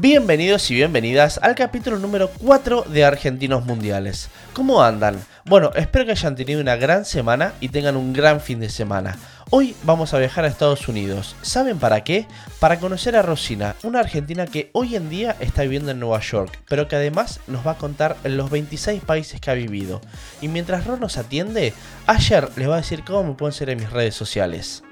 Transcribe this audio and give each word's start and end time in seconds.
Bienvenidos 0.00 0.70
y 0.70 0.76
bienvenidas 0.76 1.40
al 1.42 1.56
capítulo 1.56 1.98
número 1.98 2.30
4 2.38 2.82
de 2.82 3.04
Argentinos 3.04 3.66
Mundiales. 3.66 4.28
¿Cómo 4.52 4.80
andan? 4.80 5.20
Bueno, 5.44 5.72
espero 5.74 6.04
que 6.04 6.12
hayan 6.12 6.36
tenido 6.36 6.60
una 6.60 6.76
gran 6.76 7.04
semana 7.04 7.54
y 7.58 7.70
tengan 7.70 7.96
un 7.96 8.12
gran 8.12 8.40
fin 8.40 8.60
de 8.60 8.68
semana. 8.68 9.18
Hoy 9.50 9.74
vamos 9.82 10.14
a 10.14 10.18
viajar 10.20 10.44
a 10.44 10.48
Estados 10.48 10.86
Unidos. 10.86 11.34
¿Saben 11.42 11.80
para 11.80 12.04
qué? 12.04 12.28
Para 12.60 12.78
conocer 12.78 13.16
a 13.16 13.22
Rosina, 13.22 13.74
una 13.82 13.98
argentina 13.98 14.46
que 14.46 14.70
hoy 14.72 14.94
en 14.94 15.10
día 15.10 15.34
está 15.40 15.62
viviendo 15.62 15.90
en 15.90 15.98
Nueva 15.98 16.20
York, 16.20 16.60
pero 16.68 16.86
que 16.86 16.94
además 16.94 17.40
nos 17.48 17.66
va 17.66 17.72
a 17.72 17.78
contar 17.78 18.16
los 18.22 18.50
26 18.50 19.02
países 19.02 19.40
que 19.40 19.50
ha 19.50 19.54
vivido. 19.54 20.00
Y 20.40 20.46
mientras 20.46 20.86
Ro 20.86 20.96
nos 20.96 21.18
atiende, 21.18 21.74
ayer 22.06 22.48
les 22.54 22.68
va 22.68 22.74
a 22.74 22.82
decir 22.82 23.02
cómo 23.04 23.24
me 23.24 23.34
pueden 23.34 23.52
seguir 23.52 23.70
en 23.70 23.80
mis 23.80 23.90
redes 23.90 24.14
sociales. 24.14 24.84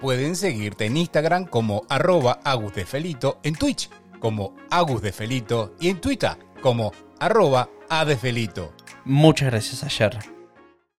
Pueden 0.00 0.34
seguirte 0.34 0.86
en 0.86 0.96
Instagram 0.96 1.44
como 1.44 1.82
arroba 1.90 2.40
agusdefelito, 2.42 3.38
en 3.42 3.54
Twitch 3.54 3.90
como 4.20 4.56
agusdefelito 4.70 5.74
y 5.80 5.88
en 5.88 6.00
Twitter 6.00 6.36
como 6.62 6.92
arroba 7.18 7.68
adefelito. 7.88 8.72
Muchas 9.04 9.50
gracias, 9.50 9.82
ayer. 9.82 10.18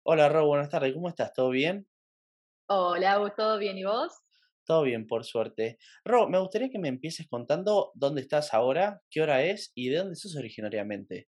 Hola 0.02 0.28
Ro, 0.28 0.46
buenas 0.46 0.70
tardes, 0.70 0.94
¿cómo 0.94 1.08
estás? 1.08 1.32
¿Todo 1.32 1.50
bien? 1.50 1.86
Hola, 2.68 3.12
Agus, 3.12 3.34
¿todo 3.36 3.58
bien? 3.58 3.76
¿Y 3.76 3.84
vos? 3.84 4.12
Todo 4.64 4.82
bien, 4.82 5.06
por 5.06 5.24
suerte. 5.24 5.78
Ro, 6.04 6.28
me 6.28 6.38
gustaría 6.38 6.70
que 6.70 6.78
me 6.78 6.88
empieces 6.88 7.28
contando 7.28 7.92
dónde 7.94 8.22
estás 8.22 8.54
ahora, 8.54 9.02
qué 9.10 9.20
hora 9.20 9.42
es 9.42 9.72
y 9.74 9.88
de 9.88 9.98
dónde 9.98 10.16
sos 10.16 10.36
originariamente. 10.36 11.28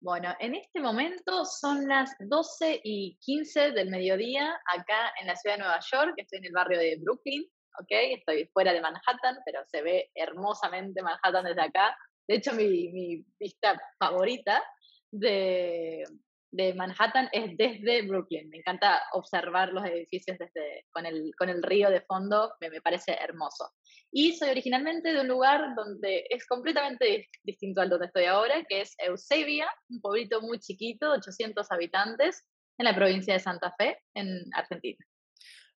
Bueno, 0.00 0.34
en 0.40 0.56
este 0.56 0.80
momento 0.80 1.44
son 1.44 1.86
las 1.86 2.16
12 2.18 2.80
y 2.82 3.16
15 3.20 3.70
del 3.70 3.88
mediodía 3.88 4.52
acá 4.74 5.12
en 5.20 5.28
la 5.28 5.36
ciudad 5.36 5.56
de 5.56 5.62
Nueva 5.62 5.80
York, 5.92 6.14
estoy 6.16 6.38
en 6.38 6.46
el 6.46 6.52
barrio 6.52 6.78
de 6.80 6.98
Brooklyn, 7.00 7.48
¿ok? 7.80 7.88
Estoy 7.90 8.46
fuera 8.52 8.72
de 8.72 8.80
Manhattan, 8.80 9.38
pero 9.44 9.60
se 9.66 9.82
ve 9.82 10.10
hermosamente 10.14 11.02
Manhattan 11.02 11.44
desde 11.44 11.62
acá. 11.62 11.96
De 12.28 12.36
hecho, 12.36 12.52
mi, 12.52 12.88
mi 12.92 13.24
vista 13.38 13.80
favorita 13.98 14.62
de, 15.10 16.04
de 16.52 16.74
Manhattan 16.74 17.28
es 17.32 17.56
desde 17.56 18.02
Brooklyn. 18.02 18.48
Me 18.50 18.58
encanta 18.58 19.02
observar 19.12 19.72
los 19.72 19.84
edificios 19.84 20.38
desde, 20.38 20.86
con, 20.92 21.06
el, 21.06 21.32
con 21.36 21.48
el 21.48 21.62
río 21.62 21.90
de 21.90 22.02
fondo, 22.02 22.54
me, 22.60 22.70
me, 22.70 22.80
parece 22.80 23.12
hermoso. 23.20 23.72
Y 24.12 24.34
soy 24.36 24.50
originalmente 24.50 25.12
de 25.12 25.20
un 25.20 25.28
lugar 25.28 25.74
donde 25.74 26.26
es 26.28 26.46
completamente 26.46 27.28
distinto 27.42 27.80
al 27.80 27.88
donde 27.88 28.06
estoy 28.06 28.24
ahora, 28.24 28.64
que 28.68 28.82
es 28.82 28.94
Eusebia, 28.98 29.68
un 29.88 30.00
pueblito 30.00 30.42
muy 30.42 30.58
chiquito, 30.60 31.10
800 31.12 31.70
habitantes, 31.72 32.46
en 32.78 32.84
la 32.84 32.94
provincia 32.94 33.34
de 33.34 33.40
Santa 33.40 33.74
Fe, 33.78 33.98
en 34.14 34.42
Argentina. 34.54 35.04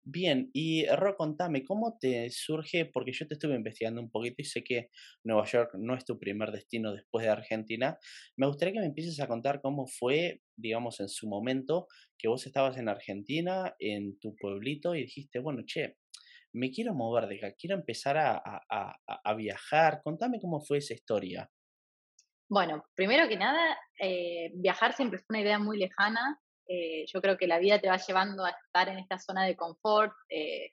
Bien, 0.06 0.50
y 0.52 0.84
Ro, 0.86 1.16
contame, 1.16 1.64
¿cómo 1.64 1.96
te 1.98 2.28
surge? 2.30 2.84
Porque 2.84 3.12
yo 3.12 3.26
te 3.26 3.34
estuve 3.34 3.54
investigando 3.54 4.02
un 4.02 4.10
poquito 4.10 4.36
y 4.42 4.44
sé 4.44 4.62
que 4.62 4.90
Nueva 5.24 5.46
York 5.46 5.70
no 5.78 5.94
es 5.94 6.04
tu 6.04 6.18
primer 6.18 6.52
destino 6.52 6.92
después 6.92 7.24
de 7.24 7.30
Argentina. 7.30 7.98
Me 8.36 8.46
gustaría 8.46 8.74
que 8.74 8.80
me 8.80 8.86
empieces 8.86 9.18
a 9.20 9.28
contar 9.28 9.62
cómo 9.62 9.86
fue, 9.86 10.42
digamos, 10.56 11.00
en 11.00 11.08
su 11.08 11.26
momento 11.26 11.88
que 12.18 12.28
vos 12.28 12.46
estabas 12.46 12.76
en 12.76 12.88
Argentina, 12.90 13.74
en 13.78 14.18
tu 14.18 14.36
pueblito, 14.36 14.94
y 14.94 15.02
dijiste, 15.02 15.38
bueno, 15.38 15.62
che, 15.64 15.96
me 16.52 16.70
quiero 16.70 16.94
mover 16.94 17.26
de 17.26 17.36
acá, 17.38 17.54
quiero 17.58 17.76
empezar 17.76 18.18
a, 18.18 18.42
a, 18.44 18.96
a 19.06 19.34
viajar. 19.34 20.02
Contame 20.04 20.38
cómo 20.40 20.60
fue 20.60 20.78
esa 20.78 20.94
historia. 20.94 21.50
Bueno, 22.48 22.84
primero 22.94 23.28
que 23.28 23.36
nada, 23.36 23.76
eh, 23.98 24.50
viajar 24.54 24.92
siempre 24.94 25.18
fue 25.18 25.26
una 25.30 25.40
idea 25.40 25.58
muy 25.58 25.78
lejana. 25.78 26.40
Eh, 26.66 27.04
yo 27.06 27.20
creo 27.20 27.36
que 27.36 27.46
la 27.46 27.58
vida 27.58 27.80
te 27.80 27.88
va 27.88 27.98
llevando 27.98 28.44
a 28.44 28.50
estar 28.50 28.88
en 28.88 28.98
esta 28.98 29.18
zona 29.18 29.44
de 29.44 29.56
confort 29.56 30.12
eh, 30.28 30.72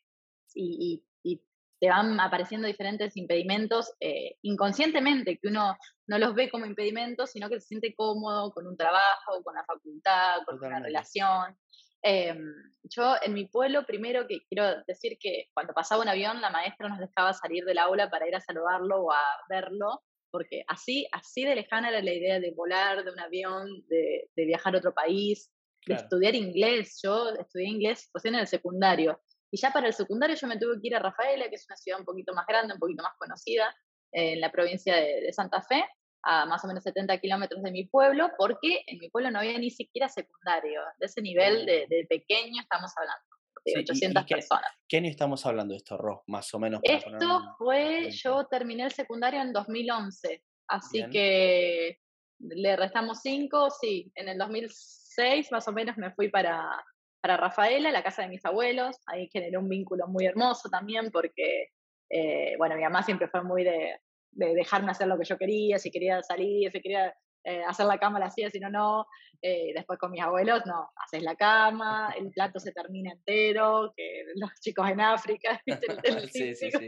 y, 0.53 1.03
y, 1.23 1.42
te 1.80 1.89
van 1.89 2.20
apareciendo 2.20 2.67
diferentes 2.67 3.17
impedimentos 3.17 3.92
eh, 4.00 4.38
inconscientemente, 4.44 5.39
que 5.39 5.48
uno 5.48 5.75
no 6.06 6.20
los 6.20 6.36
ve 6.36 6.48
como 6.48 6.67
impedimentos, 6.67 7.31
sino 7.31 7.50
que 7.50 7.59
se 7.59 7.70
siente 7.70 7.95
cómodo 7.95 8.52
con 8.53 8.67
un 8.67 8.78
trabajo, 8.78 9.42
con 9.44 9.56
la 9.56 9.66
facultad, 9.66 10.42
con 10.45 10.64
una 10.64 10.80
relación. 10.80 11.58
Em, 12.04 12.54
yo 12.83 13.16
en 13.23 13.33
mi 13.33 13.48
pueblo, 13.48 13.83
primero 13.87 14.27
que 14.27 14.45
quiero 14.48 14.83
decir 14.86 15.17
que 15.20 15.49
cuando 15.55 15.73
pasaba 15.73 16.04
un 16.04 16.10
avión, 16.10 16.39
la 16.39 16.52
maestra 16.52 16.87
nos 16.87 16.99
dejaba 16.99 17.33
salir 17.33 17.66
del 17.66 17.80
aula 17.80 18.11
para 18.11 18.27
ir 18.27 18.36
a 18.36 18.42
saludarlo 18.42 19.02
o 19.02 19.11
a 19.11 19.23
verlo, 19.49 20.04
porque 20.30 20.64
así, 20.67 21.08
así 21.11 21.45
de 21.45 21.55
lejana 21.55 21.89
era 21.89 22.04
la 22.04 22.14
idea 22.14 22.39
de 22.39 22.52
volar 22.52 23.04
de 23.04 23.11
un 23.11 23.20
avión, 23.20 23.67
de, 23.87 24.30
de 24.36 24.45
viajar 24.45 24.76
a 24.76 24.77
otro 24.77 24.93
país, 24.93 25.52
de 25.86 25.95
estudiar 25.95 26.36
inglés. 26.36 26.99
Yo 27.03 27.30
estudié 27.30 27.67
inglés 27.67 28.09
recién 28.14 28.36
en 28.36 28.42
el 28.42 28.47
secundario. 28.47 29.21
Y 29.52 29.58
ya 29.58 29.71
para 29.71 29.87
el 29.87 29.93
secundario 29.93 30.36
yo 30.36 30.47
me 30.47 30.58
tuve 30.58 30.80
que 30.80 30.87
ir 30.87 30.95
a 30.95 30.99
Rafaela, 30.99 31.49
que 31.49 31.55
es 31.55 31.65
una 31.67 31.75
ciudad 31.75 31.99
un 31.99 32.05
poquito 32.05 32.33
más 32.33 32.45
grande, 32.47 32.73
un 32.73 32.80
poquito 32.80 33.03
más 33.03 33.14
conocida, 33.17 33.75
en 34.14 34.39
la 34.39 34.52
provincia 34.52 34.95
de, 34.95 35.31
Santa 35.33 35.61
Fe, 35.61 35.83
a 36.23 36.45
más 36.45 36.64
o 36.64 36.67
menos 36.67 36.83
70 36.83 37.17
kilómetros 37.19 37.61
de 37.64 37.71
mi 37.71 37.86
pueblo, 37.86 38.30
porque 38.37 38.83
en 38.87 38.99
mi 38.99 39.09
pueblo 39.09 39.31
no 39.31 39.39
había 39.39 39.58
ni 39.58 39.69
siquiera 39.69 40.08
secundario. 40.08 40.81
De 40.99 41.05
ese 41.05 41.21
nivel 41.21 41.65
de, 41.65 41.86
oh. 41.86 42.08
pequeño 42.08 42.61
estamos 42.61 42.92
hablando. 42.98 43.23
De 43.65 43.80
800 43.80 44.23
personas. 44.25 44.71
¿Qué 44.87 44.98
año 44.98 45.09
estamos 45.09 45.45
hablando 45.45 45.73
de 45.73 45.77
esto, 45.77 45.98
Ro? 45.98 46.23
Más 46.27 46.52
o 46.53 46.59
menos. 46.59 46.80
esto 46.83 47.55
fue, 47.58 48.09
yo 48.11 48.45
terminé 48.48 48.86
el 48.86 48.92
secundario 48.92 49.42
en 49.42 49.53
2011, 49.53 50.43
así 50.67 51.08
que 51.11 51.99
le 52.39 52.75
restamos 52.75 53.19
5, 53.21 53.69
sí, 53.80 54.11
en 54.15 54.30
el 54.30 54.37
2006 54.37 55.01
seis 55.14 55.52
más 55.52 55.67
o 55.67 55.72
menos 55.72 55.98
me 55.98 56.11
fui 56.11 56.30
para, 56.30 56.83
para 57.22 57.38
Rafaela, 57.38 57.92
la 57.92 58.04
casa 58.04 58.23
de 58.23 58.30
mis 58.30 58.45
abuelos. 58.45 58.98
Ahí 59.08 59.30
generé 59.32 59.58
un 59.58 59.70
vínculo 59.70 60.08
muy 60.08 60.26
hermoso 60.26 60.70
también 60.70 61.11
porque, 61.11 61.70
eh, 62.10 62.55
bueno, 62.58 62.76
mi 62.76 62.83
mamá 62.83 63.04
siempre 63.04 63.27
fue 63.27 63.44
muy 63.44 63.64
de, 63.64 63.99
de, 64.32 64.54
dejarme 64.55 64.92
hacer 64.92 65.08
lo 65.08 65.17
que 65.17 65.26
yo 65.26 65.38
quería, 65.38 65.77
si 65.77 65.92
quería 65.92 66.22
salir, 66.23 66.72
si 66.72 66.82
quería 66.82 67.14
eh, 67.44 67.64
hacer 67.64 67.88
la 67.88 67.98
cama 67.98 68.20
la 68.20 68.27
hacía, 68.27 68.49
si 68.49 68.60
no, 68.60 68.70
no. 68.70 69.08
Eh, 69.42 69.72
después 69.73 69.98
con 69.98 70.11
mis 70.11 70.22
abuelos, 70.22 70.64
no, 70.67 70.92
haces 70.95 71.23
la 71.23 71.36
cama, 71.36 72.14
el 72.16 72.30
plato 72.30 72.60
se 72.60 72.72
termina 72.72 73.11
entero, 73.11 73.92
que 73.98 74.26
los 74.36 74.52
chicos 74.60 74.88
en 74.88 75.02
África, 75.02 75.60
sí, 76.32 76.54
sí, 76.54 76.70
sí. 76.72 76.88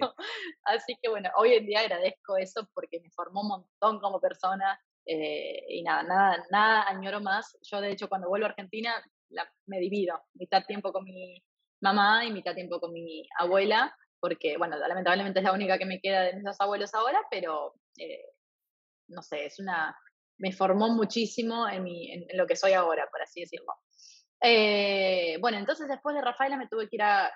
Así 0.63 0.95
que 1.01 1.09
bueno, 1.09 1.31
hoy 1.35 1.53
en 1.53 1.65
día 1.65 1.79
agradezco 1.79 2.37
eso 2.37 2.69
porque 2.75 2.99
me 2.99 3.09
formó 3.09 3.41
un 3.41 3.47
montón 3.47 3.99
como 3.99 4.21
persona, 4.21 4.79
eh, 5.05 5.63
y 5.69 5.83
nada, 5.83 6.03
nada, 6.03 6.45
nada 6.49 6.87
añoro 6.87 7.19
más. 7.21 7.57
Yo, 7.61 7.81
de 7.81 7.91
hecho, 7.91 8.09
cuando 8.09 8.29
vuelvo 8.29 8.45
a 8.45 8.49
Argentina, 8.49 8.93
me 9.65 9.79
divido, 9.79 10.21
mitad 10.35 10.65
tiempo 10.65 10.91
con 10.91 11.03
mi 11.03 11.43
mamá 11.81 12.25
y 12.25 12.31
mitad 12.31 12.53
tiempo 12.53 12.79
con 12.79 12.93
mi 12.93 13.27
abuela, 13.37 13.95
porque, 14.19 14.57
bueno, 14.57 14.77
lamentablemente 14.77 15.39
es 15.39 15.45
la 15.45 15.53
única 15.53 15.77
que 15.77 15.85
me 15.85 15.99
queda 15.99 16.21
de 16.23 16.35
mis 16.35 16.61
abuelos 16.61 16.93
ahora, 16.93 17.21
pero, 17.29 17.73
eh, 17.97 18.25
no 19.09 19.21
sé, 19.21 19.45
es 19.45 19.59
una, 19.59 19.97
me 20.37 20.51
formó 20.53 20.89
muchísimo 20.89 21.67
en, 21.67 21.83
mi, 21.83 22.11
en, 22.11 22.25
lo 22.37 22.47
que 22.47 22.55
soy 22.55 22.73
ahora, 22.73 23.07
por 23.11 23.21
así 23.21 23.41
decirlo. 23.41 23.73
Eh, 24.41 25.37
bueno, 25.39 25.57
entonces 25.57 25.87
después 25.87 26.15
de 26.15 26.21
Rafaela 26.21 26.57
me 26.57 26.67
tuve 26.67 26.89
que 26.89 26.97
ir 26.97 27.01
a, 27.01 27.31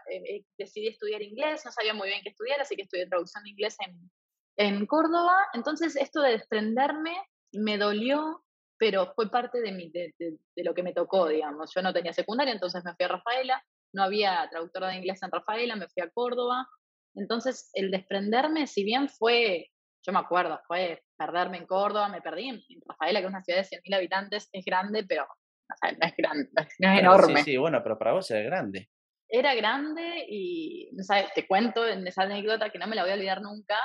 decidí 0.57 0.87
estudiar 0.87 1.21
inglés, 1.21 1.63
no 1.65 1.71
sabía 1.71 1.93
muy 1.93 2.09
bien 2.09 2.21
qué 2.21 2.29
estudiar, 2.29 2.59
así 2.59 2.75
que 2.75 2.81
estudié 2.81 3.07
traducción 3.07 3.43
de 3.43 3.51
inglés 3.51 3.77
en, 3.85 4.11
en 4.57 4.85
Córdoba. 4.85 5.37
Entonces 5.53 5.95
esto 5.95 6.21
de 6.21 6.31
desprenderme 6.31 7.15
me 7.57 7.77
dolió, 7.77 8.43
pero 8.77 9.13
fue 9.15 9.29
parte 9.29 9.59
de, 9.61 9.71
mi, 9.71 9.89
de, 9.89 10.13
lo 10.57 10.73
que 10.73 10.83
me 10.83 10.93
tocó, 10.93 11.27
digamos. 11.27 11.71
Yo 11.75 11.81
no 11.81 11.93
tenía 11.93 12.13
secundaria, 12.13 12.53
entonces 12.53 12.83
me 12.83 12.93
fui 12.95 13.05
a 13.05 13.09
Rafaela, 13.09 13.63
no 13.93 14.03
había 14.03 14.47
traductora 14.49 14.89
de 14.89 14.97
inglés 14.97 15.21
en 15.23 15.31
Rafaela, 15.31 15.75
me 15.75 15.87
fui 15.87 16.03
a 16.03 16.09
Córdoba. 16.09 16.67
Entonces, 17.15 17.69
el 17.73 17.89
desprenderme, 17.89 18.67
si 18.67 18.83
bien 18.83 19.09
fue, 19.09 19.69
yo 20.05 20.13
me 20.13 20.19
acuerdo, 20.19 20.59
fue 20.67 21.03
perderme 21.17 21.57
en 21.57 21.65
Córdoba, 21.65 22.09
me 22.09 22.21
perdí 22.21 22.49
en, 22.49 22.61
Rafaela, 22.87 23.19
que 23.19 23.25
es 23.25 23.31
una 23.31 23.43
ciudad 23.43 23.59
de 23.59 23.65
100.000 23.65 23.95
habitantes, 23.95 24.49
es 24.51 24.63
grande, 24.63 25.03
pero 25.07 25.25
no, 25.81 26.07
es 26.07 26.13
grande, 26.15 26.49
no 26.53 26.93
es 26.93 26.99
enorme. 26.99 27.43
Sí, 27.43 27.51
sí, 27.51 27.57
bueno, 27.57 27.81
pero 27.81 27.97
para 27.97 28.13
vos 28.13 28.29
era 28.29 28.43
grande. 28.43 28.89
Era 29.29 29.55
grande 29.55 30.25
y, 30.29 30.89
¿sabes? 31.01 31.33
te 31.33 31.47
cuento 31.47 31.85
en 31.85 32.07
esa 32.07 32.23
anécdota 32.23 32.69
que 32.69 32.79
no 32.79 32.87
me 32.87 32.95
la 32.95 33.01
voy 33.01 33.11
a 33.11 33.15
olvidar 33.15 33.41
nunca 33.41 33.77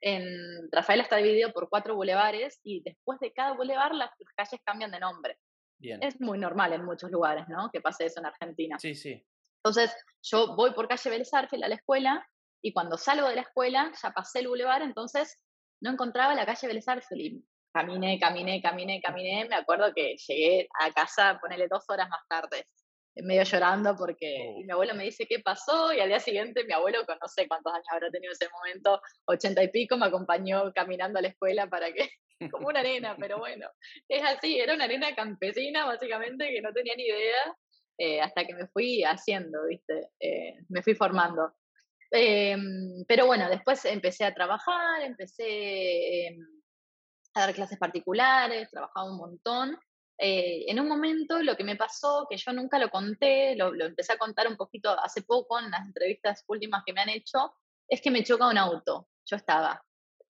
en 0.00 0.70
Rafael 0.70 1.00
está 1.00 1.16
dividido 1.16 1.52
por 1.52 1.68
cuatro 1.68 1.94
bulevares 1.94 2.60
y 2.62 2.82
después 2.82 3.18
de 3.20 3.32
cada 3.32 3.54
bulevar 3.54 3.94
las, 3.94 4.10
calles 4.36 4.60
cambian 4.64 4.90
de 4.90 5.00
nombre. 5.00 5.38
Bien. 5.78 6.02
Es 6.02 6.20
muy 6.20 6.38
normal 6.38 6.72
en 6.72 6.84
muchos 6.84 7.10
lugares, 7.10 7.44
¿no? 7.48 7.70
Que 7.72 7.80
pase 7.80 8.06
eso 8.06 8.20
en 8.20 8.26
Argentina. 8.26 8.78
Sí, 8.78 8.94
sí. 8.94 9.24
Entonces, 9.62 9.94
yo 10.22 10.56
voy 10.56 10.72
por 10.72 10.88
calle 10.88 11.10
Vélez 11.10 11.32
a 11.34 11.46
la 11.52 11.74
escuela 11.74 12.26
y 12.62 12.72
cuando 12.72 12.96
salgo 12.96 13.28
de 13.28 13.36
la 13.36 13.42
escuela 13.42 13.92
ya 14.02 14.10
pasé 14.10 14.40
el 14.40 14.48
bulevar, 14.48 14.82
entonces 14.82 15.36
no 15.80 15.90
encontraba 15.90 16.34
la 16.34 16.46
calle 16.46 16.66
Vélez 16.66 16.84
y 17.12 17.44
caminé, 17.72 18.18
caminé, 18.18 18.60
caminé, 18.60 19.00
caminé. 19.00 19.46
Me 19.48 19.56
acuerdo 19.56 19.92
que 19.94 20.16
llegué 20.16 20.68
a 20.80 20.90
casa, 20.92 21.38
ponele 21.40 21.68
dos 21.68 21.84
horas 21.88 22.08
más 22.08 22.20
tarde 22.28 22.66
medio 23.22 23.42
llorando 23.42 23.96
porque 23.96 24.36
oh. 24.48 24.60
mi 24.64 24.70
abuelo 24.70 24.94
me 24.94 25.04
dice 25.04 25.26
qué 25.26 25.40
pasó 25.40 25.92
y 25.92 26.00
al 26.00 26.08
día 26.08 26.20
siguiente 26.20 26.64
mi 26.64 26.72
abuelo, 26.72 27.04
con 27.06 27.18
no 27.20 27.28
sé 27.28 27.46
cuántos 27.48 27.72
años 27.72 27.86
habrá 27.90 28.10
tenido 28.10 28.32
ese 28.32 28.48
momento, 28.50 29.00
ochenta 29.26 29.62
y 29.62 29.68
pico, 29.68 29.96
me 29.96 30.06
acompañó 30.06 30.72
caminando 30.72 31.18
a 31.18 31.22
la 31.22 31.28
escuela 31.28 31.68
para 31.68 31.92
que, 31.92 32.08
como 32.52 32.68
una 32.68 32.80
arena, 32.80 33.16
pero 33.18 33.38
bueno, 33.38 33.68
es 34.08 34.22
así, 34.24 34.58
era 34.58 34.74
una 34.74 34.84
arena 34.84 35.14
campesina 35.14 35.84
básicamente 35.86 36.50
que 36.50 36.60
no 36.60 36.72
tenía 36.72 36.94
ni 36.96 37.04
idea 37.04 37.56
eh, 37.98 38.20
hasta 38.20 38.46
que 38.46 38.54
me 38.54 38.68
fui 38.68 39.02
haciendo, 39.02 39.66
¿viste? 39.66 40.10
Eh, 40.20 40.54
me 40.68 40.82
fui 40.82 40.94
formando. 40.94 41.52
Em, 42.10 43.04
pero 43.06 43.26
bueno, 43.26 43.48
después 43.50 43.84
empecé 43.84 44.24
a 44.24 44.32
trabajar, 44.32 45.02
empecé 45.02 46.28
em, 46.28 46.38
a 47.34 47.40
dar 47.40 47.54
clases 47.54 47.78
particulares, 47.78 48.70
trabajaba 48.70 49.10
un 49.10 49.18
montón. 49.18 49.78
Eh, 50.18 50.64
en 50.68 50.80
un 50.80 50.88
momento 50.88 51.40
lo 51.42 51.56
que 51.56 51.64
me 51.64 51.76
pasó, 51.76 52.26
que 52.28 52.36
yo 52.36 52.52
nunca 52.52 52.78
lo 52.78 52.90
conté, 52.90 53.54
lo, 53.56 53.72
lo, 53.72 53.86
empecé 53.86 54.14
a 54.14 54.18
contar 54.18 54.48
un 54.48 54.56
poquito 54.56 54.90
hace 54.98 55.22
poco 55.22 55.58
en 55.58 55.70
las 55.70 55.86
entrevistas 55.86 56.44
últimas 56.48 56.82
que 56.84 56.92
me 56.92 57.00
han 57.00 57.08
hecho, 57.08 57.54
es 57.88 58.00
que 58.00 58.10
me 58.10 58.24
choca 58.24 58.48
un 58.48 58.58
auto. 58.58 59.08
Yo 59.26 59.36
estaba 59.36 59.82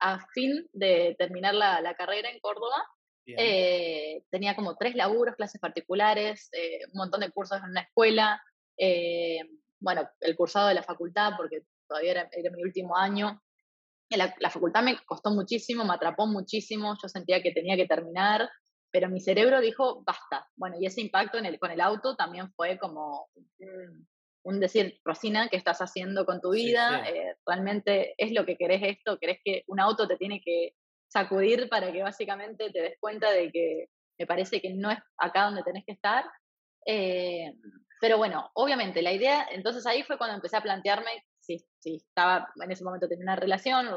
a 0.01 0.27
fin 0.33 0.67
de 0.73 1.15
terminar 1.19 1.55
la, 1.55 1.81
la 1.81 1.95
carrera 1.95 2.31
en 2.31 2.41
Córdoba 2.41 2.85
eh, 3.27 4.23
tenía 4.31 4.55
como 4.55 4.77
tres 4.77 4.95
laburos, 4.95 5.37
clases 5.37 5.61
particulares, 5.61 6.49
eh, 6.53 6.81
un 6.93 6.99
montón 6.99 7.21
de 7.21 7.31
cursos 7.31 7.59
en 7.59 7.71
una 7.71 7.81
escuela, 7.81 8.43
eh, 8.77 9.41
bueno, 9.81 10.09
el 10.21 10.37
cursado 10.37 10.69
de 10.69 10.75
la 10.75 10.83
facultad, 10.83 11.33
porque 11.37 11.63
todavía 11.89 12.13
era, 12.13 12.51
mi 12.51 12.63
último 12.63 12.97
año. 12.97 13.41
La, 14.11 14.35
la, 14.39 14.51
facultad 14.51 14.83
me 14.83 14.99
costó 15.07 15.31
muchísimo, 15.31 15.85
me 15.85 15.95
atrapó 15.95 16.27
muchísimo, 16.27 16.97
yo 17.03 17.09
sentía 17.09 17.43
que 17.43 17.53
tenía 17.53 17.77
que 17.77 17.87
terminar, 17.87 18.49
pero 18.95 19.09
mi 19.09 19.19
cerebro 19.19 19.61
dijo, 19.61 20.05
basta. 20.05 20.47
Bueno, 20.55 20.77
y 20.79 20.87
ese 20.87 21.01
impacto 21.01 21.37
en 21.37 21.47
el, 21.47 21.59
con 21.59 21.73
el 21.73 21.81
auto 21.81 22.15
también 22.15 22.53
fue 22.53 22.79
como 22.79 23.29
un, 24.45 24.61
decir, 24.61 25.01
Rosina, 25.05 25.49
¿qué 25.49 25.57
estás 25.57 25.81
haciendo 25.81 26.25
con 26.25 26.41
tu 26.41 26.53
vida? 26.53 27.05
¿Realmente 27.45 28.15
es 28.19 28.31
lo 28.31 28.47
que 28.47 28.57
querés 28.57 28.83
esto? 28.85 29.19
¿Querés 29.19 29.41
que 29.45 29.65
un 29.67 29.81
auto 29.81 30.07
te 30.07 30.17
tiene 30.17 30.41
que 30.41 30.77
sacudir 31.09 31.69
para 31.69 31.91
que 31.91 32.05
básicamente 32.05 32.71
te 32.71 32.83
des 32.83 32.97
cuenta 33.01 33.33
de 33.33 33.51
que 33.51 33.89
me 34.17 34.29
parece 34.29 34.61
que 34.61 34.73
no 34.73 34.93
es 34.93 34.99
acá 35.19 35.47
donde 35.47 35.65
tenés 35.65 35.85
que 35.85 35.95
estar. 35.95 36.25
Eh, 36.87 37.53
pero 38.01 38.17
bueno, 38.17 38.49
obviamente 38.55 39.03
la 39.03 39.13
idea, 39.13 39.49
entonces 39.51 39.85
ahí 39.87 40.05
fue 40.05 40.19
cuando 40.19 40.37
empecé 40.37 40.57
a 40.57 40.63
plantearme 40.63 41.11
si, 41.41 41.59
si 41.81 41.97
estaba, 41.97 42.49
en 42.63 42.71
ese 42.71 42.85
momento 42.85 43.09
tenía 43.09 43.25
una 43.25 43.35
relación, 43.35 43.89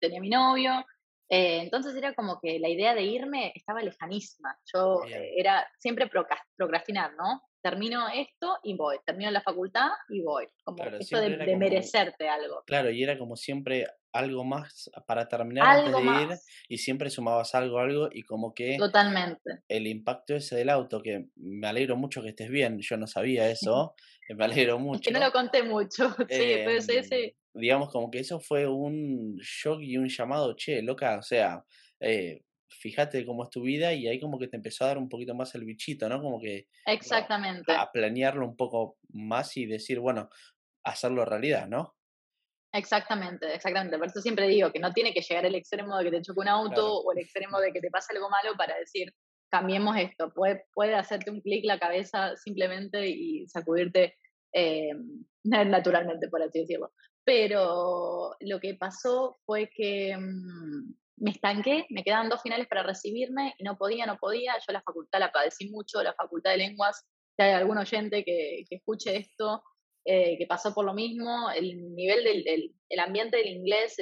tenía 0.00 0.22
mi 0.22 0.30
novio, 0.30 0.86
eh, 1.28 1.60
entonces 1.62 1.94
era 1.94 2.14
como 2.14 2.38
que 2.40 2.58
la 2.58 2.68
idea 2.68 2.94
de 2.94 3.02
irme 3.04 3.52
estaba 3.54 3.80
lejanísima. 3.80 4.56
Yo 4.72 5.02
eh, 5.06 5.34
era 5.36 5.66
siempre 5.78 6.10
procrastinar, 6.56 7.14
¿no? 7.14 7.42
Termino 7.62 8.08
esto 8.08 8.58
y 8.64 8.76
voy, 8.76 8.98
termino 9.06 9.30
la 9.30 9.40
facultad 9.40 9.88
y 10.08 10.22
voy. 10.22 10.46
Como 10.64 10.82
esto 10.84 11.20
de, 11.20 11.56
merecerte 11.56 12.28
algo. 12.28 12.62
Claro, 12.66 12.90
y 12.90 13.02
era 13.02 13.16
como 13.16 13.36
siempre 13.36 13.86
algo 14.12 14.44
más 14.44 14.90
para 15.06 15.26
terminar 15.26 15.78
antes 15.78 15.94
de 15.94 16.02
ir 16.02 16.38
y 16.68 16.78
siempre 16.78 17.08
sumabas 17.08 17.54
algo, 17.54 17.78
algo 17.78 18.08
y 18.12 18.24
como 18.24 18.52
que... 18.52 18.76
Totalmente. 18.76 19.62
El 19.68 19.86
impacto 19.86 20.34
ese 20.34 20.56
del 20.56 20.70
auto, 20.70 21.00
que 21.00 21.28
me 21.36 21.66
alegro 21.68 21.96
mucho 21.96 22.20
que 22.20 22.30
estés 22.30 22.50
bien, 22.50 22.78
yo 22.80 22.96
no 22.96 23.06
sabía 23.06 23.48
eso, 23.50 23.94
me 24.28 24.44
alegro 24.44 24.78
mucho. 24.78 25.00
Es 25.00 25.06
que 25.06 25.12
no 25.12 25.24
lo 25.24 25.32
conté 25.32 25.62
mucho, 25.62 26.10
sí, 26.28 26.56
pues 26.64 26.86
sí 26.86 27.34
digamos, 27.54 27.90
como 27.90 28.10
que 28.10 28.20
eso 28.20 28.40
fue 28.40 28.66
un 28.66 29.36
shock 29.36 29.80
y 29.82 29.98
un 29.98 30.08
llamado, 30.08 30.54
che, 30.54 30.82
loca, 30.82 31.18
o 31.18 31.22
sea, 31.22 31.64
eh, 32.00 32.42
fíjate 32.68 33.24
cómo 33.26 33.44
es 33.44 33.50
tu 33.50 33.62
vida 33.62 33.92
y 33.92 34.08
ahí 34.08 34.18
como 34.18 34.38
que 34.38 34.48
te 34.48 34.56
empezó 34.56 34.84
a 34.84 34.88
dar 34.88 34.98
un 34.98 35.08
poquito 35.08 35.34
más 35.34 35.54
el 35.54 35.64
bichito, 35.64 36.08
¿no? 36.08 36.20
Como 36.20 36.40
que... 36.40 36.68
Exactamente. 36.86 37.72
a 37.72 37.90
planearlo 37.92 38.46
un 38.46 38.56
poco 38.56 38.98
más 39.10 39.56
y 39.56 39.66
decir, 39.66 40.00
bueno, 40.00 40.28
hacerlo 40.84 41.24
realidad, 41.24 41.68
¿no? 41.68 41.94
Exactamente, 42.72 43.54
exactamente. 43.54 43.98
Por 43.98 44.06
eso 44.06 44.20
siempre 44.22 44.48
digo 44.48 44.72
que 44.72 44.78
no 44.78 44.92
tiene 44.92 45.12
que 45.12 45.20
llegar 45.20 45.44
el 45.44 45.54
extremo 45.54 45.96
de 45.98 46.04
que 46.04 46.10
te 46.10 46.22
choque 46.22 46.40
un 46.40 46.48
auto 46.48 47.00
o 47.00 47.12
el 47.12 47.18
extremo 47.18 47.60
de 47.60 47.72
que 47.72 47.80
te 47.80 47.90
pase 47.90 48.14
algo 48.14 48.30
malo 48.30 48.56
para 48.56 48.76
decir, 48.78 49.12
cambiemos 49.50 49.96
esto. 49.98 50.32
Puede, 50.32 50.64
puede 50.72 50.94
hacerte 50.94 51.30
un 51.30 51.42
clic 51.42 51.66
la 51.66 51.78
cabeza 51.78 52.34
simplemente 52.36 53.06
y 53.08 53.46
sacudirte 53.46 54.16
eh, 54.54 54.92
naturalmente, 55.44 56.28
por 56.28 56.42
así 56.42 56.60
decirlo. 56.60 56.92
Pero 57.24 58.34
lo 58.40 58.60
que 58.60 58.74
pasó 58.74 59.38
fue 59.46 59.70
que 59.74 60.16
mm, 60.16 60.94
me 61.18 61.30
estanqué, 61.30 61.86
me 61.90 62.02
quedaban 62.02 62.28
dos 62.28 62.42
finales 62.42 62.66
para 62.68 62.82
recibirme 62.82 63.54
y 63.58 63.64
no 63.64 63.76
podía, 63.76 64.06
no 64.06 64.18
podía. 64.18 64.54
Yo 64.66 64.72
la 64.72 64.82
facultad 64.82 65.20
la 65.20 65.32
padecí 65.32 65.70
mucho, 65.70 66.02
la 66.02 66.14
facultad 66.14 66.50
de 66.50 66.58
lenguas. 66.58 67.04
Si 67.36 67.42
hay 67.42 67.52
algún 67.52 67.78
oyente 67.78 68.24
que, 68.24 68.64
que 68.68 68.76
escuche 68.76 69.16
esto, 69.16 69.62
eh, 70.04 70.36
que 70.36 70.46
pasó 70.46 70.74
por 70.74 70.84
lo 70.84 70.94
mismo, 70.94 71.50
el 71.52 71.94
nivel 71.94 72.24
del 72.24 72.74
el, 72.88 72.98
ambiente 72.98 73.36
del 73.36 73.46
inglés, 73.46 73.96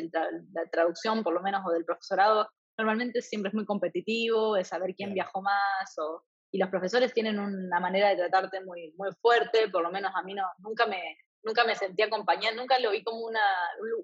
la 0.53 0.65
traducción 0.73 1.23
por 1.23 1.35
lo 1.35 1.43
menos 1.43 1.63
o 1.67 1.73
del 1.73 1.85
profesorado, 1.85 2.49
normalmente 2.79 3.21
siempre 3.21 3.51
es 3.51 3.55
muy 3.55 3.67
competitivo, 3.67 4.55
de 4.55 4.65
saber 4.65 4.95
quién 4.95 5.13
viajó 5.13 5.43
más, 5.43 5.99
o, 5.99 6.25
y 6.51 6.59
los 6.59 6.71
profesores 6.71 7.13
tienen 7.13 7.39
una 7.39 7.81
manera 7.81 8.09
de 8.09 8.17
tratarte 8.17 8.65
muy, 8.65 8.95
muy 8.97 9.11
fuerte, 9.21 9.69
por 9.69 9.83
lo 9.83 9.91
menos 9.91 10.11
a 10.15 10.23
mí 10.23 10.33
no, 10.33 10.45
nunca 10.61 10.87
me, 10.87 11.19
nunca 11.43 11.65
me 11.65 11.75
sentí 11.75 12.03
acompañada, 12.03 12.57
nunca 12.57 12.79
lo 12.79 12.91
vi 12.91 13.03
como 13.03 13.27
una, 13.27 13.41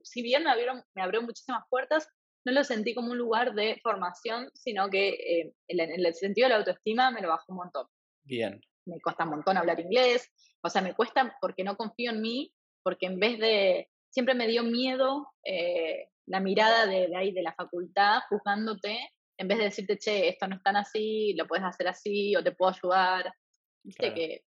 si 0.03 0.23
bien 0.23 0.45
me 0.45 0.51
abrieron, 0.51 0.83
me 0.95 1.03
abrió 1.03 1.23
muchísimas 1.23 1.65
puertas, 1.69 2.09
no 2.45 2.53
lo 2.53 2.65
sentí 2.65 2.95
como 2.95 3.11
un 3.11 3.19
lugar 3.19 3.55
de 3.55 3.81
formación, 3.83 4.51
sino 4.55 4.89
que 4.89 5.09
eh, 5.09 5.53
en, 5.69 6.07
el 6.07 6.15
sentido 6.15 6.47
de 6.47 6.51
la 6.51 6.59
autoestima 6.59 7.11
me 7.11 7.21
lo 7.21 7.29
bajó 7.29 7.45
un 7.49 7.57
montón. 7.57 7.87
Bien. 8.25 8.61
Me 8.85 9.01
cuesta 9.01 9.25
un 9.25 9.31
montón 9.31 9.57
hablar 9.57 9.81
inglés, 9.81 10.31
o 10.63 10.71
sea, 10.71 10.81
me 10.81 10.95
cuesta 10.95 11.37
porque 11.41 11.65
no 11.65 11.77
confío 11.77 12.13
en 12.13 12.21
mí, 12.21 12.53
porque 12.83 13.07
en 13.07 13.19
vez 13.19 13.39
de, 13.39 13.89
siempre 14.11 14.35
me 14.35 14.47
dio 14.47 14.63
miedo 14.63 15.33
eh, 15.45 16.09
la 16.27 16.41
mirada 16.41 16.87
de, 16.87 17.15
ahí 17.17 17.33
de 17.33 17.43
la 17.43 17.55
facultad 17.55 18.21
juzgándote, 18.29 18.97
en 19.39 19.49
vez 19.49 19.59
de 19.59 19.65
decirte, 19.65 19.99
che, 19.99 20.29
esto 20.29 20.47
no 20.47 20.57
es 20.57 20.63
tan 20.63 20.77
así, 20.77 21.35
lo 21.35 21.47
puedes 21.47 21.65
hacer 21.65 21.89
así, 21.89 22.35
o 22.37 22.43
te 22.43 22.53
puedo 22.53 22.73
ayudar. 22.73 23.35
Viste 23.83 24.15
que 24.15 24.45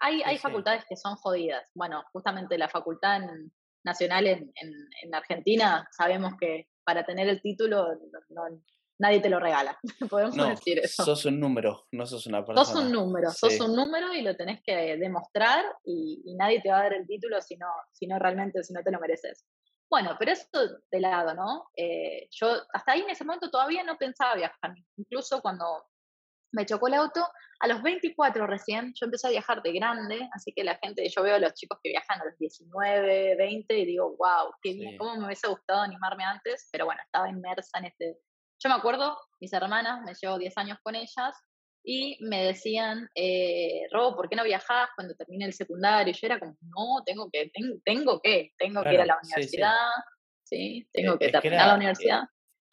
hay, 0.00 0.22
hay 0.22 0.38
facultades 0.38 0.84
que 0.88 0.96
son 0.96 1.16
jodidas. 1.16 1.64
Bueno, 1.74 2.04
justamente 2.12 2.58
la 2.58 2.68
facultad 2.68 3.20
nacional 3.84 4.26
en, 4.26 4.52
en, 5.02 5.14
Argentina, 5.14 5.88
sabemos 5.96 6.34
que 6.40 6.68
para 6.84 7.04
tener 7.04 7.28
el 7.28 7.40
título 7.40 7.86
nadie 8.98 9.20
te 9.20 9.30
lo 9.30 9.38
regala. 9.38 9.78
Podemos 10.10 10.36
decir 10.36 10.78
eso. 10.78 11.04
Sos 11.04 11.24
un 11.26 11.40
número, 11.40 11.86
no 11.92 12.06
sos 12.06 12.26
una 12.26 12.44
persona. 12.44 12.64
Sos 12.64 12.84
un 12.84 12.92
número, 12.92 13.30
sos 13.30 13.60
un 13.60 13.74
número 13.74 14.12
y 14.12 14.22
lo 14.22 14.36
tenés 14.36 14.60
que 14.64 14.96
demostrar 14.96 15.64
y, 15.84 16.34
nadie 16.36 16.60
te 16.60 16.70
va 16.70 16.78
a 16.78 16.82
dar 16.82 16.94
el 16.94 17.06
título 17.06 17.40
si 17.40 17.56
no, 17.56 17.68
si 17.92 18.06
no 18.06 18.18
realmente, 18.18 18.62
si 18.62 18.72
no 18.72 18.82
te 18.82 18.90
lo 18.90 19.00
mereces. 19.00 19.44
Bueno, 19.88 20.16
pero 20.18 20.32
eso 20.32 20.48
de 20.90 21.00
lado, 21.00 21.34
¿no? 21.34 21.68
Eh, 21.76 22.28
yo 22.32 22.48
hasta 22.72 22.92
ahí 22.92 23.02
en 23.02 23.10
ese 23.10 23.24
momento 23.24 23.50
todavía 23.50 23.84
no 23.84 23.96
pensaba 23.96 24.34
viajar. 24.34 24.74
Incluso 24.96 25.40
cuando 25.40 25.64
me 26.52 26.66
chocó 26.66 26.88
el 26.88 26.94
auto. 26.94 27.26
A 27.60 27.68
los 27.68 27.82
24 27.82 28.46
recién, 28.46 28.92
yo 28.94 29.06
empecé 29.06 29.28
a 29.28 29.30
viajar 29.30 29.62
de 29.62 29.72
grande, 29.72 30.28
así 30.32 30.52
que 30.52 30.62
la 30.62 30.76
gente, 30.76 31.08
yo 31.08 31.22
veo 31.22 31.36
a 31.36 31.38
los 31.38 31.54
chicos 31.54 31.78
que 31.82 31.90
viajan 31.90 32.20
a 32.20 32.26
los 32.26 32.36
19, 32.38 33.36
20 33.36 33.78
y 33.78 33.86
digo, 33.86 34.16
wow, 34.16 34.52
qué 34.60 34.74
bien, 34.74 34.98
cómo 34.98 35.16
me 35.16 35.26
hubiese 35.26 35.48
gustado 35.48 35.80
animarme 35.80 36.24
antes, 36.24 36.68
pero 36.70 36.84
bueno, 36.84 37.00
estaba 37.04 37.30
inmersa 37.30 37.78
en 37.78 37.86
este... 37.86 38.18
Yo 38.58 38.68
me 38.68 38.74
acuerdo, 38.74 39.16
mis 39.40 39.52
hermanas, 39.52 40.02
me 40.04 40.12
llevo 40.14 40.38
10 40.38 40.56
años 40.58 40.78
con 40.82 40.94
ellas, 40.94 41.34
y 41.88 42.18
me 42.20 42.42
decían, 42.42 43.08
eh, 43.14 43.86
Robo, 43.92 44.16
¿por 44.16 44.28
qué 44.28 44.34
no 44.34 44.42
viajás 44.42 44.88
cuando 44.96 45.14
termine 45.14 45.44
el 45.44 45.52
secundario? 45.52 46.10
Y 46.10 46.16
yo 46.16 46.26
era 46.26 46.40
como, 46.40 46.56
no, 46.60 47.04
tengo 47.06 47.30
que, 47.30 47.48
tengo, 47.54 47.76
tengo 47.84 48.20
que, 48.20 48.52
tengo 48.58 48.82
que 48.82 48.94
ir 48.94 49.00
a 49.00 49.06
la 49.06 49.18
universidad, 49.22 49.86
sí, 50.42 50.88
tengo 50.92 51.14
e, 51.14 51.18
que 51.18 51.28
terminar 51.28 51.68
la 51.68 51.74
eh, 51.74 51.76
universidad 51.76 52.22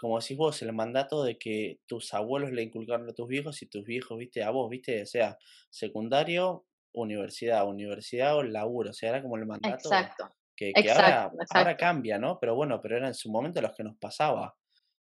como 0.03 0.19
decís 0.19 0.35
vos, 0.35 0.61
el 0.61 0.73
mandato 0.73 1.23
de 1.23 1.37
que 1.37 1.79
tus 1.87 2.13
abuelos 2.13 2.51
le 2.51 2.61
inculcaron 2.61 3.09
a 3.09 3.13
tus 3.13 3.25
viejos 3.25 3.61
y 3.61 3.67
tus 3.67 3.85
viejos, 3.85 4.17
viste, 4.17 4.43
a 4.43 4.49
vos, 4.49 4.69
viste, 4.69 5.01
o 5.01 5.05
sea, 5.05 5.37
secundario, 5.69 6.65
universidad, 6.91 7.65
universidad 7.65 8.35
o 8.35 8.43
laburo, 8.43 8.89
o 8.89 8.93
sea, 8.93 9.11
era 9.11 9.21
como 9.21 9.37
el 9.37 9.45
mandato 9.45 9.75
exacto, 9.75 10.35
que, 10.57 10.73
ahora, 10.93 11.31
ahora, 11.51 11.77
cambia, 11.77 12.17
¿no? 12.17 12.37
Pero 12.37 12.53
bueno, 12.53 12.81
pero 12.81 12.97
era 12.97 13.07
en 13.07 13.13
su 13.13 13.31
momento 13.31 13.61
los 13.61 13.73
que 13.73 13.85
nos 13.85 13.95
pasaba. 13.95 14.53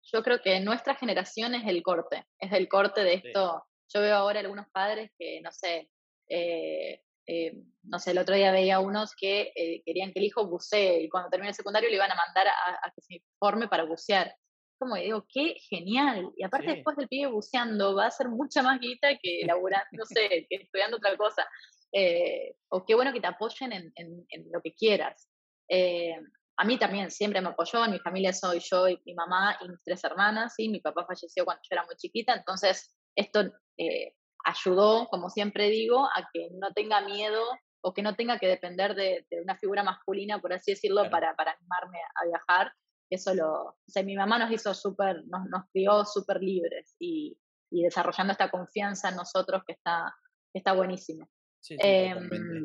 Yo 0.05 0.23
creo 0.23 0.41
que 0.41 0.61
nuestra 0.61 0.95
generación 0.95 1.57
es 1.57 1.67
el 1.67 1.83
corte, 1.83 2.25
es 2.39 2.53
el 2.53 2.69
corte 2.69 3.03
de 3.03 3.15
esto. 3.15 3.67
Yo 3.93 4.01
veo 4.01 4.15
ahora 4.15 4.39
algunos 4.39 4.69
padres 4.71 5.11
que, 5.19 5.41
no 5.41 5.51
sé, 5.51 5.91
eh, 6.29 7.03
eh, 7.27 7.55
no 7.83 7.99
sé, 7.99 8.13
el 8.13 8.19
otro 8.19 8.37
día 8.37 8.53
veía 8.53 8.79
unos 8.79 9.17
que 9.17 9.51
eh, 9.57 9.83
querían 9.85 10.13
que 10.13 10.21
el 10.21 10.27
hijo 10.27 10.47
bucee 10.47 11.03
y 11.03 11.09
cuando 11.09 11.29
termine 11.29 11.49
el 11.49 11.57
secundario 11.57 11.89
le 11.89 11.97
iban 11.97 12.13
a 12.13 12.15
mandar 12.15 12.47
a, 12.47 12.87
a 12.87 12.93
que 12.95 13.01
se 13.01 13.25
forme 13.41 13.67
para 13.67 13.83
bucear 13.83 14.33
como 14.79 14.97
digo, 14.97 15.27
qué 15.33 15.57
genial. 15.69 16.31
Y 16.37 16.45
aparte 16.45 16.73
después 16.77 16.97
del 16.97 17.09
pibe 17.09 17.31
buceando 17.31 17.95
va 17.95 18.07
a 18.07 18.11
ser 18.11 18.29
mucha 18.29 18.63
más 18.63 18.81
guita 18.81 19.09
que 19.21 19.43
laburando, 19.47 19.87
no 19.93 20.05
sé, 20.05 20.47
que 20.49 20.57
estudiando 20.57 20.97
otra 20.97 21.17
cosa. 21.17 21.47
Eh, 21.93 22.57
o 22.69 22.85
qué 22.85 22.95
bueno 22.95 23.13
que 23.13 23.21
te 23.21 23.27
apoyen 23.27 23.73
en, 23.73 23.93
en, 23.95 24.53
lo 24.53 24.61
que 24.61 24.75
quieras. 24.75 25.31
Eh, 25.69 26.15
a 26.59 26.65
mí 26.65 26.79
también 26.79 27.11
siempre 27.11 27.41
me 27.41 27.49
apoyó, 27.49 27.85
en 27.85 27.93
mi 27.93 27.99
familia 27.99 28.33
soy 28.33 28.61
yo 28.61 28.89
y 28.89 29.01
mi 29.05 29.15
mamá 29.15 29.59
y 29.61 29.69
mis 29.69 29.83
tres 29.85 30.03
hermanas, 30.05 30.55
y 30.59 30.69
mi 30.69 30.81
papá 30.81 31.05
falleció 31.07 31.45
cuando 31.45 31.63
yo 31.63 31.69
era 31.75 31.85
muy 31.85 31.97
chiquita, 31.97 32.35
entonces 32.35 32.97
esto 33.15 33.43
eh, 33.77 34.15
ayudó, 34.45 35.07
como 35.09 35.29
siempre 35.29 35.69
digo, 35.69 36.07
a 36.07 36.29
que 36.33 36.49
no 36.53 36.73
tenga 36.73 37.03
miedo 37.03 37.43
o 37.83 37.93
que 37.93 38.03
no 38.03 38.15
tenga 38.15 38.39
que 38.39 38.49
depender 38.49 38.95
de, 38.95 39.27
una 39.43 39.57
figura 39.57 39.83
masculina, 39.83 40.41
por 40.41 40.53
así 40.53 40.73
decirlo, 40.73 41.11
para, 41.11 41.35
para 41.37 41.53
animarme 41.53 41.99
a 42.15 42.27
viajar 42.27 42.73
eso 43.11 43.35
lo, 43.35 43.53
o 43.65 43.77
sea, 43.87 44.03
mi 44.03 44.17
mamá 44.17 44.39
nos 44.39 44.51
hizo 44.51 44.75
súper, 44.75 45.25
nos, 45.27 45.47
nos 45.49 45.65
crió 45.73 46.05
súper 46.05 46.43
libres 46.43 46.97
y, 46.99 47.39
y, 47.71 47.85
desarrollando 47.85 48.33
esta 48.33 48.51
confianza 48.51 49.11
en 49.11 49.17
nosotros 49.17 49.63
que 49.67 49.73
está, 49.73 50.15
que 50.53 50.59
está 50.59 50.73
buenísimo. 50.73 51.29
Sí, 51.61 51.77
em, 51.79 52.65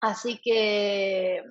así 0.00 0.40
que, 0.42 1.42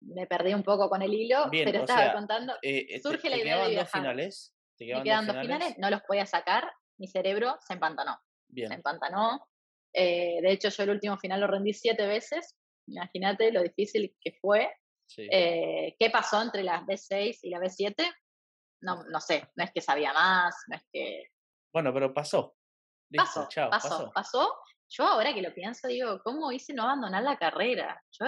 me 0.00 0.26
perdí 0.26 0.54
un 0.54 0.62
poco 0.62 0.88
con 0.88 1.02
el 1.02 1.12
hilo, 1.12 1.48
pero 1.50 1.80
estaba 1.80 2.12
contando. 2.12 2.54
Eh, 2.62 3.00
surge 3.00 3.28
la 3.28 3.38
idea 3.38 3.64
de 3.64 3.70
viajar. 3.70 3.84
Dos 3.84 3.90
finales? 3.90 4.56
¿Te 4.76 4.94
me 4.94 5.02
quedan 5.02 5.26
dos 5.26 5.38
finales? 5.40 5.74
no 5.78 5.90
los 5.90 6.02
podía 6.02 6.26
sacar, 6.26 6.70
mi 6.98 7.08
cerebro 7.08 7.56
se 7.66 7.74
empantanó. 7.74 8.18
Bien. 8.48 8.68
Se 8.68 8.74
empantanó. 8.74 9.46
Eh, 9.92 10.40
de 10.42 10.52
hecho, 10.52 10.68
yo 10.68 10.82
el 10.84 10.90
último 10.90 11.18
final 11.18 11.40
lo 11.40 11.46
rendí 11.46 11.72
siete 11.72 12.06
veces. 12.06 12.56
Imagínate 12.86 13.50
lo 13.50 13.62
difícil 13.62 14.14
que 14.20 14.32
fue. 14.40 14.70
Eh, 15.16 15.96
¿Qué 15.98 16.10
pasó 16.10 16.42
entre 16.42 16.62
la 16.62 16.82
B6 16.82 17.38
y 17.42 17.50
la 17.50 17.58
B7? 17.58 17.94
No, 18.82 19.04
no 19.04 19.20
sé, 19.20 19.48
no 19.56 19.64
es 19.64 19.72
que 19.72 19.80
sabía 19.80 20.12
más, 20.12 20.54
no 20.68 20.76
es 20.76 20.82
que... 20.92 21.30
Bueno, 21.72 21.92
pero 21.92 22.12
pasó. 22.12 22.56
pasó, 23.14 23.48
pasó, 23.70 24.10
pasó, 24.14 24.54
Yo 24.88 25.04
ahora 25.04 25.34
que 25.34 25.42
lo 25.42 25.54
pienso, 25.54 25.88
digo, 25.88 26.20
¿cómo 26.22 26.52
hice 26.52 26.74
no 26.74 26.84
abandonar 26.84 27.22
la 27.22 27.36
carrera? 27.36 28.02
Yo, 28.12 28.26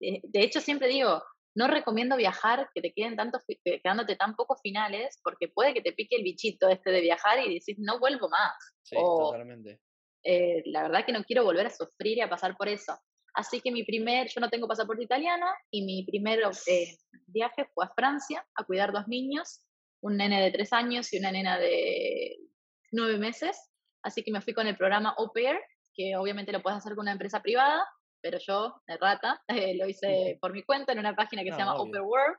de 0.00 0.40
hecho, 0.40 0.60
siempre 0.60 0.88
digo, 0.88 1.22
no 1.54 1.68
recomiendo 1.68 2.16
viajar, 2.16 2.70
que 2.74 2.80
te 2.80 2.92
queden 2.92 3.16
tantos, 3.16 3.42
quedándote 3.64 4.16
tan 4.16 4.34
pocos 4.34 4.60
finales, 4.62 5.20
porque 5.22 5.48
puede 5.48 5.74
que 5.74 5.82
te 5.82 5.92
pique 5.92 6.16
el 6.16 6.24
bichito 6.24 6.68
este 6.68 6.90
de 6.90 7.00
viajar 7.00 7.38
y 7.40 7.54
decís, 7.54 7.76
no 7.78 7.98
vuelvo 7.98 8.28
más. 8.28 8.54
Sí, 8.82 8.96
totalmente. 8.96 9.80
Eh, 10.24 10.62
la 10.66 10.82
verdad 10.82 11.04
que 11.04 11.12
no 11.12 11.24
quiero 11.24 11.44
volver 11.44 11.66
a 11.66 11.70
sufrir 11.70 12.18
y 12.18 12.20
a 12.20 12.30
pasar 12.30 12.56
por 12.56 12.68
eso. 12.68 12.96
Así 13.34 13.60
que 13.60 13.72
mi 13.72 13.84
primer, 13.84 14.28
yo 14.28 14.40
no 14.40 14.50
tengo 14.50 14.68
pasaporte 14.68 15.04
italiano 15.04 15.46
y 15.70 15.84
mi 15.84 16.04
primer 16.04 16.40
eh, 16.66 16.98
viaje 17.26 17.66
fue 17.74 17.86
a 17.86 17.94
Francia 17.94 18.46
a 18.54 18.64
cuidar 18.64 18.92
dos 18.92 19.08
niños, 19.08 19.64
un 20.02 20.16
nene 20.16 20.42
de 20.42 20.50
tres 20.50 20.72
años 20.72 21.12
y 21.12 21.18
una 21.18 21.32
nena 21.32 21.58
de 21.58 22.36
nueve 22.90 23.18
meses. 23.18 23.70
Así 24.02 24.22
que 24.22 24.32
me 24.32 24.42
fui 24.42 24.52
con 24.52 24.66
el 24.66 24.76
programa 24.76 25.14
Au 25.16 25.32
Pair, 25.32 25.58
que 25.94 26.16
obviamente 26.16 26.52
lo 26.52 26.62
puedes 26.62 26.78
hacer 26.78 26.94
con 26.94 27.04
una 27.04 27.12
empresa 27.12 27.40
privada, 27.40 27.86
pero 28.20 28.38
yo, 28.38 28.80
de 28.86 28.96
rata, 28.96 29.42
eh, 29.48 29.76
lo 29.76 29.88
hice 29.88 30.38
por 30.40 30.52
mi 30.52 30.62
cuenta 30.62 30.92
en 30.92 30.98
una 30.98 31.14
página 31.14 31.42
que 31.42 31.52
se 31.52 31.58
llama 31.58 31.76
Open 31.76 32.02
World, 32.02 32.36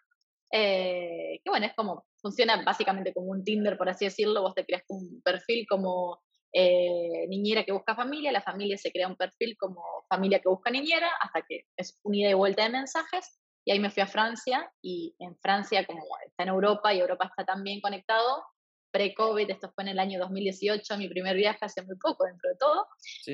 eh, 0.52 1.42
que 1.44 1.50
bueno, 1.50 1.66
es 1.66 1.74
como, 1.74 2.06
funciona 2.22 2.64
básicamente 2.64 3.14
como 3.14 3.32
un 3.32 3.44
Tinder, 3.44 3.78
por 3.78 3.90
así 3.90 4.06
decirlo, 4.06 4.42
vos 4.42 4.54
te 4.54 4.66
creas 4.66 4.84
un 4.88 5.22
perfil 5.24 5.66
como 5.68 6.23
eh, 6.54 7.28
niñera 7.28 7.64
que 7.64 7.72
busca 7.72 7.96
familia, 7.96 8.32
la 8.32 8.42
familia 8.42 8.78
se 8.78 8.92
crea 8.92 9.08
un 9.08 9.16
perfil 9.16 9.58
como 9.58 9.84
familia 10.08 10.40
que 10.40 10.50
busca 10.50 10.70
niñera, 10.70 11.10
hasta 11.20 11.42
que 11.48 11.66
es 11.76 12.00
un 12.04 12.16
ida 12.16 12.30
y 12.30 12.36
vuelta 12.36 12.64
de 12.64 12.70
mensajes, 12.70 13.40
y 13.66 13.72
ahí 13.72 13.80
me 13.80 13.90
fui 13.90 14.04
a 14.04 14.08
Francia, 14.08 14.72
y 14.82 15.16
en 15.20 15.36
Francia, 15.38 15.86
como 15.86 16.04
está 16.26 16.44
en 16.44 16.50
Europa 16.50 16.94
y 16.94 17.00
Europa 17.00 17.26
está 17.26 17.44
tan 17.44 17.64
bien 17.64 17.82
conectado, 17.82 18.44
pre-COVID, 18.92 19.50
esto 19.50 19.72
fue 19.74 19.86
en 19.86 19.90
el 19.90 20.00
año 20.00 20.20
2018, 20.20 20.98
mi 20.98 21.10
primer 21.10 21.36
viaje 21.36 21.66
hace 21.66 21.82
muy 21.82 21.98
poco 21.98 22.26
dentro 22.26 22.50
de 22.50 22.56
todo, 22.58 22.88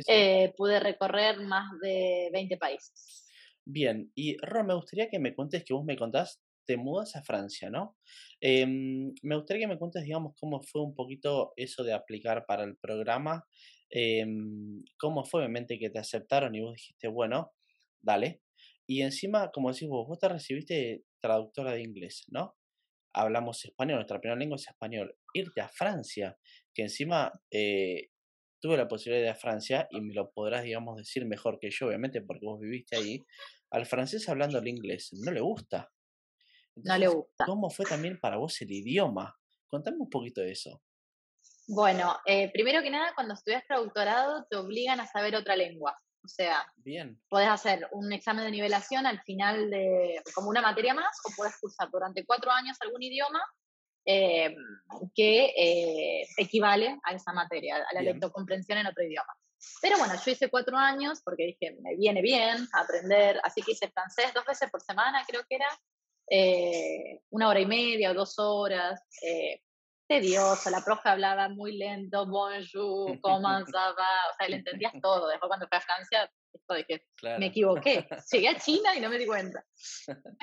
eh, 0.07 0.53
pude 0.55 0.79
recorrer 0.79 1.41
más 1.41 1.69
de 1.81 2.29
20 2.31 2.57
países. 2.57 3.27
Bien, 3.65 4.09
y 4.15 4.37
Ron, 4.37 4.67
me 4.67 4.75
gustaría 4.75 5.09
que 5.09 5.19
me 5.19 5.35
cuentes, 5.35 5.65
que 5.65 5.73
vos 5.73 5.83
me 5.83 5.97
contás, 5.97 6.41
te 6.69 6.77
mudas 6.77 7.15
a 7.15 7.23
Francia, 7.23 7.71
¿no? 7.71 7.97
Em, 8.39 9.11
me 9.23 9.35
gustaría 9.35 9.65
que 9.65 9.73
me 9.73 9.79
cuentes, 9.79 10.03
digamos, 10.03 10.35
cómo 10.39 10.61
fue 10.61 10.83
un 10.83 10.93
poquito 10.93 11.51
eso 11.55 11.83
de 11.83 11.93
aplicar 11.93 12.45
para 12.45 12.63
el 12.63 12.77
programa, 12.77 13.43
em, 13.89 14.83
cómo 14.99 15.25
fue 15.25 15.41
obviamente 15.41 15.79
que 15.79 15.89
te 15.89 15.97
aceptaron 15.97 16.53
y 16.53 16.61
vos 16.61 16.75
dijiste, 16.75 17.07
bueno, 17.07 17.53
dale. 18.01 18.43
Y 18.85 19.01
encima, 19.01 19.49
como 19.51 19.71
decís 19.71 19.89
vos, 19.89 20.07
vos 20.07 20.19
te 20.19 20.29
recibiste 20.29 21.03
traductora 21.19 21.71
de 21.71 21.81
inglés, 21.81 22.25
¿no? 22.27 22.55
hablamos 23.13 23.65
español, 23.65 23.95
nuestra 23.95 24.19
primera 24.21 24.39
lengua 24.39 24.57
es 24.57 24.67
español, 24.67 25.15
irte 25.33 25.61
a 25.61 25.69
Francia, 25.69 26.37
que 26.75 26.83
encima 26.83 27.33
eh, 27.49 28.09
tuve 28.61 28.77
la 28.77 28.87
posibilidad 28.87 29.23
de 29.23 29.29
ir 29.29 29.31
a 29.31 29.39
Francia 29.39 29.87
y 29.89 29.99
me 30.01 30.13
lo 30.13 30.31
podrás, 30.31 30.63
digamos, 30.63 30.97
decir 30.97 31.25
mejor 31.25 31.57
que 31.59 31.71
yo, 31.71 31.87
obviamente, 31.87 32.21
porque 32.21 32.45
vos 32.45 32.59
viviste 32.59 32.95
ahí, 32.95 33.25
al 33.71 33.85
francés 33.85 34.27
hablando 34.29 34.59
el 34.59 34.67
inglés 34.67 35.09
no 35.13 35.31
le 35.31 35.41
gusta. 35.41 35.91
No 36.83 36.97
le 36.97 37.07
gusta. 37.07 37.45
¿Cómo 37.45 37.69
fue 37.69 37.85
también 37.85 38.19
para 38.19 38.37
vos 38.37 38.59
el 38.61 38.71
idioma? 38.71 39.35
Contame 39.67 39.97
un 39.97 40.09
poquito 40.09 40.41
de 40.41 40.51
eso. 40.51 40.81
Bueno, 41.67 42.17
eh, 42.25 42.51
primero 42.51 42.81
que 42.81 42.89
nada, 42.89 43.13
cuando 43.13 43.35
estudias 43.35 43.65
traductorado 43.67 44.45
te 44.49 44.57
obligan 44.57 44.99
a 44.99 45.05
saber 45.05 45.35
otra 45.35 45.55
lengua. 45.55 45.95
O 46.23 46.27
sea, 46.27 46.65
Bien. 46.77 47.21
podés 47.29 47.47
hacer 47.47 47.87
un 47.91 48.11
examen 48.11 48.45
de 48.45 48.51
nivelación 48.51 49.05
al 49.05 49.21
final 49.21 49.69
de 49.69 50.21
como 50.33 50.49
una 50.49 50.61
materia 50.61 50.93
más 50.93 51.15
o 51.25 51.31
puedes 51.35 51.57
cursar 51.59 51.89
durante 51.91 52.25
cuatro 52.25 52.51
años 52.51 52.77
algún 52.81 53.01
idioma 53.01 53.41
eh, 54.05 54.55
que 55.15 55.45
eh, 55.55 56.27
equivale 56.37 56.99
a 57.03 57.13
esa 57.13 57.31
materia, 57.31 57.77
a 57.77 57.93
la 57.93 58.01
lectocomprensión 58.01 58.79
en 58.79 58.87
otro 58.87 59.03
idioma. 59.03 59.33
Pero 59.81 59.97
bueno, 59.97 60.13
yo 60.23 60.31
hice 60.31 60.49
cuatro 60.49 60.77
años 60.77 61.21
porque 61.23 61.45
dije, 61.45 61.77
me 61.81 61.95
viene 61.95 62.21
bien 62.21 62.67
aprender, 62.73 63.39
así 63.43 63.61
que 63.61 63.73
hice 63.73 63.89
francés 63.89 64.33
dos 64.33 64.45
veces 64.45 64.69
por 64.71 64.81
semana, 64.81 65.23
creo 65.27 65.43
que 65.47 65.55
era, 65.55 65.67
eh, 66.29 67.21
una 67.29 67.49
hora 67.49 67.59
y 67.59 67.65
media 67.65 68.11
o 68.11 68.13
dos 68.13 68.37
horas, 68.37 69.01
tedioso, 70.07 70.71
la 70.71 70.83
profe 70.83 71.07
hablaba 71.09 71.49
muy 71.49 71.77
lento, 71.77 72.25
bonjour, 72.25 73.19
comment 73.21 73.65
ça 73.67 73.93
va, 73.93 74.31
o 74.31 74.35
sea, 74.37 74.49
le 74.49 74.57
entendías 74.57 74.93
todo. 75.01 75.27
Después 75.27 75.47
cuando 75.47 75.67
fui 75.67 75.77
a 75.77 75.81
Francia, 75.81 76.31
esto 76.51 76.73
de 76.73 76.83
que 76.85 77.01
me 77.37 77.47
equivoqué. 77.47 78.07
Llegué 78.31 78.47
a 78.49 78.57
China 78.57 78.95
y 78.95 78.99
no 78.99 79.09
me 79.09 79.19
di 79.19 79.27
cuenta. 79.27 79.63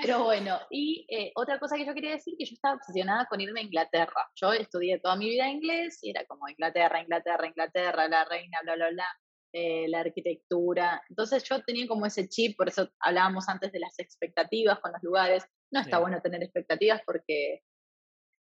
Pero 0.01 0.23
bueno, 0.23 0.61
y 0.71 1.05
eh, 1.11 1.33
otra 1.35 1.59
cosa 1.59 1.77
que 1.77 1.85
yo 1.85 1.95
quería 1.95 2.13
decir, 2.13 2.35
que 2.39 2.45
yo 2.45 2.55
estaba 2.55 2.77
obsesionada 2.77 3.27
con 3.27 3.41
irme 3.41 3.61
a 3.61 3.65
Inglaterra. 3.65 4.31
Yo 4.37 4.53
estudié 4.53 5.01
toda 5.01 5.17
mi 5.17 5.29
vida 5.29 5.49
inglés 5.49 5.99
y 6.03 6.11
era 6.11 6.25
como 6.27 6.49
Inglaterra, 6.49 7.03
Inglaterra, 7.03 7.47
Inglaterra, 7.47 8.09
la 8.09 8.25
reina, 8.25 8.59
bla, 8.63 8.77
bla, 8.77 8.91
bla. 8.91 9.07
Eh, 9.53 9.89
la 9.89 10.01
arquitectura. 10.01 11.03
Entonces 11.09 11.43
yo 11.45 11.63
tenía 11.63 11.87
como 11.87 12.05
ese 12.05 12.29
chip, 12.29 12.59
por 12.59 12.69
eso 12.69 12.91
hablábamos 13.01 13.49
antes 13.49 13.73
de 13.73 13.79
las 13.79 13.99
expectativas 13.99 14.81
con 14.81 14.93
los 14.93 15.03
lugares. 15.03 15.47
No 15.71 15.81
está 15.81 15.99
bueno 15.99 16.21
tener 16.21 16.43
expectativas 16.43 17.03
porque 17.05 17.63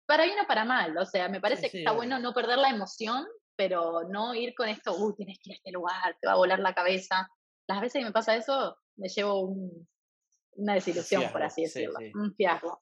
para 0.08 0.26
bien 0.26 0.40
o 0.40 0.48
para 0.48 0.66
mal. 0.66 0.98
O 0.98 1.06
sea, 1.06 1.30
me 1.30 1.42
parece 1.42 1.70
que 1.70 1.80
está 1.80 1.92
bueno 1.92 2.20
no 2.20 2.34
perder 2.34 2.58
la 2.58 2.70
emoción, 2.70 3.26
pero 3.56 4.04
no 4.10 4.34
ir 4.34 4.56
con 4.56 4.70
esto, 4.70 4.96
uy, 4.96 5.16
tienes 5.16 5.40
que 5.40 5.52
ir 5.52 5.56
a 5.56 5.58
este 5.58 5.72
lugar, 5.72 6.18
te 6.20 6.28
va 6.28 6.34
a 6.34 6.38
volar 6.38 6.60
la 6.60 6.74
cabeza. 6.74 7.30
Las 7.68 7.82
veces 7.82 8.00
que 8.00 8.06
me 8.06 8.14
pasa 8.14 8.36
eso, 8.36 8.78
me 8.96 9.10
llevo 9.10 9.54
una 10.54 10.74
desilusión, 10.74 11.32
por 11.32 11.44
así 11.44 11.64
decirlo, 11.64 12.00
un 12.16 12.34
fiasco. 12.36 12.82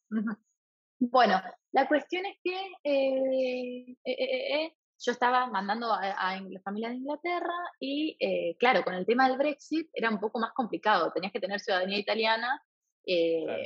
bueno, 1.00 1.42
la 1.72 1.88
cuestión 1.88 2.26
es 2.26 2.38
que 2.44 2.56
eh, 2.84 3.98
eh, 4.06 4.64
eh, 4.64 4.76
yo 4.98 5.12
estaba 5.12 5.48
mandando 5.48 5.92
a, 5.92 6.40
la 6.40 6.62
familia 6.62 6.90
de 6.90 6.96
Inglaterra 6.96 7.56
y, 7.80 8.18
claro, 8.60 8.84
con 8.84 8.94
el 8.94 9.06
tema 9.06 9.28
del 9.28 9.38
Brexit 9.38 9.90
era 9.94 10.10
un 10.10 10.20
poco 10.20 10.40
más 10.40 10.54
complicado. 10.54 11.12
Tenías 11.12 11.34
que 11.34 11.42
tener 11.42 11.60
ciudadanía 11.60 11.98
italiana. 11.98 12.64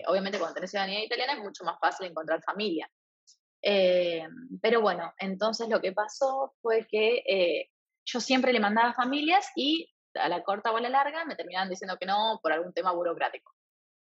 Obviamente, 0.08 0.38
cuando 0.38 0.56
tenés 0.56 0.72
ciudadanía 0.72 1.04
italiana 1.04 1.34
es 1.34 1.40
mucho 1.40 1.64
más 1.64 1.80
fácil 1.80 2.08
encontrar 2.08 2.42
familia. 2.44 2.90
Eh, 3.62 4.26
pero 4.62 4.82
bueno, 4.82 5.14
entonces 5.18 5.68
lo 5.68 5.82
que 5.82 5.92
pasó 5.92 6.54
fue 6.62 6.88
que 6.90 7.24
eh, 7.28 7.70
yo 8.06 8.20
siempre 8.20 8.54
le 8.54 8.60
mandaba 8.60 8.94
familias 8.94 9.52
y 9.56 9.90
a 10.16 10.30
la 10.30 10.44
corta 10.44 10.72
o 10.72 10.78
a 10.78 10.82
la 10.82 10.90
larga 10.90 11.26
me 11.26 11.36
terminaban 11.36 11.70
diciendo 11.70 11.98
que 12.00 12.06
no 12.06 12.40
por 12.42 12.52
algún 12.52 12.74
tema 12.74 12.94
burocrático. 12.94 13.54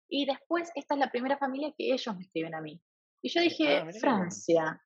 Y 0.07 0.25
después 0.25 0.71
esta 0.75 0.95
es 0.95 0.99
la 0.99 1.11
primera 1.11 1.37
familia 1.37 1.73
que 1.77 1.93
ellos 1.93 2.15
me 2.15 2.23
escriben 2.23 2.55
a 2.55 2.61
mí. 2.61 2.81
Y 3.21 3.29
yo 3.29 3.41
dije, 3.41 3.77
ah, 3.77 3.87
Francia. 3.99 4.81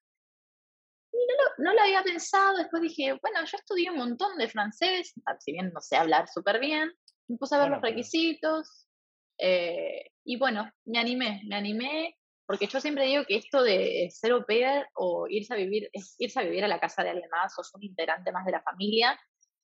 Y 1.14 1.18
no 1.60 1.74
lo, 1.74 1.82
había 1.82 2.02
pensado, 2.02 2.58
después 2.58 2.82
dije, 2.82 3.18
bueno, 3.22 3.46
yo 3.46 3.58
estudié 3.58 3.92
un 3.92 3.98
montón 3.98 4.36
de 4.38 4.50
francés, 4.50 5.14
si 5.40 5.52
bien 5.52 5.72
no 5.72 5.80
sé 5.80 5.96
hablar 5.96 6.28
súper 6.28 6.60
bien, 6.60 6.92
me 7.28 7.38
puse 7.38 7.56
a 7.56 7.60
ver 7.60 7.70
los 7.70 7.82
requisitos, 7.82 8.88
eh, 9.38 10.12
y 10.24 10.38
bueno, 10.38 10.70
me 10.86 11.00
animé, 11.00 11.42
me 11.46 11.56
animé, 11.56 12.18
porque 12.46 12.68
yo 12.68 12.80
siempre 12.80 13.06
digo 13.06 13.24
que 13.26 13.38
esto 13.38 13.64
de 13.64 14.10
ser 14.12 14.32
au 14.32 14.46
pair 14.46 14.86
o 14.96 15.28
irse 15.28 15.54
a 15.54 15.58
vivir, 15.58 15.90
irse 16.18 16.40
a 16.40 16.44
vivir 16.44 16.64
a 16.64 16.68
la 16.68 16.80
casa 16.80 17.04
de 17.04 17.10
alguien 17.10 17.30
más, 17.30 17.54
sos 17.54 17.74
un 17.74 17.84
integrante 17.84 18.32
más 18.32 18.46
de 18.46 18.52
la 18.52 18.62
familia. 18.62 19.20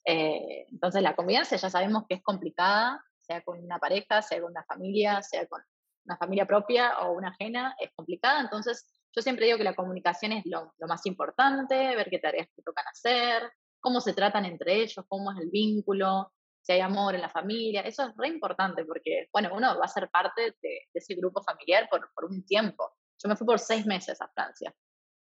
Eh, 0.05 0.65
entonces 0.71 1.01
la 1.01 1.15
convivencia 1.15 1.57
ya 1.57 1.69
sabemos 1.69 2.05
que 2.07 2.15
es 2.15 2.23
complicada, 2.23 3.03
sea 3.17 3.41
con 3.41 3.63
una 3.63 3.79
pareja, 3.79 4.21
sea 4.21 4.41
con 4.41 4.51
una 4.51 4.63
familia, 4.63 5.21
sea 5.21 5.45
con 5.47 5.61
una 6.05 6.17
familia 6.17 6.45
propia 6.45 6.97
o 6.99 7.13
una 7.13 7.29
ajena, 7.29 7.75
es 7.79 7.91
complicada. 7.95 8.41
Entonces 8.41 8.89
yo 9.13 9.21
siempre 9.21 9.45
digo 9.45 9.57
que 9.57 9.63
la 9.63 9.75
comunicación 9.75 10.31
es 10.31 10.45
lo, 10.45 10.73
lo 10.77 10.87
más 10.87 11.05
importante, 11.05 11.75
ver 11.95 12.09
qué 12.09 12.19
tareas 12.19 12.47
te 12.55 12.63
tocan 12.63 12.85
hacer, 12.87 13.51
cómo 13.79 14.01
se 14.01 14.13
tratan 14.13 14.45
entre 14.45 14.81
ellos, 14.81 15.05
cómo 15.07 15.31
es 15.31 15.37
el 15.39 15.49
vínculo, 15.49 16.31
si 16.69 16.73
hay 16.73 16.81
amor 16.81 17.15
en 17.15 17.21
la 17.21 17.29
familia, 17.29 17.81
eso 17.81 18.03
es 18.03 18.15
re 18.15 18.27
importante 18.27 18.85
porque, 18.85 19.27
bueno, 19.33 19.49
uno 19.55 19.75
va 19.79 19.85
a 19.85 19.87
ser 19.87 20.07
parte 20.11 20.55
de, 20.61 20.87
ese 20.93 21.15
grupo 21.15 21.41
familiar 21.41 21.87
por, 21.89 22.11
por, 22.13 22.25
un 22.25 22.45
tiempo. 22.45 22.91
Yo 23.17 23.27
me 23.27 23.35
fui 23.35 23.47
por 23.47 23.57
seis 23.57 23.87
meses 23.87 24.21
a 24.21 24.27
Francia. 24.27 24.71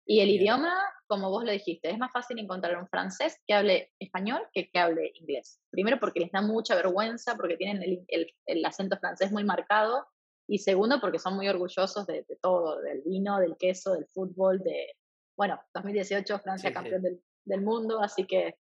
Y 0.04 0.20
el 0.20 0.28
idioma, 0.28 0.74
como 1.06 1.30
vos 1.30 1.44
lo 1.44 1.50
dijiste, 1.50 1.88
es 1.88 1.96
más 1.96 2.12
fácil 2.12 2.38
encontrar 2.38 2.76
un 2.76 2.86
francés 2.88 3.40
que 3.46 3.54
hable 3.54 3.90
español 3.98 4.42
que 4.52 4.70
que 4.70 4.78
hable 4.78 5.12
inglés. 5.14 5.62
Primero 5.70 5.98
porque 5.98 6.20
les 6.20 6.30
da 6.30 6.42
mucha 6.42 6.74
vergüenza, 6.74 7.36
porque 7.36 7.56
tienen 7.56 7.82
el, 7.82 8.04
el, 8.08 8.34
el 8.44 8.64
acento 8.66 8.98
francés 8.98 9.32
muy 9.32 9.44
marcado. 9.44 10.06
Y 10.46 10.58
segundo 10.58 11.00
porque 11.00 11.18
son 11.18 11.36
muy 11.36 11.48
orgullosos 11.48 12.06
de, 12.06 12.26
de, 12.28 12.36
todo, 12.36 12.82
del 12.82 13.00
vino, 13.00 13.38
del 13.38 13.56
queso, 13.56 13.94
del 13.94 14.06
fútbol, 14.08 14.58
de, 14.58 14.94
bueno, 15.38 15.58
2018 15.72 16.38
Francia 16.40 16.70
campeón 16.70 17.00
Del, 17.00 17.22
del 17.46 17.62
mundo, 17.62 18.02
así 18.02 18.26
que 18.26 18.58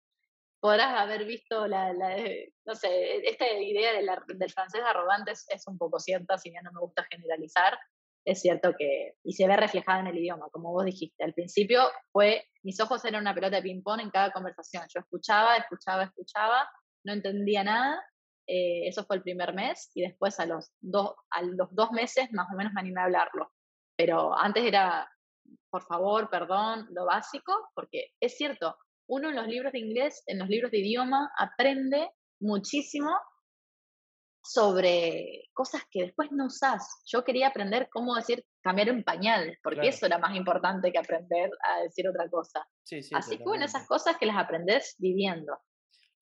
podrás 0.60 0.98
haber 0.98 1.24
visto 1.24 1.66
la, 1.66 1.92
no 1.92 2.74
sé, 2.74 3.28
esta 3.28 3.50
idea 3.52 3.92
del 3.92 4.50
francés 4.50 4.82
arrogante 4.84 5.32
es, 5.32 5.66
un 5.66 5.78
poco 5.78 5.98
cierta, 5.98 6.38
si 6.38 6.50
bien 6.50 6.64
no 6.64 6.72
me 6.72 6.80
gusta 6.80 7.06
generalizar, 7.10 7.78
es 8.24 8.40
cierto 8.40 8.74
que, 8.76 9.14
y 9.22 9.32
se 9.32 9.46
ve 9.46 9.56
reflejada 9.56 10.00
en 10.00 10.08
el 10.08 10.18
idioma, 10.18 10.48
como 10.50 10.72
vos 10.72 10.84
dijiste, 10.84 11.24
al 11.24 11.32
principio 11.32 11.82
fue, 12.12 12.46
mis 12.62 12.80
ojos 12.80 13.04
eran 13.04 13.22
una 13.22 13.34
pelota 13.34 13.56
de 13.56 13.62
ping-pong 13.62 14.00
en 14.00 14.10
cada 14.10 14.32
conversación, 14.32 14.84
yo 14.92 15.00
escuchaba, 15.00 15.56
escuchaba, 15.56 16.04
escuchaba, 16.04 16.68
no 17.04 17.12
entendía 17.12 17.64
nada, 17.64 18.02
eh, 18.46 18.88
eso 18.88 19.04
fue 19.04 19.16
el 19.16 19.22
primer 19.22 19.54
mes, 19.54 19.90
y 19.94 20.02
después 20.02 20.40
a 20.40 20.46
los, 20.46 20.72
dos, 20.80 21.14
a 21.30 21.42
los 21.42 21.74
dos 21.74 21.92
meses 21.92 22.30
más 22.32 22.48
o 22.52 22.56
menos 22.56 22.72
me 22.72 22.80
animé 22.80 23.00
a 23.00 23.04
hablarlo, 23.04 23.52
pero 23.96 24.36
antes 24.36 24.64
era, 24.64 25.08
por 25.70 25.84
favor, 25.84 26.28
perdón, 26.28 26.88
lo 26.90 27.06
básico, 27.06 27.70
porque 27.74 28.10
es 28.20 28.36
cierto, 28.36 28.76
uno 29.08 29.30
en 29.30 29.36
los 29.36 29.46
libros 29.46 29.72
de 29.72 29.80
inglés, 29.80 30.22
en 30.26 30.38
los 30.38 30.48
libros 30.48 30.70
de 30.70 30.78
idioma, 30.78 31.30
aprende 31.36 32.10
muchísimo 32.40 33.10
sobre 34.42 35.48
cosas 35.52 35.82
que 35.90 36.04
después 36.04 36.30
no 36.32 36.46
usás. 36.46 37.02
Yo 37.06 37.24
quería 37.24 37.48
aprender 37.48 37.88
cómo 37.90 38.14
decir 38.14 38.44
cambiar 38.62 38.90
un 38.90 39.02
pañal, 39.02 39.58
porque 39.62 39.88
eso 39.88 40.06
era 40.06 40.18
más 40.18 40.36
importante 40.36 40.92
que 40.92 40.98
aprender 40.98 41.50
a 41.62 41.82
decir 41.82 42.08
otra 42.08 42.28
cosa. 42.30 42.66
Así 43.12 43.36
que 43.36 43.44
bueno, 43.44 43.64
esas 43.64 43.86
cosas 43.86 44.16
que 44.16 44.26
las 44.26 44.36
aprendes 44.36 44.94
viviendo. 44.98 45.58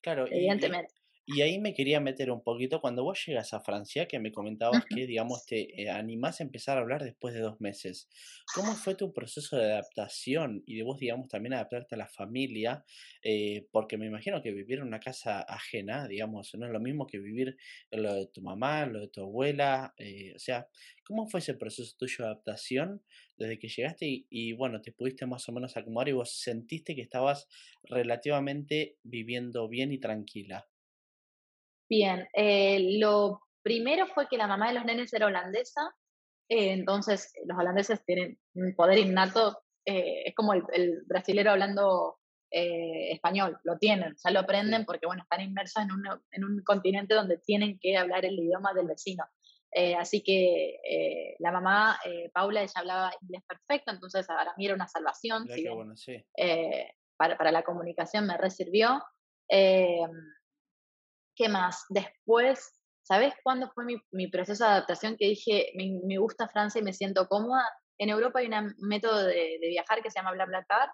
Claro, 0.01 0.25
evidentemente. 0.27 0.93
Y 0.93 1.06
ahí 1.41 1.59
me 1.59 1.73
quería 1.73 1.99
meter 1.99 2.31
un 2.31 2.41
poquito 2.41 2.79
cuando 2.79 3.03
vos 3.03 3.21
llegas 3.25 3.53
a 3.53 3.59
Francia, 3.59 4.07
que 4.07 4.17
me 4.19 4.31
comentabas 4.31 4.85
que, 4.87 5.05
digamos, 5.05 5.45
te 5.45 5.81
eh, 5.81 5.89
animás 5.89 6.39
a 6.39 6.43
empezar 6.43 6.77
a 6.77 6.81
hablar 6.81 7.03
después 7.03 7.33
de 7.33 7.41
dos 7.41 7.59
meses. 7.59 8.09
¿Cómo 8.53 8.77
fue 8.77 8.95
tu 8.95 9.11
proceso 9.13 9.57
de 9.57 9.73
adaptación 9.73 10.63
y 10.65 10.77
de 10.77 10.83
vos, 10.83 10.99
digamos, 10.99 11.27
también 11.27 11.53
adaptarte 11.53 11.95
a 11.95 11.97
la 11.97 12.07
familia? 12.07 12.85
Eh, 13.21 13.67
porque 13.71 13.97
me 13.97 14.05
imagino 14.05 14.41
que 14.41 14.53
vivir 14.53 14.79
en 14.79 14.85
una 14.87 15.01
casa 15.01 15.41
ajena, 15.41 16.07
digamos, 16.07 16.55
no 16.55 16.65
es 16.65 16.71
lo 16.71 16.79
mismo 16.79 17.05
que 17.07 17.19
vivir 17.19 17.57
en 17.91 18.03
lo 18.03 18.13
de 18.13 18.27
tu 18.27 18.41
mamá, 18.41 18.85
lo 18.85 19.01
de 19.01 19.09
tu 19.09 19.21
abuela. 19.21 19.93
Eh, 19.97 20.33
o 20.33 20.39
sea, 20.39 20.69
¿cómo 21.05 21.27
fue 21.27 21.41
ese 21.41 21.55
proceso 21.55 21.93
tuyo 21.97 22.17
de 22.19 22.25
adaptación 22.31 23.03
desde 23.37 23.59
que 23.59 23.67
llegaste 23.67 24.07
y, 24.07 24.27
y, 24.29 24.53
bueno, 24.53 24.81
te 24.81 24.93
pudiste 24.93 25.25
más 25.25 25.47
o 25.49 25.51
menos 25.51 25.75
acomodar 25.75 26.07
y 26.09 26.13
vos 26.13 26.31
sentiste 26.39 26.95
que 26.95 27.01
estabas 27.01 27.47
relativamente 27.83 28.97
viviendo 29.03 29.67
bien 29.67 29.91
y 29.91 29.99
tranquila? 29.99 30.67
Bien, 31.89 32.27
eh, 32.33 32.97
lo 32.99 33.41
primero 33.63 34.07
fue 34.07 34.27
que 34.27 34.37
la 34.37 34.47
mamá 34.47 34.67
de 34.67 34.73
los 34.73 34.85
nenes 34.85 35.13
era 35.13 35.27
holandesa, 35.27 35.81
eh, 36.49 36.71
entonces 36.73 37.31
los 37.45 37.57
holandeses 37.57 38.03
tienen 38.05 38.37
un 38.55 38.75
poder 38.75 38.97
innato, 38.97 39.59
eh, 39.85 40.23
es 40.25 40.35
como 40.35 40.53
el, 40.53 41.03
brasilero 41.05 41.51
hablando 41.51 42.17
español, 42.49 43.59
lo 43.65 43.77
tienen, 43.77 44.15
ya 44.23 44.31
lo 44.31 44.39
aprenden 44.39 44.85
porque 44.85 45.05
bueno, 45.05 45.21
están 45.21 45.41
inmersos 45.41 45.83
en, 45.83 45.89
en 46.31 46.43
un 46.45 46.63
continente 46.63 47.13
donde 47.13 47.39
tienen 47.39 47.77
que 47.77 47.97
hablar 47.97 48.23
el 48.23 48.39
idioma 48.39 48.73
del 48.73 48.87
vecino. 48.87 49.25
así 49.99 50.23
que 50.23 51.35
la 51.39 51.51
mamá, 51.51 51.99
Paula, 52.33 52.61
ella 52.61 52.71
hablaba 52.75 53.11
inglés 53.21 53.43
perfecto, 53.45 53.91
entonces 53.91 54.25
para 54.25 54.53
mí 54.55 54.65
era 54.65 54.75
una 54.75 54.87
salvación. 54.87 55.45
para, 57.17 57.37
para, 57.37 57.51
la 57.51 57.63
comunicación 57.63 58.25
me 58.25 58.37
resirvió. 58.37 59.03
¿Qué 61.37 61.49
más? 61.49 61.85
Después, 61.89 62.81
¿sabes 63.03 63.35
cuándo 63.43 63.69
fue 63.69 63.85
mi, 64.11 64.27
proceso 64.27 64.63
de 64.63 64.71
adaptación 64.71 65.15
que 65.17 65.27
dije, 65.27 65.71
me, 65.75 66.17
gusta 66.17 66.49
Francia 66.49 66.81
y 66.81 66.83
me 66.83 66.93
siento 66.93 67.27
cómoda? 67.27 67.63
En 67.99 68.09
Europa 68.09 68.39
hay 68.39 68.47
un 68.47 68.73
método 68.79 69.23
de, 69.23 69.59
viajar 69.61 70.01
que 70.01 70.09
se 70.09 70.19
llama 70.19 70.31
BlaBlaCar, 70.31 70.89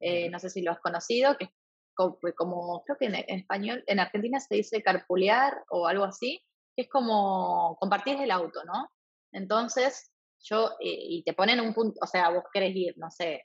eh, 0.00 0.28
no 0.30 0.40
sé 0.40 0.50
si 0.50 0.62
lo 0.62 0.72
has 0.72 0.80
conocido, 0.80 1.36
que 1.38 1.44
es 1.44 1.50
como, 2.34 2.82
creo 2.84 2.98
que 2.98 3.06
en, 3.06 3.14
español, 3.14 3.84
en 3.86 4.00
Argentina 4.00 4.40
se 4.40 4.56
dice 4.56 4.82
carpulear 4.82 5.62
o 5.70 5.86
algo 5.86 6.04
así, 6.04 6.42
que 6.74 6.82
es 6.82 6.88
como 6.88 7.76
compartir 7.78 8.20
el 8.20 8.32
auto, 8.32 8.64
¿no? 8.64 8.88
Entonces, 9.30 10.12
yo, 10.40 10.72
eh, 10.80 10.98
y 11.08 11.22
te 11.22 11.34
ponen 11.34 11.60
un 11.60 11.72
punto, 11.72 12.00
o 12.02 12.06
sea, 12.08 12.30
vos 12.30 12.42
querés 12.52 12.74
ir, 12.74 12.94
no 12.98 13.12
sé, 13.12 13.44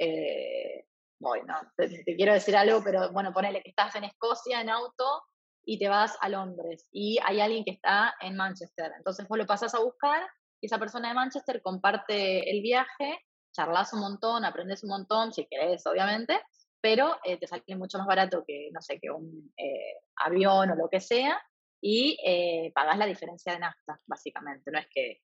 eh, 0.00 0.86
bueno, 1.20 1.54
te, 1.76 2.02
te, 2.02 2.16
quiero 2.16 2.32
decir 2.32 2.56
algo, 2.56 2.82
pero 2.82 3.12
bueno, 3.12 3.32
ponele 3.32 3.62
que 3.62 3.70
estás 3.70 3.94
en 3.94 4.04
Escocia 4.04 4.60
en 4.60 4.70
auto 4.70 5.22
y 5.64 5.78
te 5.78 5.88
vas 5.88 6.16
a 6.20 6.28
Londres 6.28 6.86
y 6.92 7.18
hay 7.24 7.40
alguien 7.40 7.64
que 7.64 7.72
está 7.72 8.14
en 8.20 8.36
Manchester. 8.36 8.92
Entonces 8.96 9.26
vos 9.28 9.38
lo 9.38 9.46
pasas 9.46 9.74
a 9.74 9.80
buscar 9.80 10.22
y 10.60 10.66
esa 10.66 10.78
persona 10.78 11.08
de 11.08 11.14
Manchester 11.14 11.62
comparte 11.62 12.50
el 12.50 12.62
viaje, 12.62 13.18
charlas 13.52 13.92
un 13.92 14.00
montón, 14.00 14.44
aprendes 14.44 14.82
un 14.82 14.90
montón, 14.90 15.32
si 15.32 15.46
querés, 15.46 15.86
obviamente, 15.86 16.40
pero 16.80 17.18
eh, 17.24 17.38
te 17.38 17.46
sale 17.46 17.62
mucho 17.76 17.98
más 17.98 18.06
barato 18.06 18.44
que, 18.46 18.68
no 18.72 18.80
sé, 18.80 18.98
que 19.00 19.10
un 19.10 19.52
eh, 19.56 20.00
avión 20.16 20.70
o 20.70 20.74
lo 20.74 20.88
que 20.90 21.00
sea 21.00 21.40
y 21.80 22.18
eh, 22.24 22.72
pagas 22.74 22.98
la 22.98 23.06
diferencia 23.06 23.52
de 23.52 23.58
nafta, 23.58 24.00
básicamente. 24.06 24.70
No 24.70 24.78
es 24.78 24.86
que 24.90 25.20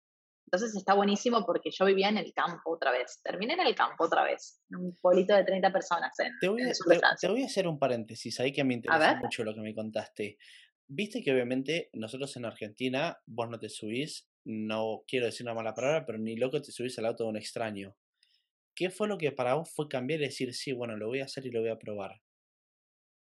entonces 0.52 0.76
está 0.76 0.94
buenísimo 0.94 1.46
porque 1.46 1.70
yo 1.70 1.84
vivía 1.84 2.08
en 2.08 2.18
el 2.18 2.32
campo 2.32 2.72
otra 2.72 2.90
vez. 2.90 3.20
Terminé 3.22 3.54
en 3.54 3.60
el 3.60 3.74
campo 3.76 4.04
otra 4.04 4.24
vez, 4.24 4.60
en 4.68 4.78
un 4.78 4.96
pueblito 5.00 5.32
de 5.32 5.44
30 5.44 5.70
personas. 5.70 6.12
te, 6.40 6.48
voy 6.48 6.62
a, 6.62 6.72
te, 7.20 7.28
voy 7.28 7.44
a 7.44 7.46
hacer 7.46 7.68
un 7.68 7.78
paréntesis 7.78 8.40
ahí 8.40 8.52
que 8.52 8.64
me 8.64 8.74
interesa 8.74 9.14
mucho 9.14 9.44
lo 9.44 9.54
que 9.54 9.60
me 9.60 9.72
contaste. 9.72 10.38
Viste 10.88 11.22
que 11.22 11.32
obviamente 11.32 11.88
nosotros 11.92 12.36
en 12.36 12.46
Argentina, 12.46 13.16
vos 13.26 13.48
no 13.48 13.60
te 13.60 13.68
subís, 13.68 14.28
no 14.44 15.04
quiero 15.06 15.26
decir 15.26 15.46
una 15.46 15.54
mala 15.54 15.72
palabra, 15.72 16.04
pero 16.04 16.18
ni 16.18 16.34
loco 16.34 16.60
te 16.60 16.72
subís 16.72 16.98
al 16.98 17.06
auto 17.06 17.22
de 17.22 17.30
un 17.30 17.36
extraño. 17.36 17.94
¿Qué 18.74 18.90
fue 18.90 19.06
lo 19.06 19.18
que 19.18 19.30
para 19.30 19.54
vos 19.54 19.70
fue 19.72 19.88
cambiar 19.88 20.20
y 20.20 20.24
decir, 20.24 20.52
sí, 20.52 20.72
bueno, 20.72 20.96
lo 20.96 21.06
voy 21.06 21.20
a 21.20 21.26
hacer 21.26 21.46
y 21.46 21.52
lo 21.52 21.60
voy 21.60 21.70
a 21.70 21.78
probar? 21.78 22.20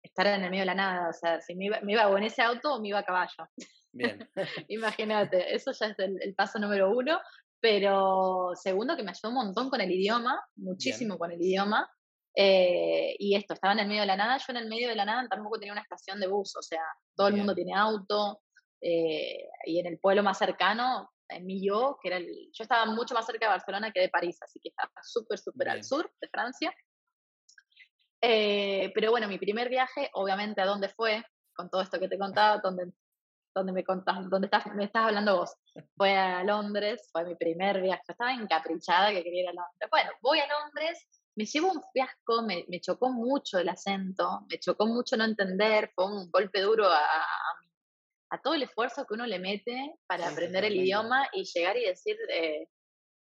Estar 0.02 0.28
en 0.28 0.46
el 0.46 0.50
medio 0.50 0.62
de 0.62 0.68
la 0.68 0.76
nada, 0.76 1.10
o 1.10 1.14
sea, 1.14 1.42
si 1.42 1.56
me 1.56 1.66
iba, 1.66 1.82
me 1.82 1.92
iba 1.92 2.08
o 2.08 2.18
en 2.18 2.24
ese 2.24 2.42
auto 2.42 2.76
o 2.76 2.82
me 2.82 2.88
iba 2.88 3.00
a 3.00 3.04
caballo. 3.04 3.50
Bien. 3.92 4.30
Imagínate, 4.70 5.56
eso 5.56 5.72
ya 5.72 5.88
es 5.88 6.00
el, 6.00 6.36
paso 6.36 6.60
número 6.60 6.92
uno. 6.92 7.20
Pero 7.60 8.52
segundo, 8.56 8.96
que 8.96 9.04
me 9.04 9.12
ayudó 9.12 9.30
un 9.30 9.46
montón 9.46 9.70
con 9.70 9.82
el 9.82 9.92
idioma, 9.92 10.40
muchísimo 10.56 11.18
con 11.18 11.32
el 11.32 11.42
idioma. 11.42 11.90
Eh, 12.36 13.16
y 13.18 13.36
esto, 13.36 13.56
estaba 13.56 13.74
en 13.74 13.80
el 13.80 13.88
medio 13.88 14.02
de 14.02 14.08
la 14.08 14.16
nada. 14.16 14.38
Yo 14.38 14.46
en 14.50 14.58
el 14.58 14.70
medio 14.70 14.90
de 14.90 14.96
la 14.96 15.06
nada 15.06 15.28
tampoco 15.28 15.58
tenía 15.58 15.74
una 15.74 15.82
estación 15.82 16.20
de 16.20 16.28
bus, 16.28 16.56
o 16.56 16.62
sea, 16.62 16.84
todo 17.16 17.30
el 17.30 17.36
mundo 17.36 17.56
tiene 17.56 17.74
auto. 17.74 18.42
Eh, 18.80 19.50
y 19.66 19.80
en 19.80 19.88
el 19.88 19.98
pueblo 19.98 20.22
más 20.22 20.38
cercano, 20.38 21.10
en 21.30 21.46
Millau, 21.46 21.98
que 22.00 22.10
era 22.10 22.18
el. 22.18 22.50
Yo 22.54 22.64
estaba 22.64 22.86
mucho 22.86 23.16
más 23.16 23.26
cerca 23.26 23.48
de 23.48 23.54
Barcelona 23.54 23.92
que 23.92 24.02
de 24.02 24.10
París, 24.10 24.38
así 24.42 24.60
que 24.62 24.70
estaba 24.70 24.92
súper, 25.04 25.40
súper 25.40 25.70
al 25.70 25.84
sur 25.84 26.12
de 26.22 26.30
Francia. 26.30 26.74
Eh, 28.22 28.92
pero 28.94 29.12
bueno, 29.12 29.28
mi 29.28 29.38
primer 29.38 29.70
viaje, 29.70 30.10
obviamente, 30.14 30.62
¿a 30.62 30.66
dónde 30.66 30.90
fue? 30.90 31.24
Con 31.56 31.70
todo 31.70 31.82
esto 31.82 32.00
que 32.00 32.08
te 32.08 32.18
contaba, 32.18 32.60
donde 32.60 32.92
donde 33.58 33.74
me 33.74 33.84
contás, 33.84 34.30
donde 34.30 34.48
estás, 34.48 34.66
me 34.76 34.86
estás 34.86 35.06
hablando 35.06 35.38
vos. 35.38 35.56
Fue 35.96 36.16
a 36.16 36.44
Londres, 36.44 37.10
fue 37.12 37.26
mi 37.26 37.36
primer 37.36 37.82
viaje. 37.82 38.04
Estaba 38.08 38.34
encaprichada 38.34 39.12
que 39.12 39.24
quería 39.24 39.44
ir 39.44 39.50
a 39.50 39.54
Londres. 39.54 39.90
Bueno, 39.90 40.12
voy 40.22 40.40
a 40.40 40.48
Londres, 40.48 41.06
me 41.36 41.46
llevo 41.46 41.72
un 41.72 41.82
fiasco, 41.94 42.44
me, 42.44 42.66
me 42.68 42.80
chocó 42.80 43.10
mucho 43.10 43.60
el 43.60 43.70
acento, 43.70 44.46
me 44.50 44.60
chocó 44.60 44.86
mucho 44.88 45.18
no 45.18 45.26
entender, 45.26 45.92
fue 45.94 46.06
un 46.06 46.32
golpe 46.32 46.62
duro 46.62 46.88
a, 46.88 47.02
a, 48.30 48.42
todo 48.42 48.56
el 48.56 48.64
esfuerzo 48.64 49.06
que 49.06 49.14
uno 49.14 49.26
le 49.26 49.40
mete 49.40 49.96
para 50.08 50.30
aprender 50.30 50.66
el 50.66 50.76
idioma 50.76 51.28
y 51.34 51.44
llegar 51.44 51.78
y 51.78 51.86
decir, 51.86 52.18
eh, 52.30 52.68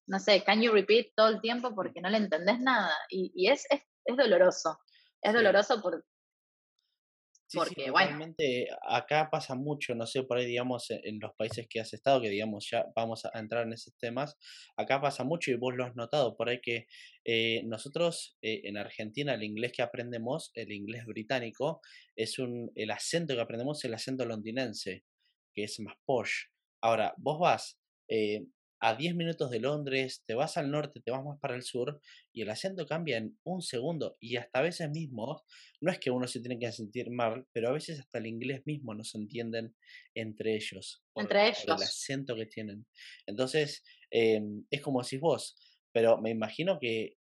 no 0.06 0.18
sé, 0.18 0.42
can 0.44 0.62
you 0.62 0.72
repeat 0.72 1.08
todo 1.14 1.28
el 1.28 1.40
tiempo 1.40 1.74
porque 1.74 2.00
no 2.00 2.08
le 2.08 2.18
entendés 2.18 2.60
nada. 2.60 2.92
Y, 3.10 3.32
y 3.34 3.50
es, 3.50 3.66
es, 3.70 3.82
es 4.04 4.16
doloroso. 4.16 4.78
Es 5.20 5.34
doloroso 5.34 5.82
por, 5.82 6.04
Sí, 7.48 7.58
Porque, 7.58 7.92
sí, 8.38 8.66
acá 8.82 9.28
pasa 9.30 9.54
mucho, 9.54 9.94
no 9.94 10.04
sé, 10.06 10.24
por 10.24 10.38
ahí, 10.38 10.46
digamos, 10.46 10.90
e, 10.90 11.00
en 11.04 11.20
los 11.20 11.32
países 11.36 11.68
que 11.70 11.78
has 11.78 11.92
estado, 11.94 12.20
que 12.20 12.28
digamos, 12.28 12.68
ya 12.68 12.86
vamos 12.96 13.24
a 13.24 13.38
entrar 13.38 13.66
en 13.66 13.72
esos 13.72 13.96
temas, 13.98 14.36
acá 14.76 15.00
pasa 15.00 15.22
mucho 15.22 15.52
y 15.52 15.54
vos 15.54 15.72
lo 15.76 15.84
has 15.84 15.94
notado, 15.94 16.36
por 16.36 16.48
ahí 16.48 16.60
que 16.60 16.86
eh, 17.24 17.62
nosotros 17.64 18.36
eh, 18.42 18.62
en 18.64 18.76
Argentina 18.76 19.34
el 19.34 19.44
inglés 19.44 19.72
que 19.72 19.82
aprendemos, 19.82 20.50
el 20.54 20.72
inglés 20.72 21.04
británico, 21.06 21.80
es 22.16 22.40
un, 22.40 22.72
el 22.74 22.90
acento 22.90 23.34
que 23.34 23.40
aprendemos 23.40 23.78
es 23.78 23.84
el 23.84 23.94
acento 23.94 24.24
londinense, 24.24 25.04
que 25.54 25.64
es 25.64 25.78
más 25.78 25.94
posh. 26.04 26.46
Ahora, 26.82 27.14
vos 27.16 27.38
vas 27.38 27.78
eh, 28.08 28.44
a 28.80 28.94
10 28.94 29.14
minutos 29.14 29.50
de 29.50 29.60
Londres, 29.60 30.22
te 30.26 30.34
vas 30.34 30.56
al 30.56 30.70
norte, 30.70 31.00
te 31.00 31.10
vas 31.10 31.24
más 31.24 31.38
para 31.40 31.54
el 31.54 31.62
sur 31.62 32.00
y 32.32 32.42
el 32.42 32.50
acento 32.50 32.86
cambia 32.86 33.16
en 33.16 33.38
un 33.44 33.62
segundo 33.62 34.16
y 34.20 34.36
hasta 34.36 34.58
a 34.58 34.62
veces 34.62 34.90
mismo, 34.90 35.42
no 35.80 35.90
es 35.90 35.98
que 35.98 36.10
uno 36.10 36.26
se 36.26 36.40
tiene 36.40 36.58
que 36.58 36.70
sentir 36.72 37.10
mal, 37.10 37.46
pero 37.52 37.68
a 37.68 37.72
veces 37.72 38.00
hasta 38.00 38.18
el 38.18 38.26
inglés 38.26 38.62
mismo 38.66 38.94
no 38.94 39.04
se 39.04 39.18
entienden 39.18 39.74
entre 40.14 40.54
ellos. 40.54 41.02
entre 41.14 41.48
ellos. 41.48 41.64
el 41.66 41.72
acento 41.72 42.36
que 42.36 42.46
tienen. 42.46 42.86
Entonces, 43.26 43.82
em, 44.10 44.64
es 44.70 44.80
como 44.82 45.02
si 45.02 45.16
vos, 45.18 45.56
pero 45.92 46.18
me 46.18 46.30
imagino 46.30 46.78
que 46.78 47.16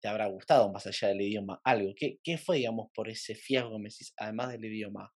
te 0.00 0.08
habrá 0.08 0.28
gustado 0.28 0.72
más 0.72 0.86
allá 0.86 1.08
del 1.08 1.20
idioma 1.20 1.60
algo. 1.64 1.92
¿Qué, 1.96 2.18
qué 2.22 2.38
fue, 2.38 2.58
digamos, 2.58 2.90
por 2.94 3.08
ese 3.08 3.34
fiasco 3.34 3.72
que 3.72 3.78
me 3.78 3.88
decís, 3.90 4.14
además 4.16 4.52
del 4.52 4.64
idioma? 4.64 5.12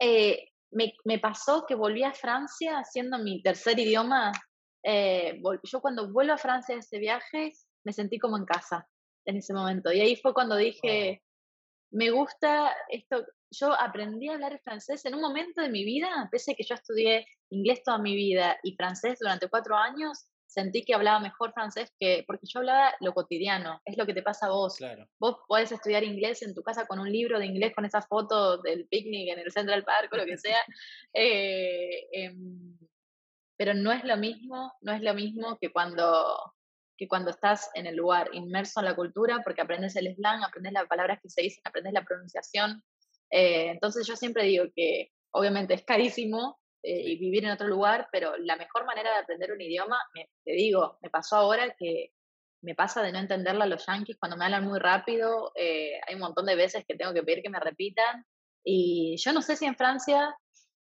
Eh, 0.00 0.48
me, 0.70 0.92
me 1.04 1.18
pasó 1.18 1.64
que 1.66 1.74
volví 1.74 2.02
a 2.02 2.12
Francia 2.12 2.78
haciendo 2.78 3.18
mi 3.18 3.42
tercer 3.42 3.78
idioma 3.78 4.32
eh, 4.90 5.42
yo 5.64 5.80
cuando 5.82 6.10
vuelvo 6.10 6.32
a 6.32 6.38
Francia 6.38 6.74
de 6.74 6.80
ese 6.80 6.98
viaje, 6.98 7.52
me 7.84 7.92
sentí 7.92 8.18
como 8.18 8.38
en 8.38 8.46
casa 8.46 8.88
en 9.26 9.36
ese 9.36 9.52
momento. 9.52 9.92
Y 9.92 10.00
ahí 10.00 10.16
fue 10.16 10.32
cuando 10.32 10.56
dije, 10.56 11.22
me 11.90 12.10
gusta 12.10 12.74
esto, 12.88 13.22
yo 13.50 13.78
aprendí 13.78 14.28
a 14.28 14.34
hablar 14.34 14.58
francés 14.64 15.04
en 15.04 15.14
un 15.14 15.20
momento 15.20 15.60
de 15.60 15.68
mi 15.68 15.84
vida, 15.84 16.28
pese 16.32 16.52
a 16.52 16.54
que 16.54 16.64
yo 16.64 16.74
estudié 16.74 17.26
inglés 17.50 17.82
toda 17.82 17.98
mi 17.98 18.14
vida 18.14 18.58
y 18.62 18.76
francés 18.76 19.18
durante 19.20 19.50
cuatro 19.50 19.76
años, 19.76 20.26
sentí 20.46 20.82
que 20.82 20.94
hablaba 20.94 21.20
mejor 21.20 21.52
francés 21.52 21.92
que, 22.00 22.24
porque 22.26 22.46
yo 22.46 22.60
hablaba 22.60 22.94
lo 23.00 23.12
cotidiano, 23.12 23.82
es 23.84 23.98
lo 23.98 24.06
que 24.06 24.14
te 24.14 24.22
pasa 24.22 24.46
a 24.46 24.50
vos. 24.50 24.78
Vos 25.18 25.36
podés 25.46 25.70
estudiar 25.70 26.02
inglés 26.02 26.40
en 26.40 26.54
tu 26.54 26.62
casa 26.62 26.86
con 26.86 26.98
un 26.98 27.12
libro 27.12 27.38
de 27.38 27.44
inglés, 27.44 27.74
con 27.74 27.84
esa 27.84 28.00
foto 28.00 28.56
del 28.62 28.88
picnic 28.88 29.28
en 29.32 29.40
el 29.40 29.52
Central 29.52 29.84
Park 29.84 30.10
o 30.14 30.16
lo 30.16 30.24
que 30.24 30.38
sea, 30.38 30.62
eh, 31.12 32.08
em, 32.10 32.78
pero 33.58 33.74
no 33.74 33.92
es 33.92 34.04
lo 34.04 34.16
mismo, 34.16 34.72
no 34.80 34.92
es 34.92 35.02
lo 35.02 35.12
mismo 35.12 35.58
que 35.60 35.70
cuando 35.70 36.54
que 36.96 37.06
cuando 37.06 37.30
estás 37.30 37.70
en 37.74 37.86
el 37.86 37.94
lugar 37.94 38.28
inmerso 38.32 38.80
en 38.80 38.86
la 38.86 38.96
cultura, 38.96 39.40
porque 39.44 39.60
aprendes 39.60 39.94
el 39.94 40.12
slang, 40.16 40.42
aprendes 40.42 40.72
las 40.72 40.86
palabras 40.88 41.20
que 41.22 41.30
se 41.30 41.42
dicen, 41.42 41.62
aprendes 41.64 41.92
la 41.92 42.04
pronunciación. 42.04 42.82
Eh, 43.30 43.70
entonces 43.70 44.04
yo 44.04 44.16
siempre 44.16 44.42
digo 44.42 44.64
que 44.74 45.12
obviamente 45.30 45.74
es 45.74 45.84
carísimo 45.84 46.58
eh, 46.82 47.00
y 47.00 47.16
vivir 47.16 47.44
en 47.44 47.52
otro 47.52 47.68
lugar, 47.68 48.08
pero 48.10 48.36
la 48.38 48.56
mejor 48.56 48.84
manera 48.84 49.12
de 49.12 49.18
aprender 49.18 49.52
un 49.52 49.60
idioma, 49.60 49.96
te 50.44 50.52
digo, 50.52 50.98
me 51.00 51.08
pasó 51.08 51.36
ahora 51.36 51.72
que 51.78 52.10
me 52.62 52.74
pasa 52.74 53.00
de 53.02 53.12
no 53.12 53.20
entenderla 53.20 53.64
a 53.64 53.68
los 53.68 53.86
yankees 53.86 54.16
cuando 54.18 54.36
me 54.36 54.46
hablan 54.46 54.64
muy 54.64 54.80
rápido, 54.80 55.52
eh, 55.54 56.00
hay 56.04 56.14
un 56.14 56.20
montón 56.20 56.46
de 56.46 56.56
veces 56.56 56.84
que 56.86 56.96
tengo 56.96 57.14
que 57.14 57.22
pedir 57.22 57.42
que 57.42 57.50
me 57.50 57.60
repitan 57.60 58.26
y 58.64 59.16
yo 59.18 59.32
no 59.32 59.40
sé 59.42 59.54
si 59.54 59.66
en 59.66 59.76
Francia 59.76 60.36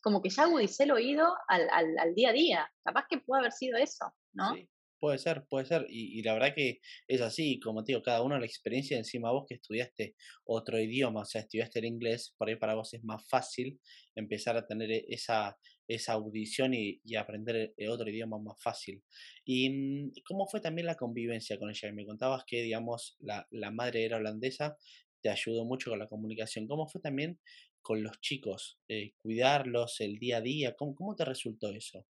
como 0.07 0.21
que 0.21 0.29
ya 0.29 0.43
agudicé 0.43 0.85
el 0.85 0.91
oído 0.91 1.35
al, 1.49 2.15
día 2.15 2.29
a 2.29 2.33
día, 2.33 2.71
capaz 2.81 3.07
que 3.09 3.17
puede 3.17 3.41
haber 3.41 3.51
sido 3.51 3.77
eso, 3.77 4.05
¿no? 4.31 4.55
Sí. 4.55 4.69
Puede 4.99 5.17
ser, 5.17 5.43
puede 5.49 5.65
ser. 5.65 5.85
Y, 5.89 6.23
la 6.23 6.33
verdad 6.33 6.53
que 6.55 6.79
es 7.09 7.19
así, 7.19 7.59
como 7.59 7.83
te 7.83 7.91
digo, 7.91 8.01
cada 8.01 8.23
uno 8.23 8.39
la 8.39 8.45
experiencia 8.45 8.97
encima 8.97 9.31
vos 9.31 9.45
que 9.47 9.55
estudiaste 9.55 10.15
otro 10.45 10.79
idioma, 10.79 11.21
o 11.21 11.25
sea, 11.25 11.41
estudiaste 11.41 11.79
el 11.79 11.85
inglés, 11.85 12.33
por 12.37 12.47
ahí 12.47 12.55
para 12.55 12.73
vos 12.73 12.93
es 12.93 13.03
más 13.03 13.27
fácil 13.27 13.79
empezar 14.15 14.55
a 14.55 14.65
tener 14.65 14.89
e, 14.91 15.05
esa, 15.09 15.57
esa 15.89 16.13
audición 16.13 16.73
y, 16.73 17.01
y 17.03 17.15
aprender 17.15 17.73
e, 17.75 17.89
otro 17.89 18.09
idioma 18.09 18.39
más 18.39 18.59
fácil. 18.63 19.03
¿Y 19.43 19.69
mm, 19.69 20.11
cómo 20.25 20.47
fue 20.47 20.61
también 20.61 20.87
la 20.87 20.95
convivencia 20.95 21.59
con 21.59 21.69
ella? 21.69 21.91
Me 21.91 22.05
contabas 22.05 22.45
que, 22.47 22.61
digamos, 22.61 23.17
la, 23.19 23.45
la 23.51 23.71
madre 23.71 24.05
era 24.05 24.17
holandesa, 24.17 24.77
te 25.21 25.29
ayudó 25.29 25.65
mucho 25.65 25.89
con 25.89 25.99
la 25.99 26.07
comunicación. 26.07 26.67
¿Cómo 26.67 26.87
fue 26.87 27.01
también 27.01 27.39
con 27.87 28.03
los 28.03 28.19
chicos? 28.19 28.77
Eh, 28.89 29.13
cuidarlos, 29.17 30.01
el 30.01 30.19
día 30.19 30.37
a 30.37 30.41
día, 30.41 30.75
¿cómo, 30.75 30.93
cómo 30.93 31.15
te 31.15 31.23
resultó 31.23 31.69
eso? 31.69 32.05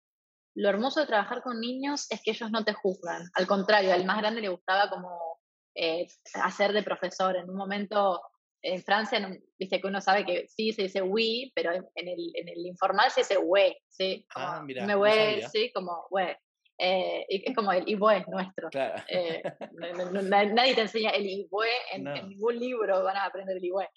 lo 0.54 0.68
hermoso 0.68 1.00
de 1.00 1.06
trabajar 1.06 1.42
con 1.42 1.60
niños 1.60 2.06
es 2.10 2.20
que 2.22 2.32
ellos 2.32 2.50
no 2.50 2.62
te 2.62 2.74
juzgan. 2.74 3.22
Al 3.34 3.46
contrario, 3.46 3.94
al 3.94 4.04
más 4.04 4.18
grande 4.18 4.42
le 4.42 4.50
gustaba 4.50 4.90
como 4.90 5.40
eh, 5.74 6.06
hacer 6.34 6.72
de 6.72 6.82
profesor. 6.82 7.36
En 7.36 7.48
un 7.48 7.56
momento, 7.56 8.20
en 8.60 8.82
Francia, 8.82 9.26
viste 9.58 9.80
que 9.80 9.86
uno 9.86 10.02
sabe 10.02 10.26
que 10.26 10.46
sí 10.48 10.72
se 10.72 10.82
dice 10.82 11.00
oui, 11.00 11.50
pero 11.54 11.72
en, 11.72 12.08
el, 12.08 12.32
en 12.34 12.48
el, 12.48 12.66
informal 12.66 13.10
se 13.10 13.22
dice 13.22 13.38
we, 13.38 13.78
¿sí? 13.88 14.26
ah, 14.34 14.62
mira, 14.62 14.84
me 14.84 14.94
we, 14.94 15.42
sí, 15.50 15.72
como 15.72 16.06
we. 16.10 16.36
Eh, 16.78 17.24
y 17.28 17.48
es 17.48 17.54
como 17.54 17.72
el 17.72 17.88
ibue 17.88 18.18
es 18.18 18.28
nuestro. 18.28 18.68
Claro. 18.70 19.02
Eh, 19.06 19.42
nadie 20.52 20.74
te 20.74 20.80
enseña 20.80 21.10
el 21.10 21.26
ibue 21.26 21.68
en, 21.92 22.08
en, 22.08 22.28
ningún 22.28 22.58
libro 22.58 23.04
van 23.04 23.16
a 23.16 23.26
aprender 23.26 23.56
el 23.56 23.64
ibue. 23.64 23.88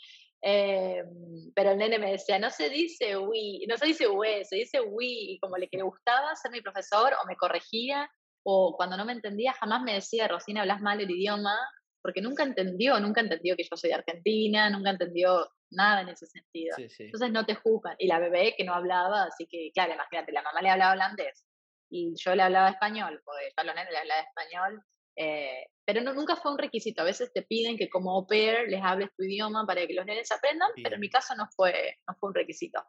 Eh, 0.47 1.03
pero 1.55 1.71
el 1.71 1.79
nene 1.79 1.97
me 1.97 2.11
decía, 2.11 2.37
no 2.37 2.51
se 2.51 2.69
dice 2.69 3.17
we, 3.17 3.65
no 3.67 3.77
se 3.77 3.87
dice 3.87 4.07
we, 4.07 4.45
se 4.45 4.57
dice 4.57 4.79
we, 4.79 5.05
y 5.05 5.39
como 5.39 5.57
le 5.57 5.67
que 5.67 5.77
le 5.77 5.83
gustaba 5.83 6.35
ser 6.35 6.51
mi 6.51 6.61
profesor 6.61 7.13
o 7.13 7.27
me 7.27 7.35
corregía, 7.35 8.07
o 8.43 8.75
cuando 8.77 8.95
no 8.95 9.05
me 9.05 9.13
entendía 9.13 9.53
jamás 9.53 9.81
me 9.81 9.95
decía, 9.95 10.27
Rosina, 10.27 10.61
hablas 10.61 10.81
mal 10.81 11.01
el 11.01 11.09
idioma, 11.09 11.57
porque 11.99 12.21
nunca 12.21 12.43
entendió, 12.43 12.99
nunca 12.99 13.21
entendió 13.21 13.55
que 13.55 13.63
yo 13.63 13.75
soy 13.75 13.89
de 13.89 13.95
Argentina, 13.95 14.69
nunca 14.69 14.91
entendió 14.91 15.49
nada 15.71 16.01
en 16.01 16.09
ese 16.09 16.27
sentido. 16.27 16.75
Entonces 16.77 17.31
no 17.31 17.43
te 17.47 17.55
juzgan. 17.55 17.95
Y 17.97 18.05
la 18.05 18.19
bebé 18.19 18.53
que 18.55 18.63
no 18.63 18.75
hablaba, 18.75 19.23
así 19.23 19.47
que, 19.47 19.71
claro, 19.73 19.95
imagínate, 19.95 20.31
la 20.31 20.43
mamá 20.43 20.61
le 20.61 20.69
hablaba 20.69 20.93
holandés 20.93 21.43
y 21.89 22.13
yo 22.15 22.35
le 22.35 22.43
hablaba 22.43 22.69
español, 22.69 23.19
porque 23.25 23.45
yo 23.45 23.61
a 23.61 23.63
los 23.63 23.73
nenes 23.73 23.91
le 23.91 23.97
hablaba 23.97 24.21
español, 24.21 24.83
eh, 25.15 25.65
pero 25.85 26.01
no, 26.01 26.13
nunca 26.13 26.35
fue 26.35 26.51
un 26.51 26.57
requisito. 26.57 27.01
A 27.01 27.05
veces 27.05 27.31
te 27.33 27.43
piden 27.43 27.77
que 27.77 27.89
como 27.89 28.11
au 28.11 28.25
pair 28.25 28.67
les 28.67 28.81
hables 28.81 29.09
tu 29.15 29.23
idioma 29.23 29.65
para 29.65 29.85
que 29.85 29.93
los 29.93 30.05
nenes 30.05 30.31
aprendan, 30.31 30.71
pero 30.83 30.95
en 30.95 31.01
mi 31.01 31.09
caso 31.09 31.35
no 31.35 31.47
fue, 31.55 31.97
no 32.07 32.15
fue 32.19 32.29
un 32.29 32.35
requisito. 32.35 32.79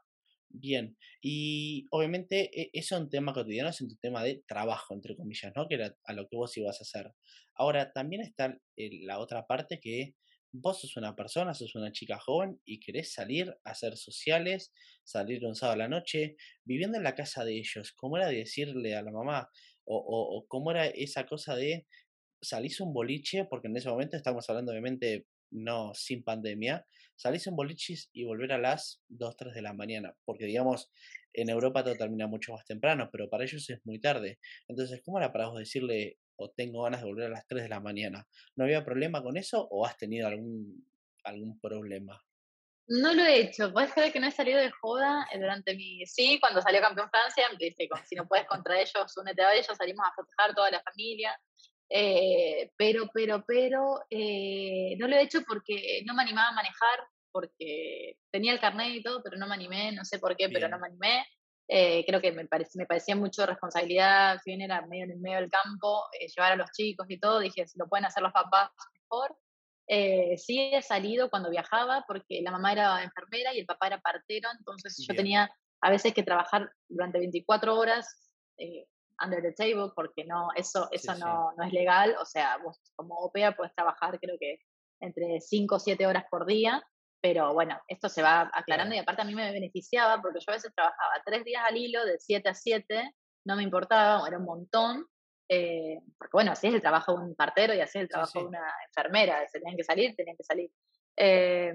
Bien, 0.49 0.97
y 1.21 1.87
obviamente 1.91 2.51
e, 2.59 2.71
eso 2.73 2.97
es 2.97 3.03
un 3.03 3.11
tema 3.11 3.35
cotidiano, 3.35 3.69
es 3.69 3.81
un 3.83 3.95
tema 3.99 4.23
de 4.23 4.43
trabajo, 4.47 4.95
entre 4.95 5.15
comillas, 5.15 5.53
¿no? 5.55 5.69
Que 5.69 5.75
era 5.75 5.95
a 6.05 6.13
lo 6.15 6.27
que 6.29 6.37
vos 6.37 6.57
ibas 6.57 6.81
a 6.81 6.85
hacer. 6.85 7.13
Ahora, 7.55 7.93
también 7.93 8.23
está 8.23 8.57
la 8.77 9.19
otra 9.19 9.47
parte 9.47 9.79
que 9.81 10.15
vos 10.53 10.81
sos 10.81 10.97
una 10.97 11.15
persona, 11.15 11.53
sos 11.53 11.75
una 11.75 11.93
chica 11.93 12.19
joven 12.19 12.59
y 12.65 12.81
querés 12.81 13.13
salir 13.13 13.55
a 13.65 13.71
hacer 13.73 13.97
sociales, 13.99 14.73
salir 15.05 15.45
un 15.45 15.55
sábado 15.55 15.75
a 15.75 15.85
la 15.85 15.89
noche, 15.89 16.37
viviendo 16.65 16.97
en 16.97 17.05
la 17.05 17.15
casa 17.15 17.45
de 17.45 17.59
ellos. 17.59 17.93
¿Cómo 17.93 18.17
era 18.17 18.29
decirle 18.29 18.95
a 18.95 19.03
la 19.03 19.13
mamá? 19.13 19.51
O, 19.85 19.97
o, 19.97 20.39
o 20.39 20.47
cómo 20.49 20.71
era 20.71 20.87
esa 20.87 21.27
cosa 21.27 21.55
de 21.55 21.87
salís 22.47 22.81
un 22.81 22.93
boliche, 22.93 23.45
porque 23.45 23.69
en 23.69 23.77
ese 23.77 23.89
momento 23.89 24.17
estamos 24.17 24.49
hablando 24.49 24.73
obviamente 24.73 25.27
no 25.51 25.93
sin 25.95 26.23
pandemia, 26.23 26.87
salís 27.15 27.47
un 27.47 27.57
boliches 27.57 28.11
y 28.13 28.25
volver 28.25 28.53
a 28.53 28.59
las 28.59 29.03
2, 29.09 29.37
3 29.37 29.55
de 29.55 29.63
la 29.63 29.73
mañana, 29.73 30.15
porque 30.25 30.45
digamos, 30.45 30.91
en 31.33 31.49
Europa 31.51 31.85
todo 31.85 31.97
termina 31.97 32.27
mucho 32.27 32.53
más 32.53 32.65
temprano, 32.65 33.09
pero 33.11 33.29
para 33.29 33.45
ellos 33.45 33.69
es 33.71 33.81
muy 33.85 34.01
tarde. 34.01 34.39
Entonces, 34.69 35.03
¿cómo 35.05 35.19
era 35.19 35.33
para 35.33 35.49
vos 35.49 35.59
decirle, 35.59 36.19
o 36.37 36.51
tengo 36.51 36.83
ganas 36.83 37.01
de 37.01 37.07
volver 37.07 37.27
a 37.27 37.31
las 37.31 37.47
3 37.47 37.65
de 37.65 37.69
la 37.69 37.81
mañana? 37.81 38.27
¿No 38.55 38.65
había 38.65 38.85
problema 38.85 39.23
con 39.23 39.37
eso 39.37 39.67
o 39.71 39.87
has 39.87 39.97
tenido 39.97 40.29
algún, 40.29 40.87
algún 41.25 41.61
problema? 41.61 42.21
No 42.89 43.13
lo 43.13 43.25
he 43.25 43.41
hecho. 43.41 43.73
Puedes 43.73 43.93
creer 43.93 44.13
que 44.13 44.21
no 44.21 44.29
he 44.29 44.31
salido 44.31 44.61
de 44.61 44.71
joda 44.71 45.27
eh, 45.33 45.41
durante 45.41 45.75
mi. 45.75 46.07
Sí, 46.07 46.39
cuando 46.39 46.63
salió 46.63 46.81
campeón 46.81 47.11
Francia, 47.11 47.45
si 48.05 48.15
no 48.15 48.29
puedes 48.29 48.47
contra 48.47 48.81
ellos, 48.81 49.17
únete 49.17 49.43
a 49.43 49.55
ellos, 49.55 49.77
salimos 49.77 50.07
a 50.07 50.15
festejar 50.15 50.55
toda 50.55 50.71
la 50.71 50.83
familia. 50.83 51.37
Eh, 51.89 52.73
pero, 52.77 53.09
pero, 53.13 53.45
pero, 53.47 54.01
eh, 54.11 54.97
no 54.99 55.07
lo 55.07 55.17
he 55.17 55.23
hecho 55.23 55.43
porque 55.47 56.03
no 56.05 56.15
me 56.15 56.23
animaba 56.23 56.49
a 56.49 56.55
manejar, 56.55 57.01
porque 57.31 58.19
tenía 58.31 58.53
el 58.53 58.61
carnet 58.61 58.95
y 58.95 59.03
todo, 59.03 59.23
pero 59.23 59.37
no 59.37 59.47
me 59.47 59.55
animé, 59.55 59.93
no 59.93 60.05
sé 60.05 60.19
por 60.19 60.37
qué, 60.37 60.49
pero 60.49 60.69
no 60.69 60.79
me 60.79 60.89
animé. 60.89 61.27
Eh, 61.69 62.05
creo 62.07 62.21
que 62.21 62.33
me, 62.33 62.47
parecía, 62.47 62.81
me 62.81 62.87
parecía 62.87 63.17
mucho 63.17 63.45
responsabilidad, 63.45 64.39
si 64.43 64.51
bien 64.51 64.63
era 64.63 64.87
medio 64.87 65.05
en 65.05 65.13
el 65.13 65.19
medio 65.19 65.39
del 65.39 65.51
campo, 65.51 66.05
llevar 66.35 66.53
a 66.53 66.57
los 66.57 66.71
chicos 66.73 67.07
y 67.09 67.19
todo, 67.19 67.41
dije, 67.41 67.67
si 67.67 67.79
lo 67.79 67.89
pueden 67.89 68.07
hacer 68.07 68.23
los 68.23 68.33
papás, 68.33 68.71
mejor. 68.95 69.37
sí 70.39 70.71
he 70.73 70.83
salido 70.83 71.29
cuando 71.29 71.51
viajaba, 71.51 72.05
porque 72.07 72.41
la 72.43 72.53
mamá 72.53 72.73
era 72.73 73.03
enfermera 73.03 73.53
y 73.55 73.61
el 73.61 73.67
papá 73.67 73.89
era 73.89 74.01
partero, 74.01 74.49
entonces 74.57 74.97
yo 75.07 75.15
tenía 75.15 75.51
a 75.81 75.91
veces 75.91 76.15
que 76.15 76.23
trabajar 76.23 76.71
durante 76.89 77.19
24 77.19 77.77
horas 77.77 78.31
under 79.25 79.43
the 79.43 79.53
table 79.53 79.93
porque 79.95 80.25
no, 80.25 80.49
eso, 80.55 80.89
eso 80.91 81.15
no, 81.17 81.53
no 81.57 81.65
es 81.65 81.73
legal. 81.73 82.17
O 82.21 82.25
sea, 82.25 82.59
vos 82.59 82.81
como 82.95 83.17
OPEA 83.17 83.53
puedes 83.53 83.75
trabajar 83.75 84.19
creo 84.21 84.37
que 84.39 84.59
entre 85.01 85.41
5 85.41 85.75
o 85.75 85.79
7 85.79 86.07
horas 86.07 86.25
por 86.31 86.47
día, 86.47 86.83
pero 87.21 87.53
bueno, 87.55 87.79
esto 87.89 88.09
se 88.09 88.23
va 88.23 88.51
aclarando 88.53 88.95
y 88.95 88.99
aparte 88.99 89.23
a 89.23 89.25
mí 89.25 89.35
me 89.35 89.51
beneficiaba 89.53 90.21
porque 90.23 90.41
yo 90.41 90.53
a 90.53 90.57
veces 90.57 90.73
trabajaba 90.75 91.23
3 91.25 91.45
días 91.45 91.63
al 91.67 91.77
hilo 91.77 92.05
de 92.05 92.19
7 92.19 92.49
a 92.49 92.55
7, 92.55 93.15
no 93.47 93.57
me 93.57 93.63
importaba, 93.63 94.27
era 94.27 94.39
un 94.39 94.45
montón. 94.45 95.07
Eh, 95.49 96.01
porque 96.19 96.33
bueno, 96.33 96.53
así 96.53 96.67
es 96.67 96.75
el 96.75 96.81
trabajo 96.81 97.17
de 97.17 97.25
un 97.25 97.37
partero 97.37 97.73
y 97.73 97.81
así 97.81 97.99
es 97.99 98.03
el 98.03 98.09
trabajo 98.09 98.41
de 98.41 98.47
una 98.47 98.73
enfermera, 98.89 99.47
se 99.47 99.61
tenían 99.61 99.77
que 99.77 99.85
salir, 99.85 100.17
tenían 100.17 100.37
que 100.37 100.45
salir. 100.45 100.71
Eh, 101.17 101.73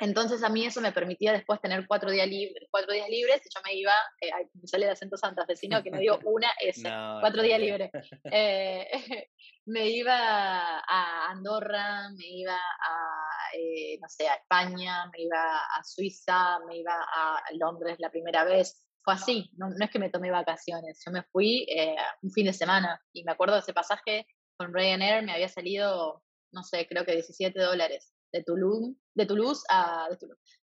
entonces 0.00 0.42
a 0.42 0.48
mí 0.48 0.66
eso 0.66 0.80
me 0.80 0.92
permitía 0.92 1.32
después 1.32 1.60
tener 1.60 1.86
cuatro 1.86 2.10
días 2.10 2.26
libres, 2.26 2.68
cuatro 2.70 2.92
días 2.92 3.08
libres 3.08 3.40
y 3.44 3.48
yo 3.54 3.60
me 3.64 3.74
iba, 3.74 3.92
eh, 4.20 4.30
me 4.54 4.66
sale 4.66 4.86
de 4.86 4.92
acento 4.92 5.16
santafesino 5.16 5.82
que 5.82 5.90
me 5.90 6.00
dio 6.00 6.18
una 6.24 6.48
S, 6.60 6.82
cuatro 7.20 7.42
días 7.42 7.60
libres. 7.60 7.90
Eh, 8.32 8.88
me 9.66 9.88
iba 9.88 10.80
a 10.80 11.30
Andorra, 11.30 12.08
me 12.16 12.26
iba 12.26 12.56
a, 12.56 13.56
eh, 13.56 13.98
no 14.00 14.08
sé, 14.08 14.26
a 14.28 14.34
España, 14.34 15.06
me 15.12 15.22
iba 15.22 15.58
a 15.58 15.84
Suiza, 15.84 16.58
me 16.66 16.78
iba 16.78 16.94
a 16.94 17.42
Londres 17.52 17.96
la 17.98 18.10
primera 18.10 18.44
vez. 18.44 18.84
Fue 19.02 19.14
así, 19.14 19.50
no, 19.56 19.68
no 19.68 19.84
es 19.84 19.90
que 19.90 19.98
me 19.98 20.10
tomé 20.10 20.30
vacaciones, 20.30 21.00
yo 21.04 21.12
me 21.12 21.22
fui 21.24 21.66
eh, 21.68 21.94
un 22.22 22.32
fin 22.32 22.46
de 22.46 22.52
semana 22.52 23.00
y 23.12 23.22
me 23.22 23.32
acuerdo 23.32 23.54
de 23.54 23.60
ese 23.60 23.74
pasaje 23.74 24.26
con 24.56 24.72
Ryanair, 24.72 25.22
me 25.24 25.32
había 25.32 25.48
salido, 25.48 26.22
no 26.52 26.62
sé, 26.62 26.86
creo 26.88 27.04
que 27.04 27.12
17 27.12 27.60
dólares 27.60 28.14
de 28.32 28.42
Toulouse, 28.42 28.96
de 29.14 29.26
Toulouse 29.26 29.64
a, 29.70 30.08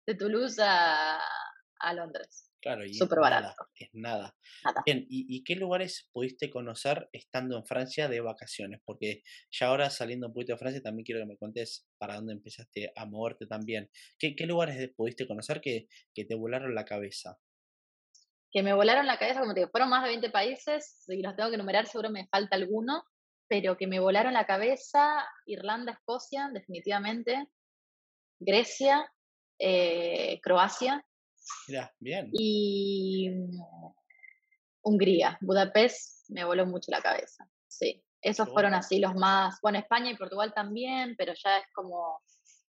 de 0.05 0.15
Toulouse, 0.15 0.59
a, 0.61 1.19
a 1.79 1.93
Londres. 1.93 2.49
Claro, 2.61 2.83
y 2.83 2.93
Súper 2.93 3.19
barato. 3.19 3.55
es 3.75 3.89
nada. 3.93 4.35
Bien, 4.85 5.05
¿y, 5.09 5.25
¿y, 5.33 5.43
qué 5.45 5.55
lugares 5.55 6.09
pudiste 6.11 6.49
conocer 6.49 7.07
estando 7.13 7.55
en 7.55 7.65
Francia 7.65 8.09
de 8.09 8.19
vacaciones? 8.19 8.81
Porque 8.83 9.23
ya 9.49 9.67
ahora 9.67 9.89
saliendo 9.89 10.27
un 10.27 10.33
poquito 10.33 10.53
de 10.53 10.57
Francia 10.57 10.81
también 10.81 11.05
quiero 11.05 11.21
que 11.21 11.27
me 11.27 11.37
cuentes 11.37 11.87
para 11.97 12.15
dónde 12.15 12.33
empezaste 12.33 12.91
a 12.95 13.05
moverte 13.05 13.47
también. 13.47 13.89
¿Qué, 14.17 14.35
qué 14.35 14.45
lugares 14.45 14.91
pudiste 14.95 15.25
conocer 15.25 15.61
que, 15.61 15.87
que, 16.13 16.25
te 16.25 16.35
volaron 16.35 16.75
la 16.75 16.83
cabeza? 16.83 17.37
Que 18.51 18.61
me 18.61 18.73
volaron 18.73 19.05
la 19.05 19.17
cabeza, 19.17 19.39
como 19.39 19.53
te 19.53 19.61
digo, 19.61 19.71
fueron 19.71 19.89
más 19.89 20.03
de 20.03 20.09
20 20.09 20.29
países, 20.29 20.97
si 21.05 21.21
los 21.21 21.35
tengo 21.37 21.49
que 21.49 21.55
enumerar 21.55 21.85
seguro 21.85 22.09
me 22.09 22.27
falta 22.27 22.57
alguno, 22.57 23.03
pero 23.47 23.77
que 23.77 23.87
me 23.87 24.01
volaron 24.01 24.33
la 24.33 24.45
cabeza, 24.45 25.25
Irlanda, 25.45 25.93
Escocia, 25.93 26.49
definitivamente, 26.51 27.47
Grecia, 28.39 29.11
eh, 29.59 30.39
Croacia. 30.41 31.05
bien. 31.99 32.29
Y 32.33 33.29
Hungría, 34.81 35.37
Budapest 35.41 36.29
me 36.29 36.43
voló 36.43 36.65
mucho 36.65 36.91
la 36.91 37.01
cabeza. 37.01 37.49
Sí, 37.67 38.03
esos 38.21 38.49
fueron 38.49 38.73
así 38.73 38.99
los 38.99 39.15
más. 39.15 39.59
Bueno, 39.61 39.79
España 39.79 40.11
y 40.11 40.17
Portugal 40.17 40.53
también, 40.53 41.15
pero 41.17 41.33
ya 41.33 41.57
es 41.57 41.65
como. 41.73 42.21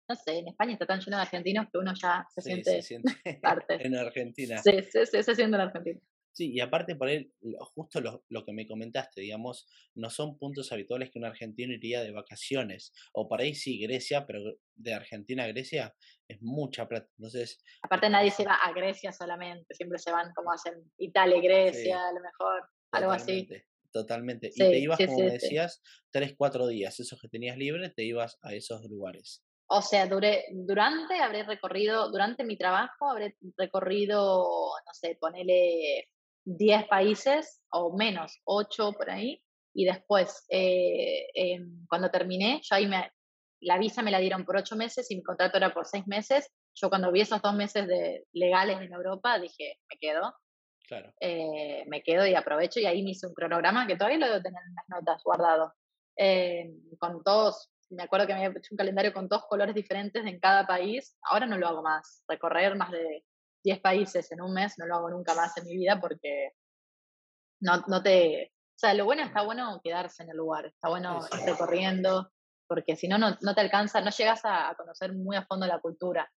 No 0.07 0.15
sé, 0.15 0.37
en 0.37 0.49
España 0.49 0.73
está 0.73 0.85
tan 0.85 0.99
lleno 0.99 1.17
de 1.17 1.23
argentinos 1.23 1.65
que 1.71 1.79
uno 1.79 1.91
ya 1.99 2.27
se 2.29 2.41
siente, 2.41 2.83
parte. 3.41 3.77
en 3.85 3.95
Argentina. 3.95 4.61
Sí, 4.61 4.83
sí, 4.83 5.05
sí, 5.05 5.23
se 5.23 5.35
siente 5.35 5.55
en 5.55 5.61
Argentina. 5.61 5.99
Sí, 6.35 6.51
y 6.51 6.59
aparte 6.59 6.97
por 6.97 7.07
él, 7.07 7.31
justo 7.73 8.01
lo, 8.01 8.25
lo, 8.27 8.43
que 8.43 8.51
me 8.51 8.67
comentaste, 8.67 9.21
digamos, 9.21 9.69
no 9.93 10.09
son 10.09 10.37
puntos 10.37 10.69
habituales 10.73 11.09
que 11.09 11.17
un 11.17 11.23
argentino 11.23 11.71
iría 11.71 12.03
de 12.03 12.11
vacaciones. 12.11 12.91
O 13.13 13.29
por 13.29 13.39
ahí 13.39 13.55
sí, 13.55 13.79
Grecia, 13.79 14.25
pero 14.27 14.41
de 14.75 14.93
Argentina 14.93 15.45
a 15.45 15.47
Grecia 15.47 15.95
es 16.27 16.41
mucha 16.41 16.89
plata. 16.89 17.07
Entonces. 17.17 17.63
Aparte 17.81 18.09
nadie 18.09 18.31
se 18.31 18.43
va 18.43 18.55
a 18.55 18.73
Grecia 18.73 19.13
solamente, 19.13 19.73
siempre 19.73 19.97
se 19.97 20.11
van 20.11 20.33
como 20.33 20.51
hacen 20.51 20.73
Italia 20.97 21.39
Grecia, 21.41 22.09
a 22.09 22.11
lo 22.11 22.19
mejor, 22.19 22.69
algo 22.91 23.11
así. 23.11 23.47
Totalmente. 23.93 24.49
y 24.53 24.57
te 24.57 24.77
ibas, 24.77 24.99
como 25.05 25.21
decías, 25.21 25.81
tres, 26.11 26.35
cuatro 26.37 26.67
días, 26.67 26.99
esos 26.99 27.21
que 27.21 27.29
tenías 27.29 27.57
libre, 27.57 27.91
te 27.91 28.03
ibas 28.03 28.37
a 28.41 28.53
esos 28.53 28.83
lugares. 28.89 29.41
O 29.67 29.81
sea, 29.81 30.05
duré, 30.05 30.47
durante 30.51 31.15
habré 31.21 31.43
recorrido, 31.43 32.11
durante 32.11 32.43
mi 32.43 32.57
trabajo 32.57 33.09
habré 33.09 33.37
recorrido, 33.57 34.43
no 34.85 34.93
sé, 34.93 35.17
ponele 35.17 36.09
10 36.45 36.87
países 36.87 37.61
o 37.69 37.95
menos, 37.97 38.39
8 38.45 38.93
por 38.93 39.09
ahí. 39.09 39.41
Y 39.73 39.85
después, 39.85 40.45
eh, 40.49 41.27
em, 41.33 41.85
cuando 41.89 42.09
terminé, 42.09 42.61
yo 42.63 42.75
ahí 42.75 42.87
me, 42.87 43.11
la 43.59 43.77
visa 43.77 44.01
me 44.01 44.11
la 44.11 44.19
dieron 44.19 44.45
por 44.45 44.55
8 44.55 44.75
meses 44.75 45.09
y 45.11 45.17
mi 45.17 45.23
contrato 45.23 45.57
era 45.57 45.73
por 45.73 45.85
6 45.85 46.07
meses. 46.07 46.49
Yo 46.73 46.89
cuando 46.89 47.11
vi 47.11 47.21
esos 47.21 47.41
dos 47.41 47.53
meses 47.53 47.87
de 47.87 48.25
legales 48.33 48.79
en 48.79 48.93
Europa, 48.93 49.39
dije, 49.39 49.79
me 49.89 49.97
quedo. 49.97 50.33
Claro. 50.87 51.11
Eh, 51.19 51.83
me 51.87 52.03
quedo 52.03 52.27
y 52.27 52.35
aprovecho 52.35 52.79
y 52.79 52.85
ahí 52.85 53.03
me 53.03 53.11
hice 53.11 53.27
un 53.27 53.33
cronograma 53.33 53.87
que 53.87 53.95
todavía 53.95 54.19
lo 54.19 54.27
debo 54.27 54.41
tener 54.43 54.61
en 54.67 54.75
las 54.75 54.87
notas 54.87 55.23
guardado. 55.23 55.73
Eh, 56.15 56.71
con 56.99 57.23
todos, 57.23 57.71
me 57.89 58.03
acuerdo 58.03 58.27
que 58.27 58.33
me 58.33 58.45
había 58.45 58.59
hecho 58.59 58.69
un 58.71 58.77
calendario 58.77 59.13
con 59.13 59.27
dos 59.27 59.45
colores 59.47 59.75
diferentes 59.75 60.25
en 60.25 60.39
cada 60.39 60.65
país. 60.67 61.17
Ahora 61.23 61.45
no 61.47 61.57
lo 61.57 61.67
hago 61.67 61.81
más. 61.81 62.23
Recorrer 62.27 62.75
más 62.75 62.91
de 62.91 63.23
10 63.65 63.81
países 63.81 64.31
en 64.31 64.41
un 64.41 64.53
mes, 64.53 64.75
no 64.77 64.85
lo 64.85 64.95
hago 64.95 65.09
nunca 65.09 65.33
más 65.33 65.57
en 65.57 65.65
mi 65.65 65.75
vida 65.75 65.99
porque 65.99 66.53
no, 67.59 67.83
no 67.87 68.01
te... 68.01 68.53
O 68.53 68.77
sea, 68.77 68.93
lo 68.93 69.05
bueno 69.05 69.23
está 69.23 69.41
bueno 69.41 69.81
quedarse 69.83 70.23
en 70.23 70.29
el 70.29 70.37
lugar, 70.37 70.67
está 70.67 70.89
bueno 70.89 71.19
ir 71.31 71.45
recorriendo, 71.45 72.29
porque 72.67 72.95
si 72.95 73.07
no, 73.07 73.17
no 73.17 73.55
te 73.55 73.61
alcanza, 73.61 74.01
no 74.01 74.11
llegas 74.11 74.41
a, 74.43 74.75
conocer 74.75 75.13
muy 75.13 75.35
a 75.35 75.45
fondo 75.45 75.65
la 75.65 75.79
cultura. 75.79 76.29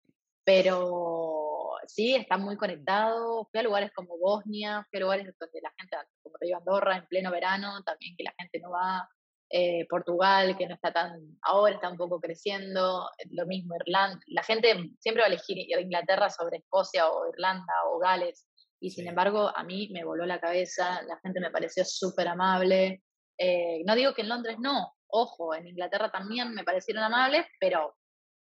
Pero 0.45 1.73
sí, 1.87 2.15
está 2.15 2.37
muy 2.37 2.55
conectado. 2.55 3.47
Fui 3.51 3.59
a 3.59 3.63
lugares 3.63 3.91
como 3.93 4.17
Bosnia, 4.17 4.85
fui 4.89 4.99
a 4.99 5.01
lugares 5.01 5.35
donde 5.37 5.61
la 5.61 5.73
gente, 5.77 5.97
como 6.21 6.37
te 6.37 6.45
digo, 6.45 6.59
Andorra, 6.59 6.97
en 6.97 7.07
pleno 7.07 7.31
verano, 7.31 7.83
también 7.83 8.15
que 8.15 8.23
la 8.23 8.33
gente 8.37 8.59
no 8.59 8.71
va. 8.71 9.09
Eh, 9.49 9.87
Portugal, 9.89 10.57
que 10.57 10.67
no 10.67 10.75
está 10.75 10.91
tan, 10.91 11.21
ahora 11.41 11.75
está 11.75 11.89
un 11.89 11.95
poco 11.95 12.19
creciendo, 12.19 13.09
lo 13.31 13.45
mismo 13.45 13.75
Irlanda, 13.75 14.19
la 14.27 14.43
gente 14.43 14.73
siempre 14.99 15.21
va 15.21 15.27
a 15.27 15.29
elegir 15.29 15.57
Inglaterra 15.57 16.29
sobre 16.29 16.57
Escocia 16.57 17.09
o 17.09 17.29
Irlanda 17.29 17.73
o 17.85 17.97
Gales, 17.97 18.45
y 18.81 18.91
sin 18.91 19.07
embargo 19.07 19.49
a 19.55 19.63
mí 19.63 19.89
me 19.93 20.03
voló 20.03 20.25
la 20.25 20.41
cabeza, 20.41 21.01
la 21.03 21.17
gente 21.19 21.39
me 21.39 21.49
pareció 21.49 21.85
súper 21.85 22.27
amable, 22.27 23.03
eh, 23.37 23.83
no 23.85 23.95
digo 23.95 24.13
que 24.13 24.23
en 24.23 24.29
Londres 24.29 24.57
no, 24.59 24.97
ojo, 25.07 25.55
en 25.55 25.65
Inglaterra 25.65 26.11
también 26.11 26.53
me 26.53 26.65
parecieron 26.65 27.05
amables, 27.05 27.45
pero 27.57 27.95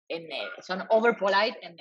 en, 0.07 0.31
eh, 0.31 0.49
son 0.61 0.87
over 0.89 1.15
polite 1.17 1.59
en, 1.61 1.77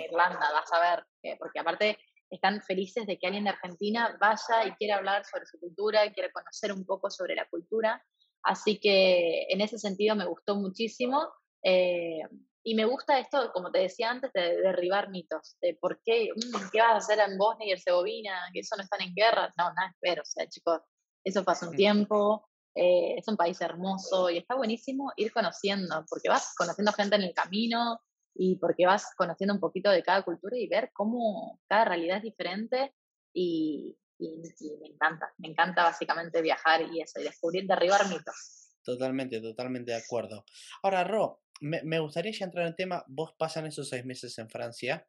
Irlanda, 0.00 0.46
vas 0.52 0.72
a 0.72 0.96
ver, 0.96 1.38
porque 1.40 1.58
aparte 1.58 1.98
están 2.30 2.62
felices 2.62 3.04
de 3.06 3.18
que 3.18 3.26
alguien 3.26 3.44
de 3.44 3.50
Argentina 3.50 4.16
vaya 4.20 4.64
y 4.64 4.72
quiera 4.76 4.96
hablar 4.96 5.24
sobre 5.24 5.46
su 5.46 5.58
cultura, 5.58 6.12
quiera 6.12 6.30
conocer 6.32 6.72
un 6.72 6.86
poco 6.86 7.10
sobre 7.10 7.34
la 7.34 7.48
cultura. 7.48 8.00
Así 8.42 8.78
que 8.80 9.46
en 9.48 9.60
ese 9.60 9.78
sentido 9.78 10.16
me 10.16 10.26
gustó 10.26 10.56
muchísimo. 10.56 11.28
Eh, 11.62 12.22
y 12.62 12.74
me 12.74 12.84
gusta 12.84 13.18
esto, 13.18 13.50
como 13.52 13.70
te 13.70 13.78
decía 13.78 14.10
antes, 14.10 14.32
de, 14.32 14.56
derribar 14.60 15.10
mitos, 15.10 15.56
de 15.62 15.78
por 15.80 16.00
qué, 16.04 16.28
mm, 16.34 16.70
qué 16.70 16.80
vas 16.80 16.92
a 16.92 16.96
hacer 16.96 17.18
en 17.18 17.38
Bosnia 17.38 17.68
y 17.68 17.72
Herzegovina, 17.72 18.50
que 18.52 18.60
eso 18.60 18.76
no 18.76 18.82
están 18.82 19.00
en 19.00 19.14
guerra. 19.14 19.52
No, 19.56 19.72
nada, 19.72 19.90
espero, 19.90 20.22
o 20.22 20.26
sea, 20.26 20.46
chicos, 20.46 20.80
eso 21.24 21.42
pasó 21.44 21.70
un 21.70 21.76
tiempo, 21.76 22.48
eh, 22.74 23.16
es 23.18 23.26
un 23.28 23.36
país 23.36 23.60
hermoso 23.60 24.30
y 24.30 24.38
está 24.38 24.54
buenísimo 24.54 25.12
ir 25.16 25.32
conociendo, 25.32 26.04
porque 26.08 26.28
vas 26.28 26.54
conociendo 26.56 26.92
gente 26.92 27.16
en 27.16 27.22
el 27.22 27.34
camino 27.34 28.00
y 28.34 28.56
porque 28.56 28.86
vas 28.86 29.14
conociendo 29.16 29.54
un 29.54 29.60
poquito 29.60 29.90
de 29.90 30.02
cada 30.02 30.22
cultura 30.22 30.56
y 30.56 30.68
ver 30.68 30.90
cómo 30.92 31.60
cada 31.68 31.86
realidad 31.86 32.18
es 32.18 32.22
diferente 32.22 32.94
y, 33.34 33.96
y, 34.20 34.76
me 34.80 34.88
encanta, 34.88 35.32
me 35.38 35.48
encanta 35.48 35.84
básicamente 35.84 36.42
viajar 36.42 36.82
y 36.92 37.00
eso, 37.00 37.20
y 37.20 37.24
descubrir, 37.24 37.66
derribar 37.66 38.08
mitos. 38.08 38.74
Totalmente, 38.82 39.40
totalmente 39.40 39.92
de 39.92 39.98
acuerdo. 39.98 40.44
Ahora, 40.82 41.04
Ro, 41.04 41.42
me, 41.60 41.98
gustaría 42.00 42.32
ya 42.32 42.46
entrar 42.46 42.64
en 42.64 42.70
el 42.70 42.76
tema, 42.76 43.04
vos 43.08 43.34
pasan 43.38 43.66
esos 43.66 43.88
seis 43.88 44.04
meses 44.04 44.38
en 44.38 44.48
Francia, 44.48 45.06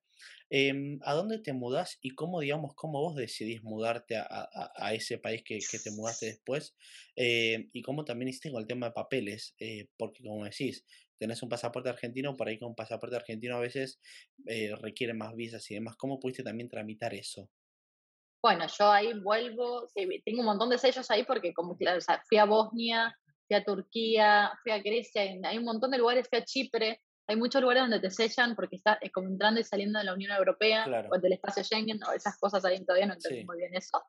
em, 0.49 0.99
¿a 1.03 1.13
dónde 1.13 1.39
te 1.39 1.53
mudas 1.53 1.97
y 2.01 2.11
cómo, 2.11 2.41
digamos, 2.41 2.73
cómo 2.75 2.99
vos 2.99 3.15
decidís 3.15 3.63
mudarte 3.63 4.17
a, 4.17 4.93
ese 4.93 5.17
país 5.17 5.43
que, 5.43 5.59
te 5.59 5.91
mudaste 5.91 6.25
después? 6.27 6.75
Eh, 7.15 7.69
y 7.71 7.81
cómo 7.81 8.03
también 8.03 8.29
hiciste 8.29 8.51
con 8.51 8.61
el 8.61 8.67
tema 8.67 8.87
de 8.87 8.91
papeles, 8.93 9.55
eh, 9.59 9.87
porque 9.97 10.23
como 10.23 10.43
decís, 10.43 10.85
tenés 11.17 11.41
un 11.41 11.49
pasaporte 11.49 11.89
argentino, 11.89 12.35
por 12.35 12.49
ahí 12.49 12.59
con 12.59 12.69
un 12.69 12.75
pasaporte 12.75 13.15
argentino 13.15 13.55
a 13.55 13.61
veces 13.61 14.01
eh, 14.47 14.75
requiere 14.75 15.13
más 15.13 15.35
visas 15.35 15.69
y 15.71 15.75
demás. 15.75 15.95
¿Cómo 15.95 16.19
pudiste 16.19 16.43
también 16.43 16.67
tramitar 16.67 17.13
eso? 17.13 17.49
Bueno, 18.41 18.65
yo 18.67 18.91
ahí 18.91 19.13
vuelvo, 19.19 19.87
tengo 19.93 20.39
un 20.39 20.45
montón 20.45 20.69
de 20.69 20.77
sellos 20.77 21.09
ahí 21.11 21.23
porque 21.23 21.53
como 21.53 21.75
fui 21.75 22.37
a 22.37 22.45
Bosnia, 22.45 23.15
fui 23.47 23.55
a 23.55 23.63
Turquía, 23.63 24.51
fui 24.63 24.71
a 24.71 24.79
Grecia, 24.79 25.21
hay 25.43 25.57
un 25.57 25.65
montón 25.65 25.91
de 25.91 25.99
lugares, 25.99 26.27
fui 26.27 26.39
a 26.39 26.45
Chipre, 26.45 27.01
hay 27.27 27.35
muchos 27.35 27.61
lugares 27.61 27.83
donde 27.83 27.99
te 27.99 28.09
sellan 28.09 28.55
porque 28.55 28.77
estás 28.77 28.97
como 29.13 29.27
entrando 29.27 29.59
y 29.59 29.63
saliendo 29.63 29.99
de 29.99 30.05
la 30.05 30.13
Unión 30.13 30.31
Europea 30.31 30.85
o 31.11 31.17
del 31.19 31.33
espacio 31.33 31.63
Schengen 31.63 32.03
o 32.03 32.11
esas 32.13 32.37
cosas 32.37 32.65
ahí 32.65 32.83
todavía 32.83 33.05
no 33.05 33.13
entiendo 33.13 33.45
muy 33.45 33.57
bien 33.57 33.75
eso. 33.75 34.03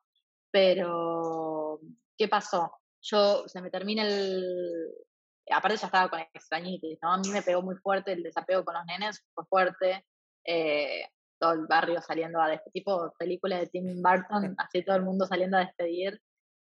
Pero, 0.51 1.79
¿qué 2.17 2.27
pasó? 2.27 2.71
Yo, 3.01 3.47
se 3.47 3.61
me 3.61 3.69
termina 3.69 4.05
el... 4.07 4.89
Aparte 5.49 5.77
ya 5.77 5.87
estaba 5.87 6.09
con 6.09 6.19
extrañitis, 6.19 6.99
¿no? 7.01 7.13
A 7.13 7.17
mí 7.17 7.29
me 7.29 7.41
pegó 7.41 7.61
muy 7.61 7.75
fuerte 7.75 8.13
el 8.13 8.23
desapego 8.23 8.63
con 8.63 8.75
los 8.75 8.85
nenes, 8.85 9.25
fue 9.33 9.45
fuerte. 9.45 10.05
Eh, 10.45 11.05
todo 11.43 11.51
el 11.51 11.67
barrio 11.67 12.01
saliendo 12.01 12.41
a 12.41 12.47
despedir, 12.47 12.71
tipo 12.71 13.13
película 13.19 13.57
de 13.57 13.67
Tim 13.67 14.01
Burton, 14.01 14.55
así 14.57 14.81
todo 14.81 14.95
el 14.95 15.03
mundo 15.03 15.25
saliendo 15.25 15.57
a 15.57 15.65
despedir. 15.65 16.21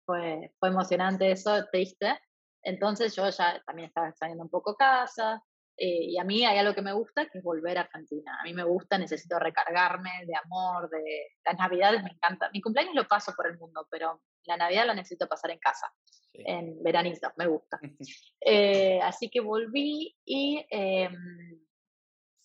Fue, 0.06 0.52
fue 0.60 0.68
emocionante 0.68 1.32
eso, 1.32 1.66
triste. 1.72 2.16
Entonces 2.62 3.16
yo 3.16 3.28
ya 3.28 3.60
también 3.66 3.88
estaba 3.88 4.08
extrañando 4.08 4.44
un 4.44 4.50
poco 4.50 4.76
casa. 4.76 5.42
Eh, 5.76 6.10
y 6.10 6.18
a 6.18 6.22
mí 6.22 6.44
hay 6.44 6.58
algo 6.58 6.74
que 6.74 6.82
me 6.82 6.92
gusta, 6.92 7.26
que 7.26 7.38
es 7.38 7.44
volver 7.44 7.76
a 7.76 7.82
Argentina. 7.82 8.38
A 8.40 8.44
mí 8.44 8.54
me 8.54 8.62
gusta, 8.62 8.98
necesito 8.98 9.36
recargarme 9.40 10.10
de 10.26 10.34
amor, 10.44 10.88
de 10.90 11.26
las 11.44 11.58
navidades 11.58 12.04
me 12.04 12.10
encanta. 12.10 12.48
Mi 12.52 12.60
cumpleaños 12.60 12.94
lo 12.94 13.08
paso 13.08 13.32
por 13.36 13.48
el 13.48 13.58
mundo, 13.58 13.84
pero 13.90 14.22
la 14.44 14.56
Navidad 14.56 14.86
la 14.86 14.94
necesito 14.94 15.26
pasar 15.26 15.50
en 15.50 15.58
casa, 15.58 15.92
en 16.32 16.80
veranito, 16.84 17.32
me 17.36 17.48
gusta. 17.48 17.80
Eh, 18.40 19.00
así 19.02 19.28
que 19.28 19.40
volví 19.40 20.16
y 20.24 20.64
em, 20.70 21.12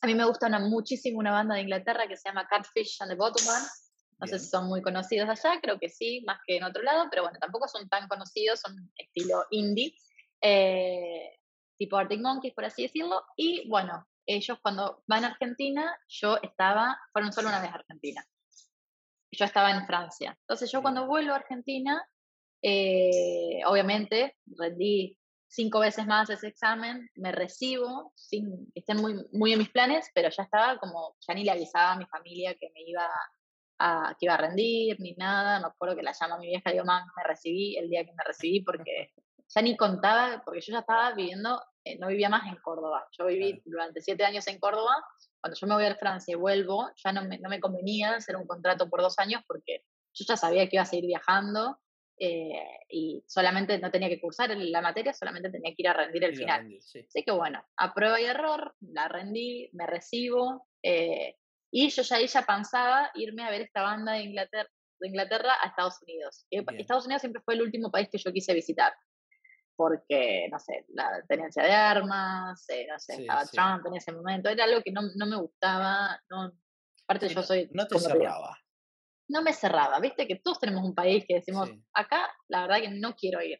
a 0.03 0.05
mí 0.05 0.15
me 0.15 0.25
gusta 0.25 0.49
muchísimo 0.59 1.19
una 1.19 1.31
banda 1.31 1.55
de 1.55 1.61
Inglaterra 1.61 2.07
que 2.09 2.17
se 2.17 2.27
llama 2.27 2.45
Catfish 2.45 2.97
and 3.01 3.11
the 3.11 3.15
Bottomman. 3.15 3.63
No 4.19 4.27
sé 4.27 4.37
si 4.37 4.47
son 4.47 4.67
muy 4.67 4.81
conocidos 4.81 5.29
allá, 5.29 5.61
creo 5.61 5.79
que 5.79 5.87
sí, 5.87 6.21
más 6.27 6.39
que 6.45 6.57
en 6.57 6.65
otro 6.65 6.83
lado, 6.83 7.07
pero 7.09 7.23
bueno, 7.23 7.39
tampoco 7.39 7.69
son 7.69 7.87
tan 7.87 8.09
conocidos, 8.09 8.59
son 8.59 8.91
estilo 8.97 9.45
indie, 9.51 9.95
eh, 10.41 11.39
tipo 11.77 11.95
Arctic 11.95 12.19
Monkeys, 12.19 12.53
por 12.53 12.65
así 12.65 12.83
decirlo. 12.83 13.23
Y 13.37 13.67
bueno, 13.69 14.05
ellos 14.25 14.57
cuando 14.61 15.03
van 15.07 15.23
a 15.23 15.29
Argentina, 15.29 15.97
yo 16.09 16.37
estaba, 16.41 16.99
fueron 17.13 17.31
solo 17.31 17.47
una 17.47 17.61
vez 17.61 17.71
a 17.71 17.75
Argentina. 17.75 18.25
Yo 19.31 19.45
estaba 19.45 19.71
en 19.71 19.87
Francia. 19.87 20.37
Entonces 20.41 20.69
yo 20.69 20.81
cuando 20.81 21.07
vuelvo 21.07 21.31
a 21.31 21.37
Argentina, 21.37 22.05
eh, 22.61 23.61
obviamente 23.65 24.35
rendí 24.47 25.17
cinco 25.53 25.79
veces 25.79 26.07
más 26.07 26.29
ese 26.29 26.47
examen, 26.47 27.09
me 27.15 27.31
recibo, 27.31 28.11
sin 28.15 28.71
estén 28.73 28.97
muy, 28.97 29.23
muy 29.31 29.53
en 29.53 29.59
mis 29.59 29.69
planes, 29.69 30.09
pero 30.13 30.29
ya 30.29 30.43
estaba 30.43 30.79
como, 30.79 31.15
ya 31.27 31.35
ni 31.35 31.43
le 31.43 31.51
avisaba 31.51 31.91
a 31.91 31.97
mi 31.97 32.05
familia 32.07 32.55
que 32.55 32.71
me 32.73 32.81
iba 32.81 33.07
a, 33.79 34.15
que 34.19 34.25
iba 34.25 34.33
a 34.33 34.37
rendir, 34.37 34.99
ni 34.99 35.13
nada, 35.13 35.59
me 35.59 35.67
acuerdo 35.67 35.95
que 35.95 36.01
la 36.01 36.13
llamo 36.19 36.35
a 36.35 36.37
mi 36.39 36.47
vieja 36.47 36.71
digo, 36.71 36.85
mamá, 36.85 37.05
me 37.15 37.23
recibí 37.23 37.77
el 37.77 37.87
día 37.87 38.03
que 38.03 38.13
me 38.13 38.23
recibí 38.25 38.61
porque 38.61 39.13
ya 39.47 39.61
ni 39.61 39.77
contaba, 39.77 40.41
porque 40.43 40.61
yo 40.61 40.73
ya 40.73 40.79
estaba 40.79 41.13
viviendo, 41.13 41.61
eh, 41.83 41.99
no 41.99 42.07
vivía 42.07 42.29
más 42.29 42.47
en 42.47 42.55
Córdoba, 42.55 43.07
yo 43.15 43.27
viví 43.27 43.61
durante 43.65 44.01
siete 44.01 44.25
años 44.25 44.47
en 44.47 44.59
Córdoba, 44.59 45.05
cuando 45.39 45.55
yo 45.59 45.67
me 45.67 45.75
voy 45.75 45.85
a 45.85 45.95
Francia 45.95 46.31
y 46.31 46.35
vuelvo, 46.35 46.89
ya 46.95 47.11
no 47.11 47.25
me, 47.25 47.37
no 47.37 47.49
me 47.49 47.59
convenía 47.59 48.15
hacer 48.15 48.37
un 48.37 48.47
contrato 48.47 48.89
por 48.89 49.01
dos 49.01 49.19
años 49.19 49.43
porque 49.47 49.83
yo 50.13 50.25
ya 50.27 50.35
sabía 50.35 50.67
que 50.67 50.77
iba 50.77 50.83
a 50.83 50.87
seguir 50.87 51.05
viajando 51.05 51.77
eh, 52.17 52.79
y 52.89 53.23
solamente 53.27 53.79
no 53.79 53.91
tenía 53.91 54.09
que 54.09 54.21
cursar 54.21 54.55
la 54.55 54.81
materia, 54.81 55.13
solamente 55.13 55.49
tenía 55.49 55.71
que 55.71 55.81
ir 55.81 55.87
a 55.87 55.93
rendir 55.93 56.23
el 56.23 56.35
final. 56.35 56.67
Así 56.77 57.23
que 57.23 57.31
bueno, 57.31 57.63
a 57.77 57.93
prueba 57.93 58.21
y 58.21 58.25
error, 58.25 58.75
la 58.81 59.07
rendí, 59.07 59.69
me 59.73 59.87
recibo, 59.87 60.67
eh, 60.81 61.37
y 61.71 61.89
yo 61.89 62.03
ya 62.03 62.19
ella 62.19 62.43
pensaba 62.45 63.11
irme 63.15 63.43
a 63.43 63.49
ver 63.49 63.61
esta 63.61 63.81
banda 63.81 64.13
de 64.13 64.23
Inglaterra, 64.23 64.69
de 64.99 65.07
Inglaterra 65.07 65.53
a 65.61 65.67
Estados 65.67 66.01
Unidos. 66.03 66.45
Estados 66.49 67.05
Unidos 67.05 67.21
siempre 67.21 67.41
fue 67.43 67.55
el 67.55 67.63
último 67.63 67.89
país 67.91 68.09
que 68.11 68.19
yo 68.19 68.31
quise 68.31 68.53
visitar 68.53 68.93
porque, 69.75 70.47
no 70.51 70.59
sé, 70.59 70.85
la 70.89 71.23
tenencia 71.27 71.63
de 71.63 71.71
armas, 71.71 72.63
eh, 72.69 72.85
no 72.89 72.99
sé, 72.99 73.21
estaba 73.21 73.45
Trump 73.45 73.85
en 73.87 73.95
ese 73.95 74.11
momento, 74.11 74.49
era 74.49 74.65
algo 74.65 74.81
que 74.83 74.91
no, 74.91 75.01
no 75.15 75.25
me 75.25 75.35
gustaba, 75.35 76.21
no, 76.29 76.53
aparte 77.03 77.29
yo 77.29 77.43
soy... 77.43 77.69
No 77.73 77.87
te 77.87 77.99
cerraba. 77.99 78.57
No 79.27 79.41
me 79.41 79.53
cerraba, 79.53 79.99
viste 79.99 80.27
que 80.27 80.35
todos 80.35 80.59
tenemos 80.59 80.83
un 80.83 80.95
país 80.95 81.25
que 81.27 81.35
decimos, 81.35 81.69
acá 81.93 82.29
la 82.47 82.61
verdad 82.61 82.81
que 82.81 82.89
no 82.89 83.15
quiero 83.15 83.41
ir. 83.41 83.57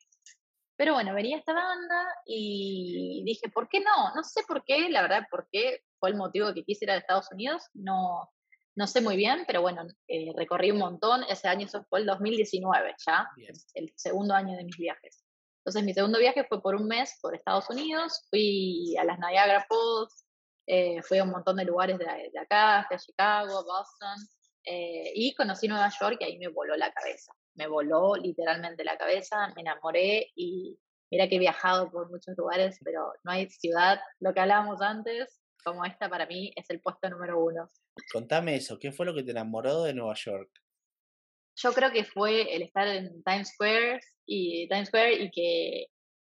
Pero 0.76 0.94
bueno, 0.94 1.14
venía 1.14 1.38
esta 1.38 1.54
banda 1.54 2.08
y 2.26 3.24
dije, 3.26 3.50
¿por 3.50 3.70
qué 3.70 3.80
no? 3.80 4.14
No 4.16 4.24
sé 4.24 4.42
por 4.48 4.64
qué, 4.66 4.90
la 4.90 5.04
verdad, 5.04 5.24
por 5.30 5.48
qué 5.52 5.82
fue 6.00 6.10
el 6.10 6.16
motivo 6.16 6.54
que 6.54 6.64
quise 6.64 6.86
ir 6.86 6.92
a 6.92 6.98
Estados 6.98 7.32
Unidos, 7.32 7.64
no, 7.74 8.30
no 8.76 8.88
sé 8.88 9.02
muy 9.02 9.16
bien, 9.16 9.44
pero 9.46 9.62
bueno, 9.62 9.86
eh, 10.08 10.34
recorrí 10.36 10.72
un 10.72 10.80
montón, 10.80 11.24
ese 11.30 11.48
año 11.48 11.68
eso 11.68 11.86
fue 11.90 12.00
el 12.00 12.06
2019 12.08 12.96
ya, 13.06 13.30
el 13.76 13.94
segundo 13.96 14.34
año 14.34 14.58
de 14.58 14.64
mis 14.64 14.78
viajes. 14.78 15.24
Entonces 15.60 15.84
mi 15.84 15.94
segundo 15.94 16.20
viaje 16.20 16.44
fue 16.44 16.62
por 16.62 16.76
un 16.76 16.88
mes 16.88 17.18
por 17.22 17.36
Estados 17.36 17.70
Unidos, 17.70 18.26
fui 18.30 18.96
a 18.98 19.06
las 19.06 19.18
Niagara 19.20 19.66
Falls, 19.70 20.26
eh, 20.68 21.02
fui 21.04 21.20
a 21.20 21.24
un 21.24 21.30
montón 21.30 21.56
de 21.56 21.66
lugares 21.66 21.98
de, 21.98 22.40
acá, 22.40 22.84
fui 22.88 22.96
a 22.96 23.00
Chicago, 23.00 23.64
Boston, 23.64 24.18
eh, 24.66 25.12
y 25.16 25.34
conocí 25.36 25.68
Nueva 25.68 25.92
York 26.00 26.18
y 26.20 26.24
ahí 26.24 26.38
me 26.38 26.48
voló 26.48 26.76
la 26.76 26.92
cabeza. 26.92 27.34
Me 27.56 27.68
voló 27.68 28.16
literalmente 28.16 28.84
la 28.84 28.98
cabeza, 28.98 29.52
me 29.56 29.62
enamoré 29.62 30.32
y 30.36 30.78
mira 31.12 31.28
que 31.28 31.36
he 31.36 31.40
viajado 31.40 31.92
por 31.92 32.10
muchos 32.10 32.36
lugares, 32.38 32.80
pero 32.84 33.14
no 33.24 33.32
hay 33.32 33.50
ciudad, 33.50 34.00
lo 34.20 34.34
que 34.34 34.40
hablábamos 34.40 34.82
antes, 34.82 35.42
como 35.64 35.86
esta 35.86 36.10
para 36.10 36.26
mí 36.26 36.52
es 36.56 36.70
el 36.70 36.82
puesto 36.82 37.10
número 37.10 37.44
uno. 37.44 37.70
Contame 38.12 38.56
eso, 38.56 38.80
¿qué 38.80 38.92
fue 38.92 39.06
lo 39.06 39.14
que 39.14 39.24
te 39.24 39.32
enamoró 39.32 39.84
de 39.84 39.94
Nueva 39.94 40.16
York? 40.16 40.50
yo 41.56 41.74
creo 41.74 41.92
que 41.92 42.04
fue 42.04 42.56
el 42.56 42.64
estar 42.64 42.88
en 42.88 43.24
Times 43.24 43.50
Square 43.50 44.00
y 44.26 44.68
Times 44.70 44.88
Square 44.88 45.14
y 45.14 45.32
que 45.32 45.88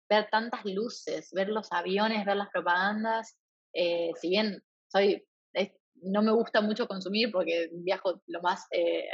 ver 0.08 0.28
tantas 0.30 0.64
luces, 0.64 1.30
ver 1.32 1.48
los 1.48 1.72
aviones, 1.72 2.24
ver 2.24 2.36
las 2.36 2.50
propagandas, 2.50 3.36
eh, 3.72 4.12
si 4.20 4.28
bien 4.28 4.62
soy 4.88 5.26
no 6.02 6.22
me 6.22 6.32
gusta 6.32 6.60
mucho 6.60 6.86
consumir 6.86 7.30
porque 7.32 7.70
viajo 7.72 8.22
lo 8.26 8.40
más 8.42 8.66
eh, 8.70 9.04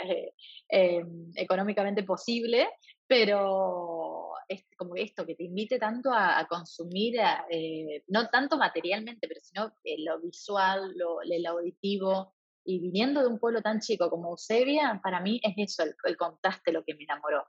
eh, 0.71 1.03
económicamente 1.37 2.03
posible, 2.03 2.69
pero 3.07 4.33
es 4.49 4.65
como 4.77 4.97
esto, 4.97 5.25
que 5.25 5.35
te 5.35 5.45
invite 5.45 5.79
tanto 5.79 6.11
a, 6.13 6.47
consumir, 6.49 7.15
no 8.09 8.29
tanto 8.29 8.59
materialmente, 8.59 9.27
pero 9.29 9.41
sino 9.43 9.73
lo 9.99 10.21
visual, 10.21 10.93
lo, 10.97 11.23
el 11.23 11.47
auditivo, 11.47 12.35
y 12.65 12.79
viniendo 12.79 13.21
de 13.21 13.29
un 13.29 13.39
pueblo 13.39 13.61
tan 13.61 13.81
chico 13.81 14.09
como 14.11 14.31
Eusebia, 14.31 15.01
para 15.03 15.21
mí 15.21 15.41
es 15.43 15.55
eso, 15.57 15.85
el, 16.05 16.17
contraste 16.17 16.73
lo 16.73 16.85
que 16.85 16.95
me 16.95 17.05
enamoró. 17.05 17.45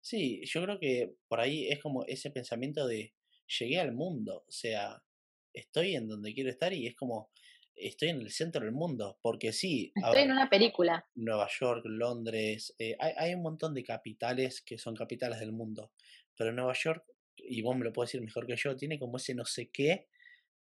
Sí, 0.00 0.42
yo 0.44 0.62
creo 0.62 0.78
que 0.78 1.14
por 1.28 1.40
ahí 1.40 1.68
es 1.68 1.80
como 1.80 2.04
ese 2.06 2.30
pensamiento 2.30 2.86
de 2.86 3.14
llegué 3.58 3.80
al 3.80 3.92
mundo, 3.92 4.44
o 4.46 4.50
sea, 4.50 5.02
estoy 5.52 5.94
en 5.94 6.08
donde 6.08 6.32
quiero 6.34 6.50
estar 6.50 6.72
y 6.72 6.86
es 6.86 6.96
como 6.96 7.30
estoy 7.74 8.10
en 8.10 8.20
el 8.20 8.30
centro 8.30 8.62
del 8.62 8.72
mundo, 8.72 9.18
porque 9.22 9.52
sí. 9.52 9.92
Estoy 9.94 10.22
en 10.22 10.32
una 10.32 10.48
película. 10.48 11.06
Nueva 11.14 11.48
York, 11.60 11.82
Londres, 11.86 12.74
eh, 12.78 12.96
hay, 12.98 13.12
hay, 13.16 13.34
un 13.34 13.42
montón 13.42 13.74
de 13.74 13.82
capitales 13.82 14.62
que 14.62 14.78
son 14.78 14.94
capitales 14.94 15.40
del 15.40 15.52
mundo, 15.52 15.92
pero 16.36 16.52
Nueva 16.52 16.74
York, 16.74 17.04
y 17.36 17.62
vos 17.62 17.76
me 17.76 17.84
lo 17.84 17.92
puedes 17.92 18.10
decir 18.10 18.24
mejor 18.24 18.46
que 18.46 18.56
yo, 18.56 18.76
tiene 18.76 18.98
como 18.98 19.16
ese 19.16 19.34
no 19.34 19.44
sé 19.44 19.70
qué 19.70 20.08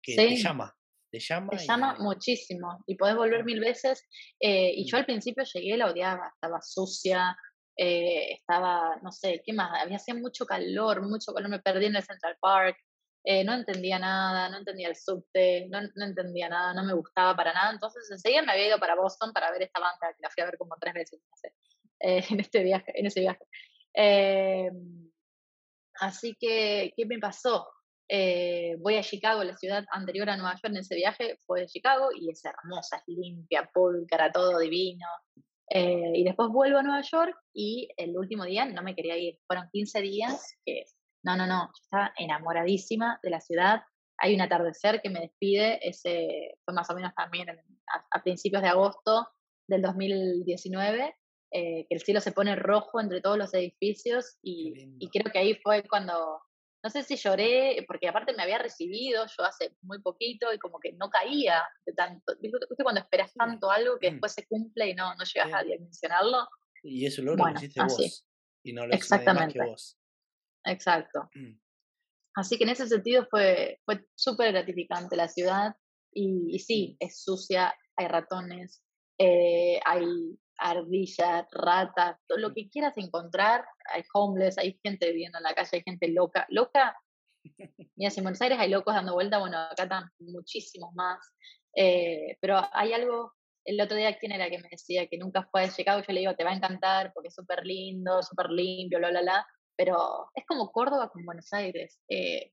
que 0.02 0.16
te 0.16 0.36
llama. 0.36 0.76
Te 1.10 1.18
llama. 1.18 1.50
Te 1.50 1.66
llama 1.66 1.96
muchísimo 1.98 2.84
y 2.86 2.94
podés 2.94 3.16
volver 3.16 3.44
mil 3.44 3.58
veces. 3.58 4.06
Eh, 4.38 4.72
y 4.76 4.88
yo 4.88 4.96
al 4.96 5.06
principio 5.06 5.44
llegué, 5.44 5.76
la 5.76 5.90
odiaba, 5.90 6.30
estaba 6.32 6.60
sucia, 6.62 7.36
eh, 7.76 8.32
estaba, 8.32 8.96
no 9.02 9.10
sé, 9.10 9.42
¿qué 9.44 9.52
más? 9.52 9.70
Había 9.82 9.96
hacía 9.96 10.14
mucho 10.14 10.46
calor, 10.46 11.02
mucho 11.02 11.32
calor, 11.32 11.50
me 11.50 11.58
perdí 11.58 11.86
en 11.86 11.96
el 11.96 12.04
Central 12.04 12.36
Park, 12.40 12.76
eh, 13.22 13.44
no 13.44 13.52
entendía 13.54 13.98
nada, 13.98 14.48
no 14.48 14.58
entendía 14.58 14.88
el 14.88 14.96
subte, 14.96 15.66
no, 15.68 15.80
no, 15.94 16.04
entendía 16.06 16.48
nada, 16.48 16.72
no 16.72 16.84
me 16.84 16.94
gustaba 16.94 17.36
para 17.36 17.52
nada. 17.52 17.72
Entonces 17.72 18.10
enseguida 18.10 18.42
me 18.42 18.52
había 18.52 18.68
ido 18.68 18.78
para 18.78 18.94
Boston 18.94 19.32
para 19.32 19.50
ver 19.50 19.62
esta 19.62 19.80
banda, 19.80 20.14
que 20.14 20.22
la 20.22 20.30
fui 20.30 20.42
a 20.42 20.46
ver 20.46 20.56
como 20.56 20.76
tres 20.80 20.94
veces, 20.94 21.20
no 21.28 21.36
sé, 21.36 21.54
en, 22.34 22.40
este 22.40 22.62
viaje, 22.62 22.92
en 22.98 23.06
ese 23.06 23.20
viaje. 23.20 23.44
Em, 23.92 25.10
así 26.00 26.36
que, 26.38 26.92
¿qué 26.96 27.06
me 27.06 27.18
pasó? 27.18 27.68
Eh, 28.08 28.76
voy 28.80 28.96
a 28.96 29.02
Chicago, 29.02 29.44
la 29.44 29.56
ciudad 29.56 29.84
anterior 29.92 30.28
a 30.30 30.36
Nueva 30.36 30.54
York 30.54 30.64
en 30.64 30.78
ese 30.78 30.96
viaje 30.96 31.38
fue 31.46 31.60
de 31.60 31.66
Chicago 31.66 32.08
y 32.18 32.30
es 32.30 32.44
hermosa, 32.44 32.96
es 32.96 33.02
limpia, 33.06 33.70
pulcra, 33.72 34.32
todo 34.32 34.58
divino. 34.58 35.06
Eh, 35.72 36.12
y 36.14 36.24
después 36.24 36.48
vuelvo 36.48 36.78
a 36.78 36.82
Nueva 36.82 37.02
York 37.02 37.36
y 37.54 37.88
el 37.96 38.16
último 38.16 38.44
día 38.44 38.64
no 38.64 38.82
me 38.82 38.96
quería 38.96 39.16
ir. 39.16 39.38
Fueron 39.46 39.68
15 39.70 40.00
días 40.00 40.56
que, 40.64 40.84
no, 41.22 41.36
no, 41.36 41.46
no, 41.46 41.66
yo 41.66 41.82
estaba 41.82 42.12
enamoradísima 42.16 43.18
de 43.22 43.30
la 43.30 43.40
ciudad. 43.40 43.82
Hay 44.18 44.34
un 44.34 44.40
atardecer 44.40 45.00
que 45.00 45.10
me 45.10 45.20
despide, 45.20 45.86
ese 45.86 46.56
fue 46.64 46.74
más 46.74 46.90
o 46.90 46.94
menos 46.94 47.14
también 47.14 47.48
a, 47.48 48.22
principios 48.22 48.62
de 48.62 48.68
agosto 48.68 49.28
del 49.66 49.82
2019, 49.82 51.14
eh, 51.52 51.86
que 51.88 51.94
el 51.94 52.00
cielo 52.00 52.20
se 52.20 52.32
pone 52.32 52.54
rojo 52.56 53.00
entre 53.00 53.20
todos 53.20 53.38
los 53.38 53.54
edificios 53.54 54.38
y, 54.42 54.96
y 54.98 55.08
creo 55.08 55.32
que 55.32 55.38
ahí 55.38 55.54
fue 55.62 55.82
cuando 55.88 56.40
no 56.82 56.90
sé 56.90 57.02
si 57.02 57.16
lloré, 57.16 57.84
porque 57.86 58.08
aparte 58.08 58.32
me 58.32 58.42
había 58.42 58.58
recibido 58.58 59.26
yo 59.26 59.44
hace 59.44 59.76
muy 59.82 60.00
poquito 60.00 60.52
y 60.52 60.58
como 60.58 60.78
que 60.80 60.92
no 60.92 61.10
caía 61.10 61.62
de 61.84 61.92
tanto. 61.92 62.34
¿Viste 62.40 62.82
cuando 62.82 63.00
esperas 63.00 63.32
tanto 63.34 63.70
algo 63.70 63.98
que 63.98 64.10
mm. 64.10 64.12
después 64.14 64.32
se 64.32 64.46
cumple 64.46 64.88
y 64.88 64.94
no, 64.94 65.14
no 65.14 65.24
llegas 65.24 65.52
a 65.52 65.62
dimensionarlo? 65.62 66.48
Y 66.82 67.06
eso 67.06 67.22
lo 67.22 67.36
bueno, 67.36 67.58
hiciste 67.58 67.82
vos. 67.82 68.26
Y 68.62 68.72
no 68.72 68.86
lo 68.86 68.94
Exactamente. 68.94 69.58
Más 69.58 69.66
que 69.66 69.70
vos. 69.70 69.99
Exacto. 70.64 71.28
Mm. 71.34 71.58
Así 72.36 72.56
que 72.56 72.64
en 72.64 72.70
ese 72.70 72.86
sentido 72.86 73.26
fue, 73.30 73.80
fue 73.84 74.04
súper 74.14 74.52
gratificante 74.52 75.16
la 75.16 75.28
ciudad. 75.28 75.74
Y, 76.12 76.58
sí, 76.58 76.96
mm. 77.00 77.04
es 77.04 77.22
sucia, 77.22 77.74
hay 77.96 78.08
ratones, 78.08 78.82
eh, 79.18 79.80
hay 79.84 80.38
ardillas, 80.60 81.46
ratas, 81.52 82.18
todo 82.26 82.38
lo 82.38 82.52
que 82.52 82.68
quieras 82.68 82.96
encontrar, 82.96 83.64
hay 83.92 84.02
homeless, 84.12 84.58
hay 84.58 84.78
gente 84.82 85.10
viviendo 85.10 85.38
en 85.38 85.44
la 85.44 85.54
calle, 85.54 85.70
hay 85.72 85.82
gente 85.82 86.08
loca, 86.08 86.46
loca. 86.50 86.96
Mira, 87.96 88.10
si 88.10 88.20
en 88.20 88.24
Buenos 88.24 88.40
Aires 88.42 88.58
hay 88.58 88.70
locos 88.70 88.94
dando 88.94 89.14
vuelta, 89.14 89.38
bueno, 89.38 89.58
acá 89.58 89.84
están 89.84 90.10
muchísimos 90.18 90.92
más. 90.94 91.18
Eh, 91.74 92.36
pero 92.40 92.60
hay 92.72 92.92
algo, 92.92 93.32
el 93.64 93.80
otro 93.80 93.96
día, 93.96 94.18
¿quién 94.18 94.32
era 94.32 94.50
que 94.50 94.58
me 94.58 94.68
decía 94.68 95.06
que 95.06 95.18
nunca 95.18 95.48
fue 95.50 95.64
a 95.64 95.70
Chicago? 95.70 96.02
Yo 96.06 96.12
le 96.12 96.20
digo, 96.20 96.34
te 96.34 96.44
va 96.44 96.50
a 96.50 96.56
encantar 96.56 97.12
porque 97.14 97.28
es 97.28 97.34
súper 97.34 97.64
lindo, 97.64 98.22
súper 98.22 98.50
limpio, 98.50 98.98
bla, 98.98 99.10
bla, 99.10 99.22
bla. 99.22 99.46
Pero 99.76 100.28
es 100.34 100.44
como 100.46 100.70
Córdoba 100.70 101.10
con 101.10 101.24
Buenos 101.24 101.52
Aires. 101.52 102.00
Eh, 102.08 102.52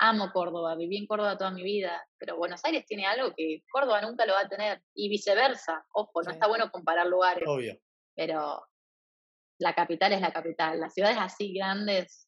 amo 0.00 0.32
Córdoba, 0.32 0.76
viví 0.76 0.96
en 0.96 1.06
Córdoba 1.06 1.36
toda 1.36 1.50
mi 1.50 1.62
vida, 1.62 2.02
pero 2.18 2.36
Buenos 2.36 2.64
Aires 2.64 2.84
tiene 2.86 3.06
algo 3.06 3.34
que 3.36 3.62
Córdoba 3.70 4.00
nunca 4.00 4.26
lo 4.26 4.32
va 4.32 4.40
a 4.40 4.48
tener 4.48 4.82
y 4.94 5.08
viceversa. 5.08 5.84
Ojo, 5.92 6.22
no 6.22 6.30
está 6.30 6.48
bueno 6.48 6.70
comparar 6.70 7.06
lugares. 7.06 7.44
Obvio. 7.46 7.78
Pero 8.16 8.62
la 9.58 9.74
capital 9.74 10.12
es 10.12 10.20
la 10.20 10.32
capital. 10.32 10.80
Las 10.80 10.94
ciudades 10.94 11.18
así 11.18 11.52
grandes 11.52 12.26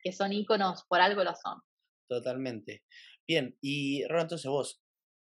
que 0.00 0.12
son 0.12 0.32
íconos, 0.32 0.84
por 0.86 1.00
algo 1.00 1.24
lo 1.24 1.34
son. 1.34 1.60
Totalmente. 2.08 2.84
Bien, 3.26 3.56
y 3.62 4.06
Ron, 4.06 4.22
entonces 4.22 4.50
vos 4.50 4.82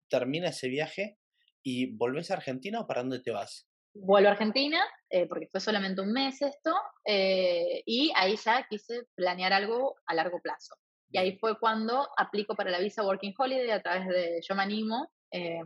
termina 0.08 0.48
ese 0.48 0.68
viaje 0.68 1.18
y 1.62 1.94
volvés 1.96 2.30
a 2.30 2.34
Argentina 2.34 2.80
o 2.80 2.86
para 2.86 3.02
dónde 3.02 3.20
te 3.20 3.30
vas? 3.30 3.68
Vuelvo 3.96 4.28
a 4.28 4.32
Argentina, 4.32 4.80
eh, 5.08 5.26
porque 5.28 5.46
fue 5.46 5.60
solamente 5.60 6.00
un 6.00 6.12
mes 6.12 6.42
esto, 6.42 6.74
eh, 7.04 7.82
y 7.86 8.12
ahí 8.16 8.36
ya 8.36 8.66
quise 8.68 9.06
planear 9.14 9.52
algo 9.52 9.94
a 10.06 10.14
largo 10.14 10.40
plazo. 10.40 10.74
Y 11.10 11.18
ahí 11.18 11.38
fue 11.38 11.58
cuando 11.60 12.08
aplico 12.16 12.56
para 12.56 12.72
la 12.72 12.80
visa 12.80 13.04
Working 13.04 13.34
Holiday 13.38 13.70
a 13.70 13.82
través 13.82 14.08
de 14.08 14.40
Yo 14.42 14.56
Me 14.56 14.64
Animo, 14.64 15.12
eh, 15.30 15.62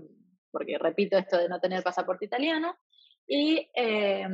porque 0.51 0.77
repito 0.79 1.17
esto 1.17 1.39
de 1.39 1.49
no 1.49 1.59
tener 1.59 1.83
pasaporte 1.83 2.27
italiano. 2.27 2.77
Y, 3.27 3.71
eh, 3.75 4.29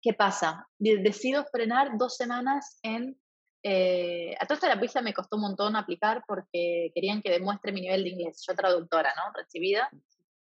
¿qué 0.00 0.14
pasa? 0.14 0.66
Decido 0.78 1.44
frenar 1.44 1.96
dos 1.98 2.16
semanas 2.16 2.78
en... 2.82 3.18
Eh, 3.64 4.34
a 4.40 4.46
toda 4.46 4.56
esta 4.56 4.68
la 4.68 4.80
visa 4.80 5.02
me 5.02 5.14
costó 5.14 5.36
un 5.36 5.42
montón 5.42 5.76
aplicar 5.76 6.24
porque 6.26 6.90
querían 6.94 7.22
que 7.22 7.30
demuestre 7.30 7.70
mi 7.70 7.82
nivel 7.82 8.02
de 8.02 8.10
inglés. 8.10 8.42
Yo 8.46 8.54
traductora, 8.54 9.12
¿no? 9.14 9.32
Recibida 9.34 9.88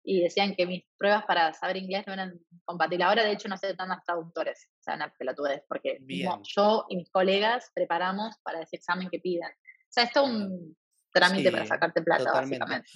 y 0.05 0.21
decían 0.21 0.55
que 0.55 0.65
mis 0.65 0.83
pruebas 0.97 1.25
para 1.25 1.53
saber 1.53 1.77
inglés 1.77 2.05
no 2.07 2.13
eran 2.13 2.39
compatibles. 2.63 3.07
Ahora, 3.07 3.23
de 3.23 3.31
hecho, 3.31 3.47
no 3.47 3.57
sé 3.57 3.73
tantos 3.73 4.03
traductores, 4.05 4.69
o 4.79 4.83
sea, 4.83 4.95
una 4.95 5.13
pelotudez, 5.17 5.63
porque 5.67 5.99
yo 6.43 6.85
y 6.89 6.95
mis 6.97 7.09
colegas 7.09 7.71
preparamos 7.73 8.35
para 8.43 8.61
ese 8.61 8.77
examen 8.77 9.09
que 9.09 9.19
piden. 9.19 9.49
O 9.49 9.89
sea, 9.89 10.03
esto 10.03 10.23
es 10.23 10.29
un 10.29 10.77
trámite 11.11 11.51
para 11.51 11.65
sacarte 11.65 12.01
plata, 12.01 12.31
básicamente. 12.31 12.89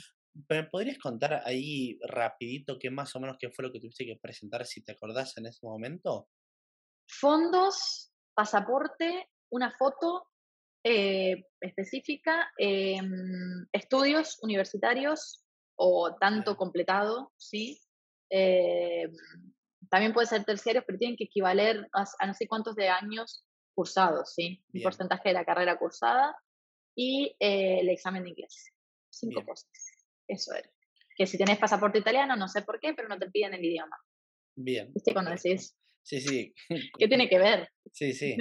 ¿Me 0.47 0.64
podrías 0.64 0.99
contar 0.99 1.41
ahí 1.43 1.99
rapidito 2.07 2.78
qué 2.80 2.89
más 2.89 3.16
o 3.16 3.20
menos 3.20 3.38
qué 3.39 3.49
fue 3.49 3.66
lo 3.66 3.72
que 3.72 3.80
tuviste 3.80 4.05
que 4.05 4.18
presentar, 4.22 4.66
si 4.66 4.84
te 4.84 4.91
acordás 4.91 5.38
en 5.38 5.47
ese 5.47 5.66
momento? 5.66 6.30
fondos, 7.10 8.12
pasaporte, 8.34 9.30
una 9.51 9.72
foto 9.78 10.28
eh, 10.84 11.43
específica, 11.60 12.51
em, 12.57 13.68
estudios 13.74 14.39
universitarios 14.41 15.43
o 15.82 16.13
tanto 16.15 16.57
completado, 16.57 17.32
¿sí? 17.38 17.80
Em, 18.30 19.11
también 19.89 20.11
puede 20.13 20.27
ser 20.27 20.43
terciarios, 20.43 20.84
pero 20.86 20.99
tienen 20.99 21.15
que 21.15 21.23
equivaler 21.23 21.88
a, 21.93 22.27
no 22.27 22.34
sé 22.34 22.47
cuántos 22.47 22.75
de 22.75 22.89
años 22.89 23.45
cursados, 23.73 24.34
¿sí? 24.36 24.61
Un 24.73 24.82
porcentaje 24.82 25.30
de 25.30 25.34
la 25.34 25.45
carrera 25.45 25.80
cursada 25.80 26.36
y 26.95 27.34
eh, 27.39 27.80
el 27.80 27.89
examen 27.89 28.23
de 28.23 28.32
inglés. 28.32 28.73
Cinco 29.09 29.45
cosas. 29.45 29.69
Eso 30.27 30.53
era. 30.53 30.69
Que 31.15 31.25
si 31.25 31.38
tenés 31.38 31.57
pasaporte 31.57 31.99
italiano, 31.99 32.36
no 32.36 32.49
sé 32.49 32.61
por 32.61 32.80
qué, 32.82 32.93
pero 32.93 33.07
no 33.07 33.17
te 33.17 33.32
piden 33.32 33.53
el 33.53 33.63
idioma. 33.63 33.97
Bien. 34.55 34.91
¿Viste 34.93 35.13
cuando 35.13 35.32
decís? 35.32 35.77
Sí, 36.03 36.19
sí. 36.19 36.53
¿Qué 36.97 37.07
tiene 37.07 37.30
que 37.30 37.39
ver? 37.39 37.69
Sí, 37.93 38.11
sí. 38.11 38.36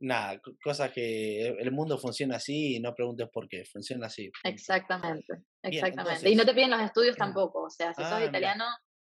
Nada, 0.00 0.40
cosas 0.62 0.92
que 0.92 1.48
el 1.48 1.72
mundo 1.72 1.98
funciona 1.98 2.36
así 2.36 2.76
y 2.76 2.80
no 2.80 2.94
preguntes 2.94 3.28
por 3.32 3.48
qué, 3.48 3.64
funciona 3.64 4.06
así. 4.06 4.30
Exactamente, 4.44 5.44
exactamente. 5.62 6.28
y 6.28 6.34
no 6.34 6.44
te 6.44 6.54
piden 6.54 6.70
los 6.70 6.82
estudios 6.82 7.16
tampoco, 7.16 7.64
o 7.64 7.70
sea, 7.70 7.94
si 7.94 8.02
sos 8.02 8.12
ah, 8.12 8.24
italiano, 8.24 8.64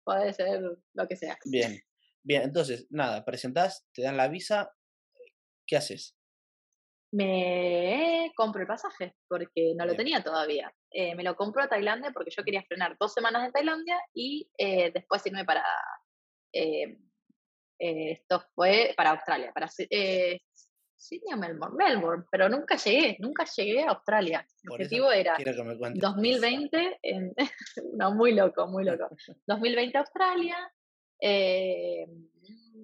puede 0.05 0.33
ser 0.33 0.61
lo 0.61 1.09
que 1.09 1.17
sea. 1.17 1.37
Bien, 1.45 1.81
bien, 2.23 2.43
entonces, 2.43 2.87
nada, 2.91 3.25
presentás, 3.25 3.87
te 3.93 4.03
dan 4.03 4.17
la 4.17 4.29
visa, 4.29 4.71
¿qué 5.67 5.77
haces? 5.77 6.17
Me 7.13 8.33
compro 8.37 8.61
el 8.61 8.67
pasaje, 8.67 9.15
porque 9.29 9.75
no 9.77 9.87
lo 9.87 9.95
tenía 9.95 10.23
todavía. 10.23 10.73
Eh, 10.91 11.15
me 11.15 11.23
lo 11.23 11.37
compro 11.37 11.63
a 11.63 11.69
Tailandia 11.69 12.11
porque 12.13 12.31
yo 12.37 12.45
quería 12.45 12.63
frenar 12.63 12.97
dos 12.99 13.13
semanas 13.13 13.47
en 13.47 13.53
Tailandia 13.53 13.99
y 14.13 14.51
eh, 14.59 14.91
después 14.93 15.25
irme 15.27 15.45
para... 15.45 15.65
Eh, 16.53 16.99
esto 17.79 18.43
fue 18.55 18.95
para 18.97 19.11
Australia, 19.11 19.53
para 19.53 19.69
Sydney 20.97 21.35
o 21.35 21.37
Melbourne, 21.37 21.77
Melbourne, 21.77 22.25
pero 22.31 22.49
nunca 22.49 22.77
llegué, 22.77 23.17
nunca 23.21 23.45
llegué 23.45 23.83
a 23.85 23.91
Australia. 23.91 24.47
El 24.63 24.73
objetivo 24.73 25.13
era 25.13 25.37
2020, 25.95 26.99
en, 27.03 27.35
no, 27.93 28.15
muy 28.15 28.33
loco, 28.33 28.67
muy 28.67 28.85
loco. 28.85 29.09
2020 29.47 29.99
Australia, 29.99 30.73
eh, 31.21 32.07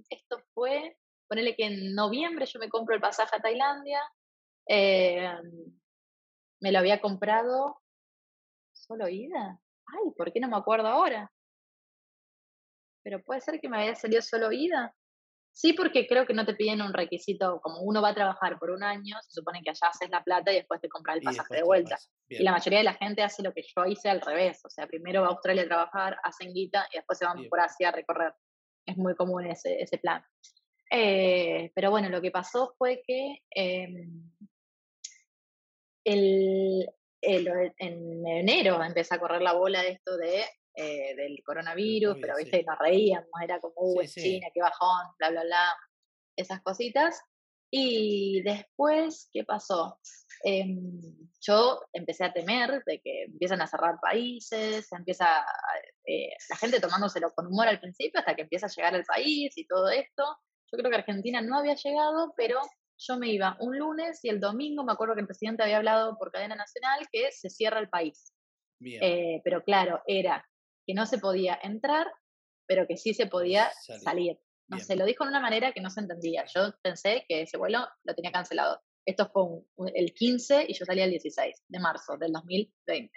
esto 0.09 0.43
fue, 0.55 0.97
ponele 1.29 1.57
que 1.57 1.65
en 1.65 1.95
noviembre 1.95 2.47
yo 2.47 2.61
me 2.61 2.69
compro 2.69 2.95
el 2.95 3.01
pasaje 3.01 3.37
a 3.37 3.41
Tailandia, 3.41 4.01
eh, 4.69 5.33
me 6.61 6.71
lo 6.71 6.79
había 6.79 7.01
comprado 7.01 7.81
solo 8.73 9.09
ida. 9.09 9.59
Ay, 9.87 10.13
¿por 10.17 10.33
qué 10.33 10.41
no 10.41 10.49
me 10.49 10.57
acuerdo 10.57 10.89
ahora? 10.89 11.33
Pero 13.03 13.23
puede 13.23 13.41
ser 13.41 13.61
que 13.61 13.69
me 13.69 13.79
había 13.79 13.95
salido 13.95 14.23
solo 14.23 14.53
ida. 14.53 14.95
Sí, 15.55 15.75
porque 15.75 16.07
creo 16.07 16.27
que 16.27 16.33
no 16.33 16.47
te 16.47 16.55
piden 16.55 16.81
un 16.81 16.95
requisito, 16.95 17.61
como 17.61 17.81
uno 17.83 18.01
va 18.01 18.11
a 18.11 18.15
trabajar 18.15 18.59
por 18.59 18.71
un 18.71 18.83
año, 18.83 19.17
se 19.23 19.33
supone 19.33 19.61
que 19.63 19.71
allá 19.71 19.89
haces 19.89 20.09
la 20.09 20.25
plata 20.25 20.51
y 20.51 20.57
después 20.57 20.81
te 20.81 20.89
compras 20.89 21.19
el 21.19 21.23
pasaje 21.23 21.57
de 21.57 21.63
vuelta. 21.63 21.99
Y 22.29 22.43
la 22.43 22.53
mayoría 22.53 22.79
de 22.79 22.85
la 22.85 22.95
gente 22.95 23.23
hace 23.23 23.43
lo 23.43 23.53
que 23.53 23.63
yo 23.63 23.85
hice 23.85 24.09
al 24.09 24.23
revés, 24.23 24.65
o 24.65 24.71
sea, 24.71 24.87
primero 24.87 25.21
va 25.21 25.29
a 25.29 25.31
Australia 25.31 25.65
a 25.65 25.67
trabajar, 25.67 26.17
hacen 26.23 26.55
guita 26.55 26.89
y 26.91 26.97
después 26.97 27.19
se 27.19 27.27
van 27.27 27.47
por 27.49 27.61
Asia 27.61 27.91
a 27.91 27.93
recorrer. 27.93 28.33
Es 28.87 28.97
muy 28.97 29.15
común 29.15 29.47
ese, 29.47 29.81
ese 29.81 29.99
plan. 29.99 30.25
Eh, 30.91 31.71
pero 31.75 31.91
bueno, 31.91 32.09
lo 32.09 32.23
que 32.23 32.31
pasó 32.31 32.75
fue 32.79 33.03
que 33.07 33.43
em, 33.51 34.31
el, 36.05 36.89
en 37.21 38.27
enero 38.27 38.83
empecé 38.83 39.15
a 39.15 39.19
correr 39.21 39.43
la 39.43 39.53
bola 39.53 39.83
de 39.83 39.91
esto 39.91 40.17
de 40.17 40.45
eh, 40.75 41.14
del 41.16 41.43
coronavirus, 41.45 42.16
pero 42.20 42.37
viste, 42.37 42.64
nos 42.64 42.79
reíamos, 42.79 43.29
era 43.43 43.61
como, 43.61 43.75
uh, 43.77 44.05
China, 44.05 44.47
qué 44.55 44.61
bajón, 44.61 45.07
bla, 45.18 45.31
bla, 45.31 45.45
bla, 45.45 45.77
esas 46.37 46.62
cositas. 46.62 47.20
Y 47.70 48.43
después, 48.43 49.31
¿qué 49.33 49.45
pasó? 49.45 49.99
Em, 50.45 51.01
yo 51.41 51.81
empecé 51.93 52.25
a 52.25 52.33
temer 52.33 52.83
de 52.85 53.01
que 53.01 53.25
empiezan 53.25 53.62
a 53.62 53.66
cerrar 53.66 53.99
países, 54.01 54.93
empieza 54.93 55.45
eh, 56.07 56.29
la 56.51 56.57
gente 56.57 56.81
tomándoselo 56.81 57.31
con 57.35 57.47
humor 57.47 57.68
al 57.68 57.81
principio 57.81 58.20
hasta 58.20 58.35
que 58.35 58.43
empieza 58.43 58.66
a 58.66 58.70
llegar 58.70 58.95
al 58.95 59.05
país 59.05 59.57
y 59.57 59.66
todo 59.66 59.89
esto. 59.89 60.23
Yo 60.70 60.79
creo 60.79 60.91
que 60.91 60.97
Argentina 60.97 61.41
no 61.41 61.59
había 61.59 61.75
llegado, 61.75 62.35
pero 62.37 62.61
yo 62.99 63.16
me 63.18 63.29
iba 63.29 63.57
un 63.61 63.79
lunes 63.79 64.20
y 64.23 64.29
el 64.29 64.41
domingo 64.41 64.85
me 64.85 64.93
acuerdo 64.93 65.14
que 65.14 65.23
el 65.23 65.27
presidente 65.27 65.62
había 65.62 65.79
hablado 65.79 66.16
por 66.18 66.31
cadena 66.31 66.55
nacional 66.55 67.07
que 67.11 67.31
se 67.33 67.49
cierra 67.49 67.81
el 67.81 67.89
país. 67.89 68.33
Eh, 68.85 69.41
pero 69.45 69.62
claro, 69.62 70.03
era 70.07 70.45
que 70.87 70.95
no 70.95 71.07
se 71.07 71.18
podía 71.18 71.59
entrar, 71.62 72.07
pero 72.66 72.87
que 72.87 72.97
sí 72.97 73.14
se 73.14 73.26
podía 73.26 73.70
salir. 74.03 74.39
No 74.68 74.78
se 74.78 74.97
lo 74.97 75.05
dijo 75.05 75.24
de 75.24 75.30
una 75.30 75.41
manera 75.41 75.72
que 75.72 75.80
no 75.80 75.91
se 75.91 76.01
entendía. 76.01 76.45
Yo 76.55 76.72
pensé 76.83 77.24
que 77.28 77.43
ese 77.43 77.59
vuelo 77.59 77.87
lo 78.05 78.14
tenía 78.14 78.33
cancelado. 78.33 78.80
Esto 79.05 79.30
fue 79.30 79.93
el 79.95 80.14
15 80.14 80.66
y 80.68 80.74
yo 80.74 80.85
salí 80.85 81.03
el 81.03 81.11
16 81.11 81.64
de 81.68 81.78
marzo 81.80 82.16
del 82.16 82.33
2020. 82.33 83.11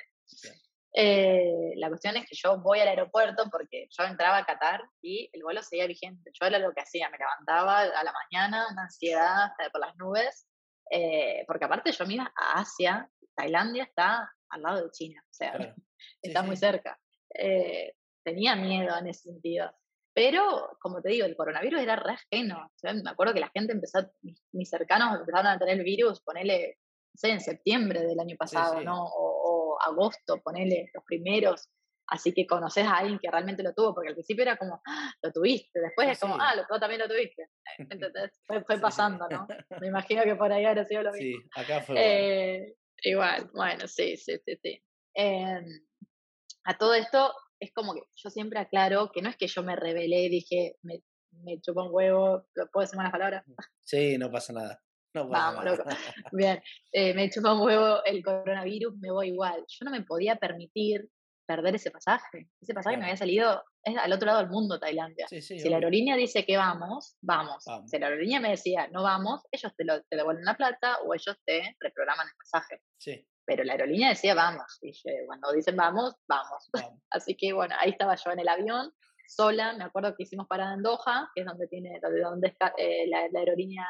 Eh, 0.98 1.74
la 1.76 1.90
cuestión 1.90 2.16
es 2.16 2.26
que 2.26 2.36
yo 2.36 2.58
voy 2.62 2.80
al 2.80 2.88
aeropuerto 2.88 3.50
porque 3.52 3.88
yo 3.90 4.06
entraba 4.06 4.38
a 4.38 4.46
Qatar 4.46 4.82
y 5.02 5.30
el 5.34 5.44
vuelo 5.44 5.62
seguía 5.62 5.88
vigente. 5.88 6.32
Yo 6.34 6.48
era 6.48 6.58
lo 6.58 6.74
que 6.74 6.82
hacía, 6.82 7.10
me 7.10 7.18
levantaba 7.18 7.82
a 7.82 8.04
la 8.04 8.14
mañana, 8.14 8.68
una 8.72 8.84
ansiedad 8.84 9.52
por 9.72 9.82
las 9.82 9.96
nubes, 9.98 10.48
eh, 10.90 11.44
porque 11.48 11.66
aparte 11.66 11.92
yo 11.92 12.06
me 12.06 12.14
iba 12.16 12.32
a 12.36 12.62
Asia, 12.62 13.10
Tailandia 13.36 13.84
está 13.84 14.32
al 14.50 14.62
lado 14.62 14.86
de 14.86 14.92
China, 14.92 15.22
o 15.22 15.34
sea, 15.34 15.54
está 16.22 16.44
muy 16.44 16.56
cerca. 16.56 16.98
Eh, 17.38 17.94
tenía 18.24 18.56
miedo 18.56 18.98
en 18.98 19.08
ese 19.08 19.32
sentido. 19.32 19.72
Pero, 20.16 20.78
como 20.80 21.02
te 21.02 21.10
digo, 21.10 21.26
el 21.26 21.36
coronavirus 21.36 21.82
era 21.82 21.98
re 21.98 22.14
ajeno. 22.14 22.72
me 22.84 23.10
acuerdo 23.10 23.34
que 23.34 23.42
la 23.42 23.52
gente 23.54 23.74
empezó, 23.74 24.00
mis, 24.54 24.70
cercanos 24.70 25.20
empezaron 25.20 25.48
a 25.48 25.60
tener 25.60 25.78
el 25.78 25.84
virus, 25.84 26.22
ponele, 26.22 26.78
no 27.14 27.18
sé, 27.18 27.32
en 27.32 27.42
septiembre 27.42 28.02
del 28.02 28.20
año 28.20 28.38
pasado, 28.38 28.82
¿no? 28.82 29.06
O, 29.06 29.78
agosto, 29.86 30.42
ponele, 30.42 30.90
los 30.94 31.04
primeros. 31.04 31.70
Así 32.08 32.34
que 32.34 32.48
conoces 32.48 32.86
a 32.86 32.98
alguien 32.98 33.20
que 33.20 33.30
realmente 33.30 33.62
lo 33.62 33.74
tuvo, 33.74 33.94
porque 33.94 34.10
al 34.10 34.16
principio 34.16 34.44
era 34.44 34.56
como, 34.56 34.82
ah, 34.88 35.12
lo 35.22 35.32
tuviste, 35.32 35.82
después 35.82 36.08
es 36.10 36.20
como, 36.20 36.38
ah, 36.40 36.56
lo, 36.56 36.80
también 36.80 37.02
lo 37.02 37.10
tuviste. 37.10 37.50
Entonces, 37.90 38.32
fue, 38.48 38.64
fue, 38.64 38.80
pasando, 38.80 39.28
¿no? 39.28 39.48
Me 39.82 39.88
imagino 39.88 40.24
que 40.24 40.36
por 40.36 40.52
ahí 40.54 40.66
habrá 40.66 40.86
sido 40.86 41.04
lo 41.04 41.12
mismo. 41.12 41.42
Sí, 41.42 41.50
acá 41.56 41.82
fue. 41.82 41.96
Eh, 41.98 42.76
igual, 43.04 43.50
bueno, 43.54 43.86
sí, 43.88 44.16
sí, 44.16 44.38
sí, 44.46 44.56
sí. 44.62 44.82
Eh, 45.16 45.62
a 46.66 46.78
todo 46.78 46.94
esto 46.94 47.34
es 47.60 47.72
como 47.74 47.94
que 47.94 48.02
yo 48.16 48.30
siempre 48.30 48.60
aclaro 48.60 49.12
que 49.14 49.22
no 49.22 49.30
es 49.30 49.38
que 49.38 49.48
yo 49.48 49.64
me 49.64 49.76
rebelé 49.76 50.26
y 50.26 50.30
dije, 50.30 50.76
me, 50.82 51.02
me 51.44 51.60
chupo 51.62 51.84
un 51.84 51.90
huevo, 51.92 52.48
¿puedo 52.72 52.84
decir 52.84 52.98
malas 52.98 53.12
palabras? 53.12 53.46
Sí, 53.84 54.18
no 54.18 54.32
pasa 54.32 54.54
nada. 54.54 54.82
No 55.14 55.30
Vamos, 55.30 55.64
loco. 55.64 55.84
Bien, 56.34 56.62
eh, 56.92 57.14
me 57.14 57.30
chupa 57.30 57.54
un 57.54 57.62
huevo 57.62 58.04
el 58.04 58.24
coronavirus, 58.24 58.98
me 58.98 59.12
voy 59.12 59.30
igual. 59.30 59.64
Yo 59.68 59.86
no 59.86 59.92
me 59.92 60.02
podía 60.02 60.36
permitir 60.36 61.10
perder 61.48 61.76
ese 61.76 61.92
pasaje. 61.92 62.50
Ese 62.60 62.74
pasaje 62.74 62.98
me 62.98 63.04
había 63.06 63.18
salido 63.18 63.64
es 63.84 63.96
al 63.98 64.12
otro 64.12 64.26
lado 64.26 64.40
del 64.40 64.50
mundo, 64.50 64.80
Tailandia. 64.80 65.28
si 65.28 65.70
la 65.70 65.76
aerolínea 65.76 66.16
dice 66.16 66.44
que 66.44 66.58
vamos, 66.58 67.18
vamos, 67.22 67.64
Si 67.86 68.00
la 68.00 68.08
aerolínea 68.08 68.40
me 68.40 68.50
decía 68.50 68.88
no 68.92 69.04
vamos, 69.04 69.44
ellos 69.52 69.72
te, 69.78 69.86
lo, 69.86 70.02
te 70.02 70.18
devuelven 70.18 70.44
la 70.44 70.58
plata 70.58 70.98
o 71.06 71.14
ellos 71.14 71.38
te 71.46 71.78
reprograman 71.80 72.28
el 72.28 72.34
pasaje. 72.36 72.82
Sí 72.98 73.28
pero 73.46 73.64
la 73.64 73.74
aerolínea 73.74 74.10
decía 74.10 74.34
vamos, 74.34 74.80
y 74.82 74.92
cuando 75.26 75.52
dicen 75.52 75.76
vamos, 75.76 76.16
vamos. 76.28 76.70
Así 77.10 77.36
que 77.36 77.54
bueno, 77.54 77.76
ahí 77.80 77.92
estaba 77.92 78.16
yo 78.16 78.32
en 78.32 78.40
el 78.40 78.48
avión, 78.48 78.92
sola, 79.28 79.74
me 79.74 79.86
acuerdo 79.86 80.16
que 80.16 80.24
hicimos 80.24 80.48
parada 80.48 80.74
en 80.74 80.84
Doha, 80.84 81.32
que 81.34 81.42
es 81.42 81.48
donde 81.48 81.68
tiene, 81.68 82.00
donde, 82.02 82.48
está 82.48 82.74
eh, 82.78 83.08
la, 83.08 83.40
aerolínea 83.40 83.88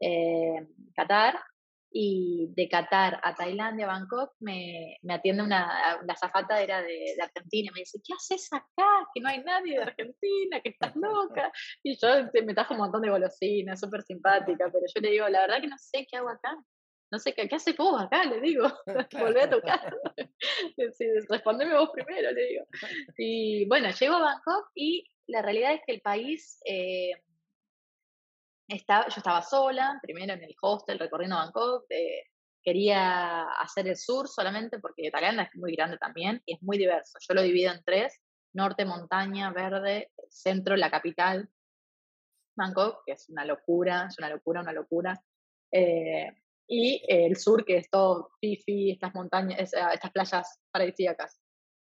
eh, 0.00 0.66
Qatar, 0.94 1.38
y 1.98 2.52
de 2.54 2.68
Qatar 2.68 3.20
a 3.22 3.34
Tailandia, 3.34 3.86
Bangkok, 3.86 4.34
me, 4.40 4.98
me 5.02 5.14
atiende 5.14 5.42
una, 5.42 5.98
la 6.04 6.16
zafata 6.16 6.60
era 6.60 6.82
de, 6.82 7.14
de, 7.16 7.22
Argentina, 7.22 7.70
me 7.72 7.80
dice, 7.80 8.00
¿qué 8.04 8.12
haces 8.12 8.52
acá? 8.52 9.08
Que 9.14 9.20
no 9.20 9.28
hay 9.28 9.42
nadie 9.42 9.78
de 9.78 9.82
Argentina, 9.82 10.60
que 10.60 10.70
estás 10.70 10.94
loca. 10.96 11.50
Y 11.82 11.96
yo 11.96 12.08
me 12.44 12.54
trajo 12.54 12.74
un 12.74 12.80
montón 12.80 13.02
de 13.02 13.10
golosinas, 13.10 13.80
súper 13.80 14.02
simpática, 14.02 14.68
pero 14.70 14.84
yo 14.94 15.00
le 15.00 15.10
digo, 15.10 15.28
la 15.28 15.40
verdad 15.42 15.60
que 15.60 15.68
no 15.68 15.78
sé 15.78 16.06
qué 16.10 16.16
hago 16.16 16.28
acá 16.28 16.56
no 17.16 17.20
sé, 17.20 17.32
¿qué, 17.32 17.48
qué 17.48 17.56
haces 17.56 17.74
vos 17.76 18.00
acá? 18.00 18.24
Le 18.24 18.40
digo, 18.40 18.70
volvé 19.18 19.42
a 19.42 19.50
tocar. 19.50 19.96
sí, 20.92 21.06
respondeme 21.28 21.74
vos 21.74 21.90
primero, 21.92 22.30
le 22.30 22.46
digo. 22.46 22.64
Y 23.16 23.66
bueno, 23.66 23.90
llego 23.90 24.16
a 24.16 24.20
Bangkok 24.20 24.70
y 24.74 25.10
la 25.26 25.40
realidad 25.40 25.72
es 25.72 25.80
que 25.86 25.94
el 25.94 26.02
país, 26.02 26.60
eh, 26.66 27.12
estaba, 28.68 29.08
yo 29.08 29.14
estaba 29.16 29.42
sola, 29.42 29.98
primero 30.02 30.34
en 30.34 30.42
el 30.42 30.54
hostel 30.60 30.98
recorriendo 30.98 31.36
Bangkok, 31.36 31.86
eh, 31.88 32.24
quería 32.62 33.44
hacer 33.44 33.88
el 33.88 33.96
sur 33.96 34.28
solamente 34.28 34.78
porque 34.78 35.10
Tailandia 35.10 35.44
es 35.44 35.58
muy 35.58 35.74
grande 35.74 35.96
también 35.98 36.42
y 36.44 36.54
es 36.54 36.62
muy 36.62 36.76
diverso. 36.76 37.18
Yo 37.26 37.32
lo 37.32 37.42
divido 37.42 37.72
en 37.72 37.82
tres, 37.82 38.20
norte, 38.52 38.84
montaña, 38.84 39.52
verde, 39.52 40.10
centro, 40.28 40.76
la 40.76 40.90
capital, 40.90 41.48
Bangkok, 42.56 43.04
que 43.06 43.12
es 43.12 43.28
una 43.30 43.44
locura, 43.44 44.06
es 44.08 44.18
una 44.18 44.28
locura, 44.28 44.60
una 44.60 44.72
locura. 44.72 45.22
Eh, 45.72 46.26
y 46.68 47.02
el 47.08 47.36
sur, 47.36 47.64
que 47.64 47.78
es 47.78 47.90
todo 47.90 48.30
Fifi, 48.40 48.90
estas 48.90 49.14
montañas, 49.14 49.60
estas 49.60 50.10
playas 50.12 50.60
paradisíacas. 50.70 51.40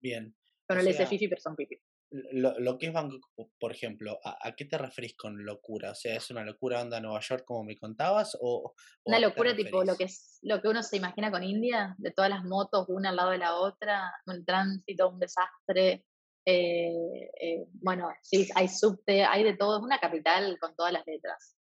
Bien. 0.01 0.36
Pero 0.65 0.80
no 0.80 0.84
le 0.84 0.91
dice 0.91 1.05
Fifi, 1.05 1.28
pero 1.28 1.41
son 1.41 1.55
Fifi. 1.55 1.78
lo, 2.11 2.57
lo, 2.59 2.78
que 2.78 2.88
es 2.88 2.93
Bangkok, 2.93 3.51
por 3.59 3.72
ejemplo, 3.72 4.19
¿a, 4.24 4.53
qué 4.55 4.65
te 4.65 4.78
referís 4.78 5.15
con 5.15 5.43
locura? 5.43 5.91
O 5.91 5.95
sea, 5.95 6.15
¿es 6.15 6.30
una 6.32 6.43
locura 6.43 6.82
onda 6.82 7.01
Nueva 7.01 7.19
York 7.19 7.43
como 7.45 7.63
me 7.63 7.78
contabas? 7.78 8.38
O, 8.39 8.74
una 9.05 9.19
locura 9.19 9.55
tipo 9.55 9.84
lo 9.84 9.95
que 9.95 10.05
es 10.05 10.39
lo 10.41 10.61
que 10.61 10.69
uno 10.69 10.82
se 10.84 10.97
imagina 10.97 11.32
con 11.32 11.43
India, 11.43 11.95
de 11.97 12.11
todas 12.11 12.30
las 12.30 12.43
motos 12.45 12.86
una 12.89 13.09
al 13.09 13.17
lado 13.17 13.32
de 13.32 13.38
la 13.38 13.55
otra, 13.55 14.13
un 14.26 14.45
tránsito, 14.45 15.09
un 15.09 15.19
desastre. 15.19 16.05
Eh, 16.45 17.30
eh, 17.39 17.65
bueno, 17.74 18.09
sí, 18.24 18.49
hay 18.55 18.67
subte, 18.67 19.24
hay 19.24 19.43
de 19.43 19.55
todo, 19.55 19.78
es 19.78 19.84
una 19.84 19.99
capital 19.99 20.57
con 20.59 20.76
todas 20.76 20.93
las 20.93 21.05
letras. 21.05 21.55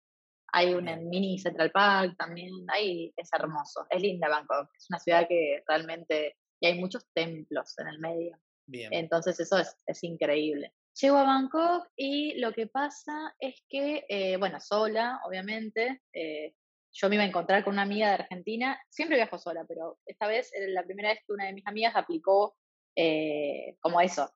Hay 0.52 0.74
un 0.74 0.84
mini 1.08 1.38
Central 1.38 1.70
Park 1.70 2.14
también, 2.18 2.52
ahí 2.68 3.12
es 3.16 3.28
hermoso, 3.32 3.86
es 3.90 4.00
linda 4.00 4.28
Bangkok, 4.28 4.68
es 4.76 4.86
una 4.88 4.98
ciudad 4.98 5.26
que 5.28 5.62
realmente, 5.66 6.36
y 6.60 6.66
hay 6.66 6.78
muchos 6.78 7.06
templos 7.12 7.78
en 7.78 7.88
el 7.88 7.98
medio. 7.98 8.38
Entonces 8.68 9.38
eso 9.38 9.58
es, 9.58 9.76
es, 9.86 10.02
increíble. 10.02 10.72
Llego 11.00 11.18
a 11.18 11.24
Bangkok 11.24 11.88
y 11.94 12.38
lo 12.40 12.52
que 12.52 12.66
pasa 12.66 13.34
es 13.38 13.62
que, 13.68 14.04
eh, 14.08 14.36
bueno, 14.38 14.60
sola, 14.60 15.20
obviamente, 15.24 16.00
eh, 16.12 16.54
yo 16.92 17.08
me 17.08 17.16
iba 17.16 17.24
a 17.24 17.28
encontrar 17.28 17.62
con 17.62 17.74
una 17.74 17.82
amiga 17.82 18.08
de 18.08 18.14
Argentina, 18.14 18.80
siempre 18.88 19.16
viajo 19.16 19.38
sola, 19.38 19.64
pero 19.68 19.98
esta 20.06 20.26
vez 20.26 20.52
era 20.54 20.66
la 20.68 20.84
primera 20.84 21.10
vez 21.10 21.20
que 21.26 21.32
una 21.32 21.44
de 21.46 21.52
mis 21.52 21.66
amigas 21.66 21.94
aplicó 21.94 22.56
eh, 22.96 23.76
como 23.80 24.00
eso. 24.00 24.30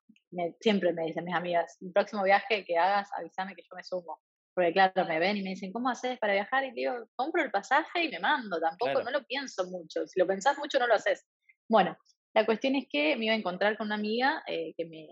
siempre 0.61 0.92
me 0.92 1.06
dicen 1.06 1.24
mis 1.24 1.34
amigas, 1.34 1.78
el 1.80 1.92
próximo 1.92 2.22
viaje 2.22 2.64
que 2.64 2.76
hagas, 2.76 3.08
avísame 3.16 3.54
que 3.54 3.62
yo 3.62 3.74
me 3.74 3.82
sumo. 3.82 4.20
Porque 4.61 4.74
claro, 4.74 5.06
me 5.06 5.18
ven 5.18 5.38
y 5.38 5.42
me 5.42 5.50
dicen, 5.50 5.72
¿cómo 5.72 5.88
haces 5.88 6.18
para 6.18 6.34
viajar? 6.34 6.66
Y 6.66 6.72
digo, 6.72 6.92
compro 7.16 7.42
el 7.42 7.50
pasaje 7.50 8.04
y 8.04 8.11
me 8.11 8.18
mando, 8.18 8.61
tampoco, 8.61 9.02
no 9.02 9.11
lo 9.11 9.24
pienso 9.24 9.64
mucho. 9.70 10.06
Si 10.06 10.20
lo 10.20 10.26
pensás 10.26 10.58
mucho, 10.58 10.78
no 10.78 10.86
lo 10.86 10.92
haces. 10.92 11.26
Bueno, 11.66 11.96
la 12.34 12.44
cuestión 12.44 12.76
es 12.76 12.86
que 12.90 13.16
me 13.16 13.24
iba 13.24 13.32
a 13.32 13.38
encontrar 13.38 13.78
con 13.78 13.86
una 13.86 13.94
amiga 13.94 14.42
eh, 14.46 14.74
que 14.76 14.84
me, 14.84 15.08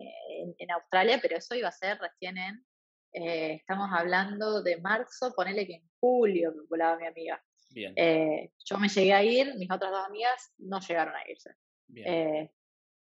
en, 0.58 0.70
Australia, 0.70 1.18
pero 1.22 1.38
eso 1.38 1.54
iba 1.54 1.68
a 1.68 1.72
ser 1.72 1.98
recién 1.98 2.36
en, 2.36 2.62
eh, 3.14 3.54
estamos 3.54 3.88
hablando 3.90 4.62
de 4.62 4.76
marzo, 4.82 5.32
ponele 5.34 5.66
que 5.66 5.76
en 5.76 5.88
julio 5.98 6.52
me 6.54 6.64
volaba 6.68 6.98
mi 6.98 7.06
amiga. 7.06 7.42
Bien. 7.70 7.94
Eh, 7.96 8.52
yo 8.66 8.76
me 8.76 8.90
llegué 8.90 9.14
a 9.14 9.24
ir, 9.24 9.54
mis 9.54 9.70
otras 9.70 9.92
dos 9.92 10.04
amigas 10.04 10.52
no 10.58 10.78
llegaron 10.80 11.16
a 11.16 11.26
irse. 11.26 11.54
Bien. 11.86 12.52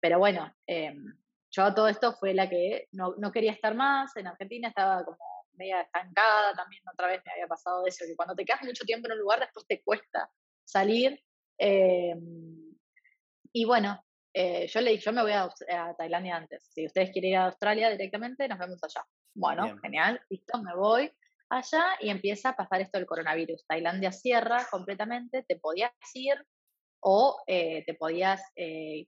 pero 0.01 0.19
bueno, 0.19 0.53
em, 0.67 1.05
yo 1.51 1.73
todo 1.73 1.87
esto 1.87 2.11
fue 2.19 2.33
la 2.33 2.49
que 2.49 2.89
no, 2.91 3.15
no, 3.17 3.31
quería 3.31 3.53
estar 3.53 3.73
más 3.75 4.13
en 4.17 4.27
Argentina, 4.27 4.67
estaba 4.67 5.05
como 5.05 5.32
media 5.55 5.81
estancada 5.81 6.53
también, 6.55 6.83
otra 6.91 7.07
vez 7.07 7.21
me 7.25 7.31
había 7.31 7.47
pasado 7.47 7.85
eso, 7.85 8.05
que 8.05 8.15
cuando 8.15 8.35
te 8.35 8.45
quedas 8.45 8.63
mucho 8.63 8.85
tiempo 8.85 9.07
en 9.07 9.13
un 9.13 9.19
lugar 9.19 9.39
después 9.39 9.65
te 9.67 9.81
cuesta 9.81 10.29
salir. 10.63 11.21
Eh, 11.57 12.15
y 13.51 13.65
bueno, 13.65 14.03
eh, 14.33 14.67
yo 14.67 14.81
le 14.81 14.91
dije, 14.91 15.03
yo 15.03 15.13
me 15.13 15.21
voy 15.21 15.31
a, 15.31 15.49
Tailandia 15.97 16.35
antes. 16.35 16.63
Si 16.73 16.85
ustedes 16.85 17.11
quieren 17.11 17.31
ir 17.31 17.37
a 17.37 17.45
Australia 17.45 17.89
directamente, 17.89 18.47
nos 18.47 18.57
vemos 18.57 18.79
allá. 18.83 19.05
Bueno, 19.35 19.77
genial, 19.81 20.21
listo, 20.29 20.61
me 20.61 20.75
voy 20.75 21.11
allá 21.49 21.83
y 21.99 22.09
empieza 22.09 22.49
a 22.49 22.55
pasar 22.55 22.81
esto 22.81 22.97
del 22.97 23.07
coronavirus. 23.07 23.65
Tailandia 23.67 24.11
cierra 24.11 24.65
completamente, 24.71 25.43
te 25.43 25.57
podías 25.57 25.91
ir 26.13 26.35
o 27.05 27.41
eh, 27.47 27.83
te 27.85 27.93
podías, 27.93 28.41
eh, 28.55 29.07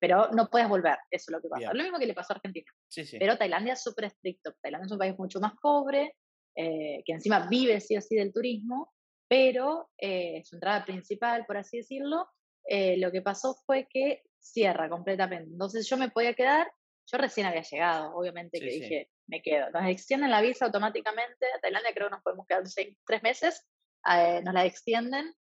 pero 0.00 0.30
no 0.32 0.48
puedes 0.48 0.68
volver, 0.68 0.96
eso 1.10 1.26
es 1.28 1.32
lo 1.32 1.40
que 1.40 1.48
pasa. 1.48 1.72
Lo 1.72 1.82
mismo 1.82 1.98
que 1.98 2.06
le 2.06 2.14
pasó 2.14 2.32
a 2.32 2.36
Argentina. 2.36 2.70
Pero 3.18 3.38
Tailandia 3.38 3.74
es 3.74 3.82
súper 3.82 4.06
estricto. 4.06 4.52
Tailandia 4.60 4.86
es 4.86 4.92
un 4.92 4.98
país 4.98 5.18
mucho 5.18 5.40
más 5.40 5.52
pobre, 5.60 6.14
que 6.54 7.12
encima 7.12 7.46
vive 7.48 7.80
sí 7.80 7.96
o 7.96 8.00
sí 8.00 8.16
del 8.16 8.32
turismo, 8.32 8.92
pero 9.28 9.90
su 9.98 10.56
entrada 10.56 10.84
principal, 10.84 11.44
por 11.46 11.56
así 11.56 11.78
decirlo, 11.78 12.28
eh, 12.66 12.96
lo 12.98 13.12
que 13.12 13.22
pasó 13.22 13.54
fue 13.64 13.86
que 13.88 14.22
cierra 14.40 14.88
completamente. 14.88 15.50
Entonces 15.52 15.88
yo 15.88 15.96
me 15.96 16.10
podía 16.10 16.34
quedar, 16.34 16.70
yo 17.06 17.18
recién 17.18 17.46
había 17.46 17.62
llegado, 17.62 18.14
obviamente 18.14 18.58
que 18.58 18.66
dije, 18.66 19.10
me 19.28 19.40
quedo. 19.40 19.70
Nos 19.70 19.86
extienden 19.86 20.30
la 20.30 20.40
visa 20.40 20.66
automáticamente, 20.66 21.46
a 21.46 21.60
Tailandia 21.60 21.92
creo 21.94 22.08
que 22.08 22.16
nos 22.16 22.22
podemos 22.22 22.46
quedar 22.46 22.66
seis, 22.66 22.96
tres 23.06 23.22
meses, 23.22 23.64
eh, 24.12 24.42
nos 24.42 24.54
la 24.54 24.64
extienden, 24.64 25.32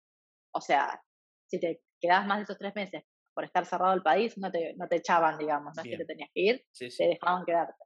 o 0.54 0.62
sea, 0.62 1.02
si 1.48 1.60
te 1.60 1.82
quedas 2.06 2.26
más 2.26 2.38
de 2.38 2.44
esos 2.44 2.58
tres 2.58 2.74
meses 2.76 3.04
por 3.36 3.44
estar 3.44 3.66
cerrado 3.66 3.94
el 3.94 4.02
país, 4.02 4.38
no 4.38 4.50
te, 4.50 4.74
no 4.76 4.88
te 4.88 4.96
echaban, 4.96 5.38
digamos, 5.38 5.76
no 5.76 5.84
es 5.84 5.90
que 5.90 5.98
te 5.98 6.06
tenías 6.06 6.30
que 6.34 6.42
ir, 6.42 6.66
te 6.78 7.08
dejaban 7.08 7.46
quedarte. 7.46 7.84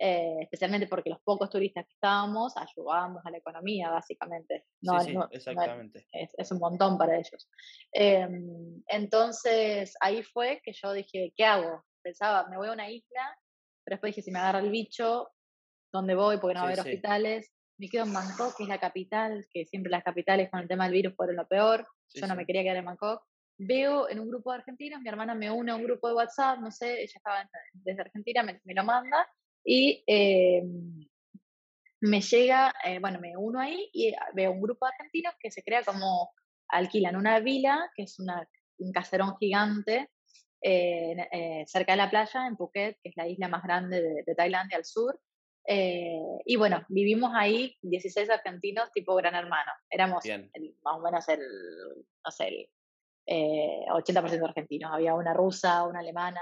Eh, 0.00 0.36
especialmente 0.42 0.86
porque 0.86 1.10
los 1.10 1.20
pocos 1.22 1.50
turistas 1.50 1.84
que 1.84 1.92
estábamos 1.94 2.56
ayudábamos 2.56 3.24
a 3.26 3.30
la 3.30 3.38
economía, 3.38 3.90
básicamente. 3.90 4.66
No, 4.80 5.00
sí, 5.00 5.14
exactamente. 5.30 6.06
es, 6.12 6.52
un 6.52 6.58
montón 6.58 6.96
para 6.98 7.16
ellos. 7.16 7.48
Em, 7.92 8.82
entonces, 8.86 9.94
ahí 10.00 10.22
fue 10.22 10.60
que 10.62 10.72
yo 10.72 10.92
dije, 10.92 11.32
¿qué 11.36 11.44
hago? 11.44 11.84
Pensaba, 12.02 12.48
me 12.48 12.56
voy 12.56 12.68
a 12.68 12.72
una 12.72 12.90
isla, 12.90 13.38
pero 13.84 13.96
después 13.96 14.14
dije, 14.14 14.22
si 14.22 14.30
me 14.30 14.38
agarra 14.38 14.60
el 14.60 14.70
bicho, 14.70 15.30
¿dónde 15.92 16.14
voy? 16.14 16.38
Porque 16.38 16.54
no 16.54 16.60
va 16.60 16.68
a 16.68 16.72
haber 16.72 16.80
hospitales. 16.80 17.52
Me 17.76 17.88
quedo 17.88 18.04
en 18.04 18.12
Bangkok, 18.12 18.56
que 18.56 18.64
es 18.64 18.68
la 18.68 18.78
capital, 18.78 19.46
que 19.52 19.64
siempre 19.64 19.90
las 19.90 20.04
capitales 20.04 20.48
con 20.50 20.60
el 20.60 20.68
tema 20.68 20.84
del 20.84 20.92
virus 20.92 21.16
fueron 21.16 21.36
lo 21.36 21.46
peor. 21.46 21.86
yo 22.14 22.26
no 22.26 22.36
me 22.36 22.46
quería 22.46 22.62
quedar 22.62 22.76
en 22.76 22.84
Bangkok 22.84 23.24
veo 23.58 24.08
en 24.08 24.20
un 24.20 24.28
grupo 24.28 24.52
de 24.52 24.58
argentinos, 24.58 25.00
mi 25.00 25.08
hermana 25.08 25.34
me 25.34 25.50
une 25.50 25.72
a 25.72 25.74
un 25.74 25.82
grupo 25.82 26.08
de 26.08 26.14
WhatsApp, 26.14 26.60
no 26.60 26.70
sé, 26.70 27.02
ella 27.02 27.12
estaba 27.16 27.50
desde 27.72 28.00
Argentina, 28.00 28.42
me, 28.42 28.74
lo 28.74 28.84
manda, 28.84 29.28
y 29.64 30.02
eh, 30.06 30.62
me 32.00 32.20
llega, 32.20 32.72
eh, 32.84 33.00
bueno, 33.00 33.18
me 33.18 33.36
uno 33.36 33.60
ahí 33.60 33.90
y 33.92 34.14
veo 34.34 34.52
un 34.52 34.62
grupo 34.62 34.86
de 34.86 34.92
argentinos 34.92 35.34
que 35.40 35.50
se 35.50 35.64
crea 35.64 35.82
como 35.82 36.30
alquilan 36.68 37.16
una 37.16 37.40
vila, 37.40 37.90
que 37.96 38.04
es 38.04 38.20
una, 38.20 38.48
un 38.78 38.92
caserón 38.92 39.36
gigante 39.38 40.08
eh, 40.62 41.64
cerca 41.66 41.92
de 41.92 41.98
la 41.98 42.10
playa, 42.10 42.46
en 42.46 42.56
Phuket, 42.56 42.98
que 43.02 43.08
es 43.08 43.16
la 43.16 43.26
isla 43.26 43.48
más 43.48 43.64
grande 43.64 44.22
de, 44.24 44.34
Tailandia 44.36 44.76
al 44.76 44.84
sur. 44.84 45.20
y 45.66 46.56
bueno, 46.56 46.84
vivimos 46.88 47.32
ahí 47.34 47.76
16 47.82 48.30
argentinos 48.30 48.92
tipo 48.92 49.16
gran 49.16 49.34
hermano. 49.34 49.72
Éramos 49.90 50.24
más 50.24 50.94
o 50.94 51.00
menos 51.00 51.28
el, 51.28 51.40
no 52.24 52.30
sé, 52.30 52.48
el 52.48 52.68
80% 53.28 54.44
argentinos. 54.44 54.92
Había 54.92 55.14
una 55.14 55.34
rusa, 55.34 55.84
una 55.84 56.00
alemana, 56.00 56.40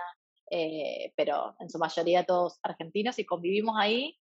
eh, 0.51 1.13
pero 1.17 1.57
en 1.59 1.69
su 1.69 1.79
mayoría 1.79 2.25
todos 2.25 2.59
argentinos 2.63 3.19
y 3.19 3.27
convivimos 3.27 3.77
ahí. 3.79 4.17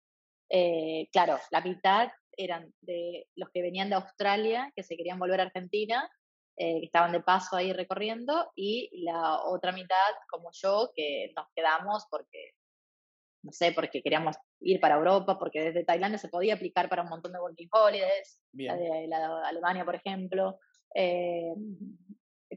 Eh, 0.50 1.10
claro, 1.12 1.38
la 1.52 1.62
mitad 1.62 2.10
eran 2.38 2.74
de 2.82 3.28
los 3.36 3.50
que 3.52 3.62
venían 3.62 3.90
de 3.90 3.96
Australia, 3.96 4.72
que 4.76 4.84
se 4.84 4.96
querían 4.96 5.20
volver 5.20 5.42
a 5.42 5.44
Argentina, 5.44 6.10
eh, 6.58 6.80
que 6.80 6.86
estaban 6.86 7.12
de 7.12 7.22
paso 7.22 7.56
ahí 7.56 7.74
recorriendo, 7.74 8.52
y 8.56 8.90
la 9.04 9.44
otra 9.44 9.72
mitad, 9.72 9.96
como 10.30 10.50
yo, 10.54 10.92
que 10.96 11.32
nos 11.36 11.48
quedamos 11.56 12.06
porque, 12.10 12.52
no 13.44 13.52
sé, 13.52 13.72
porque 13.72 14.02
queríamos 14.02 14.38
ir 14.62 14.80
para 14.80 14.96
Europa, 14.96 15.38
porque 15.38 15.62
desde 15.62 15.84
Tailandia 15.84 16.18
se 16.18 16.30
podía 16.30 16.54
aplicar 16.54 16.90
para 16.90 17.04
un 17.04 17.10
montón 17.10 17.34
de 17.34 17.40
working 17.40 17.70
holidays, 17.72 18.40
la 18.54 18.76
de, 18.76 19.08
la 19.08 19.20
de 19.20 19.48
Alemania, 19.48 19.84
por 19.84 19.96
ejemplo. 19.96 20.60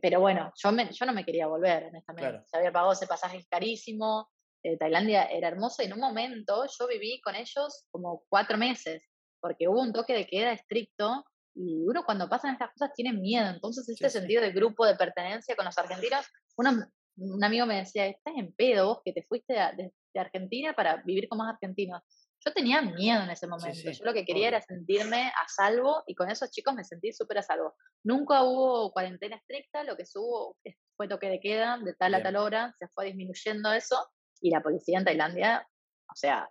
Pero 0.01 0.21
bueno, 0.21 0.53
yo, 0.57 0.73
me, 0.73 0.91
yo 0.93 1.07
no 1.07 1.13
me 1.13 1.25
quería 1.25 1.47
volver, 1.47 1.87
honestamente. 1.87 2.43
Se 2.47 2.57
había 2.57 2.73
pagado 2.73 2.93
ese 2.93 3.07
pasaje 3.07 3.45
carísimo. 3.49 4.29
Eh, 4.63 4.77
Tailandia 4.77 5.25
era 5.25 5.49
hermoso 5.49 5.83
y 5.83 5.87
en 5.87 5.93
un 5.93 6.01
momento 6.01 6.65
yo 6.79 6.89
viví 6.89 7.21
con 7.21 7.35
ellos 7.35 7.87
como 7.91 8.25
cuatro 8.29 8.59
meses, 8.59 9.05
porque 9.41 9.69
hubo 9.69 9.81
un 9.81 9.93
toque 9.93 10.15
de 10.15 10.27
queda 10.27 10.53
estricto 10.53 11.25
y 11.55 11.87
uno 11.87 12.05
cuando 12.05 12.29
pasan 12.29 12.53
estas 12.55 12.73
cosas 12.73 12.91
tiene 12.95 13.13
miedo. 13.13 13.49
Entonces, 13.49 13.89
este 13.89 14.11
sentido 14.11 14.43
de 14.43 14.51
grupo, 14.51 14.85
de 14.85 14.97
pertenencia 14.97 15.57
con 15.57 15.65
los 15.65 15.79
argentinos, 15.79 16.27
uno, 16.57 16.85
un 17.17 17.45
amigo 17.45 17.65
me 17.65 17.77
decía, 17.77 18.07
estás 18.07 18.35
en 18.37 18.53
pedo 18.55 18.89
vos 18.89 19.01
que 19.05 19.13
te 19.13 19.23
fuiste 19.23 19.55
de, 19.55 19.93
de 20.15 20.21
Argentina 20.21 20.75
para 20.75 21.03
vivir 21.03 21.29
con 21.29 21.39
más 21.39 21.55
argentinos. 21.55 22.03
Yo 22.47 22.53
tenía 22.53 22.81
miedo 22.81 23.25
en 23.25 23.31
ese 23.31 23.49
momento. 23.49 23.91
yo 23.91 24.05
lo 24.05 24.15
que 24.15 24.25
quería 24.25 24.47
era 24.47 24.61
sentirme 24.61 25.29
a 25.29 25.49
salvo 25.49 26.05
y 26.07 26.15
con 26.15 26.31
esos 26.31 26.49
chicos 26.53 26.75
me 26.75 26.85
sentí 26.85 27.13
súper 27.13 27.39
a 27.39 27.43
salvo. 27.43 27.75
Nunca 28.05 28.45
hubo 28.45 28.93
cuarentena 28.93 29.35
estricta, 29.35 29.83
lo 29.83 29.97
que 29.97 30.05
hubo 30.15 30.57
fue 30.97 31.09
toque 31.09 31.29
de 31.29 31.41
queda 31.41 31.79
de 31.79 31.95
tal 31.95 32.15
a 32.15 32.23
tal 32.23 32.37
hora, 32.37 32.73
se 32.79 32.87
fue 32.89 33.07
disminuyendo 33.07 33.73
eso 33.73 33.97
y 34.41 34.51
la 34.51 34.63
policía 34.63 34.99
en 34.99 35.05
Tailandia, 35.05 35.69
o 36.09 36.15
sea, 36.15 36.49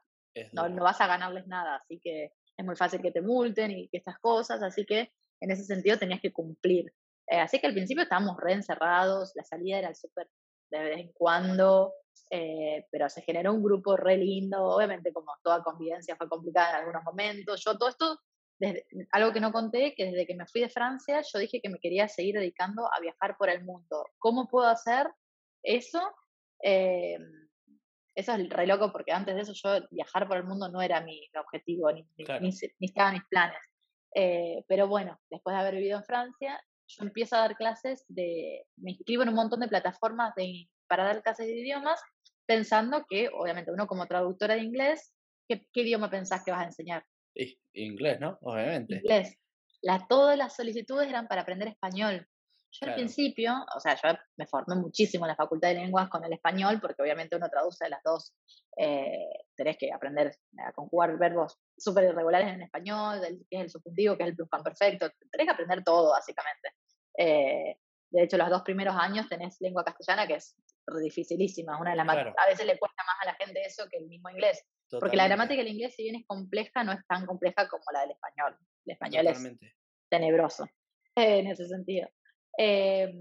no, 0.52 0.68
no, 0.68 0.84
vas 0.84 1.00
a 1.00 1.08
ganarles 1.08 1.48
nada, 1.48 1.78
así 1.78 2.00
que 2.04 2.32
es 2.58 2.66
muy 2.66 2.76
fácil 2.76 3.02
que 3.02 3.12
te 3.12 3.22
multen 3.22 3.72
y 3.72 3.88
que 3.88 3.98
estas 3.98 4.20
cosas, 4.20 4.62
así 4.64 4.86
que 4.86 5.14
en 5.40 5.52
ese 5.52 5.64
sentido 5.64 5.98
tenías 5.98 6.20
que 6.20 6.34
cumplir. 6.34 6.94
Eh, 7.28 7.40
así 7.40 7.60
que 7.60 7.68
al 7.68 7.74
principio 7.74 8.04
estábamos 8.04 8.36
re 8.38 8.54
encerrados, 8.54 9.32
la 9.36 9.44
salida 9.44 9.80
era 9.80 9.96
súper 9.96 10.28
de 10.72 10.80
vez 10.80 11.00
en 11.00 11.12
cuando, 11.14 11.94
eh, 12.30 12.86
pero 12.92 13.10
se 13.10 13.22
generó 13.22 13.54
un 13.54 13.64
grupo 13.64 13.96
re 13.98 14.18
lindo, 14.18 14.64
obviamente 14.64 15.14
como 15.14 15.34
toda 15.44 15.64
convivencia 15.64 16.16
fue 16.16 16.30
complicada 16.30 16.72
en 16.72 16.76
algunos 16.78 17.04
momentos, 17.04 17.64
yo 17.64 17.78
todo 17.78 17.90
esto, 17.90 18.20
desde, 18.58 18.86
algo 19.12 19.32
que 19.34 19.40
no 19.40 19.52
conté, 19.52 19.94
que 19.96 20.06
desde 20.06 20.26
que 20.26 20.36
me 20.36 20.48
fui 20.48 20.62
de 20.62 20.70
Francia, 20.70 21.22
yo 21.22 21.40
dije 21.40 21.62
que 21.62 21.70
me 21.70 21.80
quería 21.80 22.08
seguir 22.08 22.36
dedicando 22.36 22.86
a 22.92 23.00
viajar 23.00 23.38
por 23.38 23.50
el 23.50 23.64
mundo. 23.64 24.06
¿Cómo 24.18 24.48
puedo 24.48 24.68
hacer 24.68 25.08
eso? 25.62 26.02
Eh, 26.64 27.18
eso 28.16 28.34
es 28.34 28.50
re 28.50 28.66
loco 28.66 28.92
porque 28.92 29.12
antes 29.12 29.36
de 29.36 29.42
eso 29.42 29.54
yo 29.54 29.86
viajar 29.92 30.28
por 30.28 30.38
el 30.38 30.46
mundo 30.46 30.70
no 30.70 30.82
era 30.82 31.02
mi, 31.02 31.30
objetivo, 31.38 31.92
ni, 31.92 32.08
ni, 32.18 32.50
estaban 32.80 33.14
mis 33.14 33.26
planes. 33.30 33.60
Eh, 34.16 34.64
pero 34.68 34.88
bueno, 34.88 35.20
después 35.30 35.54
de 35.54 35.60
haber 35.60 35.76
vivido 35.76 35.98
en 35.98 36.06
Francia, 36.06 36.60
yo 36.88 37.04
empiezo 37.04 37.36
a 37.36 37.40
dar 37.40 37.58
clases 37.58 38.06
de, 38.08 38.66
me 38.78 38.92
inscribo 38.92 39.24
en 39.24 39.30
un 39.30 39.36
montón 39.36 39.60
de 39.60 39.68
plataformas 39.68 40.34
de, 40.36 40.70
para 40.88 41.04
dar 41.06 41.22
clases 41.22 41.48
de 41.48 41.60
idiomas 41.60 42.00
pensando 42.46 43.06
que, 43.10 43.30
obviamente, 43.34 43.72
uno 43.72 43.88
como 43.88 44.08
traductora 44.08 44.56
de 44.56 44.62
inglés, 44.62 45.14
¿qué, 45.48 45.68
idioma 45.74 46.10
pensás 46.10 46.44
que 46.44 46.52
vas 46.52 46.62
a 46.62 46.66
enseñar? 46.66 47.04
inglés, 47.74 48.20
¿no? 48.22 48.38
Obviamente. 48.42 48.96
Inglés. 48.96 49.38
La, 49.82 50.08
todas 50.08 50.38
las 50.38 50.56
solicitudes 50.56 51.10
eran 51.10 51.28
para 51.28 51.42
aprender 51.42 51.68
español. 51.68 52.28
Yo 52.72 52.88
al 52.88 52.96
principio, 52.96 53.54
o 53.74 53.80
sea, 53.80 53.96
yo 53.96 54.18
me 54.36 54.46
formé 54.48 54.76
muchísimo 54.76 55.26
en 55.26 55.30
la 55.30 55.36
Facultad 55.36 55.70
de 55.70 55.76
Lenguas 55.76 56.10
con 56.10 56.24
el 56.26 56.34
español, 56.34 56.80
porque 56.82 57.02
obviamente 57.02 57.36
uno 57.36 57.50
traduce 57.50 57.88
las 57.88 58.04
dos, 58.04 58.34
eh, 58.76 59.30
tenés 59.56 59.78
que 59.78 59.94
aprender 59.94 60.36
a 60.58 60.74
conjugar 60.74 61.18
verbos 61.18 61.58
súper 61.78 62.06
irregulares 62.06 62.54
en 62.54 62.64
español, 62.64 63.22
del, 63.22 63.46
qué 63.50 63.58
es 63.58 63.62
el 63.64 63.70
subjuntivo, 63.70 64.18
qué 64.18 64.24
es 64.24 64.30
el 64.30 64.36
pluscuamperfecto, 64.36 65.10
tenés 65.32 65.48
que 65.48 65.54
aprender 65.54 65.84
todo, 65.86 66.12
básicamente. 66.12 66.70
Eh, 67.18 67.78
de 68.10 68.24
hecho, 68.24 68.38
los 68.38 68.50
dos 68.50 68.62
primeros 68.64 68.96
años 68.98 69.30
tenés 69.30 69.56
lengua 69.62 69.86
castellana, 69.86 70.28
que 70.28 70.36
es 70.36 70.56
dificilísima, 71.02 71.80
una 71.80 71.92
de 71.92 71.98
las 71.98 72.08
a 72.08 72.48
veces 72.48 72.66
le 72.66 72.78
cuesta 72.78 73.04
más 73.04 73.16
a 73.22 73.26
la 73.26 73.34
gente 73.36 73.62
eso 73.62 73.88
que 73.90 73.98
el 73.98 74.08
mismo 74.08 74.30
inglés. 74.30 74.64
Porque 74.90 75.18
la 75.18 75.28
gramática 75.28 75.62
del 75.62 75.74
inglés, 75.74 75.96
si 75.96 76.04
bien 76.04 76.16
es 76.16 76.26
compleja, 76.28 76.84
no 76.84 76.92
es 76.92 77.06
tan 77.08 77.26
compleja 77.26 77.68
como 77.68 77.84
la 77.92 78.02
del 78.02 78.12
español. 78.12 78.58
El 78.86 78.94
español 78.94 79.28
es 79.28 79.72
tenebroso 80.10 80.68
en 81.16 81.48
ese 81.48 81.68
sentido. 81.68 82.08
Eh, 82.58 83.14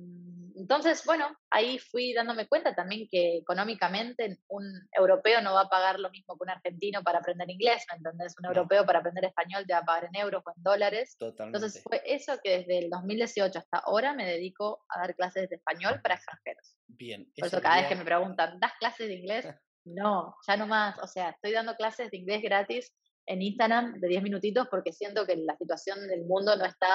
entonces, 0.57 1.05
bueno, 1.05 1.36
ahí 1.50 1.78
fui 1.78 2.12
dándome 2.12 2.46
cuenta 2.46 2.74
también 2.74 3.09
que 3.11 3.38
económicamente 3.38 4.38
un 4.48 4.64
europeo 4.92 5.40
no 5.40 5.55
va 5.55 5.62
a 5.62 5.68
pagar 5.68 5.98
lo 5.98 6.11
mismo 6.11 6.36
que 6.36 6.44
un 6.44 6.50
argentino 6.50 7.02
para 7.02 7.18
aprender 7.18 7.50
inglés, 7.50 7.84
¿me 7.90 7.96
entendés? 7.96 8.34
Un 8.38 8.46
europeo 8.46 8.86
para 8.86 9.00
aprender 9.00 9.24
español 9.24 9.64
te 9.66 9.72
va 9.72 9.80
a 9.80 9.84
pagar 9.84 10.05
en 10.05 10.16
euros 10.16 10.42
o 10.46 10.52
en 10.57 10.62
dólares. 10.62 11.16
Entonces 11.20 11.82
fue 11.82 12.02
eso 12.05 12.38
que 12.42 12.59
desde 12.59 12.78
el 12.78 12.90
2018 12.90 13.59
hasta 13.59 13.78
ahora 13.78 14.12
me 14.12 14.24
dedico 14.26 14.84
a 14.88 15.00
dar 15.00 15.14
clases 15.14 15.48
de 15.48 15.57
español 15.57 16.00
para 16.02 16.14
extranjeros. 16.14 16.76
Bien. 16.86 17.30
Por 17.36 17.48
eso 17.48 17.61
cada 17.61 17.76
vez 17.76 17.88
que 17.88 17.96
me 17.96 18.05
preguntan, 18.05 18.59
¿das 18.61 18.72
clases 18.78 19.09
de 19.09 19.14
inglés? 19.14 19.46
No, 19.86 20.34
ya 20.48 20.57
no 20.57 20.66
más. 20.66 20.98
O 21.00 21.07
sea, 21.07 21.28
estoy 21.28 21.52
dando 21.52 21.76
clases 21.76 22.11
de 22.11 22.16
inglés 22.16 22.40
gratis 22.40 22.90
en 23.26 23.42
Instagram 23.42 24.00
de 24.00 24.09
10 24.09 24.22
minutitos 24.22 24.66
porque 24.70 24.94
siento 24.94 25.26
que 25.26 25.36
la 25.36 25.55
situación 25.59 26.09
del 26.09 26.24
mundo 26.24 26.57
no 26.57 26.64
está 26.64 26.88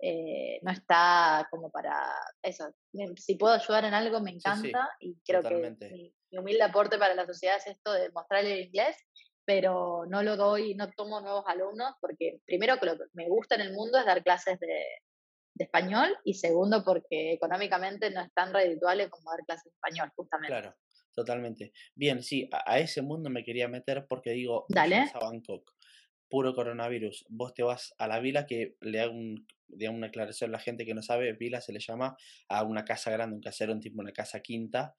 eh, 0.00 0.58
no 0.62 0.70
está 0.70 1.46
como 1.50 1.70
para 1.70 2.12
eso. 2.42 2.74
Si 3.16 3.36
puedo 3.36 3.54
ayudar 3.54 3.84
en 3.84 3.94
algo, 3.94 4.20
me 4.20 4.32
encanta 4.32 4.90
y 5.00 5.16
creo 5.24 5.42
que 5.42 5.76
mi, 5.90 6.38
humilde 6.38 6.62
aporte 6.62 6.98
para 6.98 7.14
la 7.14 7.26
sociedad 7.26 7.56
es 7.56 7.68
esto 7.68 7.92
de 7.92 8.10
mostrarle 8.10 8.54
el 8.54 8.66
inglés, 8.66 8.96
pero 9.44 10.04
no 10.08 10.22
lo 10.22 10.36
doy, 10.36 10.74
no 10.74 10.90
tomo 10.92 11.20
nuevos 11.20 11.44
alumnos 11.46 11.94
porque 12.00 12.40
primero 12.44 12.78
que 12.78 12.86
lo 12.86 12.98
que 12.98 13.04
me 13.12 13.28
gusta 13.28 13.54
en 13.54 13.62
el 13.62 13.72
mundo 13.72 13.98
es 13.98 14.06
dar 14.06 14.22
clases 14.22 14.58
de, 14.60 14.84
español 15.56 16.18
y 16.24 16.34
segundo 16.34 16.82
porque 16.84 17.32
económicamente 17.32 18.10
no 18.10 18.22
es 18.22 18.32
tan 18.34 18.52
redituable 18.52 19.08
como 19.08 19.30
dar 19.30 19.44
clases 19.46 19.64
de 19.64 19.70
español, 19.70 20.10
justamente. 20.16 20.48
Claro. 20.48 20.74
Totalmente. 21.14 21.72
Bien, 21.94 22.22
sí, 22.22 22.50
a, 22.50 22.80
ese 22.80 23.00
mundo 23.00 23.30
me 23.30 23.44
quería 23.44 23.68
meter 23.68 24.04
porque 24.08 24.30
digo, 24.30 24.66
Dale. 24.68 25.10
a 25.14 25.18
Bangkok, 25.20 25.72
puro 26.28 26.54
coronavirus. 26.54 27.24
Vos 27.28 27.54
te 27.54 27.62
vas 27.62 27.94
a 27.98 28.08
la 28.08 28.18
vila 28.18 28.46
que 28.46 28.76
le 28.80 29.00
hago 29.00 29.12
un, 29.12 29.46
una 29.68 30.06
aclaración 30.08 30.52
la 30.52 30.58
gente 30.58 30.84
que 30.84 30.94
no 30.94 31.02
sabe, 31.02 31.32
vila 31.34 31.60
se 31.60 31.72
le 31.72 31.80
llama 31.80 32.16
a 32.48 32.62
una 32.62 32.84
casa 32.84 33.10
grande, 33.10 33.36
un 33.36 33.42
caserón 33.42 33.80
tipo 33.80 34.00
una 34.00 34.12
casa 34.12 34.40
quinta. 34.40 34.94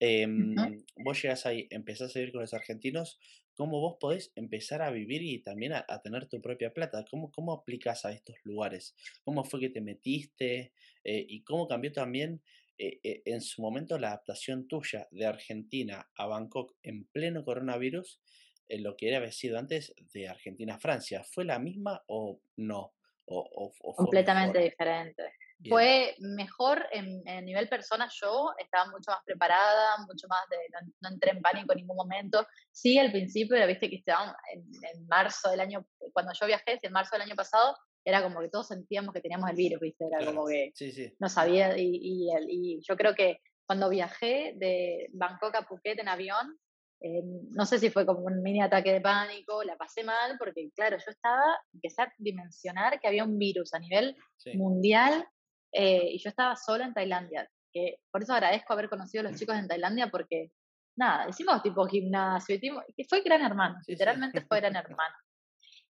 Em, 0.00 0.54
vos 0.96 1.20
llegas 1.20 1.44
ahí, 1.46 1.66
empezás 1.70 2.14
a 2.14 2.18
vivir 2.20 2.32
con 2.32 2.42
los 2.42 2.54
argentinos, 2.54 3.18
¿cómo 3.54 3.80
vos 3.80 3.96
podés 3.98 4.32
empezar 4.36 4.82
a 4.82 4.90
vivir 4.90 5.22
y 5.22 5.42
también 5.42 5.72
a, 5.72 5.84
tener 6.02 6.26
tu 6.26 6.40
propia 6.40 6.72
plata? 6.72 7.04
¿Cómo, 7.10 7.32
¿Cómo 7.32 7.52
aplicas 7.52 8.04
a 8.04 8.12
estos 8.12 8.36
lugares? 8.44 8.94
¿Cómo 9.24 9.44
fue 9.44 9.58
que 9.60 9.70
te 9.70 9.80
metiste? 9.80 10.72
Eh, 11.02 11.26
¿Y 11.28 11.42
cómo 11.42 11.66
cambió 11.66 11.90
también 11.90 12.40
eh, 12.78 13.00
eh, 13.02 13.22
en 13.24 13.40
su 13.40 13.60
momento 13.60 13.98
la 13.98 14.08
adaptación 14.08 14.68
tuya 14.68 15.08
de 15.10 15.26
Argentina 15.26 16.08
a 16.14 16.26
Bangkok 16.26 16.76
en 16.82 17.04
pleno 17.06 17.44
coronavirus? 17.44 18.20
en 18.68 18.82
lo 18.82 18.96
que 18.96 19.08
era 19.08 19.32
sido 19.32 19.58
antes 19.58 19.94
de 20.12 20.28
Argentina 20.28 20.74
a 20.74 20.78
Francia. 20.78 21.24
¿Fue 21.24 21.44
la 21.44 21.58
misma 21.58 22.04
o 22.06 22.40
no? 22.56 22.92
O, 23.30 23.72
Completamente 23.96 24.58
diferente. 24.58 25.32
Fue 25.68 26.14
mejor 26.20 26.86
en, 26.92 27.44
nivel 27.44 27.68
persona, 27.68 28.08
yo 28.20 28.52
estaba 28.58 28.90
mucho 28.90 29.10
más 29.10 29.20
preparada, 29.24 29.98
mucho 30.06 30.28
más 30.28 30.40
de, 30.48 30.56
no, 31.00 31.08
entré 31.08 31.32
en 31.32 31.42
pánico 31.42 31.72
en 31.72 31.78
ningún 31.78 31.96
momento. 31.96 32.46
Sí, 32.70 32.96
al 32.96 33.10
principio, 33.10 33.66
viste 33.66 33.90
que 33.90 33.96
estaban 33.96 34.34
en, 34.52 34.60
en, 34.60 35.06
marzo 35.08 35.50
del 35.50 35.60
año, 35.60 35.84
cuando 36.12 36.32
yo 36.32 36.46
viajé, 36.46 36.78
en 36.80 36.92
marzo 36.92 37.16
del 37.16 37.22
año 37.22 37.34
pasado, 37.34 37.76
era 38.04 38.22
como 38.22 38.40
que 38.40 38.48
todos 38.48 38.68
sentíamos 38.68 39.12
que 39.12 39.20
teníamos 39.20 39.50
el 39.50 39.56
virus, 39.56 39.80
viste, 39.80 40.06
era 40.06 40.24
como 40.24 40.46
que 40.46 40.72
no 41.18 41.28
sabía, 41.28 41.76
y, 41.76 41.90
y, 42.00 42.28
y 42.48 42.80
yo 42.82 42.96
creo 42.96 43.14
que 43.14 43.40
cuando 43.66 43.90
viajé 43.90 44.54
de 44.56 45.10
Bangkok 45.12 45.56
a 45.56 45.66
Phuket 45.66 45.98
en 45.98 46.08
avión, 46.08 46.58
eh, 47.00 47.22
no 47.50 47.64
sé 47.64 47.78
si 47.78 47.90
fue 47.90 48.04
como 48.04 48.20
un 48.20 48.42
mini 48.42 48.60
ataque 48.60 48.92
de 48.92 49.00
pánico, 49.00 49.62
la 49.62 49.76
pasé 49.76 50.02
mal, 50.02 50.36
porque 50.38 50.70
claro, 50.74 50.96
yo 50.98 51.10
estaba, 51.10 51.44
empecé 51.72 52.02
a 52.02 52.12
dimensionar 52.18 52.98
que 52.98 53.06
había 53.06 53.24
un 53.24 53.38
virus 53.38 53.72
a 53.74 53.78
nivel 53.78 54.16
mundial 54.54 55.26
eh, 55.72 56.10
y 56.12 56.18
yo 56.18 56.28
estaba 56.28 56.56
sola 56.56 56.86
en 56.86 56.94
Tailandia. 56.94 57.48
Que 57.72 58.00
por 58.10 58.22
eso 58.22 58.32
agradezco 58.32 58.72
haber 58.72 58.88
conocido 58.88 59.20
a 59.26 59.30
los 59.30 59.38
chicos 59.38 59.56
en 59.56 59.68
Tailandia, 59.68 60.08
porque 60.08 60.50
nada, 60.96 61.28
hicimos 61.28 61.62
tipo 61.62 61.86
gimnasio, 61.86 62.58
que 62.96 63.04
fue 63.04 63.22
gran 63.22 63.42
hermano, 63.42 63.78
literalmente 63.86 64.40
fue 64.40 64.60
gran 64.60 64.74
hermano. 64.74 65.14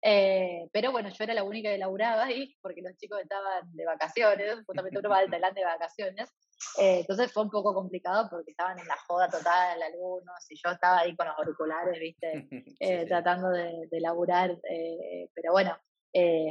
Eh, 0.06 0.68
pero 0.74 0.92
bueno, 0.92 1.10
yo 1.10 1.24
era 1.24 1.34
la 1.34 1.44
única 1.44 1.70
que 1.70 1.78
laburaba 1.78 2.26
ahí, 2.26 2.54
porque 2.62 2.82
los 2.82 2.98
chicos 2.98 3.22
estaban 3.22 3.74
de 3.74 3.86
vacaciones, 3.86 4.56
justamente 4.66 5.00
uno 5.00 5.10
va 5.10 5.20
al 5.20 5.30
Tailandia 5.30 5.66
de 5.66 5.72
vacaciones, 5.72 6.30
eh, 6.78 7.00
entonces 7.00 7.32
fue 7.32 7.44
un 7.44 7.50
poco 7.50 7.74
complicado 7.74 8.28
porque 8.30 8.52
estaban 8.52 8.80
en 8.80 8.88
la 8.88 8.98
joda 9.08 9.30
total 9.30 9.82
algunos 9.82 10.34
y 10.50 10.56
yo 10.56 10.72
estaba 10.72 11.00
ahí 11.00 11.16
con 11.16 11.28
los 11.28 11.38
auriculares, 11.38 12.00
viste, 12.00 12.48
eh, 12.80 13.06
tratando 13.06 13.50
de, 13.50 13.88
de 13.90 14.02
laburar, 14.02 14.52
eh, 14.70 15.30
pero 15.34 15.52
bueno, 15.52 15.78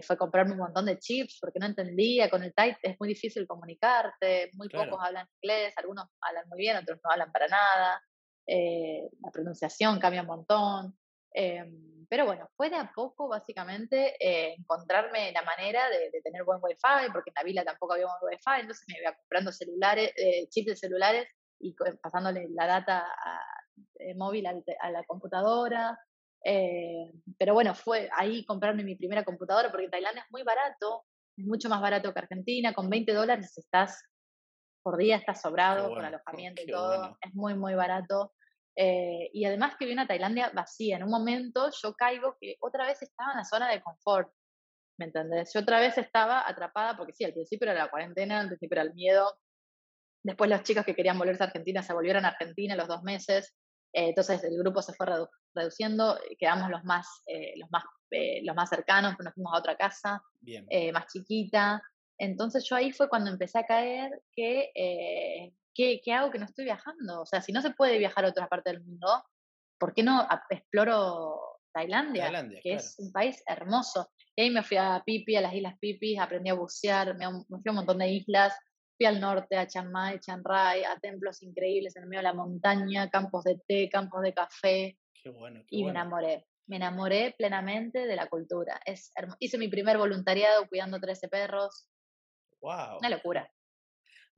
fue 0.05 0.17
comprarme 0.17 0.53
un 0.53 0.59
montón 0.59 0.87
de 0.87 0.99
chips 0.99 1.39
porque 1.41 1.61
no 1.61 1.67
entendía, 1.67 2.29
con 2.29 2.43
el 2.43 2.53
Tide 2.53 2.79
es 2.83 2.97
muy 2.99 3.09
difícil 3.09 3.47
comunicarte, 3.47 4.51
muy 4.55 4.69
pocos 4.69 4.99
hablan 5.01 5.29
inglés, 5.41 5.73
algunos 5.77 6.07
hablan 6.21 6.49
muy 6.49 6.59
bien, 6.59 6.77
otros 6.79 6.99
no 7.05 7.11
hablan 7.11 7.31
para 7.31 7.47
nada, 7.47 8.03
la 8.47 9.31
pronunciación 9.31 10.01
cambia 10.01 10.23
un 10.23 10.27
montón. 10.27 10.99
Em, 11.35 12.07
pero 12.09 12.27
bueno, 12.27 12.47
fue 12.57 12.69
de 12.69 12.77
a 12.77 12.93
poco 12.95 13.29
básicamente 13.29 14.17
eh, 14.21 14.55
encontrarme 14.59 15.33
la 15.33 15.43
manera 15.43 15.89
de, 15.89 16.21
tener 16.23 16.45
buen 16.45 16.59
wifi, 16.63 17.11
porque 17.11 17.31
en 17.31 17.35
la 17.37 17.43
vila 17.43 17.65
tampoco 17.65 17.95
había 17.95 18.07
buen 18.07 18.33
wifi, 18.33 18.61
entonces 18.61 18.85
me 18.89 19.01
iba 19.01 19.15
comprando 19.15 19.51
celulares, 19.51 20.13
eh, 20.17 20.47
chips 20.51 20.67
de 20.67 20.77
celulares 20.77 21.29
y 21.59 21.75
pasándole 22.03 22.49
la 22.51 22.67
data 22.67 23.07
eh, 23.99 24.15
móvil 24.15 24.47
a 24.47 24.91
la 24.91 25.05
computadora. 25.05 25.99
pero 27.39 27.55
bueno, 27.55 27.75
fue 27.75 28.11
ahí 28.15 28.45
comprarme 28.45 28.85
mi 28.85 28.97
primera 28.97 29.25
computadora, 29.25 29.71
porque 29.71 29.89
Tailandia 29.89 30.23
es 30.23 30.31
muy 30.31 30.43
barato, 30.43 31.05
es 31.37 31.47
mucho 31.47 31.71
más 31.71 31.81
barato 31.81 32.13
que 32.13 32.19
Argentina, 32.19 32.75
con 32.75 32.91
20 32.91 33.13
dólares 33.15 33.57
estás 33.57 34.03
por 34.83 34.99
día, 34.99 35.17
estás 35.17 35.41
sobrado 35.41 35.89
con 35.89 36.05
alojamiento 36.05 36.61
y 36.61 36.67
todo, 36.67 37.17
es 37.23 37.35
muy, 37.35 37.55
muy 37.55 37.75
barato. 37.75 38.35
Eh, 38.75 39.31
y 39.33 39.45
además 39.45 39.77
que 39.79 39.85
vi 39.85 39.93
una 39.93 40.07
Tailandia 40.07 40.51
vacía. 40.55 40.97
En 40.97 41.05
un 41.05 41.11
momento 41.11 41.71
yo 41.83 41.95
caigo 41.95 42.37
que 42.41 42.57
otra 42.61 42.87
vez 42.87 43.03
estaba 43.03 43.33
en 43.33 43.39
la 43.39 43.45
zona 43.45 43.71
de 43.71 43.83
confort. 43.83 44.33
¿Me 44.99 45.07
entendés? 45.07 45.53
Yo 45.53 45.61
otra 45.61 45.81
vez 45.81 45.97
estaba 45.99 46.49
atrapada, 46.49 46.97
porque 46.97 47.13
sí, 47.13 47.25
al 47.25 47.33
principio 47.33 47.69
era 47.71 47.85
la 47.85 47.91
cuarentena, 47.91 48.41
al 48.41 48.49
principio 48.49 48.77
era 48.77 48.83
el 48.83 48.95
miedo. 48.95 49.39
Después 50.23 50.49
los 50.49 50.63
chicos 50.63 50.85
que 50.85 50.95
querían 50.95 51.19
volverse 51.19 51.43
a 51.43 51.47
Argentina 51.47 51.83
se 51.83 51.93
volvieron 51.93 52.25
a 52.25 52.29
Argentina 52.29 52.77
los 52.77 52.89
dos 52.89 53.03
meses. 53.03 53.55
Eh, 53.93 54.09
entonces 54.09 54.43
el 54.45 54.57
grupo 54.59 54.81
se 54.81 54.95
fue 54.95 55.07
reduciendo, 55.55 56.19
quedamos 56.39 56.71
los 56.71 56.85
más, 56.85 57.07
eh, 57.27 57.55
los 57.57 57.71
más, 57.71 57.85
los 58.43 58.57
más 58.57 58.69
cercanos, 58.69 59.17
nos 59.19 59.35
fuimos 59.35 59.55
a 59.55 59.59
otra 59.59 59.77
casa, 59.77 60.23
más 60.93 61.07
chiquita. 61.13 61.83
Entonces 62.19 62.65
yo 62.69 62.77
ahí 62.77 62.93
fue 62.93 63.09
cuando 63.09 63.31
empecé 63.31 63.59
a 63.59 63.67
caer 63.67 64.23
que 64.35 64.71
¿qué, 65.75 66.01
hago 66.13 66.31
que 66.31 66.39
no 66.39 66.45
estoy 66.45 66.65
viajando? 66.65 67.23
O 67.23 67.27
sea, 67.27 67.41
si 67.41 67.53
no 67.53 67.63
se 67.63 67.71
puede 67.71 67.99
viajar 67.99 68.25
a 68.25 68.29
otra 68.29 68.49
parte 68.49 68.71
del 68.71 68.83
mundo, 68.83 69.09
¿por 69.79 69.95
qué 69.95 70.03
no 70.03 70.27
exploro 70.51 71.59
Tailandia? 71.73 72.31
que 72.63 72.75
es 72.75 72.97
un 72.99 73.13
país 73.13 73.43
hermoso. 73.47 74.11
Y 74.37 74.43
ahí 74.43 74.51
me 74.51 74.63
fui 74.63 74.77
a 74.77 75.03
Pipi, 75.05 75.37
a 75.37 75.41
las 75.41 75.55
Islas 75.55 75.79
Pipi, 75.79 76.17
aprendí 76.17 76.51
a 76.51 76.55
bucear, 76.55 77.17
me, 77.17 77.27
fui 77.27 77.63
a 77.67 77.71
un 77.71 77.77
montón 77.77 77.99
de 77.99 78.09
islas, 78.09 78.55
fui 78.97 79.07
al 79.07 79.21
norte, 79.21 79.57
a 79.57 79.67
Chiang 79.67 79.91
Mai, 79.91 80.21
Chiang 80.21 80.43
Rai, 80.45 80.85
a 80.85 80.99
templos 80.99 81.43
increíbles 81.43 81.97
en 81.97 82.05
el 82.05 82.09
medio 82.09 82.21
de 82.21 82.29
la 82.29 82.35
montaña, 82.35 83.11
campos 83.11 83.45
de 83.45 83.59
té, 83.67 83.89
campos 83.91 84.23
de 84.23 84.33
café. 84.33 84.99
Qué 85.23 85.31
bueno, 85.31 85.63
y 85.69 85.85
me 85.85 85.91
enamoré. 85.91 86.47
Me 86.69 86.77
enamoré 86.77 87.35
plenamente 87.37 88.07
de 88.07 88.17
la 88.17 88.29
cultura. 88.29 88.81
Es 88.87 89.13
Hice 89.41 89.59
mi 89.59 89.69
primer 89.69 89.99
voluntariado 89.99 90.69
cuidando 90.69 91.01
13 91.01 91.29
perros. 91.29 91.89
Wow. 92.61 92.99
Una 93.01 93.11
locura. 93.11 93.51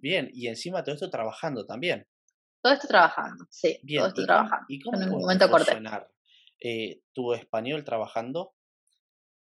Bien, 0.04 0.28
y 0.34 0.48
encima 0.48 0.84
todo 0.84 0.94
esto 0.94 1.08
trabajando 1.08 1.64
también. 1.64 2.06
Todo 2.62 2.74
esto 2.74 2.86
trabajando, 2.86 3.46
sí. 3.48 3.80
todo 3.96 4.08
esto 4.08 4.22
trabajando. 4.26 4.66
¿Y 4.68 4.78
cómo 4.80 4.98
puede 4.98 5.48
funcionar 5.48 6.10
eh, 6.62 7.00
tu 7.14 7.32
español 7.32 7.84
trabajando, 7.84 8.52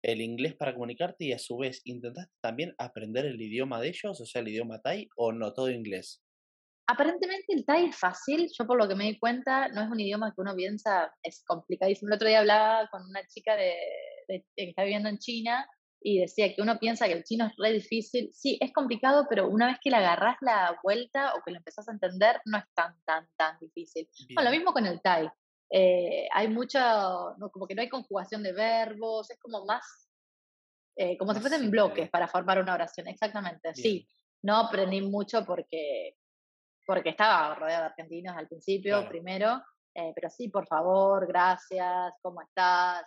el 0.02 0.20
inglés 0.20 0.56
para 0.56 0.72
comunicarte 0.74 1.26
y 1.26 1.32
a 1.32 1.38
su 1.38 1.56
vez 1.56 1.82
intentaste 1.84 2.34
también 2.42 2.74
aprender 2.78 3.26
el 3.26 3.40
idioma 3.40 3.80
de 3.80 3.90
ellos, 3.90 4.20
o 4.20 4.26
sea, 4.26 4.42
el 4.42 4.48
idioma 4.48 4.80
thai, 4.80 5.08
o 5.14 5.30
no, 5.30 5.52
todo 5.52 5.70
inglés? 5.70 6.20
aparentemente 6.88 7.52
el 7.54 7.64
Thai 7.64 7.86
es 7.86 7.96
fácil, 7.96 8.50
yo 8.52 8.66
por 8.66 8.76
lo 8.76 8.88
que 8.88 8.96
me 8.96 9.04
di 9.04 9.16
cuenta, 9.16 9.68
no 9.68 9.80
es 9.80 9.88
un 9.88 10.00
idioma 10.00 10.34
que 10.34 10.40
uno 10.40 10.56
piensa, 10.56 11.14
es 11.22 11.44
complicadísimo. 11.46 12.08
El 12.08 12.16
otro 12.16 12.26
día 12.26 12.40
hablaba 12.40 12.88
con 12.90 13.04
una 13.04 13.24
chica 13.28 13.54
de, 13.54 13.76
que 14.26 14.70
está 14.70 14.82
viviendo 14.82 15.08
en 15.08 15.18
China 15.18 15.64
y 16.02 16.20
decía 16.20 16.54
que 16.54 16.62
uno 16.62 16.78
piensa 16.78 17.06
que 17.06 17.12
el 17.12 17.24
chino 17.24 17.46
es 17.46 17.52
re 17.58 17.72
difícil. 17.72 18.30
Sí, 18.32 18.58
es 18.60 18.72
complicado, 18.72 19.26
pero 19.28 19.48
una 19.48 19.66
vez 19.66 19.78
que 19.82 19.90
le 19.90 19.96
agarras 19.96 20.36
la 20.40 20.78
vuelta 20.82 21.34
o 21.34 21.42
que 21.44 21.50
lo 21.50 21.58
empezás 21.58 21.88
a 21.88 21.92
entender, 21.92 22.40
no 22.46 22.58
es 22.58 22.64
tan, 22.74 22.94
tan, 23.04 23.28
tan 23.36 23.58
difícil. 23.60 24.08
Bueno, 24.34 24.50
lo 24.50 24.56
mismo 24.56 24.72
con 24.72 24.86
el 24.86 25.00
Thai. 25.00 25.28
Eh, 25.70 26.26
hay 26.32 26.48
mucho, 26.48 26.78
como 27.52 27.66
que 27.66 27.74
no 27.74 27.82
hay 27.82 27.88
conjugación 27.88 28.42
de 28.42 28.52
verbos, 28.52 29.30
es 29.30 29.38
como 29.38 29.64
más, 29.66 30.10
eh, 30.96 31.16
como 31.16 31.34
si 31.34 31.40
fuesen 31.40 31.70
bloques 31.70 32.10
para 32.10 32.26
formar 32.26 32.60
una 32.60 32.74
oración, 32.74 33.06
exactamente. 33.06 33.74
Sí, 33.74 34.08
no 34.42 34.56
aprendí 34.56 35.02
mucho 35.02 35.44
porque, 35.44 36.16
porque 36.86 37.10
estaba 37.10 37.54
rodeada 37.54 37.82
de 37.82 37.86
argentinos 37.86 38.36
al 38.36 38.48
principio, 38.48 39.06
primero, 39.08 39.62
eh, 39.94 40.12
pero 40.14 40.28
sí, 40.28 40.48
por 40.48 40.66
favor, 40.66 41.26
gracias, 41.28 42.14
¿cómo 42.20 42.42
estás? 42.42 43.04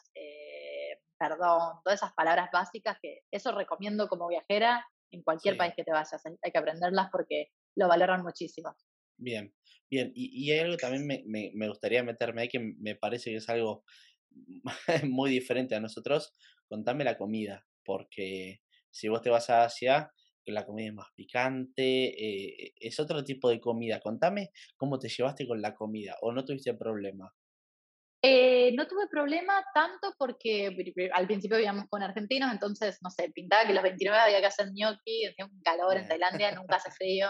Perdón, 1.29 1.79
todas 1.83 1.99
esas 1.99 2.13
palabras 2.13 2.49
básicas 2.51 2.97
que 3.01 3.21
eso 3.31 3.51
recomiendo 3.51 4.07
como 4.07 4.27
viajera 4.27 4.85
en 5.11 5.21
cualquier 5.21 5.57
país 5.57 5.73
que 5.75 5.83
te 5.83 5.91
vayas, 5.91 6.21
hay 6.25 6.51
que 6.51 6.57
aprenderlas 6.57 7.09
porque 7.11 7.47
lo 7.75 7.87
valoran 7.87 8.23
muchísimo. 8.23 8.75
Bien, 9.17 9.53
bien. 9.89 10.11
Y, 10.15 10.51
hay 10.51 10.59
algo 10.59 10.75
que 10.75 10.81
también 10.81 11.05
me, 11.05 11.23
me, 11.25 11.51
me, 11.53 11.69
gustaría 11.69 12.03
meterme 12.03 12.41
ahí 12.41 12.49
que 12.49 12.59
me 12.59 12.95
parece 12.95 13.29
que 13.29 13.37
es 13.37 13.47
algo 13.47 13.83
muy 15.03 15.29
diferente 15.29 15.75
a 15.75 15.79
nosotros. 15.79 16.33
Contame 16.67 17.03
la 17.03 17.17
comida, 17.17 17.65
porque 17.85 18.61
si 18.89 19.07
vos 19.07 19.21
te 19.21 19.29
vas 19.29 19.49
a 19.49 19.63
Asia, 19.63 20.11
la 20.45 20.65
comida 20.65 20.87
es 20.87 20.93
más 20.93 21.07
picante, 21.15 22.65
eh, 22.65 22.73
es 22.75 22.99
otro 22.99 23.23
tipo 23.23 23.49
de 23.49 23.61
comida. 23.61 23.99
Contame 24.01 24.49
cómo 24.75 24.99
te 24.99 25.09
llevaste 25.09 25.47
con 25.47 25.61
la 25.61 25.73
comida 25.73 26.17
o 26.21 26.33
no 26.33 26.43
tuviste 26.43 26.73
problema. 26.73 27.33
Eh, 28.25 28.71
no 28.77 28.87
tuve 28.87 29.07
problema 29.09 29.65
tanto 29.73 30.15
porque 30.17 30.73
al 31.13 31.27
principio 31.27 31.57
vivíamos 31.57 31.89
con 31.89 32.01
argentinos, 32.01 32.53
entonces, 32.53 32.97
no 33.01 33.09
sé, 33.09 33.29
pintaba 33.31 33.67
que 33.67 33.73
los 33.73 33.83
29 33.83 34.17
había 34.17 34.39
que 34.39 34.45
hacer 34.45 34.67
gnocchi, 34.67 35.25
hacía 35.25 35.45
un 35.45 35.61
calor 35.61 35.97
en 35.97 36.07
Tailandia, 36.07 36.53
nunca 36.55 36.77
hace 36.77 36.89
frío. 36.91 37.27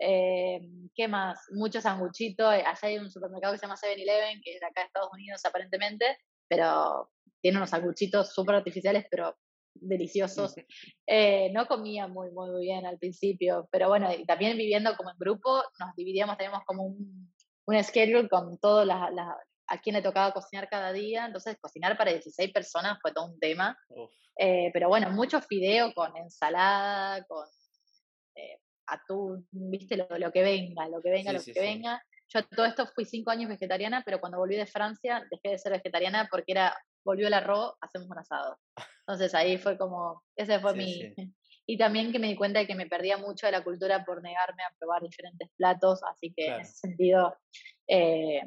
Eh, 0.00 0.60
¿Qué 0.96 1.06
más? 1.06 1.38
Muchos 1.52 1.84
sanguchitos. 1.84 2.54
Eh, 2.54 2.64
allá 2.66 2.78
hay 2.82 2.98
un 2.98 3.08
supermercado 3.08 3.54
que 3.54 3.58
se 3.60 3.66
llama 3.66 3.76
7-Eleven, 3.76 4.40
que 4.42 4.54
es 4.54 4.60
de 4.60 4.66
acá 4.66 4.80
de 4.80 4.86
Estados 4.86 5.12
Unidos 5.12 5.44
aparentemente, 5.44 6.18
pero 6.48 7.08
tiene 7.40 7.58
unos 7.58 7.70
sanguchitos 7.70 8.34
súper 8.34 8.56
artificiales, 8.56 9.06
pero 9.10 9.36
deliciosos. 9.74 10.54
Eh, 11.08 11.52
no 11.52 11.68
comía 11.68 12.08
muy, 12.08 12.32
muy 12.32 12.62
bien 12.62 12.84
al 12.84 12.98
principio, 12.98 13.68
pero 13.70 13.88
bueno, 13.88 14.12
y 14.12 14.26
también 14.26 14.58
viviendo 14.58 14.96
como 14.96 15.10
en 15.10 15.18
grupo, 15.18 15.62
nos 15.78 15.94
dividíamos, 15.94 16.36
teníamos 16.36 16.64
como 16.64 16.82
un, 16.82 17.32
un 17.66 17.84
schedule 17.84 18.28
con 18.28 18.58
todas 18.58 18.84
las, 18.84 19.12
a 19.68 19.80
quién 19.80 19.94
le 19.94 20.02
tocaba 20.02 20.32
cocinar 20.32 20.68
cada 20.68 20.92
día, 20.92 21.26
entonces 21.26 21.56
cocinar 21.60 21.96
para 21.96 22.12
16 22.12 22.52
personas 22.52 22.98
fue 23.00 23.12
todo 23.12 23.26
un 23.26 23.38
tema. 23.38 23.78
pero 24.72 24.88
bueno, 24.88 25.10
mucho 25.10 25.40
fideo 25.40 25.92
con 25.94 26.16
ensalada, 26.16 27.24
con 27.24 27.46
atún, 28.86 29.46
viste, 29.50 29.96
lo, 29.96 30.06
lo, 30.18 30.32
que 30.32 30.42
venga, 30.42 30.88
lo 30.88 31.00
que 31.02 31.10
venga, 31.10 31.32
lo 31.32 31.42
que 31.42 31.52
venga. 31.52 32.02
Yo 32.28 32.44
todo 32.48 32.66
esto 32.66 32.86
fui 32.88 33.04
cinco 33.04 33.30
años 33.30 33.48
vegetariana, 33.48 34.02
pero 34.04 34.20
cuando 34.20 34.38
volví 34.38 34.56
de 34.56 34.66
Francia 34.66 35.24
dejé 35.30 35.50
de 35.50 35.58
ser 35.58 35.72
vegetariana 35.72 36.28
porque 36.30 36.52
era, 36.52 36.76
volvió 37.04 37.28
el 37.28 37.34
arroz, 37.34 37.74
hacemos 37.80 38.08
un 38.10 38.18
asado. 38.18 38.58
Entonces 39.00 39.34
ahí 39.34 39.58
fue 39.58 39.78
como, 39.78 40.22
ese 40.36 40.58
fue 40.60 40.74
mi... 40.74 41.14
Y 41.68 41.76
también 41.76 42.12
que 42.12 42.20
me 42.20 42.28
di 42.28 42.36
cuenta 42.36 42.60
de 42.60 42.66
que 42.68 42.76
me 42.76 42.86
perdía 42.86 43.16
mucho 43.16 43.46
de 43.46 43.50
la 43.50 43.64
cultura 43.64 44.04
por 44.04 44.22
negarme 44.22 44.62
a 44.62 44.72
probar 44.78 45.02
diferentes 45.02 45.50
platos, 45.56 46.00
así 46.04 46.32
que 46.32 46.46
en 46.46 46.60
ese 46.60 46.74
sentido 46.74 47.36
eh, 47.88 48.40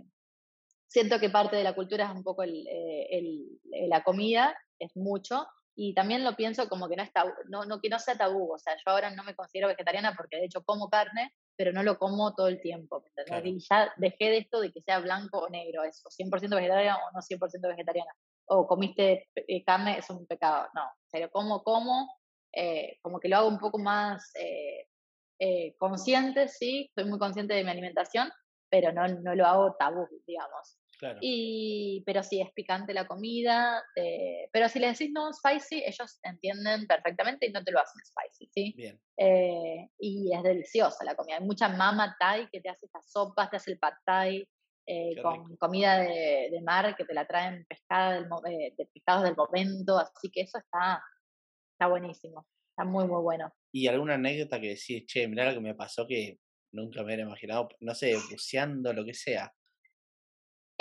siento 0.89 1.19
que 1.19 1.29
parte 1.29 1.55
de 1.55 1.63
la 1.63 1.75
cultura 1.75 2.05
es 2.05 2.11
un 2.11 2.23
poco 2.23 2.43
el, 2.43 2.67
eh, 2.67 3.07
el, 3.11 3.89
la 3.89 4.03
comida, 4.03 4.57
es 4.79 4.95
mucho, 4.97 5.47
y 5.75 5.93
también 5.93 6.25
lo 6.25 6.35
pienso 6.35 6.67
como 6.67 6.89
que 6.89 6.97
no, 6.97 7.03
está, 7.03 7.23
no, 7.47 7.63
no, 7.63 7.79
que 7.79 7.89
no 7.89 7.99
sea 7.99 8.17
tabú, 8.17 8.51
o 8.51 8.57
sea, 8.57 8.75
yo 8.75 8.91
ahora 8.91 9.11
no 9.11 9.23
me 9.23 9.35
considero 9.35 9.69
vegetariana 9.69 10.13
porque 10.17 10.37
de 10.37 10.45
hecho 10.45 10.63
como 10.63 10.89
carne, 10.89 11.31
pero 11.55 11.71
no 11.71 11.83
lo 11.83 11.97
como 11.97 12.33
todo 12.33 12.47
el 12.47 12.59
tiempo, 12.59 13.03
Y 13.45 13.59
ya 13.59 13.93
dejé 13.97 14.25
de 14.25 14.37
esto 14.39 14.59
de 14.59 14.71
que 14.71 14.81
sea 14.81 14.99
blanco 14.99 15.39
o 15.39 15.49
negro, 15.49 15.83
eso, 15.83 16.09
100% 16.09 16.55
vegetariana 16.55 16.97
o 16.97 17.11
no 17.13 17.21
100% 17.21 17.67
vegetariana, 17.69 18.11
o 18.45 18.67
comiste 18.67 19.29
eh, 19.35 19.63
carne, 19.63 19.99
es 19.99 20.09
un 20.09 20.25
pecado, 20.25 20.67
no, 20.73 20.81
pero 21.11 21.29
como, 21.29 21.63
como, 21.63 22.09
eh, 22.51 22.97
como 23.01 23.19
que 23.19 23.29
lo 23.29 23.37
hago 23.37 23.47
un 23.47 23.59
poco 23.59 23.77
más 23.77 24.31
eh, 24.35 25.75
consciente, 25.77 26.47
sí, 26.47 26.91
soy 26.95 27.05
muy 27.05 27.19
consciente 27.19 27.53
de 27.53 27.63
mi 27.63 27.69
alimentación, 27.69 28.29
pero 28.69 28.91
no, 28.91 29.07
no 29.07 29.35
lo 29.35 29.45
hago 29.45 29.75
tabú, 29.77 30.07
digamos. 30.25 30.78
Y, 31.21 32.03
pero 32.05 32.23
sí, 32.23 32.41
es 32.41 32.51
picante 32.53 32.93
la 32.93 33.07
comida. 33.07 33.83
Eh, 33.95 34.49
pero 34.51 34.67
si 34.69 34.79
le 34.79 34.87
decís 34.87 35.09
no 35.13 35.31
spicy, 35.33 35.83
ellos 35.85 36.19
entienden 36.23 36.87
perfectamente 36.87 37.47
y 37.47 37.51
no 37.51 37.63
te 37.63 37.71
lo 37.71 37.79
hacen 37.79 38.01
spicy, 38.05 38.49
¿sí? 38.53 38.73
Bien. 38.75 38.99
Eh, 39.17 39.89
y 39.99 40.35
es 40.35 40.43
deliciosa 40.43 41.03
la 41.05 41.15
comida. 41.15 41.37
Hay 41.37 41.45
mucha 41.45 41.69
mama 41.69 42.15
thai 42.19 42.49
que 42.49 42.61
te 42.61 42.69
hace 42.69 42.85
estas 42.85 43.09
sopas, 43.09 43.49
te 43.49 43.57
hace 43.57 43.71
el 43.71 43.79
pad 43.79 43.93
thai. 44.05 44.47
Eh, 44.91 45.21
con 45.21 45.55
comida 45.57 45.99
de, 45.99 46.49
de, 46.51 46.61
mar 46.63 46.95
que 46.95 47.05
te 47.05 47.13
la 47.13 47.27
traen 47.27 47.63
pescada 47.69 48.15
del, 48.15 48.27
de 48.75 48.89
pescados 48.91 49.23
del 49.23 49.35
momento, 49.35 49.99
así 49.99 50.31
que 50.31 50.41
eso 50.41 50.57
está, 50.57 50.99
está 51.73 51.85
buenísimo, 51.85 52.47
está 52.71 52.85
muy 52.85 53.05
muy 53.05 53.21
bueno. 53.21 53.53
¿Y 53.71 53.85
alguna 53.85 54.15
anécdota 54.15 54.59
que 54.59 54.69
decís, 54.69 55.05
che, 55.05 55.27
mirá 55.27 55.45
lo 55.45 55.53
que 55.53 55.59
me 55.59 55.75
pasó 55.75 56.07
que 56.07 56.39
nunca 56.71 57.01
me 57.01 57.05
hubiera 57.05 57.21
imaginado, 57.21 57.69
no 57.81 57.93
sé, 57.93 58.15
buceando, 58.31 58.91
lo 58.91 59.05
que 59.05 59.13
sea? 59.13 59.53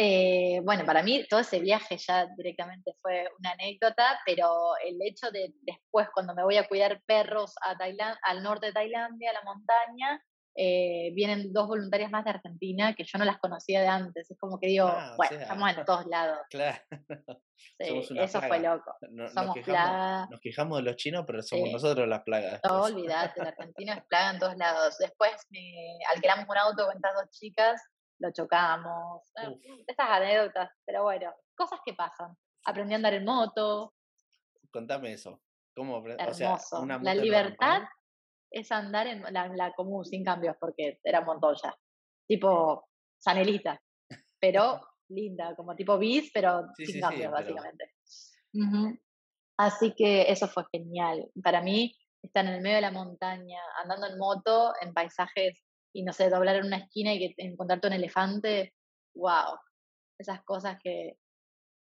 Eh, 0.01 0.61
bueno, 0.63 0.85
para 0.85 1.03
mí 1.03 1.27
todo 1.29 1.41
ese 1.41 1.59
viaje 1.59 1.99
ya 1.99 2.29
directamente 2.37 2.93
fue 3.03 3.29
una 3.41 3.51
anécdota, 3.51 4.21
pero 4.25 4.77
el 4.85 4.97
hecho 5.03 5.29
de 5.33 5.53
después 5.63 6.09
cuando 6.15 6.37
me 6.37 6.45
voy 6.45 6.57
a 6.57 6.69
cuidar 6.69 7.03
perros 7.05 7.57
a 7.63 7.77
al 8.23 8.43
norte 8.45 8.67
de 8.67 8.73
Tailandia, 8.73 9.31
a 9.31 9.35
la 9.35 9.43
montaña, 9.43 10.23
eh, 10.55 11.11
vienen 11.15 11.53
dos 11.53 11.67
voluntarias 11.67 12.13
más 12.13 12.25
de 12.25 12.31
Argentina 12.31 12.95
que 12.95 13.03
yo 13.05 13.19
no 13.19 13.25
las 13.25 13.39
conocía 13.39 13.81
de 13.81 13.89
antes. 13.89 14.31
Es 14.31 14.39
como 14.39 14.61
que 14.61 14.69
digo, 14.69 14.87
ah, 14.87 15.15
bueno, 15.17 15.37
estamos 15.41 15.77
en 15.77 15.85
todos 15.85 16.07
lados. 16.07 16.39
Claro. 16.51 16.79
Sí, 17.81 18.17
eso 18.17 18.41
fue 18.41 18.61
loco. 18.61 18.95
somos 19.35 19.47
nos 19.47 19.55
quejamos, 19.55 20.31
Nos 20.31 20.41
quejamos 20.41 20.79
de 20.79 20.83
los 20.85 20.95
chinos, 20.95 21.25
pero 21.27 21.43
somos 21.43 21.73
nosotros 21.73 22.07
las 22.07 22.23
plagas. 22.23 22.61
No, 22.69 22.83
olvídate, 22.83 23.43
la 23.43 23.49
Argentina 23.49 23.95
es 23.95 24.05
plaga 24.05 24.31
en 24.31 24.39
todos 24.39 24.57
lados. 24.57 24.97
Después 24.99 25.33
me 25.51 25.99
alquilamos 26.15 26.47
un 26.49 26.57
auto 26.57 26.87
con 26.87 26.95
estas 26.95 27.15
dos 27.15 27.31
chicas 27.31 27.83
lo 28.19 28.33
chocamos, 28.33 29.23
eh, 29.37 29.83
estas 29.87 30.09
anécdotas, 30.11 30.71
pero 30.85 31.05
bueno, 31.05 31.33
cosas 31.57 31.81
que 31.85 31.95
pasan. 31.95 32.37
Aprendí 32.65 32.95
a 32.95 32.97
andar 32.97 33.15
en 33.15 33.25
moto. 33.25 33.95
Contame 34.71 35.13
eso. 35.13 35.41
¿Cómo 35.75 36.05
Hermoso. 36.05 36.85
la 36.87 37.15
libertad 37.15 37.83
es 38.51 38.73
andar 38.73 39.07
en 39.07 39.23
la, 39.33 39.73
común 39.77 40.05
sin 40.05 40.25
cambios 40.25 40.57
porque 40.59 40.99
era 41.05 41.21
Montoya. 41.21 41.73
Tipo 42.27 42.89
Sanelita, 43.17 43.81
pero 44.41 44.81
linda, 45.09 45.55
como 45.55 45.77
tipo 45.77 45.97
bis, 45.97 46.31
pero 46.33 46.65
sin 46.77 47.01
cambios, 47.01 47.31
básicamente. 47.31 47.95
Así 49.57 49.95
que 49.97 50.31
eso 50.31 50.49
fue 50.49 50.65
genial. 50.73 51.31
Para 51.43 51.63
mí, 51.63 51.97
estar 52.23 52.45
en 52.45 52.55
el 52.55 52.61
medio 52.61 52.77
de 52.77 52.83
la 52.83 52.91
montaña, 52.91 53.61
andando 53.83 54.09
en 54.09 54.19
moto, 54.19 54.73
en 54.81 54.93
paisajes 54.93 55.63
y 55.93 56.03
no 56.03 56.13
sé, 56.13 56.29
doblar 56.31 56.57
en 56.57 56.67
una 56.67 56.79
esquina 56.79 57.15
y 57.15 57.19
que 57.19 57.35
encontrarte 57.39 57.89
un 57.89 57.95
elefante, 57.95 58.75
wow, 59.15 59.59
esas 60.19 60.43
cosas 60.45 60.79
que... 60.83 61.17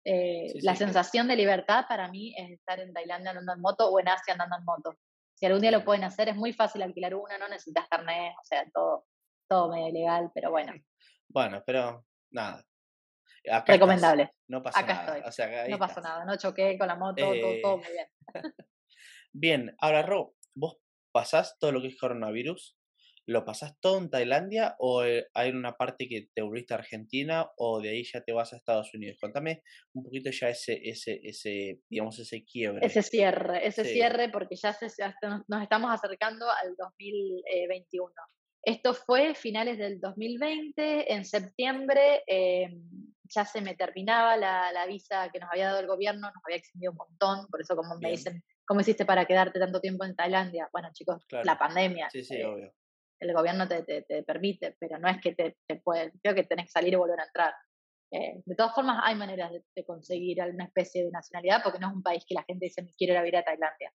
Eh, 0.09 0.53
la 0.61 0.75
sensación 0.75 1.27
de 1.27 1.35
libertad 1.35 1.85
para 1.89 2.07
mí 2.07 2.33
es 2.37 2.51
estar 2.51 2.79
en 2.79 2.93
Tailandia 2.93 3.31
andando 3.31 3.53
en 3.53 3.59
moto 3.59 3.89
o 3.89 3.99
en 3.99 4.07
Asia 4.07 4.33
andando 4.33 4.55
en 4.57 4.63
moto. 4.63 4.97
Si 5.35 5.45
algún 5.45 5.61
día 5.61 5.71
lo 5.71 5.83
pueden 5.83 6.05
hacer, 6.05 6.29
es 6.29 6.35
muy 6.35 6.53
fácil 6.53 6.81
alquilar 6.81 7.13
una, 7.13 7.37
no 7.37 7.49
necesitas 7.49 7.87
carnet, 7.89 8.33
o 8.41 8.45
sea, 8.45 8.65
todo, 8.73 9.05
todo 9.49 9.69
medio 9.69 9.91
legal, 9.91 10.31
pero 10.33 10.49
bueno. 10.49 10.73
Bueno, 11.27 11.61
pero 11.65 12.05
nada. 12.31 12.63
Recomendable. 13.65 14.31
No 14.47 14.61
pasa 14.61 14.81
nada. 14.81 15.19
no 15.69 15.77
pasó 15.77 16.01
nada, 16.01 16.25
no 16.25 16.37
choqué 16.37 16.77
con 16.77 16.87
la 16.87 16.95
moto, 16.95 17.23
todo, 17.23 17.33
todo 17.61 17.75
eh, 17.75 17.77
muy 17.77 17.91
bien. 17.91 18.07
bien, 19.33 19.75
ahora 19.79 20.01
Ro, 20.03 20.33
vos 20.55 20.77
pasás 21.11 21.57
todo 21.59 21.71
lo 21.71 21.81
que 21.81 21.87
es 21.87 21.97
coronavirus, 21.99 22.76
¿Lo 23.29 23.43
pasás 23.43 23.77
todo 23.81 23.97
en 23.97 24.09
Tailandia 24.09 24.77
o 24.79 25.03
eh, 25.03 25.27
hay 25.33 25.49
una 25.49 25.75
parte 25.75 26.07
que 26.07 26.29
te 26.33 26.41
volviste 26.41 26.73
a 26.73 26.77
Argentina 26.77 27.45
o 27.57 27.81
de 27.81 27.89
ahí 27.89 28.03
ya 28.05 28.21
te 28.21 28.31
vas 28.31 28.53
a 28.53 28.55
Estados 28.55 28.93
Unidos? 28.93 29.17
Contame 29.19 29.63
un 29.93 30.05
poquito 30.05 30.29
ya 30.31 30.47
ese, 30.47 30.79
ese, 30.81 31.19
ese 31.21 31.81
digamos, 31.89 32.17
ese 32.19 32.45
quiebre. 32.45 32.85
Ese 32.85 33.03
cierre, 33.03 33.67
ese 33.67 33.83
cierre 33.83 34.29
porque 34.29 34.55
ya, 34.55 34.71
se, 34.71 34.87
nos 35.19 35.61
estamos 35.61 35.91
acercando 35.91 36.45
al 36.49 36.73
2021. 36.77 38.13
Esto 38.63 38.93
fue 38.93 39.35
finales 39.35 39.77
del 39.77 39.99
2020, 39.99 41.13
en 41.13 41.25
septiembre 41.25 42.23
em, 42.27 42.81
ya 43.25 43.43
se 43.43 43.59
me 43.59 43.75
terminaba 43.75 44.37
la, 44.37 44.71
la, 44.71 44.85
visa 44.85 45.29
que 45.33 45.39
nos 45.39 45.49
había 45.51 45.67
dado 45.67 45.81
el 45.81 45.87
gobierno, 45.87 46.27
nos 46.27 46.45
había 46.45 46.57
extendido 46.57 46.93
un 46.93 46.97
montón, 46.97 47.47
por 47.49 47.59
eso 47.59 47.75
como 47.75 47.97
me 47.99 48.11
dicen, 48.11 48.41
¿cómo 48.65 48.79
hiciste 48.79 49.05
para 49.05 49.25
quedarte 49.25 49.59
tanto 49.59 49.81
tiempo 49.81 50.05
en 50.05 50.15
Tailandia? 50.15 50.69
Bueno 50.71 50.89
chicos, 50.93 51.25
la 51.43 51.57
pandemia. 51.57 52.09
Sí, 52.09 52.23
sí, 52.23 52.35
eh, 52.35 52.45
obvio 52.45 52.73
el 53.19 53.33
gobierno 53.33 53.67
te, 53.67 53.83
te, 53.83 54.23
permite, 54.23 54.75
pero 54.79 54.99
no 54.99 55.07
es 55.07 55.19
que 55.21 55.33
te, 55.33 55.57
te 55.65 55.77
puede, 55.77 56.11
creo 56.21 56.35
que 56.35 56.43
tenés 56.43 56.65
que 56.65 56.71
salir 56.71 56.93
y 56.93 56.97
volver 56.97 57.19
a 57.19 57.25
entrar. 57.25 57.53
Eh, 58.11 58.41
de 58.45 58.55
todas 58.55 58.73
formas, 58.73 59.01
hay 59.03 59.15
maneras 59.15 59.51
de, 59.51 59.85
conseguir 59.85 60.41
alguna 60.41 60.65
especie 60.65 61.03
de 61.03 61.11
nacionalidad 61.11 61.61
porque 61.63 61.79
no 61.79 61.89
es 61.89 61.93
un 61.93 62.03
país 62.03 62.23
que 62.27 62.35
la 62.35 62.43
gente 62.43 62.65
dice, 62.65 62.93
quiero 62.97 63.13
ir 63.13 63.19
a 63.19 63.23
vivir 63.23 63.37
a 63.37 63.43
Tailandia. 63.43 63.91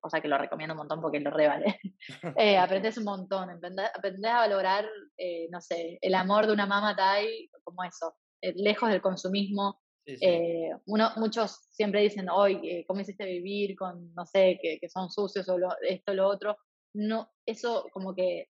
Cosa 0.00 0.20
que 0.20 0.28
lo 0.28 0.38
recomiendo 0.38 0.74
un 0.74 0.78
montón 0.78 1.00
porque 1.00 1.18
lo 1.18 1.30
revale. 1.30 1.80
eh, 2.38 2.56
aprendes 2.56 2.98
un 2.98 3.04
montón, 3.04 3.50
aprendes, 3.50 4.30
a 4.30 4.36
valorar, 4.36 4.88
eh, 5.16 5.48
no 5.50 5.60
sé, 5.60 5.98
el 6.00 6.14
amor 6.14 6.46
de 6.46 6.52
una 6.52 6.66
mamá 6.66 6.94
Thai 6.94 7.50
como 7.64 7.82
eso, 7.82 8.14
eh, 8.40 8.52
lejos 8.56 8.90
del 8.90 9.02
consumismo. 9.02 9.80
uno, 10.86 11.10
muchos 11.16 11.66
siempre 11.70 12.00
dicen, 12.00 12.30
hoy, 12.30 12.84
¿cómo 12.86 13.00
hiciste 13.00 13.26
vivir 13.26 13.76
con, 13.76 14.14
no 14.14 14.24
sé, 14.24 14.58
que, 14.62 14.78
que 14.78 14.88
son 14.88 15.10
sucios 15.10 15.48
o 15.48 15.58
lo, 15.58 15.68
esto, 15.82 16.14
lo 16.14 16.28
otro? 16.28 16.56
No, 16.98 17.30
eso 17.46 17.86
como 17.92 18.14
que 18.14 18.48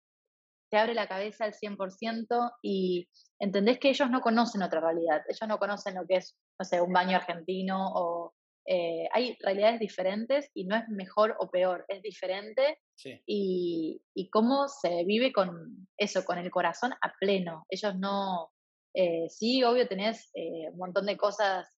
te 0.70 0.78
abre 0.78 0.94
la 0.94 1.08
cabeza 1.08 1.46
al 1.46 1.54
100% 1.54 2.52
y 2.62 3.10
entendés 3.40 3.80
que 3.80 3.90
ellos 3.90 4.10
no 4.10 4.22
conocen 4.22 4.62
otra 4.62 4.80
realidad, 4.80 5.22
ellos 5.28 5.48
no 5.48 5.60
conocen 5.60 5.96
lo 5.96 6.06
que 6.08 6.18
es, 6.18 6.38
no 6.60 6.66
sé, 6.66 6.82
un 6.82 6.94
baño 6.94 7.18
argentino 7.18 7.92
o 7.94 8.34
eh, 8.66 9.08
hay 9.14 9.38
realidades 9.42 9.80
diferentes 9.80 10.50
y 10.54 10.66
no 10.66 10.76
es 10.76 10.88
mejor 10.90 11.36
o 11.40 11.50
peor, 11.50 11.86
es 11.88 12.02
diferente 12.02 12.80
y, 13.26 14.02
y, 14.14 14.30
cómo 14.30 14.68
se 14.68 15.06
vive 15.06 15.32
con 15.32 15.88
eso, 15.98 16.26
con 16.26 16.38
el 16.38 16.52
corazón 16.52 16.94
a 16.94 17.14
pleno. 17.20 17.66
Ellos 17.70 17.96
no, 17.96 18.52
eh, 18.94 19.30
sí, 19.30 19.64
obvio 19.64 19.88
tenés 19.88 20.32
eh, 20.34 20.70
un 20.72 20.78
montón 20.78 21.06
de 21.06 21.16
cosas, 21.16 21.77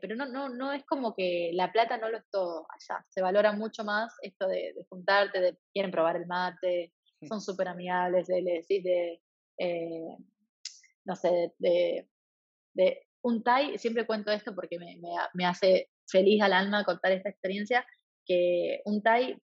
pero 0.00 0.14
no, 0.14 0.26
no, 0.26 0.50
no 0.50 0.72
es 0.72 0.84
como 0.84 1.14
que 1.14 1.52
la 1.54 1.72
plata 1.72 1.96
no 1.96 2.10
lo 2.10 2.18
es 2.18 2.28
todo 2.30 2.66
allá, 2.68 3.04
se 3.08 3.22
valora 3.22 3.52
mucho 3.52 3.82
más 3.82 4.14
esto 4.20 4.46
de, 4.46 4.74
de 4.74 4.84
juntarte, 4.88 5.40
de 5.40 5.58
quieren 5.72 5.90
probar 5.90 6.16
el 6.16 6.26
mate, 6.26 6.92
son 7.26 7.40
súper 7.40 7.68
amigables, 7.68 8.26
de, 8.26 8.42
de, 8.68 9.20
eh, 9.58 10.16
no 11.04 11.16
sé, 11.16 11.54
de, 11.58 12.08
de, 12.74 13.06
un 13.22 13.42
Thai, 13.42 13.78
siempre 13.78 14.06
cuento 14.06 14.30
esto 14.30 14.54
porque 14.54 14.78
me, 14.78 14.98
me, 15.34 15.46
hace 15.46 15.90
feliz 16.06 16.40
al 16.42 16.54
alma 16.54 16.84
contar 16.84 17.12
esta 17.12 17.28
experiencia, 17.28 17.86
que 18.24 18.80
un 18.84 19.02
Thai 19.02 19.36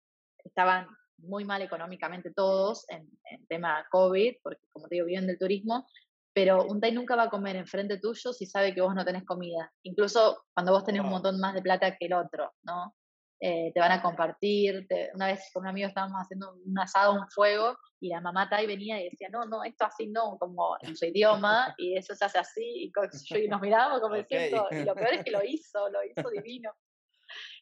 estaban 0.45 0.87
muy 1.19 1.45
mal 1.45 1.63
económicamente 1.63 2.33
todos 2.33 2.85
en, 2.89 3.09
en, 3.31 3.47
tema 3.47 3.87
COVID, 3.91 4.37
porque 4.43 4.67
como 4.71 4.89
te 4.89 4.97
digo, 4.97 5.07
viven 5.07 5.27
del 5.27 5.39
turismo, 5.39 5.87
pero 6.35 6.65
un 6.65 6.81
Thai 6.81 6.93
nunca 6.93 7.15
va 7.15 7.25
a 7.25 7.31
comer 7.31 7.55
enfrente 7.57 7.99
tuyo 7.99 8.33
si 8.33 8.45
sabe 8.45 8.75
que 8.75 8.81
vos 8.81 8.95
no 8.95 9.05
tenés 9.05 9.25
comida, 9.25 9.73
incluso 9.85 10.45
cuando 10.53 10.73
vos 10.73 10.85
tenés 10.85 11.03
un 11.03 11.11
montón 11.11 11.39
más 11.39 11.55
de 11.55 11.63
plata 11.63 11.97
que 11.97 12.07
el 12.07 12.13
otro, 12.13 12.53
¿no? 12.65 12.95
Eh, 13.41 13.73
te 13.75 13.81
van 13.81 13.93
a 13.93 14.03
compartir. 14.03 14.87
una 15.15 15.27
vez 15.27 15.51
con 15.53 15.63
un 15.63 15.69
amigo 15.69 15.89
estábamos 15.89 16.19
haciendo 16.19 16.55
un 16.65 16.79
asado, 16.79 17.13
un 17.13 17.29
fuego, 17.29 17.77
y 18.01 18.09
la 18.09 18.21
mamá 18.21 18.49
Tai 18.49 18.67
venía 18.67 19.01
y 19.01 19.11
decía, 19.11 19.29
no, 19.31 19.45
no, 19.45 19.63
esto 19.65 19.85
así 19.85 20.09
no, 20.09 20.37
como 20.39 20.77
en 20.81 20.97
su 20.97 21.05
idioma, 21.07 21.75
y 21.79 21.97
eso 21.97 22.15
se 22.15 22.25
hace 22.25 22.39
así, 22.39 22.91
y, 22.91 23.49
nos 23.49 23.61
mirábamos 23.61 24.01
como 24.01 24.17
diciendo, 24.17 24.67
y 24.71 24.83
lo 24.85 24.95
peor 24.95 25.15
es 25.15 25.25
que 25.25 25.31
lo 25.31 25.43
hizo, 25.45 25.89
lo 25.89 26.01
hizo 26.05 26.31
divino. 26.31 26.73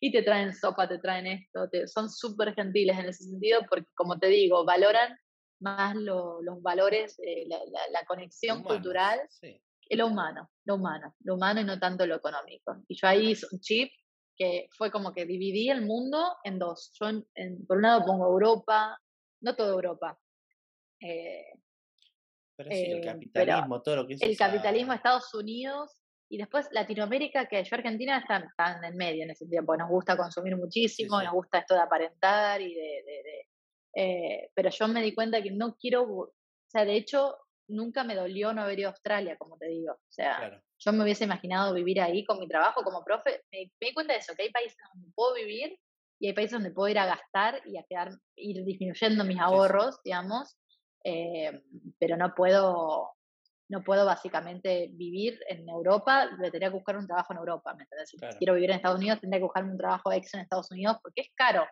Y 0.01 0.13
te 0.13 0.23
traen 0.23 0.55
sopa, 0.55 0.89
te 0.89 0.99
traen 0.99 1.27
esto, 1.27 1.69
son 1.87 2.11
súper 2.11 2.55
gentiles 2.55 2.99
en 2.99 3.07
ese 3.07 3.25
sentido, 3.25 3.61
porque 3.69 3.87
como 3.95 4.19
te 4.19 4.29
digo, 4.29 4.65
valoran 4.65 5.17
más 5.63 5.97
los 5.97 6.63
valores, 6.63 7.19
eh, 7.21 7.47
la, 7.49 8.05
conexión 8.07 8.63
cultural, 8.63 9.21
lo 9.91 10.07
humano, 10.07 10.51
lo 10.65 10.75
humano, 10.77 11.15
lo 11.21 11.35
humano 11.35 11.61
y 11.61 11.65
no 11.65 11.79
tanto 11.79 12.07
lo 12.07 12.17
económico. 12.17 12.83
Y 12.89 12.97
yo 12.97 13.09
ahí 13.09 13.31
hice 13.31 13.47
un 13.51 13.61
chip 13.61 13.91
que 14.37 14.69
fue 14.77 14.91
como 14.91 15.13
que 15.13 15.27
dividí 15.27 15.71
el 15.71 15.83
mundo 15.83 16.37
en 16.45 16.59
dos. 16.59 16.93
Yo, 17.01 17.09
en, 17.35 17.67
por 17.67 17.77
un 17.77 17.83
lado, 17.83 18.05
pongo 18.05 18.27
Europa, 18.27 18.99
no 19.41 19.55
toda 19.55 19.73
Europa. 19.73 20.19
Eh, 21.01 21.53
pero 22.57 22.71
sí, 22.71 22.85
el 22.85 22.99
eh, 22.99 23.07
capitalismo, 23.07 23.83
todo 23.83 23.97
lo 23.97 24.07
que 24.07 24.15
es. 24.15 24.23
El 24.23 24.37
capitalismo, 24.37 24.93
Estados 24.93 25.33
Unidos 25.35 26.03
y 26.29 26.39
después 26.39 26.69
Latinoamérica, 26.73 27.47
que 27.47 27.63
yo 27.63 27.77
Argentina 27.77 28.19
están, 28.19 28.49
en 28.79 28.85
el 28.85 28.95
medio 28.95 29.25
en 29.25 29.31
ese 29.31 29.47
tiempo. 29.47 29.77
Nos 29.77 29.91
gusta 29.91 30.17
consumir 30.17 30.57
muchísimo, 30.57 31.23
nos 31.23 31.33
gusta 31.33 31.59
esto 31.59 31.75
de 31.75 31.81
aparentar 31.81 32.61
y 32.61 32.75
de. 32.75 33.03
de, 33.05 33.49
eh, 33.95 34.51
pero 34.55 34.71
yo 34.71 34.89
me 34.89 35.03
di 35.03 35.15
cuenta 35.15 35.43
que 35.43 35.51
no 35.51 35.77
quiero. 35.77 36.05
O 36.05 36.33
sea, 36.67 36.85
de 36.85 36.97
hecho, 36.97 37.37
nunca 37.69 38.05
me 38.05 38.15
dolió 38.15 38.53
no 38.53 38.63
haber 38.63 38.81
ido 38.81 38.89
a 38.89 38.93
Australia, 38.93 39.37
como 39.37 39.57
te 39.57 39.67
digo. 39.67 39.93
O 39.93 40.13
sea, 40.13 40.61
yo 40.79 40.93
me 40.93 41.03
hubiese 41.03 41.25
imaginado 41.25 41.75
vivir 41.75 42.01
ahí 42.01 42.25
con 42.25 42.39
mi 42.39 42.49
trabajo 42.49 42.83
como 42.83 43.05
profe. 43.05 43.43
Me, 43.53 43.71
di 43.81 43.95
cuenta 43.95 44.13
de 44.15 44.21
eso, 44.21 44.35
que 44.35 44.43
hay 44.45 44.51
países 44.51 44.79
donde 44.95 45.11
puedo 45.15 45.35
vivir 45.35 45.79
y 46.21 46.29
hay 46.29 46.33
países 46.35 46.53
donde 46.53 46.71
puedo 46.71 46.89
ir 46.89 46.99
a 46.99 47.07
gastar 47.07 47.61
y 47.67 47.79
a 47.79 47.85
quedar, 47.89 48.13
ir 48.37 48.65
disminuyendo 48.65 49.25
mis 49.25 49.41
ahorros, 49.41 50.01
digamos, 50.05 50.57
eh, 51.05 51.63
pero 51.99 52.17
no 52.17 52.33
puedo, 52.35 53.11
no 53.69 53.83
puedo 53.83 54.07
básicamente 54.07 54.89
vivir 54.93 55.41
en 55.49 55.69
Europa, 55.69 56.29
tendría 56.41 56.69
que 56.69 56.75
buscar 56.75 56.97
un 56.97 57.07
trabajo 57.09 57.33
en 57.33 57.39
Europa, 57.41 57.75
¿me 57.75 57.83
entiendes? 57.83 58.11
Si 58.11 58.39
quiero 58.39 58.55
vivir 58.55 58.71
en 58.71 58.77
Estados 58.77 58.99
Unidos, 58.99 59.21
tendría 59.21 59.41
que 59.41 59.45
buscar 59.45 59.65
un 59.65 59.77
trabajo 59.77 60.13
ex 60.13 60.33
en 60.35 60.41
Estados 60.41 60.71
Unidos 60.71 60.99
porque 61.03 61.23
es 61.23 61.29
caro 61.35 61.67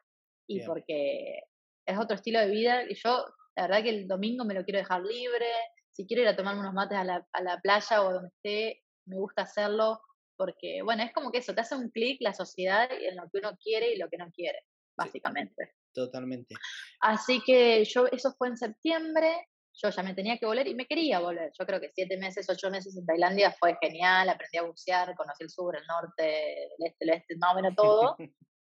y 0.48 0.60
porque 0.62 1.42
es 1.86 1.98
otro 1.98 2.16
estilo 2.16 2.40
de 2.40 2.50
vida 2.50 2.82
y 2.88 2.94
yo, 2.94 3.24
la 3.56 3.62
verdad 3.62 3.82
que 3.82 3.90
el 3.90 4.08
domingo 4.08 4.44
me 4.44 4.54
lo 4.54 4.64
quiero 4.64 4.78
dejar 4.78 5.02
libre, 5.02 5.46
si 5.90 6.06
quiero 6.06 6.22
ir 6.22 6.28
a 6.28 6.36
tomarme 6.36 6.60
unos 6.60 6.74
mates 6.74 6.98
a 6.98 7.04
la, 7.04 7.26
a 7.32 7.42
la 7.42 7.58
playa 7.60 8.02
o 8.02 8.12
donde 8.12 8.28
esté, 8.28 8.82
me 9.06 9.16
gusta 9.16 9.42
hacerlo, 9.42 10.00
porque, 10.36 10.80
bueno, 10.82 11.02
es 11.02 11.12
como 11.12 11.30
que 11.30 11.38
eso, 11.38 11.54
te 11.54 11.60
hace 11.60 11.74
un 11.74 11.90
clic 11.90 12.18
la 12.20 12.32
sociedad 12.32 12.88
en 12.90 13.16
lo 13.16 13.24
que 13.24 13.38
uno 13.38 13.56
quiere 13.62 13.92
y 13.92 13.98
lo 13.98 14.08
que 14.08 14.16
no 14.16 14.30
quiere, 14.30 14.60
básicamente. 14.96 15.74
totalmente. 15.92 16.54
Así 17.00 17.42
que 17.44 17.84
yo, 17.84 18.06
eso 18.06 18.32
fue 18.38 18.48
en 18.48 18.56
septiembre, 18.56 19.48
yo 19.74 19.90
ya 19.90 20.02
me 20.02 20.14
tenía 20.14 20.38
que 20.38 20.46
volver 20.46 20.66
y 20.66 20.74
me 20.74 20.86
quería 20.86 21.20
volver. 21.20 21.52
Yo 21.58 21.66
creo 21.66 21.80
que 21.80 21.90
siete 21.90 22.16
meses, 22.16 22.48
ocho 22.48 22.70
meses 22.70 22.96
en 22.96 23.04
Tailandia 23.06 23.54
fue 23.58 23.76
genial, 23.80 24.28
aprendí 24.28 24.58
a 24.58 24.62
bucear, 24.62 25.14
conocí 25.14 25.44
el 25.44 25.50
sur, 25.50 25.76
el 25.76 25.86
norte, 25.86 26.64
el 26.64 26.86
este, 26.86 27.04
el 27.04 27.10
este, 27.10 27.36
más 27.36 27.52
o 27.52 27.56
menos 27.56 27.74
todo. 27.76 28.16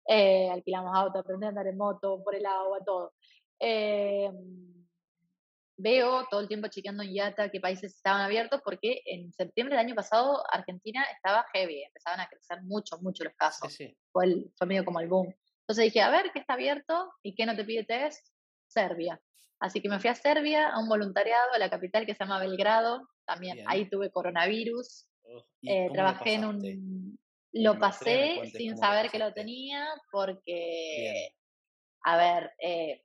Eh, 0.07 0.49
alquilamos 0.49 0.95
auto, 0.95 1.19
aprendí 1.19 1.45
a 1.45 1.49
andar 1.49 1.67
en 1.67 1.77
moto, 1.77 2.23
por 2.23 2.35
el 2.35 2.45
agua, 2.45 2.79
todo. 2.85 3.13
Eh, 3.59 4.31
veo 5.77 6.25
todo 6.29 6.39
el 6.39 6.47
tiempo 6.47 6.67
chequeando 6.67 7.03
en 7.03 7.13
IATA 7.13 7.49
qué 7.49 7.59
países 7.59 7.95
estaban 7.95 8.21
abiertos, 8.21 8.61
porque 8.63 9.01
en 9.05 9.31
septiembre 9.31 9.75
del 9.75 9.85
año 9.85 9.95
pasado 9.95 10.43
Argentina 10.51 11.05
estaba 11.13 11.45
heavy, 11.53 11.83
empezaban 11.83 12.19
a 12.19 12.27
crecer 12.27 12.63
mucho, 12.63 12.97
mucho 12.99 13.23
los 13.23 13.33
casos. 13.35 13.77
Fue, 14.11 14.25
el, 14.25 14.51
fue 14.57 14.67
medio 14.67 14.83
como 14.83 14.99
el 14.99 15.07
boom. 15.07 15.33
Entonces 15.61 15.85
dije, 15.85 16.01
a 16.01 16.09
ver, 16.09 16.31
¿qué 16.33 16.39
está 16.39 16.53
abierto 16.53 17.11
y 17.21 17.35
qué 17.35 17.45
no 17.45 17.55
te 17.55 17.65
pide 17.65 17.83
test? 17.83 18.25
Serbia. 18.67 19.21
Así 19.59 19.81
que 19.81 19.89
me 19.89 19.99
fui 19.99 20.09
a 20.09 20.15
Serbia, 20.15 20.69
a 20.69 20.79
un 20.79 20.87
voluntariado, 20.87 21.53
a 21.53 21.59
la 21.59 21.69
capital 21.69 22.05
que 22.05 22.13
se 22.13 22.23
llama 22.23 22.39
Belgrado. 22.39 23.07
También 23.25 23.63
ahí 23.67 23.89
tuve 23.89 24.11
coronavirus. 24.11 25.07
Oh, 25.23 25.45
eh, 25.63 25.89
trabajé 25.91 26.35
en 26.35 26.45
un... 26.45 27.19
Lo 27.57 27.79
pasé 27.79 28.41
sin 28.51 28.77
saber 28.77 29.09
que 29.09 29.19
lo 29.19 29.33
tenía 29.33 29.87
porque, 30.11 31.31
a 32.03 32.17
ver, 32.17 32.51
eh, 32.59 33.03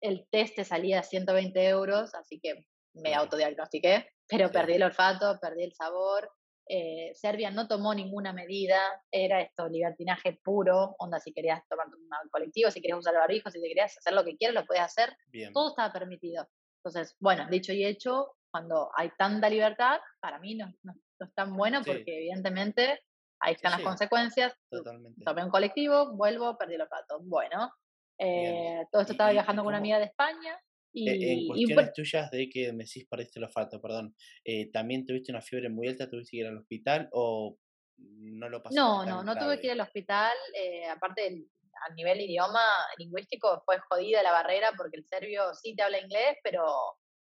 el 0.00 0.26
test 0.30 0.56
te 0.56 0.64
salía 0.64 1.00
a 1.00 1.02
120 1.02 1.68
euros, 1.68 2.14
así 2.14 2.40
que 2.40 2.66
me 2.94 3.14
autodiagnostiqué, 3.14 4.08
pero 4.28 4.50
perdí 4.50 4.74
el 4.74 4.82
olfato, 4.82 5.38
perdí 5.40 5.64
el 5.64 5.72
sabor. 5.72 6.30
Eh, 6.68 7.12
Serbia 7.14 7.50
no 7.50 7.68
tomó 7.68 7.94
ninguna 7.94 8.32
medida, 8.32 8.80
era 9.10 9.40
esto, 9.40 9.68
libertinaje 9.68 10.40
puro, 10.42 10.96
onda, 10.98 11.20
si 11.20 11.32
querías 11.32 11.62
tomar 11.68 11.86
un 11.86 12.28
colectivo, 12.30 12.70
si 12.70 12.80
querías 12.80 12.98
usar 12.98 13.14
el 13.14 13.20
barbijo, 13.20 13.50
si 13.50 13.60
querías 13.60 13.96
hacer 13.96 14.12
lo 14.14 14.24
que 14.24 14.36
quieras, 14.36 14.54
lo 14.54 14.66
puedes 14.66 14.82
hacer, 14.82 15.16
todo 15.52 15.68
estaba 15.68 15.92
permitido. 15.92 16.48
Entonces, 16.82 17.16
bueno, 17.20 17.46
dicho 17.48 17.72
y 17.72 17.84
hecho, 17.84 18.36
cuando 18.50 18.90
hay 18.96 19.10
tanta 19.16 19.48
libertad, 19.48 20.00
para 20.20 20.38
mí 20.40 20.56
no, 20.56 20.72
no, 20.82 20.94
es 21.20 21.34
tan 21.34 21.56
bueno 21.56 21.82
porque 21.84 22.16
evidentemente 22.18 23.00
ahí 23.40 23.54
están 23.54 23.72
las 23.72 23.82
consecuencias. 23.82 24.54
Totalmente. 24.70 25.22
Tomé 25.24 25.44
un 25.44 25.50
colectivo, 25.50 26.14
vuelvo, 26.16 26.56
perdí 26.56 26.74
el 26.74 26.82
olfato. 26.82 27.20
Bueno, 27.22 27.72
eh, 28.18 28.84
todo 28.90 29.02
esto 29.02 29.12
estaba 29.12 29.32
viajando 29.32 29.62
con 29.62 29.68
una 29.68 29.78
amiga 29.78 29.98
de 29.98 30.06
España. 30.06 30.58
E, 30.94 31.00
y, 31.00 31.40
en 31.40 31.46
cuestiones 31.46 31.92
tuyas 31.92 32.30
de 32.30 32.48
que 32.48 32.72
me 32.72 32.84
decís 32.84 33.06
perdiste 33.06 33.38
el 33.38 33.44
olfato, 33.44 33.80
perdón, 33.82 34.16
eh, 34.44 34.70
¿también 34.70 35.04
tuviste 35.04 35.30
una 35.30 35.42
fiebre 35.42 35.68
muy 35.68 35.88
alta? 35.88 36.08
¿Tuviste 36.08 36.30
que 36.30 36.36
ir 36.38 36.46
al 36.46 36.56
hospital 36.56 37.08
o 37.12 37.58
no 37.98 38.48
lo 38.48 38.62
pasaste? 38.62 38.80
No, 38.80 39.04
no, 39.04 39.22
no 39.22 39.36
tuve 39.36 39.60
que 39.60 39.66
ir 39.66 39.72
al 39.72 39.80
hospital. 39.80 40.32
Eh, 40.54 40.86
aparte, 40.86 41.46
a 41.86 41.92
nivel 41.94 42.20
idioma 42.22 42.64
lingüístico 42.96 43.62
fue 43.66 43.78
jodida 43.80 44.22
la 44.22 44.32
barrera 44.32 44.72
porque 44.76 44.96
el 44.96 45.04
serbio 45.04 45.52
sí 45.54 45.74
te 45.74 45.82
habla 45.82 46.00
inglés, 46.00 46.38
pero 46.42 46.64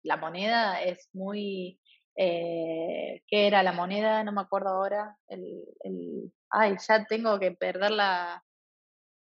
la 0.03 0.17
moneda 0.17 0.81
es 0.81 1.09
muy... 1.13 1.79
Eh, 2.17 3.23
¿Qué 3.27 3.47
era 3.47 3.63
la 3.63 3.73
moneda? 3.73 4.23
No 4.23 4.31
me 4.31 4.41
acuerdo 4.41 4.69
ahora. 4.69 5.17
El, 5.27 5.63
el, 5.81 6.33
ay, 6.49 6.77
ya 6.87 7.05
tengo 7.05 7.39
que 7.39 7.51
perder 7.51 7.91
la, 7.91 8.43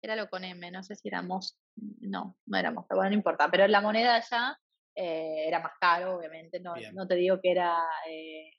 era 0.03 0.17
lo 0.17 0.29
con 0.29 0.45
M, 0.45 0.71
no 0.71 0.83
sé 0.83 0.97
si 0.97 1.09
éramos, 1.09 1.57
no, 1.77 2.37
no 2.47 2.59
éramos, 2.59 2.87
bueno, 2.89 3.11
no 3.11 3.15
importa, 3.15 3.49
pero 3.51 3.67
la 3.69 3.81
moneda 3.81 4.21
ya 4.29 4.59
eh, 4.97 5.45
era 5.47 5.61
más 5.61 5.73
caro, 5.81 6.17
obviamente, 6.17 6.59
no, 6.59 6.75
no 6.93 7.07
te 7.07 7.15
digo 7.15 7.41
que 7.41 7.53
era 7.53 7.79
eh, 8.09 8.51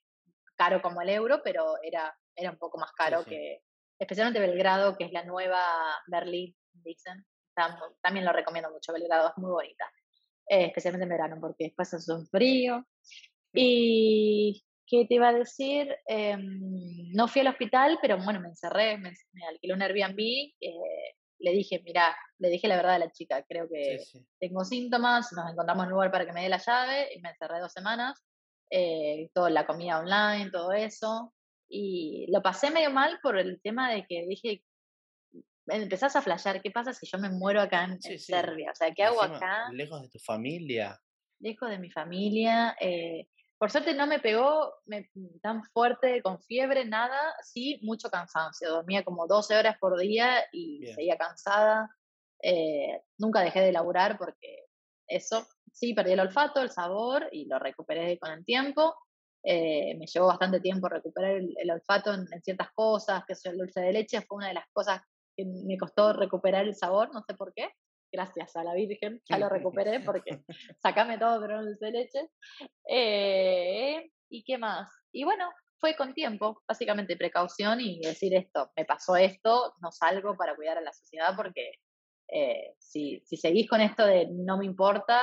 caro 0.56 0.82
como 0.82 1.02
el 1.02 1.10
euro, 1.10 1.42
pero 1.44 1.76
era, 1.84 2.18
era 2.34 2.52
un 2.52 2.58
poco 2.58 2.78
más 2.78 2.94
caro 2.94 3.26
que, 3.26 3.62
especialmente 4.00 4.40
Belgrado, 4.40 4.98
que 4.98 5.04
es 5.04 5.12
la 5.12 5.26
nueva 5.26 5.62
Berlín, 6.08 6.56
dicen, 6.72 7.26
también 8.02 8.26
lo 8.26 8.32
recomiendo 8.32 8.72
mucho, 8.72 8.94
Belgrado 8.94 9.30
es 9.30 9.38
muy 9.38 9.52
bonita. 9.52 9.86
especialmente 10.48 11.04
en 11.04 11.10
verano, 11.10 11.38
porque 11.42 11.66
después 11.66 11.94
hace 11.94 12.12
un 12.14 12.26
frío. 12.28 12.88
Y, 13.54 14.64
¿qué 14.88 15.06
te 15.06 15.16
iba 15.16 15.30
a 15.30 15.34
decir? 15.34 15.96
Em, 16.08 17.12
no 17.14 17.28
fui 17.28 17.42
al 17.42 17.48
hospital, 17.48 18.00
pero 18.02 18.18
bueno, 18.24 18.40
me 18.40 18.50
encerré, 18.50 18.98
me, 18.98 19.14
alquilé 19.50 19.74
un 19.74 19.82
Airbnb. 19.82 20.20
Eh, 20.20 21.16
le 21.40 21.52
dije, 21.52 21.82
mira, 21.84 22.16
le 22.40 22.50
dije 22.50 22.68
la 22.68 22.78
verdad 22.78 22.96
a 22.96 23.00
la 23.00 23.12
chica, 23.12 23.44
creo 23.44 23.68
que 23.70 23.98
tengo 24.40 24.64
síntomas, 24.64 25.32
nos 25.34 25.52
encontramos 25.52 25.84
en 25.84 25.88
un 25.88 25.94
lugar 25.94 26.12
para 26.12 26.26
que 26.26 26.32
me 26.32 26.44
dé 26.44 26.50
la 26.50 26.58
llave 26.58 27.10
y 27.14 27.20
me 27.22 27.30
encerré 27.30 27.60
dos 27.60 27.74
semanas. 27.74 28.24
Eh, 28.70 29.30
toda 29.34 29.50
la 29.50 29.66
comida 29.66 30.00
online, 30.00 30.50
todo 30.52 30.72
eso. 30.72 31.34
Y 31.70 32.26
lo 32.32 32.42
pasé 32.42 32.72
medio 32.72 32.92
mal 32.92 33.20
por 33.22 33.38
el 33.38 33.62
tema 33.62 33.92
de 33.92 34.06
que 34.08 34.26
dije, 34.28 34.64
empezás 35.68 36.16
a 36.16 36.22
flashear, 36.22 36.62
¿qué 36.62 36.72
pasa 36.72 36.94
si 36.94 37.06
yo 37.06 37.18
me 37.18 37.30
muero 37.30 37.62
acá 37.62 37.84
en, 37.86 38.02
Serbia? 38.20 38.72
O 38.72 38.76
sea, 38.76 38.92
¿qué 38.94 39.04
hago 39.04 39.22
acá? 39.22 39.70
Lejos 39.72 40.02
de 40.02 40.10
tu 40.10 40.20
familia. 40.20 41.00
Lejos 41.40 41.70
de 41.70 41.80
mi 41.80 41.92
familia. 41.92 42.76
Eh, 42.80 43.28
por 43.58 43.72
suerte 43.72 43.94
no 43.94 44.08
me 44.08 44.20
pegó 44.20 44.74
tan 45.42 45.64
fuerte, 45.64 46.22
con 46.22 46.42
fiebre, 46.42 46.86
nada. 46.86 47.34
Sí, 47.44 47.80
mucho 47.84 48.10
cansancio. 48.10 48.70
Dormía 48.70 49.04
como 49.04 49.28
12 49.28 49.56
horas 49.56 49.78
por 49.80 49.98
día 49.98 50.44
y 50.52 50.86
seguía 50.94 51.18
cansada. 51.18 51.90
Eh, 52.42 53.02
nunca 53.18 53.42
dejé 53.42 53.62
de 53.62 53.72
laburar 53.72 54.18
porque 54.18 54.66
eso, 55.08 55.48
sí, 55.72 55.94
perdí 55.94 56.12
el 56.12 56.20
olfato, 56.20 56.62
el 56.62 56.72
sabor 56.72 57.30
y 57.32 57.46
lo 57.46 57.58
recuperé 57.60 58.20
con 58.20 58.32
el 58.32 58.44
tiempo. 58.44 58.96
Eh, 59.44 59.96
me 59.98 60.08
llevó 60.08 60.28
bastante 60.28 60.60
tiempo 60.60 60.88
recuperar 60.90 61.32
el, 61.32 61.72
olfato 61.72 62.14
en, 62.14 62.28
ciertas 62.42 62.70
cosas, 62.74 63.24
que 63.26 63.34
el 63.50 63.58
dulce 63.58 63.82
de 63.82 63.94
leche 63.94 64.22
fue 64.22 64.38
una 64.38 64.48
de 64.48 64.54
las 64.56 64.66
cosas 64.72 65.02
que 65.36 65.46
me 65.46 65.78
costó 65.78 66.14
recuperar 66.14 66.66
el 66.66 66.76
sabor, 66.76 67.14
no 67.14 67.24
sé 67.24 67.34
por 67.34 67.54
qué. 67.54 67.70
Gracias 68.14 68.56
a 68.56 68.64
la 68.64 68.76
Virgen, 68.76 69.22
ya 69.28 69.40
lo 69.40 69.50
recuperé 69.50 70.00
porque 70.02 70.44
sacame 70.80 71.18
todo, 71.18 71.42
pero 71.42 71.58
no 71.58 71.66
dulce 71.66 71.86
de 71.86 71.92
leche. 71.92 72.30
Eh, 72.88 74.12
¿Y 74.30 74.44
qué 74.44 74.60
más? 74.60 74.88
Y 75.12 75.24
bueno, 75.24 75.50
fue 75.80 75.96
con 75.96 76.14
tiempo, 76.14 76.62
básicamente 76.68 77.18
precaución 77.18 77.82
y 77.82 78.00
decir 78.02 78.36
esto, 78.36 78.72
me 78.78 78.86
pasó 78.86 79.16
esto, 79.16 79.74
no 79.82 79.92
salgo 79.92 80.38
para 80.38 80.56
cuidar 80.56 80.78
a 80.78 80.82
la 80.82 80.94
sociedad 80.94 81.36
porque 81.36 81.72
eh, 82.32 82.76
si, 82.78 83.22
si 83.26 83.36
seguís 83.36 83.68
con 83.68 83.82
esto 83.82 84.06
de 84.06 84.28
no 84.32 84.58
me 84.58 84.66
importa, 84.66 85.22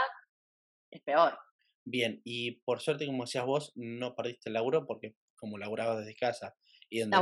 es 0.91 1.01
peor. 1.03 1.39
Bien, 1.85 2.21
y 2.25 2.61
por 2.63 2.81
suerte, 2.81 3.07
como 3.07 3.25
decías 3.25 3.47
vos, 3.47 3.73
no 3.77 4.17
perdiste 4.17 4.51
el 4.51 4.55
laburo 4.55 4.85
porque 4.85 5.15
como 5.37 5.59
laburabas 5.59 6.01
desde 6.01 6.17
casa 6.17 6.55
y 6.91 7.01
donde 7.01 7.17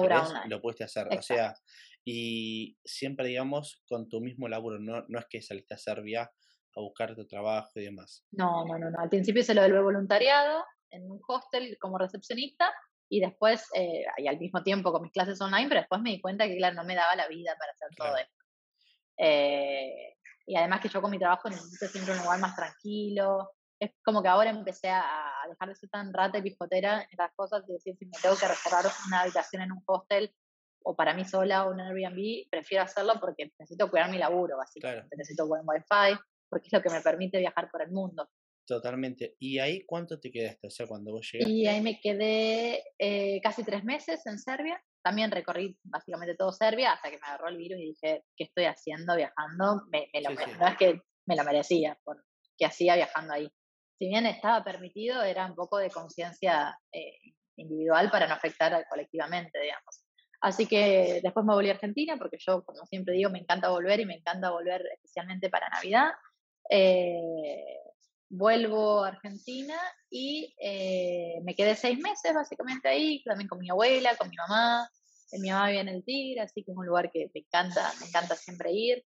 lo 0.49 0.61
pudiste 0.61 0.85
hacer. 0.85 1.07
O 1.17 1.23
sea, 1.23 1.55
y 2.11 2.79
siempre, 2.87 3.29
digamos, 3.29 3.83
con 3.87 4.09
tu 4.09 4.23
mismo 4.23 4.49
laburo, 4.49 4.79
no, 4.79 5.05
no 5.09 5.19
es 5.19 5.27
que 5.29 5.43
saliste 5.43 5.75
a 5.75 5.77
Serbia 5.77 6.23
a 6.23 6.81
buscar 6.81 7.15
tu 7.15 7.27
trabajo 7.27 7.69
y 7.75 7.85
demás. 7.85 8.25
No, 8.31 8.65
no, 8.65 8.79
no, 8.79 8.91
no. 8.91 8.99
Al 8.99 9.11
principio 9.11 9.43
se 9.43 9.53
lo 9.53 9.61
del 9.61 9.79
voluntariado 9.83 10.65
en 10.91 11.11
un 11.11 11.21
hostel 11.29 11.77
como 11.79 11.99
recepcionista 11.99 12.73
y 13.11 13.21
después, 13.21 13.67
eh, 13.75 14.07
y 14.17 14.27
al 14.27 14.39
mismo 14.39 14.63
tiempo 14.63 14.91
con 14.91 15.03
mis 15.03 15.13
clases 15.13 15.39
online, 15.43 15.69
pero 15.69 15.83
después 15.83 16.01
me 16.01 16.13
di 16.13 16.21
cuenta 16.23 16.47
que, 16.47 16.57
claro, 16.57 16.77
no 16.77 16.85
me 16.85 16.95
daba 16.95 17.15
la 17.15 17.29
vida 17.29 17.55
para 17.59 17.73
hacer 17.73 17.89
todo 17.95 18.17
esto. 18.17 18.45
Eh, 19.19 20.17
y 20.47 20.57
además 20.57 20.81
que 20.81 20.89
yo 20.89 21.03
con 21.03 21.11
mi 21.11 21.19
trabajo 21.19 21.51
necesito 21.51 21.89
siempre 21.89 22.15
un 22.15 22.21
lugar 22.21 22.41
más 22.41 22.57
tranquilo, 22.57 23.51
es 23.79 23.91
como 24.03 24.23
que 24.23 24.29
ahora 24.29 24.49
empecé 24.49 24.89
a, 24.89 25.05
dejar 25.47 25.69
de 25.69 25.75
ser 25.75 25.91
tan 25.91 26.15
rata 26.15 26.39
y 26.39 26.43
pijotera 26.43 27.03
en 27.03 27.19
las 27.19 27.35
cosas 27.35 27.65
y 27.69 27.73
decir 27.75 27.95
si 27.99 28.07
me 28.07 28.19
tengo 28.23 28.35
que 28.35 28.49
reservar 28.49 28.87
una 29.09 29.21
habitación 29.21 29.61
en 29.61 29.73
un 29.73 29.83
hostel 29.85 30.35
o 30.89 30.97
para 30.97 31.13
mí 31.15 31.25
sola 31.25 31.67
o 31.67 31.71
un 31.71 31.81
Airbnb, 31.81 32.49
prefiero 32.51 32.85
hacerlo 32.85 33.15
porque 33.21 33.53
necesito 33.59 33.91
cuidar 33.91 34.11
mi 34.11 34.19
laburo, 34.19 34.57
básicamente. 34.57 35.17
Necesito 35.17 35.47
buen 35.47 35.63
wifi, 35.65 36.19
porque 36.49 36.69
es 36.69 36.73
lo 36.73 36.81
que 36.81 36.91
me 36.91 37.03
permite 37.03 37.39
viajar 37.39 37.71
por 37.71 37.83
el 37.83 37.91
mundo. 37.91 38.29
Totalmente. 38.67 39.37
¿Y 39.39 39.59
ahí 39.59 39.85
cuánto 39.85 40.19
te 40.19 40.31
quedaste? 40.31 40.67
O 40.67 40.71
sea, 40.71 40.87
cuando 40.87 41.13
vos 41.13 41.29
llegaste. 41.31 41.53
Y 41.53 41.67
ahí 41.67 41.81
me 41.81 42.01
quedé 42.01 42.83
eh, 42.99 43.41
casi 43.43 43.65
tres 43.65 43.85
meses 43.85 44.25
en 44.27 44.39
Serbia. 44.39 44.83
También 45.03 45.31
recorrí 45.31 45.79
básicamente 45.85 46.35
todo 46.35 46.53
Serbia 46.53 46.93
hasta 46.93 47.11
que 47.11 47.19
me 47.19 47.27
agarró 47.27 47.49
el 47.49 47.57
virus 47.57 47.79
y 47.79 47.89
dije, 47.89 48.25
¿qué 48.37 48.45
estoy 48.45 48.65
haciendo 48.65 49.15
viajando? 49.15 49.83
Me, 49.91 50.09
lo, 50.23 50.31
No 50.31 50.69
es 50.69 50.77
que 50.77 51.01
me 51.27 51.37
lo 51.37 51.45
merecía, 51.45 51.99
por 52.03 52.25
qué 52.57 52.67
hacía 52.67 52.97
viajando 52.97 53.35
ahí 53.35 53.49
si 53.99 54.09
bien 54.09 54.27
estaba 54.27 54.63
permitido, 54.63 55.23
era 55.23 55.47
un 55.47 55.55
poco 55.55 55.79
de 55.79 55.91
conciencia 55.91 56.79
eh, 56.93 57.19
individual 57.57 58.11
para 58.11 58.29
no 58.29 58.35
afectar 58.35 58.87
colectivamente, 58.89 59.59
digamos. 59.61 60.05
Así 60.41 60.67
que 60.67 61.21
después 61.23 61.45
me 61.45 61.55
volví 61.55 61.69
a 61.69 61.73
Argentina, 61.73 62.17
porque 62.17 62.39
yo, 62.39 62.65
como 62.65 62.87
siempre 62.87 63.15
digo, 63.15 63.31
me 63.31 63.41
encanta 63.41 63.71
volver 63.71 64.01
y 64.01 64.07
me 64.07 64.17
encanta 64.17 64.51
volver 64.51 64.83
especialmente 64.95 65.51
para 65.51 65.69
Navidad. 65.69 66.13
Eh, 66.71 67.79
vuelvo 68.31 69.03
a 69.03 69.09
Argentina 69.09 69.77
y 70.11 70.55
eh, 70.61 71.41
me 71.43 71.55
quedé 71.55 71.75
seis 71.75 71.99
meses 71.99 72.35
básicamente 72.35 72.89
ahí, 72.89 73.23
también 73.25 73.49
con 73.49 73.59
mi 73.59 73.71
abuela, 73.71 74.17
con 74.17 74.29
mi 74.29 74.37
mamá. 74.37 74.89
Mi 75.33 75.51
mamá 75.51 75.69
vive 75.69 75.81
en 75.81 75.89
el 75.89 76.05
Tigre, 76.05 76.41
así 76.41 76.65
que 76.65 76.71
es 76.71 76.77
un 76.77 76.87
lugar 76.87 77.11
que 77.11 77.31
me 77.35 77.41
encanta, 77.41 77.93
me 78.01 78.07
encanta 78.07 78.35
siempre 78.35 78.73
ir. 78.73 79.05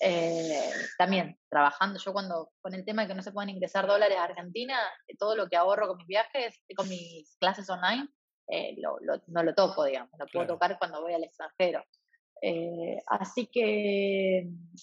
Eh, 0.00 0.70
también 0.96 1.36
trabajando, 1.50 1.98
yo 1.98 2.12
cuando 2.12 2.52
con 2.60 2.72
el 2.72 2.84
tema 2.84 3.02
de 3.02 3.08
que 3.08 3.14
no 3.14 3.22
se 3.22 3.32
pueden 3.32 3.50
ingresar 3.50 3.86
dólares 3.86 4.16
a 4.16 4.24
Argentina, 4.24 4.78
eh, 5.08 5.16
todo 5.18 5.34
lo 5.34 5.48
que 5.48 5.56
ahorro 5.56 5.88
con 5.88 5.96
mis 5.96 6.06
viajes, 6.06 6.54
con 6.76 6.88
mis 6.88 7.36
clases 7.38 7.68
online, 7.68 8.08
eh, 8.48 8.76
no 9.26 9.42
lo 9.42 9.54
toco, 9.54 9.84
digamos, 9.84 10.10
lo 10.18 10.26
puedo 10.26 10.46
tocar 10.46 10.78
cuando 10.78 11.02
voy 11.02 11.14
al 11.14 11.24
extranjero. 11.24 11.84
así 13.06 13.46
que 13.46 14.46
mm, 14.46 14.76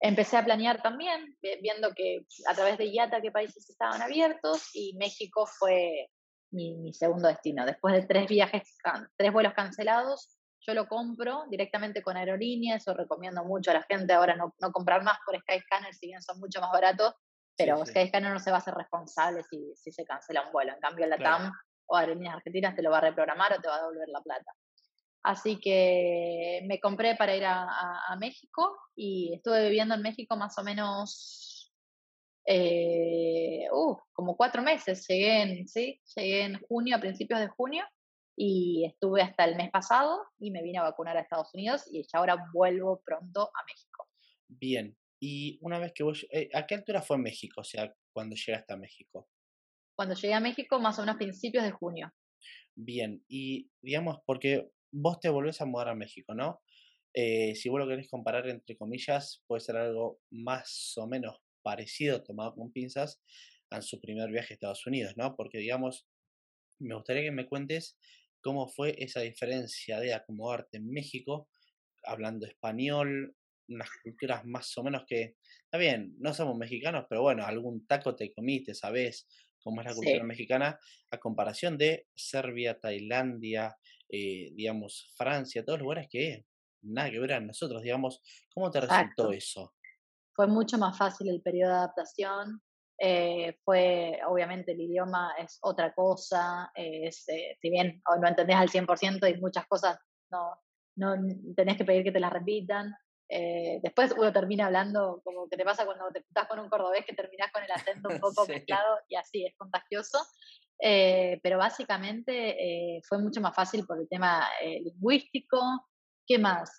empecé 0.00 0.36
a 0.36 0.44
planear 0.44 0.82
también, 0.82 1.36
viendo 1.62 1.92
que 1.94 2.26
a 2.48 2.54
través 2.54 2.78
de 2.78 2.86
IATA 2.86 3.20
qué 3.20 3.30
países 3.30 3.68
estaban 3.68 4.02
abiertos 4.02 4.70
y 4.74 4.94
México 4.96 5.46
fue 5.46 6.10
mi, 6.50 6.76
mi 6.76 6.92
segundo 6.92 7.28
destino. 7.28 7.64
Después 7.64 7.94
de 7.94 8.06
tres 8.06 8.28
viajes, 8.28 8.76
tres 9.16 9.32
vuelos 9.32 9.54
cancelados, 9.54 10.36
yo 10.66 10.74
lo 10.74 10.88
compro 10.88 11.44
directamente 11.48 12.02
con 12.02 12.16
aerolíneas, 12.16 12.82
eso 12.82 12.92
recomiendo 12.94 13.44
mucho 13.44 13.70
a 13.70 13.74
la 13.74 13.82
gente 13.84 14.12
ahora 14.12 14.34
no, 14.34 14.54
no 14.60 14.72
comprar 14.72 15.02
más 15.04 15.18
por 15.24 15.38
Skyscanner, 15.40 15.94
si 15.94 16.08
bien 16.08 16.22
son 16.22 16.40
mucho 16.40 16.60
más 16.60 16.72
baratos, 16.72 17.14
pero 17.56 17.84
Skyscanner 17.86 18.32
no 18.32 18.40
se 18.40 18.50
va 18.50 18.56
a 18.56 18.60
hacer 18.60 18.74
responsable 18.74 19.42
si, 19.44 19.72
si 19.76 19.92
se 19.92 20.04
cancela 20.04 20.44
un 20.44 20.52
vuelo. 20.52 20.72
En 20.72 20.80
cambio, 20.80 21.06
la 21.06 21.18
TAM 21.18 21.52
o 21.86 21.96
Aerolíneas 21.96 22.36
Argentinas 22.36 22.74
te 22.74 22.82
lo 22.82 22.90
va 22.90 22.98
a 22.98 23.02
reprogramar 23.02 23.52
o 23.52 23.60
te 23.60 23.68
va 23.68 23.76
a 23.76 23.80
devolver 23.80 24.08
la 24.08 24.20
plata. 24.20 24.52
Así 25.22 25.58
que 25.58 26.60
me 26.66 26.78
compré 26.78 27.16
para 27.16 27.34
ir 27.34 27.44
a, 27.44 27.66
a, 28.08 28.16
México 28.16 28.78
y 28.94 29.34
estuve 29.34 29.64
viviendo 29.64 29.94
en 29.94 30.02
México 30.02 30.36
más 30.36 30.56
o 30.56 30.62
menos 30.62 31.72
eh, 32.46 33.66
uh, 33.72 33.96
como 34.12 34.36
cuatro 34.36 34.62
meses. 34.62 35.04
Llegué 35.08 35.42
en, 35.42 35.66
¿sí? 35.66 36.00
Llegué 36.14 36.42
en 36.42 36.60
junio, 36.60 36.96
a 36.96 37.00
principios 37.00 37.40
de 37.40 37.48
junio, 37.48 37.84
y 38.36 38.84
estuve 38.86 39.22
hasta 39.22 39.44
el 39.44 39.56
mes 39.56 39.70
pasado 39.70 40.22
y 40.38 40.52
me 40.52 40.62
vine 40.62 40.78
a 40.78 40.84
vacunar 40.84 41.16
a 41.16 41.22
Estados 41.22 41.52
Unidos 41.54 41.82
y 41.90 42.02
ya 42.02 42.18
ahora 42.18 42.36
vuelvo 42.52 43.02
pronto 43.04 43.42
a 43.42 43.64
México. 43.66 44.08
Bien, 44.46 44.96
y 45.18 45.58
una 45.62 45.78
vez 45.78 45.92
que 45.92 46.04
vos, 46.04 46.24
eh, 46.30 46.50
¿a 46.54 46.66
qué 46.66 46.76
altura 46.76 47.02
fue 47.02 47.18
México? 47.18 47.62
O 47.62 47.64
sea, 47.64 47.92
cuando 48.12 48.36
llegaste 48.36 48.72
a 48.72 48.76
México. 48.76 49.28
Cuando 49.96 50.14
llegué 50.14 50.34
a 50.34 50.40
México, 50.40 50.78
más 50.78 50.98
o 50.98 51.02
menos 51.02 51.16
principios 51.16 51.64
de 51.64 51.72
junio. 51.72 52.12
Bien, 52.74 53.24
y 53.28 53.70
digamos, 53.80 54.18
porque 54.26 54.68
vos 54.92 55.18
te 55.20 55.30
volvés 55.30 55.60
a 55.60 55.64
mudar 55.66 55.88
a 55.88 55.94
México, 55.94 56.34
¿no? 56.34 56.60
Eh, 57.14 57.54
si 57.54 57.70
vos 57.70 57.80
lo 57.80 57.88
querés 57.88 58.10
comparar 58.10 58.46
entre 58.48 58.76
comillas, 58.76 59.42
puede 59.46 59.60
ser 59.60 59.76
algo 59.78 60.20
más 60.30 60.92
o 60.96 61.06
menos 61.06 61.38
parecido, 61.62 62.22
tomado 62.22 62.54
con 62.54 62.72
pinzas, 62.72 63.22
a 63.70 63.80
su 63.80 64.00
primer 64.00 64.30
viaje 64.30 64.52
a 64.52 64.56
Estados 64.56 64.86
Unidos, 64.86 65.14
¿no? 65.16 65.34
Porque, 65.34 65.58
digamos, 65.58 66.06
me 66.78 66.94
gustaría 66.94 67.22
que 67.22 67.32
me 67.32 67.46
cuentes 67.46 67.98
cómo 68.42 68.68
fue 68.68 68.94
esa 69.02 69.20
diferencia 69.20 69.98
de 70.00 70.14
acomodarte 70.14 70.76
en 70.76 70.90
México, 70.90 71.48
hablando 72.04 72.46
español, 72.46 73.34
unas 73.68 73.88
culturas 74.02 74.44
más 74.44 74.76
o 74.78 74.84
menos 74.84 75.04
que, 75.08 75.36
está 75.64 75.78
bien, 75.78 76.14
no 76.18 76.34
somos 76.34 76.56
mexicanos, 76.56 77.06
pero 77.08 77.22
bueno, 77.22 77.44
algún 77.44 77.86
taco 77.86 78.14
te 78.14 78.32
comiste, 78.32 78.74
sabes 78.74 79.26
cómo 79.66 79.80
es 79.80 79.88
la 79.88 79.94
cultura 79.94 80.22
mexicana, 80.22 80.78
a 81.10 81.18
comparación 81.18 81.76
de 81.76 82.06
Serbia, 82.14 82.78
Tailandia, 82.78 83.76
eh, 84.08 84.52
digamos, 84.54 85.12
Francia, 85.16 85.64
todos 85.64 85.80
lugares 85.80 86.06
que 86.08 86.46
nada 86.82 87.10
que 87.10 87.18
ver 87.18 87.32
a 87.32 87.40
nosotros, 87.40 87.82
digamos, 87.82 88.22
¿cómo 88.54 88.70
te 88.70 88.80
resultó 88.80 89.32
eso? 89.32 89.74
Fue 90.36 90.46
mucho 90.46 90.78
más 90.78 90.96
fácil 90.96 91.30
el 91.30 91.42
periodo 91.42 91.72
de 91.72 91.78
adaptación, 91.78 92.62
eh, 92.96 93.58
fue, 93.64 94.20
obviamente, 94.28 94.70
el 94.70 94.82
idioma 94.82 95.34
es 95.36 95.58
otra 95.62 95.92
cosa, 95.92 96.70
es, 96.72 97.28
eh, 97.28 97.58
si 97.60 97.68
bien 97.68 98.00
no 98.20 98.28
entendés 98.28 98.56
al 98.56 98.68
100% 98.68 99.26
y 99.26 99.40
muchas 99.40 99.66
cosas 99.66 99.98
no, 100.30 100.60
no 100.94 101.16
tenés 101.56 101.76
que 101.76 101.84
pedir 101.84 102.04
que 102.04 102.12
te 102.12 102.20
las 102.20 102.32
repitan. 102.32 102.94
Eh, 103.28 103.80
después 103.82 104.14
uno 104.16 104.32
termina 104.32 104.66
hablando 104.66 105.20
como 105.24 105.48
que 105.48 105.56
te 105.56 105.64
pasa 105.64 105.84
cuando 105.84 106.10
te 106.12 106.20
estás 106.20 106.46
con 106.46 106.60
un 106.60 106.68
cordobés 106.68 107.04
que 107.04 107.14
terminás 107.14 107.50
con 107.50 107.64
el 107.64 107.70
acento 107.72 108.08
un 108.08 108.20
poco 108.20 108.46
mezclado 108.46 108.98
y 109.08 109.16
así 109.16 109.44
es 109.44 109.54
contagioso. 109.56 110.18
pero 110.78 111.58
básicamente 111.58 113.00
fue 113.08 113.18
mucho 113.18 113.40
más 113.40 113.54
fácil 113.54 113.86
por 113.86 113.98
el 113.98 114.08
tema 114.08 114.48
lingüístico. 114.60 115.58
¿Qué 116.28 116.38
más? 116.38 116.70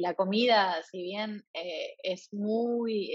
la 0.00 0.14
comida, 0.14 0.82
si 0.82 1.02
bien 1.02 1.44
es 1.52 2.32
muy 2.32 3.10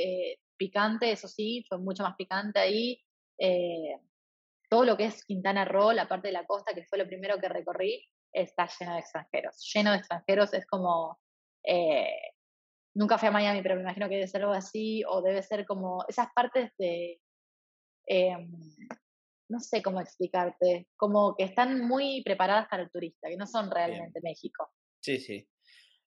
picante, 0.59 1.11
eso 1.11 1.27
sí, 1.27 1.65
fue 1.67 1.79
mucho 1.79 2.03
más 2.03 2.15
picante 2.15 2.59
ahí. 2.59 3.01
Eh, 3.39 3.97
todo 4.69 4.83
lo 4.85 4.95
que 4.95 5.05
es 5.05 5.25
Quintana 5.25 5.65
Roo, 5.65 5.93
la 5.93 6.07
parte 6.07 6.27
de 6.27 6.33
la 6.33 6.45
costa, 6.45 6.75
que 6.75 6.85
fue 6.85 6.99
lo 6.99 7.07
primero 7.07 7.39
que 7.39 7.49
recorrí, 7.49 8.05
está 8.31 8.69
lleno 8.79 8.93
de 8.93 8.99
extranjeros. 8.99 9.71
Lleno 9.73 9.91
de 9.91 9.97
extranjeros, 9.97 10.53
es 10.53 10.67
como... 10.67 11.19
Eh, 11.63 12.13
nunca 12.99 13.17
fui 13.17 13.29
a 13.29 13.31
Miami, 13.31 13.61
pero 13.61 13.75
me 13.75 13.81
imagino 13.81 14.09
que 14.09 14.15
debe 14.15 14.27
ser 14.27 14.41
algo 14.41 14.53
así, 14.53 15.03
o 15.07 15.21
debe 15.21 15.41
ser 15.41 15.65
como 15.65 16.03
esas 16.07 16.27
partes 16.35 16.71
de... 16.77 17.21
Em, 18.05 18.51
no 19.49 19.59
sé 19.59 19.81
cómo 19.81 20.01
explicarte, 20.01 20.87
como 20.97 21.33
que 21.35 21.45
están 21.45 21.87
muy 21.87 22.21
preparadas 22.23 22.67
para 22.67 22.83
el 22.83 22.91
turista, 22.91 23.29
que 23.29 23.37
no 23.37 23.47
son 23.47 23.71
realmente 23.71 24.19
México. 24.21 24.67
Sí, 24.99 25.17
sí. 25.17 25.47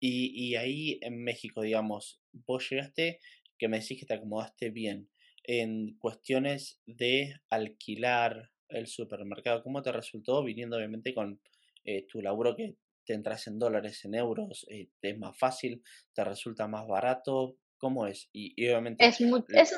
Y, 0.00 0.48
y, 0.48 0.56
ahí 0.56 0.98
en 1.02 1.22
México, 1.22 1.60
digamos, 1.60 2.20
vos 2.32 2.68
llegaste, 2.68 3.20
que 3.58 3.68
me 3.68 3.80
decís 3.80 4.00
que 4.00 4.06
te 4.06 4.14
acomodaste 4.14 4.70
bien, 4.70 5.10
en 5.44 5.96
cuestiones 5.98 6.80
de 6.86 7.34
alquilar 7.50 8.50
el 8.68 8.86
supermercado, 8.86 9.62
¿cómo 9.62 9.82
te 9.82 9.92
resultó 9.92 10.42
viniendo 10.42 10.76
obviamente 10.76 11.12
con 11.14 11.40
eh, 11.84 12.06
tu 12.06 12.22
laburo 12.22 12.56
que 12.56 12.74
te 13.11 13.14
entras 13.14 13.48
en 13.48 13.58
dólares, 13.58 14.04
en 14.04 14.14
euros, 14.14 14.64
eh, 14.70 14.88
es 15.02 15.18
más 15.18 15.36
fácil, 15.36 15.82
te 16.14 16.22
resulta 16.22 16.68
más 16.68 16.86
barato? 16.86 17.56
¿Cómo 17.76 18.06
es? 18.06 18.28
Y, 18.32 18.52
obviamente... 18.68 19.04
Es, 19.04 19.20
muy, 19.20 19.44
es 19.48 19.74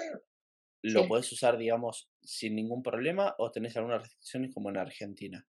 ¿Lo 0.82 1.08
puedes 1.08 1.32
usar, 1.32 1.56
digamos, 1.56 2.10
sin 2.20 2.54
ningún 2.56 2.82
problema 2.82 3.34
o 3.38 3.50
tenés 3.50 3.74
algunas 3.78 4.02
restricciones 4.02 4.52
como 4.52 4.68
en 4.68 4.76
Argentina? 4.76 5.46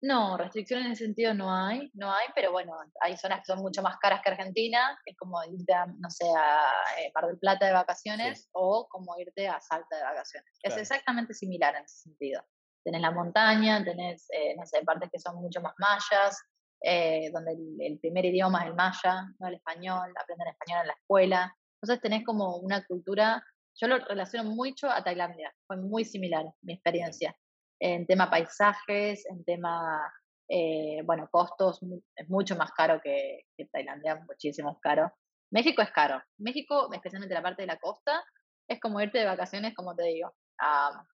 No, 0.00 0.38
restricciones 0.38 0.86
en 0.86 0.92
ese 0.92 1.04
sentido 1.04 1.34
no 1.34 1.54
hay, 1.54 1.90
no 1.92 2.10
hay, 2.10 2.28
pero 2.34 2.52
bueno, 2.52 2.72
hay 3.02 3.18
zonas 3.18 3.40
que 3.40 3.52
son 3.52 3.58
mucho 3.58 3.82
más 3.82 3.98
caras 3.98 4.22
que 4.22 4.30
Argentina, 4.30 4.98
es 5.04 5.14
como 5.18 5.44
irte 5.44 5.74
a, 5.74 5.84
no 5.84 6.08
sé, 6.08 6.24
a 6.34 7.02
eh, 7.02 7.12
Mar 7.14 7.26
del 7.26 7.38
Plata 7.38 7.66
de 7.66 7.74
vacaciones 7.74 8.48
o 8.52 8.88
como 8.88 9.18
irte 9.18 9.46
a 9.46 9.60
Salta 9.60 9.94
de 9.94 10.04
vacaciones. 10.04 10.58
Es 10.62 10.74
exactamente 10.74 11.34
similar 11.34 11.76
en 11.76 11.84
ese 11.84 11.98
sentido. 11.98 12.42
Tenés 12.82 13.02
la 13.02 13.10
montaña, 13.10 13.84
tenés, 13.84 14.26
eh, 14.30 14.56
no 14.56 14.64
sé, 14.64 14.82
partes 14.84 15.10
que 15.12 15.18
son 15.18 15.36
mucho 15.36 15.60
más 15.60 15.74
mayas, 15.76 16.40
eh, 16.82 17.30
donde 17.32 17.52
el, 17.80 17.98
primer 17.98 18.24
idioma 18.24 18.62
es 18.62 18.68
el 18.68 18.74
maya, 18.74 19.26
no 19.38 19.48
el 19.48 19.54
español, 19.54 20.12
aprenden 20.18 20.48
español 20.48 20.80
en 20.82 20.86
la 20.88 20.94
escuela. 20.94 21.56
Entonces 21.74 22.02
tenés 22.02 22.24
como 22.24 22.56
una 22.56 22.84
cultura 22.86 23.42
yo 23.80 23.88
lo 23.88 23.98
relaciono 23.98 24.50
mucho 24.50 24.90
a 24.90 25.02
Tailandia, 25.02 25.54
fue 25.66 25.76
muy 25.76 26.04
similar 26.04 26.44
mi 26.62 26.74
experiencia. 26.74 27.36
En 27.80 28.06
tema 28.06 28.30
paisajes, 28.30 29.24
en 29.26 29.42
tema, 29.44 30.12
eh, 30.48 31.00
bueno, 31.04 31.28
costos, 31.30 31.80
es 32.14 32.28
mucho 32.28 32.56
más 32.56 32.72
caro 32.72 33.00
que, 33.02 33.46
Tailandia, 33.72 34.16
muchísimo 34.26 34.72
más 34.72 34.80
caro. 34.80 35.12
México 35.50 35.80
es 35.80 35.90
caro. 35.90 36.22
México, 36.38 36.92
especialmente 36.92 37.34
la 37.34 37.42
parte 37.42 37.62
de 37.62 37.68
la 37.68 37.78
costa, 37.78 38.22
es 38.68 38.78
como 38.80 39.00
irte 39.00 39.18
de 39.18 39.24
vacaciones, 39.24 39.74
como 39.74 39.96
te 39.96 40.04
digo, 40.04 40.32
a, 40.58 41.06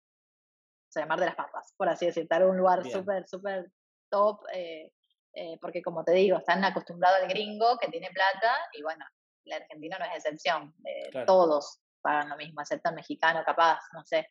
o 0.97 1.07
Mar 1.07 1.21
de 1.21 1.27
las 1.27 1.37
Papas, 1.37 1.73
por 1.77 1.89
así 1.89 2.07
decirlo, 2.07 2.51
un 2.51 2.57
lugar 2.57 2.85
súper, 2.91 3.29
súper 3.29 3.71
top, 4.11 4.41
eh, 4.53 4.91
eh, 5.37 5.59
porque 5.61 5.83
como 5.83 6.03
te 6.03 6.13
digo, 6.13 6.39
están 6.39 6.65
acostumbrados 6.65 7.21
al 7.21 7.29
gringo 7.29 7.77
que 7.79 7.89
tiene 7.89 8.09
plata 8.11 8.57
y 8.73 8.83
bueno, 8.83 9.05
el 9.45 9.53
argentino 9.53 9.99
no 9.99 10.07
es 10.07 10.17
excepción, 10.17 10.75
todos 11.27 11.81
pagan 12.01 12.31
lo 12.31 12.37
mismo, 12.37 12.61
excepto 12.61 12.89
el 12.89 12.95
mexicano 12.95 13.43
capaz, 13.45 13.81
no 13.93 14.03
sé, 14.05 14.31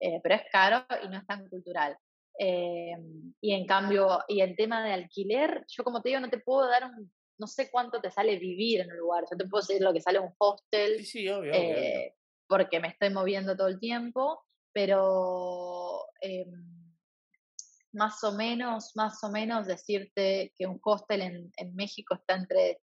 eh, 0.00 0.20
pero 0.22 0.36
es 0.36 0.42
caro 0.52 0.84
y 1.02 1.08
no 1.08 1.18
es 1.18 1.26
tan 1.26 1.48
cultural. 1.48 1.96
Eh, 2.38 2.96
y 3.40 3.52
en 3.52 3.66
cambio, 3.66 4.20
y 4.28 4.40
el 4.40 4.54
tema 4.54 4.84
de 4.84 4.92
alquiler, 4.92 5.64
yo 5.68 5.82
como 5.82 6.02
te 6.02 6.10
digo, 6.10 6.20
no 6.20 6.30
te 6.30 6.38
puedo 6.38 6.68
dar 6.68 6.84
un, 6.84 7.12
no 7.38 7.46
sé 7.46 7.70
cuánto 7.70 8.00
te 8.00 8.10
sale 8.10 8.38
vivir 8.38 8.82
en 8.82 8.90
un 8.90 8.98
lugar, 8.98 9.24
yo 9.30 9.36
te 9.36 9.46
puedo 9.46 9.62
decir 9.62 9.82
lo 9.82 9.92
que 9.92 10.00
sale 10.00 10.20
un 10.20 10.34
hostel, 10.38 10.98
sí, 10.98 11.04
sí, 11.04 11.28
obvio, 11.28 11.52
eh, 11.52 12.14
porque 12.46 12.78
me 12.78 12.88
estoy 12.88 13.10
moviendo 13.10 13.56
todo 13.56 13.68
el 13.68 13.80
tiempo, 13.80 14.44
pero 14.72 16.06
em, 16.20 16.73
más 17.94 18.22
o 18.24 18.32
menos, 18.32 18.92
más 18.94 19.22
o 19.24 19.30
menos 19.30 19.66
decirte 19.66 20.52
que 20.56 20.66
un 20.66 20.80
hostel 20.82 21.22
en, 21.22 21.52
en 21.56 21.74
México 21.74 22.14
está 22.14 22.34
entre 22.34 22.80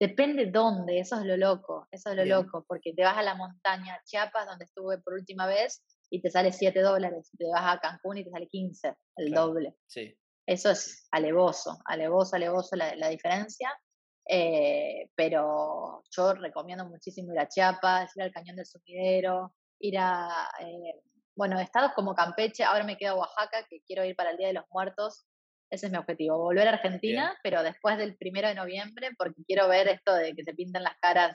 Depende 0.00 0.46
dónde, 0.46 0.98
eso 0.98 1.16
es 1.16 1.26
lo 1.26 1.36
loco, 1.36 1.86
eso 1.90 2.08
es 2.08 2.16
lo 2.16 2.24
loco, 2.24 2.64
porque 2.66 2.94
te 2.94 3.02
vas 3.02 3.18
a 3.18 3.22
la 3.22 3.34
montaña 3.34 4.00
Chiapas, 4.06 4.46
donde 4.46 4.64
estuve 4.64 4.96
por 4.96 5.12
última 5.12 5.46
vez, 5.46 5.82
y 6.08 6.22
te 6.22 6.30
sale 6.30 6.52
7 6.52 6.80
dólares, 6.80 7.30
te 7.36 7.44
vas 7.44 7.76
a 7.76 7.78
Cancún 7.80 8.16
y 8.16 8.24
te 8.24 8.30
sale 8.30 8.48
15, 8.48 8.96
el 9.16 9.30
doble. 9.30 9.76
Sí. 9.86 10.16
Eso 10.46 10.70
es 10.70 11.06
alevoso, 11.10 11.80
alevoso, 11.84 12.36
alevoso 12.36 12.76
la, 12.76 12.96
la 12.96 13.08
diferencia, 13.10 13.78
eh, 14.26 15.10
pero 15.14 16.02
yo 16.10 16.32
recomiendo 16.32 16.86
muchísimo 16.86 17.34
ir 17.34 17.38
a 17.40 17.48
Chiapas, 17.48 18.16
ir 18.16 18.22
al 18.22 18.32
Cañón 18.32 18.56
del 18.56 18.64
Sumidero, 18.64 19.54
ir 19.80 19.98
a, 19.98 20.50
eh, 20.60 21.02
bueno, 21.40 21.58
estados 21.58 21.92
como 21.94 22.14
Campeche, 22.14 22.64
ahora 22.64 22.84
me 22.84 22.98
quedo 22.98 23.16
Oaxaca, 23.16 23.66
que 23.70 23.80
quiero 23.86 24.04
ir 24.04 24.14
para 24.14 24.32
el 24.32 24.36
Día 24.36 24.48
de 24.48 24.52
los 24.52 24.66
Muertos, 24.70 25.24
ese 25.70 25.86
es 25.86 25.92
mi 25.92 25.96
objetivo, 25.96 26.36
volver 26.36 26.68
a 26.68 26.72
Argentina, 26.72 27.34
pero 27.42 27.62
después 27.62 27.96
del 27.96 28.14
primero 28.18 28.46
de 28.46 28.54
noviembre, 28.54 29.08
porque 29.16 29.42
quiero 29.46 29.66
ver 29.66 29.88
esto 29.88 30.12
de 30.12 30.34
que 30.34 30.44
se 30.44 30.52
pintan 30.52 30.82
las 30.82 30.98
caras, 31.00 31.34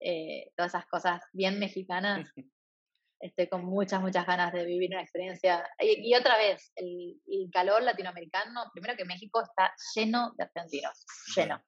eh, 0.00 0.50
todas 0.56 0.74
esas 0.74 0.86
cosas 0.86 1.20
bien 1.32 1.60
mexicanas. 1.60 2.28
Estoy 3.20 3.48
con 3.48 3.64
muchas, 3.64 4.00
muchas 4.00 4.26
ganas 4.26 4.52
de 4.52 4.64
vivir 4.64 4.90
una 4.90 5.02
experiencia. 5.02 5.64
Y, 5.78 6.12
otra 6.16 6.36
vez, 6.38 6.72
el, 6.74 7.20
calor 7.52 7.84
latinoamericano, 7.84 8.64
primero 8.74 8.96
que 8.96 9.04
México 9.04 9.44
está 9.44 9.72
lleno 9.94 10.32
de 10.36 10.42
argentinos, 10.42 11.06
lleno, 11.36 11.62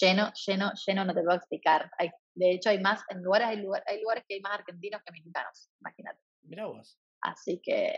lleno, 0.00 0.32
lleno, 0.44 0.72
lleno, 0.84 1.04
no 1.04 1.14
te 1.14 1.22
puedo 1.22 1.36
explicar. 1.36 1.88
Hay, 1.98 2.10
de 2.34 2.50
hecho, 2.50 2.70
hay 2.70 2.80
más, 2.80 3.00
en 3.10 3.22
lugares 3.22 3.46
hay, 3.46 3.64
hay 3.86 4.02
lugares 4.02 4.24
que 4.26 4.34
hay 4.34 4.40
más 4.40 4.58
argentinos 4.58 5.02
que 5.04 5.12
mexicanos, 5.12 5.70
imagínate. 5.80 6.25
Mira 6.46 6.66
vos. 6.66 6.98
Así 7.20 7.60
que 7.62 7.94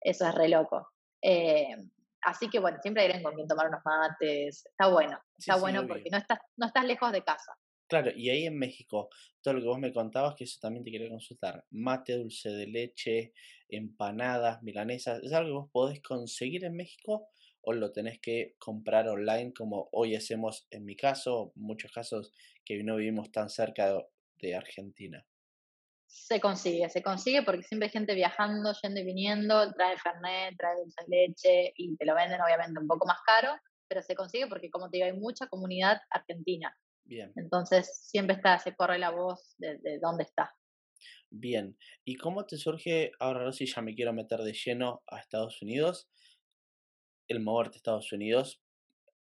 eso 0.00 0.28
es 0.28 0.34
re 0.34 0.48
loco. 0.48 0.88
Eh, 1.22 1.76
Así 2.22 2.50
que 2.50 2.58
bueno, 2.58 2.78
siempre 2.82 3.02
hay 3.02 3.22
con 3.22 3.34
quien 3.34 3.48
tomar 3.48 3.68
unos 3.68 3.80
mates. 3.84 4.66
Está 4.66 4.88
bueno, 4.88 5.18
está 5.38 5.56
bueno 5.56 5.86
porque 5.86 6.10
no 6.10 6.18
estás, 6.18 6.38
no 6.56 6.66
estás 6.66 6.84
lejos 6.84 7.12
de 7.12 7.24
casa. 7.24 7.56
Claro, 7.88 8.12
y 8.14 8.30
ahí 8.30 8.46
en 8.46 8.56
México, 8.56 9.08
todo 9.42 9.54
lo 9.54 9.60
que 9.60 9.66
vos 9.66 9.78
me 9.78 9.92
contabas, 9.92 10.36
que 10.36 10.44
eso 10.44 10.58
también 10.60 10.84
te 10.84 10.92
quería 10.92 11.08
consultar. 11.08 11.64
Mate, 11.70 12.18
dulce 12.18 12.50
de 12.50 12.66
leche, 12.66 13.32
empanadas, 13.68 14.62
milanesas, 14.62 15.20
¿es 15.24 15.32
algo 15.32 15.48
que 15.48 15.54
vos 15.54 15.70
podés 15.72 16.02
conseguir 16.02 16.64
en 16.64 16.76
México 16.76 17.28
o 17.62 17.72
lo 17.72 17.90
tenés 17.90 18.20
que 18.20 18.54
comprar 18.58 19.08
online 19.08 19.52
como 19.52 19.88
hoy 19.92 20.14
hacemos 20.14 20.68
en 20.70 20.84
mi 20.84 20.94
caso, 20.94 21.52
muchos 21.56 21.90
casos 21.90 22.32
que 22.64 22.82
no 22.84 22.96
vivimos 22.96 23.32
tan 23.32 23.50
cerca 23.50 23.92
de 24.38 24.54
Argentina? 24.54 25.26
Se 26.10 26.40
consigue, 26.40 26.88
se 26.90 27.02
consigue 27.02 27.42
porque 27.42 27.62
siempre 27.62 27.86
hay 27.86 27.92
gente 27.92 28.14
viajando, 28.14 28.72
yendo 28.82 29.00
y 29.00 29.04
viniendo, 29.04 29.72
trae 29.72 29.96
Fernet, 29.96 30.56
trae 30.58 30.76
dulce 30.76 31.04
de 31.06 31.16
leche 31.16 31.72
y 31.76 31.96
te 31.96 32.04
lo 32.04 32.16
venden 32.16 32.40
obviamente 32.40 32.80
un 32.80 32.88
poco 32.88 33.06
más 33.06 33.18
caro, 33.24 33.56
pero 33.86 34.02
se 34.02 34.16
consigue 34.16 34.48
porque 34.48 34.70
como 34.70 34.90
te 34.90 34.96
digo, 34.96 35.06
hay 35.06 35.12
mucha 35.12 35.46
comunidad 35.46 36.00
argentina. 36.10 36.76
Bien. 37.04 37.32
Entonces 37.36 38.08
siempre 38.08 38.36
está, 38.36 38.58
se 38.58 38.74
corre 38.74 38.98
la 38.98 39.10
voz 39.10 39.54
de, 39.58 39.98
dónde 40.02 40.24
está. 40.24 40.52
Bien, 41.30 41.76
¿y 42.04 42.16
cómo 42.16 42.44
te 42.44 42.56
surge, 42.56 43.12
ahora 43.20 43.52
sí 43.52 43.66
ya 43.66 43.80
me 43.80 43.94
quiero 43.94 44.12
meter 44.12 44.40
de 44.40 44.52
lleno 44.52 45.02
a 45.06 45.20
Estados 45.20 45.62
Unidos, 45.62 46.08
el 47.28 47.38
moverte 47.38 47.76
a 47.76 47.78
Estados 47.78 48.12
Unidos 48.12 48.60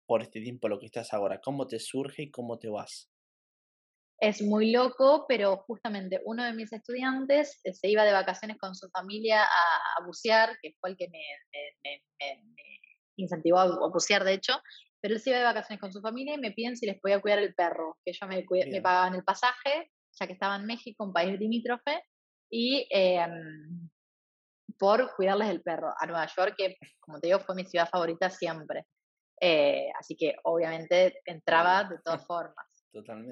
por 0.06 0.22
este 0.22 0.42
tiempo 0.42 0.70
lo 0.70 0.80
que 0.80 0.86
estás 0.86 1.12
ahora? 1.12 1.42
¿Cómo 1.42 1.66
te 1.66 1.80
surge 1.80 2.24
y 2.24 2.32
cómo 2.32 2.60
te 2.60 2.70
vas? 2.70 3.10
Es 4.20 4.42
muy 4.42 4.72
loco, 4.72 5.26
pero 5.28 5.58
justamente 5.68 6.22
uno 6.26 6.44
de 6.44 6.54
mis 6.54 6.72
estudiantes 6.74 7.60
eh, 7.64 7.74
se 7.74 7.88
iba 7.90 8.04
de 8.04 8.12
vacaciones 8.12 8.58
con 8.58 8.76
su 8.76 8.90
familia 8.90 9.44
a, 9.44 10.06
bucear, 10.06 10.58
que 10.62 10.74
fue 10.80 10.92
el 10.92 10.98
que 10.98 11.08
me, 11.10 11.22
incentivó 13.16 13.60
a, 13.60 13.90
bucear, 13.90 14.24
de 14.24 14.34
hecho, 14.34 14.54
pero 15.02 15.16
él 15.16 15.22
se 15.22 15.30
iba 15.30 15.40
de 15.40 15.46
vacaciones 15.46 15.80
con 15.80 15.94
su 15.94 16.02
familia 16.02 16.36
y 16.36 16.40
me 16.40 16.52
piden 16.52 16.78
si 16.78 16.86
les 16.86 17.00
podía 17.00 17.22
cuidar 17.22 17.40
el 17.40 17.54
perro, 17.54 17.98
que 18.04 18.12
ellos 18.12 18.30
me, 18.30 18.46
me 18.72 18.82
pagaban 18.82 19.16
el 19.16 19.24
pasaje, 19.24 19.92
ya 20.20 20.28
que 20.28 20.34
estaba 20.34 20.56
en 20.56 20.66
México, 20.66 21.04
un 21.04 21.14
país 21.14 21.40
limítrofe, 21.40 22.04
y 22.50 22.88
em, 22.90 23.90
por 24.80 25.16
cuidarles 25.16 25.50
el 25.50 25.62
perro 25.62 25.94
a 25.98 26.06
Nueva 26.06 26.28
York, 26.36 26.56
que 26.58 26.78
como 27.00 27.20
te 27.20 27.28
digo 27.28 27.40
fue 27.40 27.56
mi 27.56 27.66
ciudad 27.66 27.90
favorita 27.90 28.30
siempre. 28.30 28.86
Eh, 29.40 29.90
así 30.00 30.16
que 30.16 30.36
obviamente 30.44 31.22
entraba 31.26 31.84
de 31.84 32.00
todas 32.04 32.26
formas. 32.26 32.67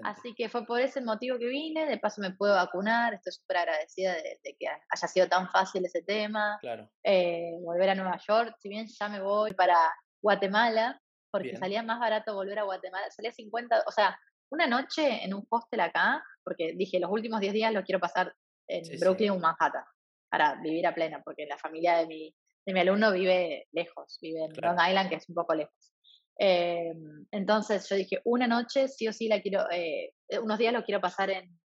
Así 0.03 0.33
que 0.35 0.49
fue 0.49 0.65
por 0.65 0.79
ese 0.79 1.01
motivo 1.01 1.37
que 1.37 1.47
vine, 1.47 1.85
de 1.85 1.97
paso 1.97 2.21
me 2.21 2.31
puedo 2.31 2.53
vacunar, 2.53 3.13
estoy 3.13 3.33
súper 3.33 3.57
agradecida 3.57 4.13
de, 4.13 4.55
que 4.59 4.67
haya 4.67 5.07
sido 5.07 5.27
tan 5.27 5.49
fácil 5.49 5.85
ese 5.85 6.01
tema. 6.01 6.57
Claro. 6.61 6.89
Eh, 7.03 7.57
volver 7.61 7.89
a 7.89 7.95
Nueva 7.95 8.19
York, 8.27 8.55
si 8.59 8.69
bien 8.69 8.87
ya 8.87 9.09
me 9.09 9.21
voy 9.21 9.53
para 9.53 9.77
Guatemala, 10.21 11.01
porque 11.31 11.57
salía 11.57 11.83
más 11.83 11.99
barato 11.99 12.33
volver 12.33 12.59
a 12.59 12.63
Guatemala, 12.63 13.09
salía 13.11 13.31
50, 13.31 13.83
o 13.85 13.91
sea, 13.91 14.17
una 14.49 14.67
noche 14.67 15.23
en 15.23 15.33
un 15.33 15.45
hostel 15.49 15.81
acá, 15.81 16.23
porque 16.43 16.73
dije, 16.75 16.99
los 16.99 17.11
últimos 17.11 17.41
10 17.41 17.53
días 17.53 17.73
los 17.73 17.83
quiero 17.83 17.99
pasar 17.99 18.33
en 18.67 18.99
Brooklyn 18.99 19.31
o 19.31 19.39
Manhattan, 19.39 19.83
para 20.29 20.55
vivir 20.55 20.87
a 20.87 20.95
plena, 20.95 21.21
porque 21.23 21.45
la 21.45 21.57
familia 21.57 21.97
de 21.97 22.07
mi, 22.07 22.35
de 22.65 22.73
mi 22.73 22.79
alumno 22.79 23.11
vive 23.11 23.67
lejos, 23.71 24.17
vive 24.21 24.45
en 24.45 24.53
Long 24.61 24.79
Island, 24.87 25.09
que 25.09 25.15
es 25.15 25.29
un 25.29 25.35
poco 25.35 25.53
lejos. 25.55 25.94
Eh, 26.37 26.93
entonces 27.31 27.87
yo 27.89 27.95
dije, 27.95 28.21
una 28.25 28.47
noche 28.47 28.87
sí 28.87 29.07
o 29.07 29.13
sí 29.13 29.27
la 29.27 29.41
quiero, 29.41 29.65
eh, 29.71 30.13
unos 30.41 30.57
días 30.57 30.73
lo 30.73 30.83
quiero 30.83 31.01
pasar 31.01 31.29
en, 31.29 31.59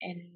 en, 0.00 0.34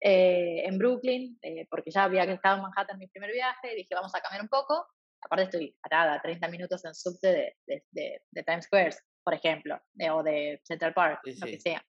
eh, 0.00 0.62
en 0.66 0.78
Brooklyn, 0.78 1.38
eh, 1.42 1.66
porque 1.70 1.90
ya 1.90 2.04
había 2.04 2.24
estado 2.24 2.56
en 2.56 2.62
Manhattan 2.62 2.96
en 2.96 3.00
mi 3.00 3.08
primer 3.08 3.32
viaje, 3.32 3.72
y 3.72 3.76
dije, 3.76 3.94
vamos 3.94 4.14
a 4.14 4.20
cambiar 4.20 4.42
un 4.42 4.48
poco. 4.48 4.86
Aparte 5.22 5.44
estoy 5.44 5.76
parada 5.82 6.20
30 6.22 6.48
minutos 6.48 6.84
en 6.84 6.94
subte 6.94 7.56
de, 7.66 7.84
de, 7.90 8.42
Times 8.44 8.66
Square, 8.66 8.94
por 9.24 9.34
ejemplo, 9.34 9.80
o 10.12 10.22
de 10.22 10.60
Central 10.62 10.94
Park, 10.94 11.20
lo 11.24 11.46
que 11.46 11.58
sea. 11.58 11.84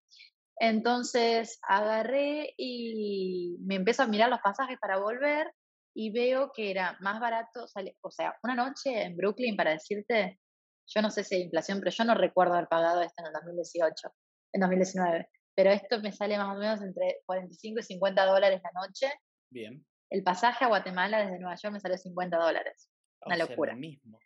Entonces 0.59 1.59
agarré 1.61 2.53
y 2.57 3.57
me 3.59 3.75
empiezo 3.75 4.03
a 4.03 4.07
mirar 4.07 4.29
los 4.29 4.39
pasajes 4.39 4.79
para 4.79 4.97
volver 4.97 5.51
y 5.93 6.11
veo 6.11 6.51
que 6.51 6.71
era 6.71 6.97
más 6.99 7.19
barato, 7.19 7.65
o 8.01 8.11
sea, 8.11 8.35
una 8.41 8.55
noche 8.55 9.03
en 9.03 9.15
Brooklyn, 9.15 9.55
para 9.55 9.71
decirte, 9.71 10.39
yo 10.87 11.01
no 11.01 11.11
sé 11.11 11.23
si 11.23 11.35
hay 11.35 11.41
inflación, 11.43 11.79
pero 11.79 11.91
yo 11.91 12.03
no 12.05 12.15
recuerdo 12.15 12.53
haber 12.53 12.67
pagado 12.67 13.01
esto 13.01 13.21
en 13.21 13.27
el 13.27 13.33
2018, 13.33 14.13
en 14.53 14.61
2019, 14.61 15.29
pero 15.55 15.71
esto 15.71 15.99
me 16.01 16.11
sale 16.11 16.37
más 16.37 16.55
o 16.55 16.59
menos 16.59 16.81
entre 16.81 17.21
45 17.25 17.79
y 17.79 17.83
50 17.83 18.25
dólares 18.25 18.61
la 18.63 18.81
noche. 18.81 19.11
Bien. 19.49 19.85
El 20.09 20.23
pasaje 20.23 20.63
a 20.63 20.69
Guatemala 20.69 21.19
desde 21.19 21.39
Nueva 21.39 21.55
York 21.55 21.73
me 21.73 21.79
salió 21.79 21.97
50 21.97 22.37
dólares. 22.37 22.89
Una 23.25 23.37
locura. 23.37 23.73
lo 23.73 23.79
mismo. 23.79 24.19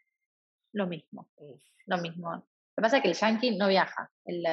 Lo 0.73 0.87
mismo. 0.87 1.29
Lo 1.87 1.97
mismo. 1.97 2.31
Lo 2.31 2.41
que 2.75 2.81
pasa 2.81 2.97
es 2.97 3.03
que 3.03 3.09
el 3.09 3.15
yankee 3.15 3.57
no 3.57 3.67
viaja, 3.67 4.11
el, 4.25 4.45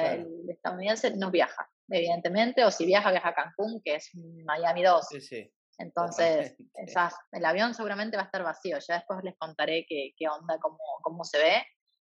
estadounidense 0.49 1.15
no 1.15 1.31
viaja, 1.31 1.69
evidentemente, 1.87 2.65
o 2.65 2.71
si 2.71 2.85
viaja, 2.85 3.11
viaja 3.11 3.29
a 3.29 3.33
Cancún, 3.33 3.81
que 3.83 3.95
es 3.95 4.09
Miami 4.45 4.83
2. 4.83 5.07
Sí, 5.09 5.21
sí. 5.21 5.53
Entonces, 5.77 6.57
el 7.31 7.45
avión 7.45 7.73
seguramente 7.73 8.17
va 8.17 8.23
a 8.23 8.25
estar 8.25 8.43
vacío. 8.43 8.77
Ya 8.85 8.95
después 8.95 9.23
les 9.23 9.37
contaré 9.37 9.85
qué, 9.87 10.13
qué 10.17 10.27
onda, 10.27 10.57
cómo, 10.59 10.77
cómo 11.01 11.23
se 11.23 11.37
ve 11.37 11.63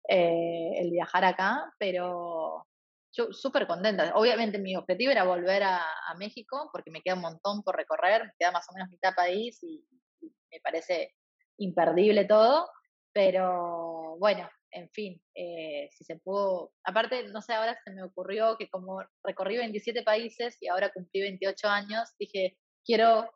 eh, 0.08 0.72
el 0.76 0.90
viajar 0.90 1.24
acá, 1.24 1.72
pero 1.78 2.66
yo 3.12 3.32
súper 3.32 3.66
contenta. 3.66 4.12
Obviamente 4.14 4.58
mi 4.58 4.76
objetivo 4.76 5.12
era 5.12 5.24
volver 5.24 5.62
a, 5.62 5.82
México 6.18 6.70
porque 6.72 6.92
me 6.92 7.02
queda 7.02 7.16
un 7.16 7.22
montón 7.22 7.62
por 7.64 7.74
recorrer, 7.74 8.22
me 8.24 8.32
queda 8.38 8.52
más 8.52 8.66
o 8.70 8.72
menos 8.72 8.88
mitad 8.88 9.14
país 9.14 9.58
y, 9.62 9.84
me 10.50 10.60
parece 10.60 11.12
imperdible 11.58 12.24
todo, 12.24 12.70
pero 13.12 14.16
bueno, 14.18 14.48
en 14.70 14.88
fin, 14.90 15.20
eh, 15.34 15.88
si 15.90 16.04
se 16.04 16.16
pudo, 16.20 16.72
aparte, 16.84 17.24
no 17.28 17.42
sé, 17.42 17.54
ahora 17.54 17.76
se 17.82 17.90
me 17.90 18.04
ocurrió 18.04 18.56
que 18.56 18.68
como 18.68 19.02
recorrí 19.24 19.56
27 19.56 20.04
países 20.04 20.56
y 20.60 20.68
ahora 20.68 20.92
cumplí 20.92 21.22
28 21.22 21.68
años, 21.68 22.14
dije, 22.16 22.56
quiero 22.84 23.28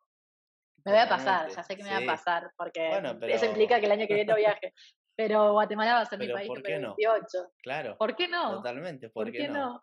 me 0.85 0.93
voy 0.93 1.01
a 1.01 1.09
pasar, 1.09 1.51
ya 1.51 1.62
sé 1.62 1.77
que 1.77 1.82
me 1.82 1.95
voy 1.95 2.05
a 2.05 2.07
pasar, 2.07 2.51
porque 2.57 2.90
eso 3.28 3.47
implica 3.47 3.78
que 3.78 3.86
el 3.86 3.93
año 3.93 4.07
que 4.07 4.15
viene 4.15 4.31
no 4.31 4.36
viaje. 4.59 4.73
Pero 5.19 5.51
Guatemala 5.51 5.95
va 5.95 6.01
a 6.03 6.07
ser 6.07 6.20
mi 6.20 6.28
país 6.28 6.47
¿por 6.47 6.62
qué 6.62 6.78
28. 6.78 7.27
Claro. 7.61 7.97
¿Por 7.99 8.15
qué 8.15 8.28
no? 8.28 8.59
Totalmente, 8.59 9.11
¿por, 9.11 9.32
qué, 9.32 9.49
no? 9.49 9.82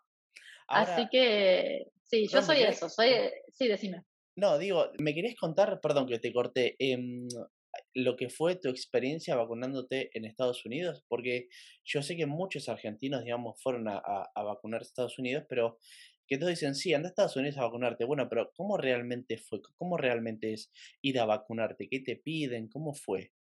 Así 0.66 1.08
que, 1.10 1.88
sí, 2.04 2.26
yo 2.26 2.40
soy 2.40 2.62
eso, 2.62 2.88
soy, 2.88 3.10
sí, 3.52 3.68
decime. 3.68 4.02
No, 4.34 4.56
digo, 4.56 4.90
me 4.98 5.14
querías 5.14 5.34
contar, 5.36 5.78
perdón 5.82 6.06
que 6.06 6.18
te 6.18 6.32
corté, 6.32 6.74
em, 6.78 7.28
lo 7.92 8.16
que 8.16 8.30
fue 8.30 8.56
tu 8.56 8.70
experiencia 8.70 9.36
vacunándote 9.36 10.08
en 10.14 10.24
Estados 10.24 10.64
Unidos, 10.64 11.04
porque 11.06 11.48
yo 11.84 12.00
sé 12.00 12.16
que 12.16 12.24
muchos 12.24 12.70
argentinos, 12.70 13.22
digamos, 13.22 13.60
fueron 13.62 13.88
a, 13.88 13.98
a, 13.98 14.30
a 14.34 14.42
vacunarse 14.42 14.86
a 14.86 14.88
Estados 14.88 15.18
Unidos, 15.18 15.44
pero 15.50 15.76
que 16.26 16.38
todos 16.38 16.48
dicen, 16.48 16.74
sí, 16.74 16.94
anda 16.94 17.08
a 17.08 17.10
Estados 17.10 17.36
Unidos 17.36 17.58
a 17.58 17.64
vacunarte. 17.64 18.06
Bueno, 18.06 18.26
pero 18.30 18.52
¿cómo 18.56 18.78
realmente 18.78 19.36
fue? 19.36 19.60
¿Cómo 19.76 19.98
realmente 19.98 20.54
es 20.54 20.72
ir 21.02 21.20
a 21.20 21.26
vacunarte? 21.26 21.88
¿Qué 21.90 22.00
te 22.00 22.16
piden? 22.16 22.68
¿Cómo 22.68 22.94
fue? 22.94 23.32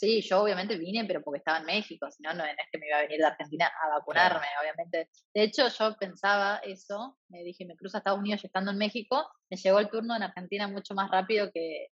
Sí, 0.00 0.22
yo 0.22 0.40
obviamente 0.40 0.78
vine, 0.78 1.04
pero 1.04 1.20
porque 1.20 1.40
estaba 1.40 1.58
en 1.58 1.66
México, 1.66 2.10
si 2.10 2.22
no, 2.22 2.32
no 2.32 2.42
es 2.42 2.56
que 2.72 2.78
me 2.78 2.86
iba 2.86 2.96
a 2.96 3.02
venir 3.02 3.18
de 3.18 3.26
Argentina 3.26 3.70
a 3.84 3.98
vacunarme, 3.98 4.46
obviamente. 4.58 5.10
De 5.34 5.42
hecho, 5.42 5.68
yo 5.68 5.94
pensaba 5.98 6.56
eso, 6.64 7.18
me 7.28 7.42
dije, 7.42 7.66
me 7.66 7.76
cruzo 7.76 7.98
a 7.98 8.00
Estados 8.00 8.18
Unidos 8.18 8.42
y 8.42 8.46
estando 8.46 8.70
en 8.70 8.78
México, 8.78 9.30
me 9.50 9.58
llegó 9.58 9.78
el 9.78 9.90
turno 9.90 10.16
en 10.16 10.22
Argentina 10.22 10.68
mucho 10.68 10.94
más 10.94 11.10
rápido 11.10 11.50
que, 11.52 11.88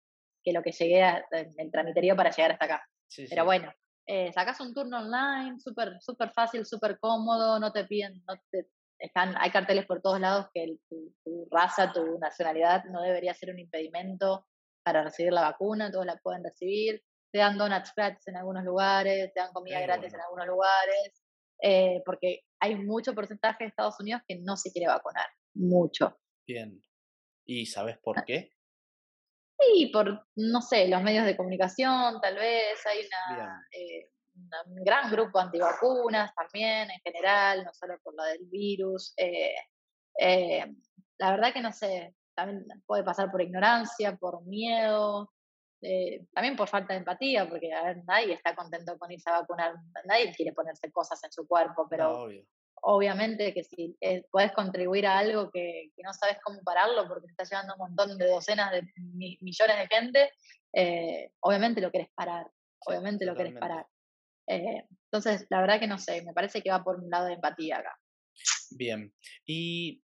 que 0.44 0.52
lo 0.52 0.62
que 0.62 0.72
llegué 0.72 1.02
a, 1.02 1.24
el 1.30 1.70
tramiterío 1.72 2.14
para 2.14 2.30
llegar 2.30 2.52
hasta 2.52 2.66
acá. 2.66 2.86
pero 3.30 3.46
bueno, 3.46 3.72
eh, 4.06 4.30
sacas 4.34 4.60
un 4.60 4.74
turno 4.74 4.98
online, 4.98 5.58
súper 5.58 5.96
super 6.02 6.30
fácil, 6.30 6.66
súper 6.66 6.98
cómodo, 6.98 7.58
no 7.58 7.72
te 7.72 7.86
piden, 7.86 8.22
no 8.28 8.34
te 8.50 8.68
están, 8.98 9.34
hay 9.38 9.50
carteles 9.50 9.86
por 9.86 10.02
todos 10.02 10.20
lados 10.20 10.48
que 10.52 10.76
tu, 10.90 11.48
raza, 11.50 11.90
tu 11.90 12.18
nacionalidad 12.18 12.84
no 12.84 13.00
debería 13.00 13.32
ser 13.32 13.48
un 13.48 13.60
impedimento 13.60 14.46
para 14.82 15.04
recibir 15.04 15.32
la 15.32 15.40
vacuna, 15.40 15.90
todos 15.90 16.04
la 16.04 16.18
pueden 16.18 16.44
recibir, 16.44 17.02
te 17.34 17.40
dan 17.40 17.58
donuts 17.58 17.92
gratis 17.96 18.28
en 18.28 18.36
algunos 18.36 18.62
lugares, 18.62 19.32
te 19.34 19.40
dan 19.40 19.52
comida 19.52 19.80
gratis 19.80 20.14
en 20.14 20.20
algunos 20.20 20.46
lugares, 20.46 21.20
eh, 21.60 22.00
porque 22.06 22.42
hay 22.60 22.76
mucho 22.76 23.12
porcentaje 23.12 23.64
de 23.64 23.70
Estados 23.70 23.98
Unidos 23.98 24.22
que 24.28 24.36
no 24.36 24.56
se 24.56 24.70
quiere 24.70 24.86
vacunar, 24.86 25.26
mucho. 25.54 26.16
Bien. 26.46 26.80
¿Y 27.44 27.66
sabes 27.66 27.98
por 27.98 28.20
ah. 28.20 28.24
qué? 28.24 28.52
Sí, 29.58 29.86
por, 29.86 30.28
no 30.36 30.62
sé, 30.62 30.86
los 30.86 31.02
medios 31.02 31.26
de 31.26 31.36
comunicación, 31.36 32.20
tal 32.20 32.36
vez, 32.36 32.78
hay 32.86 33.04
una, 33.04 33.66
un 34.66 34.84
gran 34.84 35.10
grupo 35.10 35.40
antivacunas 35.40 36.32
también 36.36 36.88
en 36.88 37.00
general, 37.00 37.64
no 37.64 37.74
solo 37.74 37.98
por 38.00 38.14
lo 38.14 38.22
del 38.22 38.46
virus. 38.46 39.12
Eh, 39.16 39.56
eh, 40.20 40.72
la 41.18 41.32
verdad 41.32 41.52
que 41.52 41.62
no 41.62 41.72
sé, 41.72 42.14
también 42.36 42.64
puede 42.86 43.02
pasar 43.02 43.32
por 43.32 43.42
ignorancia, 43.42 44.16
por 44.18 44.44
miedo, 44.46 45.32
eh, 45.84 46.26
también 46.32 46.56
por 46.56 46.68
falta 46.68 46.94
de 46.94 47.00
empatía, 47.00 47.48
porque 47.48 47.70
nadie 48.06 48.34
está 48.34 48.54
contento 48.54 48.98
con 48.98 49.12
irse 49.12 49.30
a 49.30 49.40
vacunar, 49.40 49.74
nadie 50.04 50.34
quiere 50.34 50.52
ponerse 50.52 50.90
cosas 50.90 51.22
en 51.24 51.32
su 51.32 51.46
cuerpo, 51.46 51.86
pero 51.88 52.28
obviamente 52.82 53.54
que 53.54 53.64
si 53.64 53.96
puedes 54.30 54.52
contribuir 54.52 55.06
a 55.06 55.18
algo 55.18 55.50
que, 55.50 55.90
no 56.02 56.12
sabes 56.12 56.38
cómo 56.42 56.60
pararlo 56.62 57.06
porque 57.08 57.26
te 57.26 57.32
está 57.32 57.44
llevando 57.44 57.74
un 57.74 57.88
montón 57.88 58.18
de 58.18 58.26
docenas 58.26 58.72
de 58.72 58.82
millones 59.40 59.76
de 59.78 59.86
gente, 59.88 60.32
obviamente 61.40 61.80
lo 61.80 61.90
quieres 61.90 62.08
parar, 62.14 62.46
obviamente 62.86 63.24
lo 63.24 63.34
quieres 63.34 63.54
parar. 63.58 63.86
Eh, 64.46 64.86
entonces, 65.10 65.46
la 65.50 65.60
verdad 65.60 65.80
que 65.80 65.86
no 65.86 65.98
sé, 65.98 66.22
me 66.22 66.32
parece 66.32 66.62
que 66.62 66.70
va 66.70 66.82
por 66.82 67.00
un 67.00 67.10
lado 67.10 67.26
de 67.26 67.34
empatía 67.34 67.78
acá. 67.78 67.98
Bien. 68.70 69.12
Y, 69.46 70.02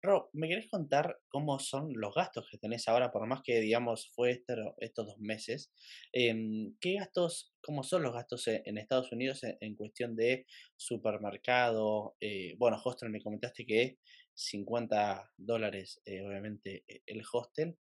Rob, 0.00 0.30
¿me 0.32 0.48
querés 0.48 0.68
contar 0.68 1.18
cómo 1.28 1.58
son 1.58 1.92
los 1.94 2.14
gastos 2.14 2.48
que 2.48 2.58
tenés 2.58 2.86
ahora, 2.86 3.10
por 3.10 3.26
más 3.26 3.42
que, 3.42 3.60
digamos, 3.60 4.12
fue 4.14 4.44
estos 4.78 5.06
dos 5.06 5.18
meses? 5.18 5.72
Em, 6.12 6.76
¿Qué 6.80 6.94
gastos, 6.94 7.52
cómo 7.60 7.82
son 7.82 8.04
los 8.04 8.14
gastos 8.14 8.46
e, 8.46 8.62
en, 8.64 8.78
Estados 8.78 9.10
Unidos 9.10 9.40
en, 9.42 9.74
cuestión 9.74 10.14
de 10.14 10.46
supermercado? 10.76 12.16
Eh, 12.20 12.54
bueno, 12.58 12.80
hostel, 12.82 13.10
me 13.10 13.20
comentaste 13.20 13.66
que 13.66 13.98
50 14.34 15.32
dólares, 15.36 16.00
eh, 16.04 16.22
obviamente, 16.22 16.84
e, 16.86 17.02
el 17.06 17.22
hostel, 17.32 17.76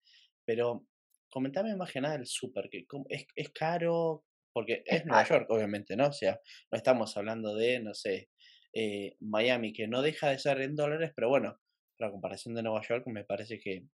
pero 0.46 0.88
comentame 1.30 1.76
más 1.76 1.92
que 1.92 2.00
nada 2.00 2.16
el 2.16 2.28
super, 2.28 2.70
que 2.70 2.86
es, 3.10 3.28
es 3.36 3.50
caro, 3.50 4.24
porque 4.54 4.84
es 4.86 5.06
Nueva 5.06 5.28
York, 5.28 5.48
obviamente, 5.50 5.98
¿no? 5.98 6.08
O 6.08 6.14
sea, 6.14 6.40
no 6.72 6.78
estamos 6.78 7.18
hablando 7.18 7.56
de, 7.56 7.82
no 7.82 7.94
sé, 7.94 8.30
eh, 8.72 9.18
Miami, 9.20 9.74
que 9.74 9.88
no 9.88 10.02
deja 10.02 10.30
de 10.30 10.40
ser 10.40 10.62
en 10.62 10.78
dólares, 10.78 11.12
pero 11.14 11.28
bueno, 11.30 11.60
la 11.98 12.12
comparación 12.12 12.56
de 12.56 12.64
Nueva 12.64 12.82
York 12.82 13.06
me 13.08 13.24
parece 13.24 13.60
que 13.60 13.88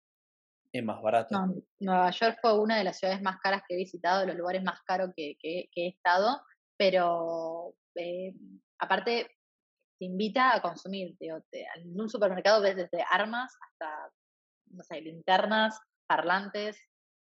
es 0.73 0.83
más 0.83 1.01
barato. 1.01 1.37
Nueva 1.79 2.11
York 2.11 2.37
fue 2.41 2.59
una 2.59 2.77
de 2.77 2.83
las 2.83 2.97
ciudades 2.97 3.21
más 3.21 3.39
caras 3.39 3.63
que 3.67 3.75
he 3.75 3.77
visitado, 3.77 4.21
de 4.21 4.27
los 4.27 4.37
lugares 4.37 4.63
más 4.63 4.81
caros 4.83 5.11
que, 5.15 5.37
he 5.43 5.87
estado, 5.87 6.41
pero 6.77 7.73
eh, 7.95 8.33
aparte 8.79 9.29
te 9.99 10.05
invita 10.05 10.55
a 10.55 10.61
consumir. 10.61 11.15
en 11.19 11.99
un 11.99 12.09
supermercado 12.09 12.61
ves 12.61 12.75
desde 12.75 13.03
armas 13.09 13.53
hasta, 13.61 14.11
no 14.71 14.83
sé, 14.83 15.01
linternas, 15.01 15.79
parlantes, 16.07 16.77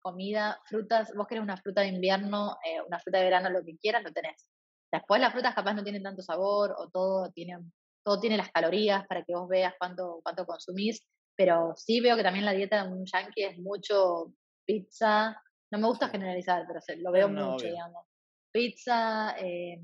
comida, 0.02 0.60
frutas, 0.66 1.12
vos 1.16 1.28
querés 1.28 1.44
una 1.44 1.58
fruta 1.58 1.82
de 1.82 1.88
invierno, 1.88 2.58
eh, 2.64 2.82
una 2.86 3.00
fruta 3.00 3.20
de 3.20 3.24
verano, 3.24 3.50
lo 3.50 3.64
que 3.64 3.78
quieras, 3.78 4.04
lo 4.04 4.12
tenés. 4.12 4.50
Después 4.92 5.20
las 5.20 5.34
frutas 5.34 5.56
capaz 5.56 5.74
no 5.74 5.84
tienen 5.84 6.04
tanto 6.04 6.22
sabor 6.22 6.76
o 6.78 6.90
todo 6.90 7.32
tiene, 7.32 7.58
todo 8.06 8.20
tiene 8.20 8.38
las 8.38 8.52
calorías 8.52 9.06
para 9.08 9.24
que 9.24 9.34
vos 9.34 9.50
veas 9.50 9.74
cuánto, 9.80 10.20
cuánto 10.24 10.46
consumís, 10.46 11.06
pero 11.36 11.74
sí 11.76 12.00
veo 12.00 12.16
que 12.16 12.24
también 12.24 12.46
la 12.46 12.54
dieta 12.54 12.84
de 12.84 12.92
un 12.92 13.06
yankee 13.06 13.44
es 13.44 13.58
mucho 13.58 14.34
pizza, 14.66 15.42
no 15.72 15.80
me 15.80 15.88
gusta 15.88 16.10
generalizar, 16.10 16.66
pero 16.68 16.80
lo 17.02 17.12
veo 17.12 17.28
mucho, 17.28 17.66
digamos. 17.66 18.06
Pizza, 18.52 19.36
eh, 19.40 19.82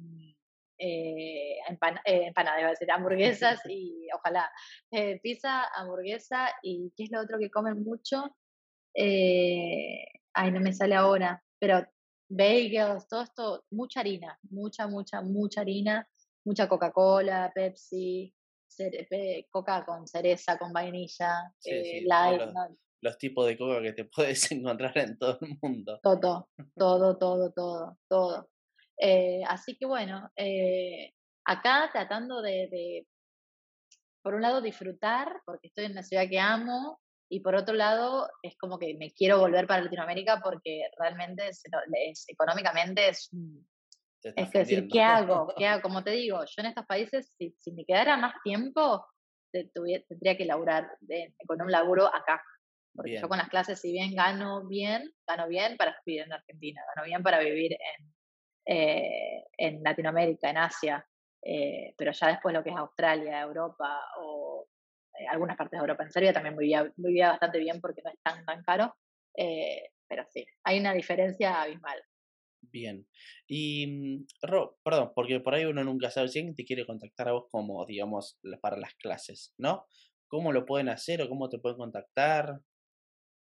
eh, 0.77 1.57
eh, 1.57 2.27
empanadas, 2.27 2.63
a 2.63 2.69
decir, 2.69 2.91
hamburguesas 2.91 3.59
y 3.69 4.07
ojalá, 4.15 4.49
pizza, 5.21 5.65
hamburguesa 5.75 6.51
y 6.61 6.93
¿qué 6.95 7.03
es 7.05 7.11
lo 7.11 7.21
otro 7.21 7.39
que 7.39 7.49
comen 7.49 7.83
mucho? 7.83 8.23
eh, 8.93 10.05
ay, 10.33 10.51
no 10.51 10.59
me 10.59 10.73
sale 10.73 10.95
ahora, 10.95 11.43
pero 11.59 11.85
bagels, 12.29 13.07
todo 13.07 13.23
esto, 13.23 13.63
mucha 13.71 13.99
harina, 13.99 14.37
mucha, 14.49 14.87
mucha, 14.87 15.21
mucha 15.21 15.61
harina, 15.61 16.07
mucha 16.45 16.67
Coca-Cola, 16.67 17.51
Pepsi, 17.53 18.33
coca 19.49 19.85
con 19.85 20.07
cereza, 20.07 20.57
con 20.57 20.71
vainilla, 20.71 21.53
eh, 21.65 22.03
light. 22.05 22.41
Los, 23.01 23.17
tipos 23.17 23.47
de 23.47 23.57
coca 23.57 23.81
que 23.81 23.93
te 23.93 24.05
puedes 24.15 24.51
encontrar 24.51 24.97
en 24.97 25.17
todo 25.17 25.39
el 25.41 25.57
mundo. 25.61 25.99
Todo, 26.01 26.49
todo, 26.77 27.17
todo, 27.17 27.51
todo, 27.51 27.97
todo. 28.07 28.49
Eh, 28.97 29.41
así 29.47 29.75
que 29.77 29.85
bueno, 29.85 30.29
eh, 30.35 31.13
acá 31.45 31.89
tratando 31.91 32.41
de, 32.41 32.67
de, 32.71 33.07
por 34.21 34.35
un 34.35 34.41
lado, 34.41 34.61
disfrutar, 34.61 35.41
porque 35.45 35.67
estoy 35.67 35.85
en 35.85 35.93
una 35.93 36.03
ciudad 36.03 36.29
que 36.29 36.39
amo, 36.39 36.99
y 37.31 37.39
por 37.39 37.55
otro 37.55 37.73
lado 37.73 38.29
es 38.43 38.57
como 38.57 38.77
que 38.77 38.93
me 38.95 39.11
quiero 39.11 39.39
volver 39.39 39.65
para 39.65 39.83
Latinoamérica 39.83 40.41
porque 40.43 40.83
realmente 40.99 41.47
es, 41.47 41.63
económicamente 42.27 43.07
es, 43.07 43.29
es 44.23 44.49
que 44.49 44.59
decir, 44.59 44.87
¿qué 44.91 45.01
hago? 45.01 45.53
¿Qué 45.57 45.67
hago? 45.67 45.81
Como 45.81 46.03
te 46.03 46.11
digo, 46.11 46.39
yo 46.43 46.61
en 46.61 46.65
estos 46.67 46.85
países, 46.85 47.33
si, 47.37 47.55
si 47.59 47.71
me 47.71 47.85
quedara 47.85 48.17
más 48.17 48.35
tiempo, 48.43 49.05
tendría 49.51 50.37
que 50.37 50.45
laburar 50.45 50.89
con 51.47 51.61
un 51.61 51.71
laburo 51.71 52.07
acá. 52.07 52.43
Porque 52.93 53.19
yo 53.19 53.29
con 53.29 53.37
las 53.37 53.47
clases, 53.47 53.79
si 53.79 53.93
bien 53.93 54.13
gano 54.13 54.67
bien, 54.67 55.13
gano 55.25 55.47
bien 55.47 55.77
para 55.77 55.97
vivir 56.05 56.23
en 56.23 56.33
Argentina, 56.33 56.81
gano 56.93 57.05
bien 57.05 57.23
para 57.23 57.39
vivir 57.39 57.73
en, 57.73 58.13
eh, 58.65 59.45
en 59.57 59.81
Latinoamérica, 59.81 60.49
en 60.49 60.57
Asia, 60.57 61.05
eh, 61.41 61.93
pero 61.97 62.11
ya 62.11 62.27
después 62.27 62.53
lo 62.53 62.63
que 62.63 62.69
es 62.69 62.75
Australia, 62.75 63.41
Europa 63.41 63.97
o 64.19 64.67
eh, 65.17 65.25
algunas 65.27 65.55
partes 65.55 65.77
de 65.77 65.81
Europa, 65.81 66.03
en 66.03 66.11
Serbia 66.11 66.33
también 66.33 66.57
vivía, 66.57 66.91
vivía 66.97 67.29
bastante 67.29 67.59
bien 67.59 67.79
porque 67.79 68.01
no 68.03 68.11
es 68.11 68.19
tan, 68.21 68.43
tan 68.43 68.61
caro, 68.63 68.93
pero 69.33 70.25
sí, 70.29 70.45
hay 70.65 70.79
una 70.79 70.93
diferencia 70.93 71.61
abismal. 71.61 72.03
Bien. 72.61 73.07
Y, 73.47 73.87
mm, 73.87 74.25
Ro, 74.43 74.77
perdón, 74.83 75.11
porque 75.15 75.39
por 75.39 75.55
ahí 75.55 75.65
uno 75.65 75.83
nunca 75.83 76.09
sabe 76.11 76.27
si 76.27 76.39
alguien 76.39 76.55
te 76.55 76.65
quiere 76.65 76.85
contactar 76.85 77.29
a 77.29 77.33
vos 77.33 77.45
como, 77.51 77.85
digamos, 77.85 78.39
para 78.61 78.77
las 78.77 78.93
clases, 78.95 79.53
¿no? 79.57 79.85
¿Cómo 80.27 80.51
lo 80.51 80.65
pueden 80.65 80.89
hacer 80.89 81.21
o 81.21 81.29
cómo 81.29 81.49
te 81.49 81.59
pueden 81.59 81.77
contactar? 81.77 82.61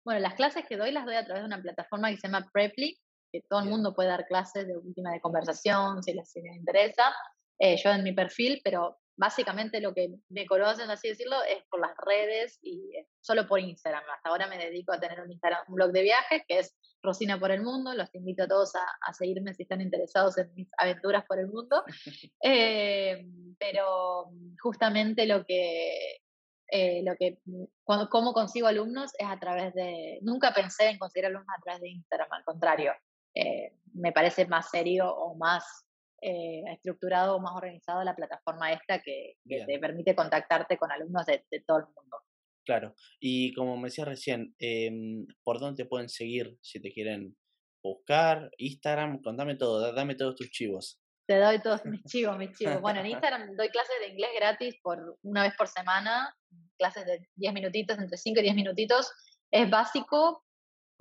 Bueno, 0.06 0.20
las 0.22 0.34
clases 0.34 0.66
que 0.68 0.78
doy 0.78 0.92
las 0.92 1.06
doy 1.06 1.16
a 1.16 1.26
través 1.26 1.44
de 1.44 1.48
una 1.48 1.62
plataforma 1.62 2.10
que 2.10 2.18
se 2.18 2.28
llama 2.28 2.50
Preply, 2.52 2.98
que 3.32 3.42
todo 3.50 3.62
el 3.62 3.70
mundo 3.70 3.94
puede 3.94 4.10
dar 4.10 4.26
clases 4.26 4.68
de 4.68 4.78
última 4.78 5.12
de 5.12 5.22
conversación 5.22 6.04
si 6.04 6.14
les, 6.14 6.36
interesa. 6.36 7.14
Eh, 7.60 7.78
yo 7.82 7.92
en 7.92 8.04
mi 8.04 8.14
perfil, 8.14 8.62
pero 8.64 8.98
básicamente 9.16 9.80
lo 9.80 9.94
que 9.94 10.10
me 10.30 10.46
conocen, 10.46 10.90
así 10.90 11.10
decirlo, 11.10 11.38
es 11.44 11.64
por 11.70 11.80
las 11.80 11.96
redes 11.98 12.60
y 12.62 12.92
solo 13.22 13.48
por 13.48 13.60
Instagram. 13.60 14.04
Hasta 14.16 14.30
ahora 14.30 14.48
me 14.48 14.58
dedico 14.58 14.94
a 14.94 15.00
tener 15.00 15.22
un, 15.22 15.32
Instagram, 15.32 15.64
un 15.68 15.76
blog 15.76 15.92
de 15.92 16.02
viajes 16.02 16.44
que 16.48 16.60
es 16.60 16.76
Rosina 17.02 17.40
por 17.40 17.52
el 17.52 17.62
Mundo. 17.62 17.94
Los 17.94 18.14
invito 18.16 18.44
a 18.44 18.48
todos 18.48 18.74
a, 18.76 19.14
seguirme 19.14 19.54
si 19.54 19.64
están 19.64 19.82
interesados 19.82 20.38
en 20.38 20.54
mis 20.56 20.70
aventuras 20.78 21.26
por 21.26 21.40
el 21.40 21.48
mundo. 21.48 21.84
Eh, 22.46 23.26
pero 23.58 24.30
justamente 24.62 25.26
lo 25.26 25.46
que, 25.46 26.20
eh, 26.68 27.02
lo 27.04 27.16
que 27.16 27.40
cuando, 27.84 28.10
cómo 28.10 28.34
consigo 28.34 28.68
alumnos 28.68 29.12
es 29.18 29.28
a 29.28 29.40
través 29.40 29.74
de, 29.74 30.20
nunca 30.22 30.54
pensé 30.54 30.90
en 30.90 30.98
conseguir 30.98 31.28
alumnos 31.28 31.48
a 31.58 31.62
través 31.62 31.82
de 31.82 31.90
Instagram, 31.90 32.28
al 32.32 32.44
contrario, 32.44 32.94
eh, 33.36 33.74
me 33.94 34.12
parece 34.12 34.46
más 34.46 34.70
serio 34.70 35.14
o 35.14 35.36
más 35.36 35.86
eh, 36.26 36.64
estructurado 36.72 37.36
o 37.36 37.42
más 37.42 37.54
organizado 37.54 38.02
la 38.04 38.16
plataforma 38.16 38.72
esta 38.72 39.00
que, 39.00 39.36
te 39.46 39.78
permite 39.78 40.16
contactarte 40.16 40.78
con 40.78 40.90
alumnos 40.90 41.26
de, 41.26 41.44
todo 41.68 41.80
el 41.80 41.86
mundo. 41.86 42.18
Claro, 42.66 42.96
y 43.20 43.54
como 43.54 43.76
me 43.76 43.90
decías 43.90 44.08
recién, 44.08 44.56
em, 44.58 45.28
¿por 45.44 45.60
dónde 45.60 45.84
te 45.84 45.90
pueden 45.90 46.08
seguir 46.08 46.58
si 46.62 46.82
te 46.82 46.94
quieren 46.94 47.36
buscar? 47.84 48.50
Instagram, 48.58 49.22
contame 49.22 49.56
todo, 49.56 49.92
dame 49.92 50.16
todos 50.16 50.36
tus 50.36 50.50
chivos. 50.50 51.02
Te 51.28 51.40
doy 51.40 51.62
todos 51.62 51.84
mis 51.84 52.02
chivos, 52.06 52.38
mis 52.38 52.58
chivos. 52.58 52.80
Bueno, 52.80 53.02
en 53.02 53.08
Instagram 53.08 53.58
doy 53.58 53.68
clases 53.68 53.96
de 54.00 54.14
inglés 54.14 54.30
gratis 54.38 54.76
por 54.82 55.18
una 55.24 55.44
vez 55.44 55.54
por 55.58 55.68
semana, 55.68 56.34
clases 56.78 57.06
de 57.06 57.28
10 57.36 57.54
minutitos, 57.54 57.98
entre 58.00 58.18
5 58.18 58.40
y 58.40 58.44
10 58.44 58.56
minutitos. 58.56 59.12
Es 59.52 59.70
básico, 59.70 60.46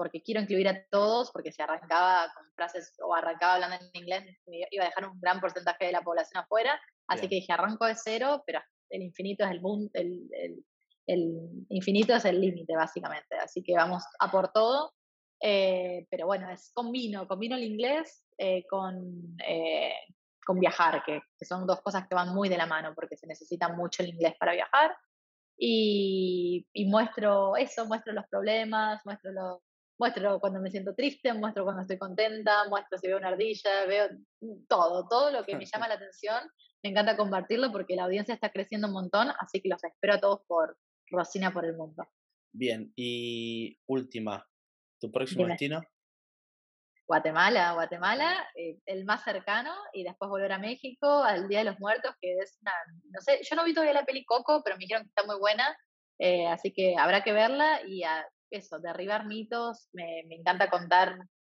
porque 0.02 0.20
quiero 0.20 0.40
incluir 0.40 0.66
a 0.66 0.84
todos, 0.90 1.30
porque 1.30 1.52
si 1.52 1.62
arrancaba 1.62 2.32
con 2.34 2.44
frases 2.56 2.92
o 3.04 3.14
arrancaba 3.14 3.54
hablando 3.54 3.76
en 3.76 4.02
inglés, 4.02 4.36
iba 4.48 4.82
a 4.82 4.88
dejar 4.88 5.08
un 5.08 5.20
gran 5.20 5.40
porcentaje 5.40 5.84
de 5.84 5.92
la 5.92 6.02
población 6.02 6.42
afuera. 6.42 6.80
Así 7.06 7.28
que 7.28 7.36
dije, 7.36 7.52
arranco 7.52 7.86
de 7.86 7.94
cero, 7.94 8.42
pero 8.44 8.58
el 8.90 9.02
infinito 9.02 9.44
es 9.44 9.52
el, 9.52 9.90
el, 9.92 10.28
el, 10.32 10.64
el 11.06 11.66
infinito 11.68 12.16
es 12.16 12.24
el 12.24 12.40
límite, 12.40 12.74
básicamente. 12.74 13.36
Así 13.36 13.62
que 13.62 13.76
vamos 13.76 14.02
a 14.18 14.28
por 14.28 14.50
todo. 14.50 14.92
Eh, 15.40 16.04
pero 16.10 16.26
bueno, 16.26 16.50
es 16.50 16.72
combino, 16.74 17.28
combino 17.28 17.54
el 17.54 17.62
inglés 17.62 18.24
eh, 18.38 18.66
con, 18.68 19.36
eh, 19.46 19.94
con 20.44 20.58
viajar, 20.58 21.04
que, 21.04 21.20
que, 21.38 21.44
son 21.44 21.64
dos 21.64 21.80
cosas 21.80 22.08
que 22.08 22.16
van 22.16 22.34
muy 22.34 22.48
de 22.48 22.56
la 22.56 22.66
mano, 22.66 22.92
porque 22.96 23.16
se 23.16 23.28
necesita 23.28 23.68
mucho 23.68 24.02
el 24.02 24.08
inglés 24.08 24.34
para 24.36 24.54
viajar. 24.54 24.96
Y, 25.56 26.66
y 26.72 26.86
muestro 26.86 27.56
eso, 27.56 27.86
muestro 27.86 28.12
los 28.12 28.26
problemas, 28.26 29.00
muestro 29.04 29.30
los, 29.30 29.62
muestro 30.02 30.40
cuando 30.40 30.60
me 30.60 30.68
siento 30.68 30.96
triste, 30.96 31.32
muestro 31.32 31.62
cuando 31.62 31.82
estoy 31.82 31.96
contenta, 31.96 32.68
muestro 32.68 32.98
si 32.98 33.06
veo 33.06 33.18
una 33.18 33.28
ardilla, 33.28 33.86
veo 33.86 34.08
todo, 34.68 35.06
todo 35.06 35.30
lo 35.30 35.44
que 35.44 35.54
me 35.54 35.64
llama 35.64 35.86
la 35.86 35.94
atención. 35.94 36.42
Me 36.82 36.90
encanta 36.90 37.16
compartirlo 37.16 37.70
porque 37.70 37.94
la 37.94 38.04
audiencia 38.04 38.34
está 38.34 38.50
creciendo 38.50 38.88
un 38.88 38.94
montón, 38.94 39.28
así 39.38 39.60
que 39.60 39.68
los 39.68 39.84
espero 39.84 40.14
a 40.14 40.20
todos 40.20 40.40
por 40.48 40.76
Rosina 41.08 41.52
por 41.52 41.64
el 41.64 41.76
Mundo. 41.76 42.04
Bien, 42.52 42.92
y 42.96 43.78
última, 43.86 44.44
¿tu 45.00 45.12
próximo 45.12 45.46
destino? 45.46 45.80
Guatemala, 47.06 47.74
Guatemala, 47.74 48.44
eh, 48.56 48.80
el 48.86 49.04
más 49.04 49.22
cercano, 49.22 49.72
y 49.92 50.02
después 50.02 50.28
volver 50.28 50.50
a 50.50 50.58
México 50.58 51.22
al 51.22 51.46
Día 51.46 51.60
de 51.60 51.66
los 51.66 51.78
Muertos, 51.78 52.12
que 52.20 52.38
es 52.38 52.58
una, 52.60 52.72
no 53.08 53.20
sé, 53.20 53.40
yo 53.48 53.54
no 53.54 53.64
vi 53.64 53.72
todavía 53.72 53.94
la 53.94 54.04
peli 54.04 54.24
Coco, 54.24 54.62
pero 54.64 54.76
me 54.76 54.80
dijeron 54.80 55.04
que 55.04 55.10
está 55.10 55.24
muy 55.24 55.38
buena, 55.38 55.76
eh, 56.18 56.48
así 56.48 56.72
que 56.72 56.96
habrá 56.98 57.22
que 57.22 57.32
verla 57.32 57.80
y 57.86 58.02
a, 58.02 58.26
eso, 58.52 58.78
derribar 58.78 59.26
mitos, 59.26 59.88
me, 59.92 60.22
me, 60.28 60.36
encanta 60.36 60.70
contar 60.70 61.16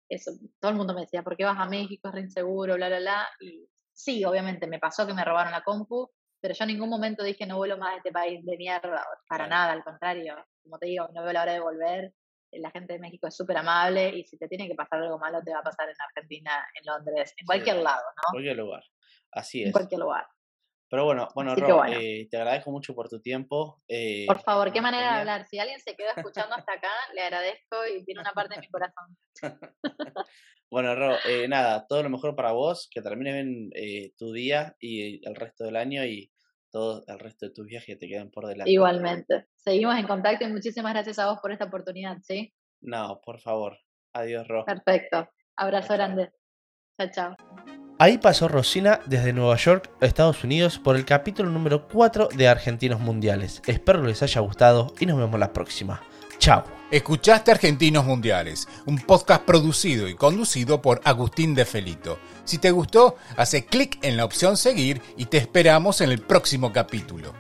eso. 0.09 0.33
Todo 0.61 0.71
el 0.71 0.77
mundo 0.77 0.95
me 0.95 1.03
decía, 1.03 1.23
¿por 1.23 1.37
qué 1.37 1.45
vas 1.45 1.59
a 1.59 1.67
México? 1.67 2.09
Es 2.09 2.15
re 2.15 2.21
inseguro, 2.21 2.75
bla, 2.75 2.89
bla, 2.89 2.99
bla. 2.99 3.29
Y 3.41 3.69
sí, 3.93 4.25
obviamente 4.25 4.67
me 4.67 4.79
pasó 4.79 5.07
que 5.07 5.15
me 5.15 5.25
robaron 5.25 5.53
la 5.53 5.63
compu, 5.63 6.11
pero 6.41 6.55
yo 6.55 6.65
en 6.65 6.69
ningún 6.69 6.91
momento 6.91 7.23
dije 7.23 7.47
no 7.47 7.57
vuelo 7.57 7.79
más 7.79 7.95
a 7.95 7.97
este 7.99 8.13
país 8.13 8.45
de 8.45 8.57
mierda, 8.57 9.05
para 9.29 9.47
nada, 9.47 9.73
al 9.73 9.85
contrario. 9.85 10.37
Como 10.63 10.79
te 10.79 10.87
digo, 10.87 11.09
no 11.15 11.23
veo 11.23 11.33
la 11.33 11.43
hora 11.43 11.53
de 11.53 11.61
volver. 11.61 12.15
La 12.53 12.71
gente 12.71 12.93
de 12.93 12.99
México 12.99 13.27
es 13.27 13.35
súper 13.35 13.57
amable 13.57 14.11
y 14.11 14.25
si 14.25 14.37
te 14.37 14.47
tiene 14.47 14.69
que 14.69 14.75
pasar 14.75 15.01
algo 15.01 15.19
malo, 15.19 15.41
te 15.43 15.53
va 15.53 15.61
a 15.61 15.63
pasar 15.63 15.89
en 15.89 15.97
Argentina, 15.99 16.67
en 16.75 16.85
Londres, 16.85 17.33
en 17.39 17.47
cualquier 17.47 17.77
lado, 17.77 18.03
¿no? 18.03 18.23
En 18.29 18.33
cualquier 18.33 18.57
lugar. 18.57 18.85
Así 19.31 19.63
es. 19.63 19.67
En 19.69 19.73
cualquier 19.73 20.01
lugar. 20.01 20.27
Pero 20.93 21.07
bueno, 21.07 21.27
bueno, 21.35 21.55
Ro, 21.55 21.87
eh, 21.87 22.29
te 22.31 22.37
agradezco 22.37 22.71
mucho 22.71 22.95
por 22.95 23.09
tu 23.09 23.19
tiempo. 23.19 23.81
Eh, 23.89 24.27
por 24.27 24.43
favor, 24.43 24.71
qué 24.75 24.83
manera 24.83 25.15
de 25.15 25.19
hablar. 25.21 25.47
Si 25.47 25.59
alguien 25.59 25.81
se 25.81 25.97
quedó 25.97 26.11
escuchando 26.15 26.55
hasta 26.55 26.75
acá, 26.75 26.91
le 27.15 27.23
agradezco 27.23 27.79
y 27.87 28.05
tiene 28.05 28.21
una 28.21 28.33
parte 28.33 28.57
de 28.57 28.61
mi 28.61 28.69
corazón. 28.69 29.17
bueno, 30.71 30.95
Ro, 30.95 31.17
eh, 31.25 31.49
nada, 31.49 31.87
todo 31.87 32.03
lo 32.03 32.11
mejor 32.11 32.37
para 32.37 32.53
vos, 32.53 32.91
que 32.93 33.01
termine 33.01 33.33
bien 33.33 33.71
tu 34.19 34.35
día 34.35 34.77
y 34.81 35.27
el 35.27 35.35
resto 35.35 35.65
del 35.65 35.77
año 35.77 36.05
y 36.05 36.31
todo 36.71 37.03
el 37.07 37.19
resto 37.19 37.47
de 37.47 37.53
tus 37.53 37.65
viajes 37.65 37.99
te 37.99 38.07
queden 38.07 38.31
por 38.31 38.47
delante. 38.47 38.71
Igualmente. 38.71 39.47
Seguimos 39.57 39.97
en 39.97 40.07
contacto 40.07 40.45
y 40.45 40.53
muchísimas 40.53 40.93
gracias 40.93 41.19
a 41.19 41.31
vos 41.31 41.39
por 41.41 41.53
esta 41.53 41.65
oportunidad, 41.65 42.19
¿sí? 42.21 42.53
No, 42.83 43.19
por 43.25 43.41
favor. 43.41 43.79
Adiós, 44.13 44.47
Ro. 44.47 44.67
Perfecto. 44.67 45.27
Abrazo 45.57 45.95
grande. 45.95 46.33
Chao, 46.99 47.09
chao. 47.11 47.52
Ahí 47.99 48.19
pasó 48.19 48.49
Rosina 48.49 49.01
desde 49.07 49.33
Nueva 49.33 49.57
York, 49.57 49.91
Estados 50.01 50.43
Unidos, 50.43 50.79
por 50.79 50.97
el 50.97 51.05
capítulo 51.05 51.51
número 51.51 51.87
4 51.89 52.31
de 52.35 52.49
Argentinos 52.49 53.01
Mundiales. 53.01 53.63
Espero 53.67 54.03
les 54.03 54.23
haya 54.23 54.41
gustado 54.41 54.95
y 54.99 55.07
nos 55.07 55.19
vemos 55.19 55.39
la 55.39 55.53
próxima. 55.53 56.03
Chao. 56.39 56.65
Escuchaste 56.91 57.51
Argentinos 57.51 58.05
Mundiales, 58.05 58.69
un 58.85 58.99
podcast 58.99 59.45
producido 59.45 60.09
y 60.09 60.15
conducido 60.15 60.83
por 60.83 61.01
Agustín 61.05 61.55
de 61.55 61.65
Felito. 61.65 62.19
Si 62.45 62.59
te 62.59 62.71
gustó, 62.71 63.17
hace 63.37 63.65
clic 63.65 63.99
en 64.03 64.19
la 64.19 64.27
opción 64.27 64.59
seguir 64.59 65.01
y 65.17 65.25
te 65.25 65.39
esperamos 65.39 66.03
en 66.03 66.11
el 66.11 66.21
próximo 66.21 66.71
capítulo. 66.71 67.33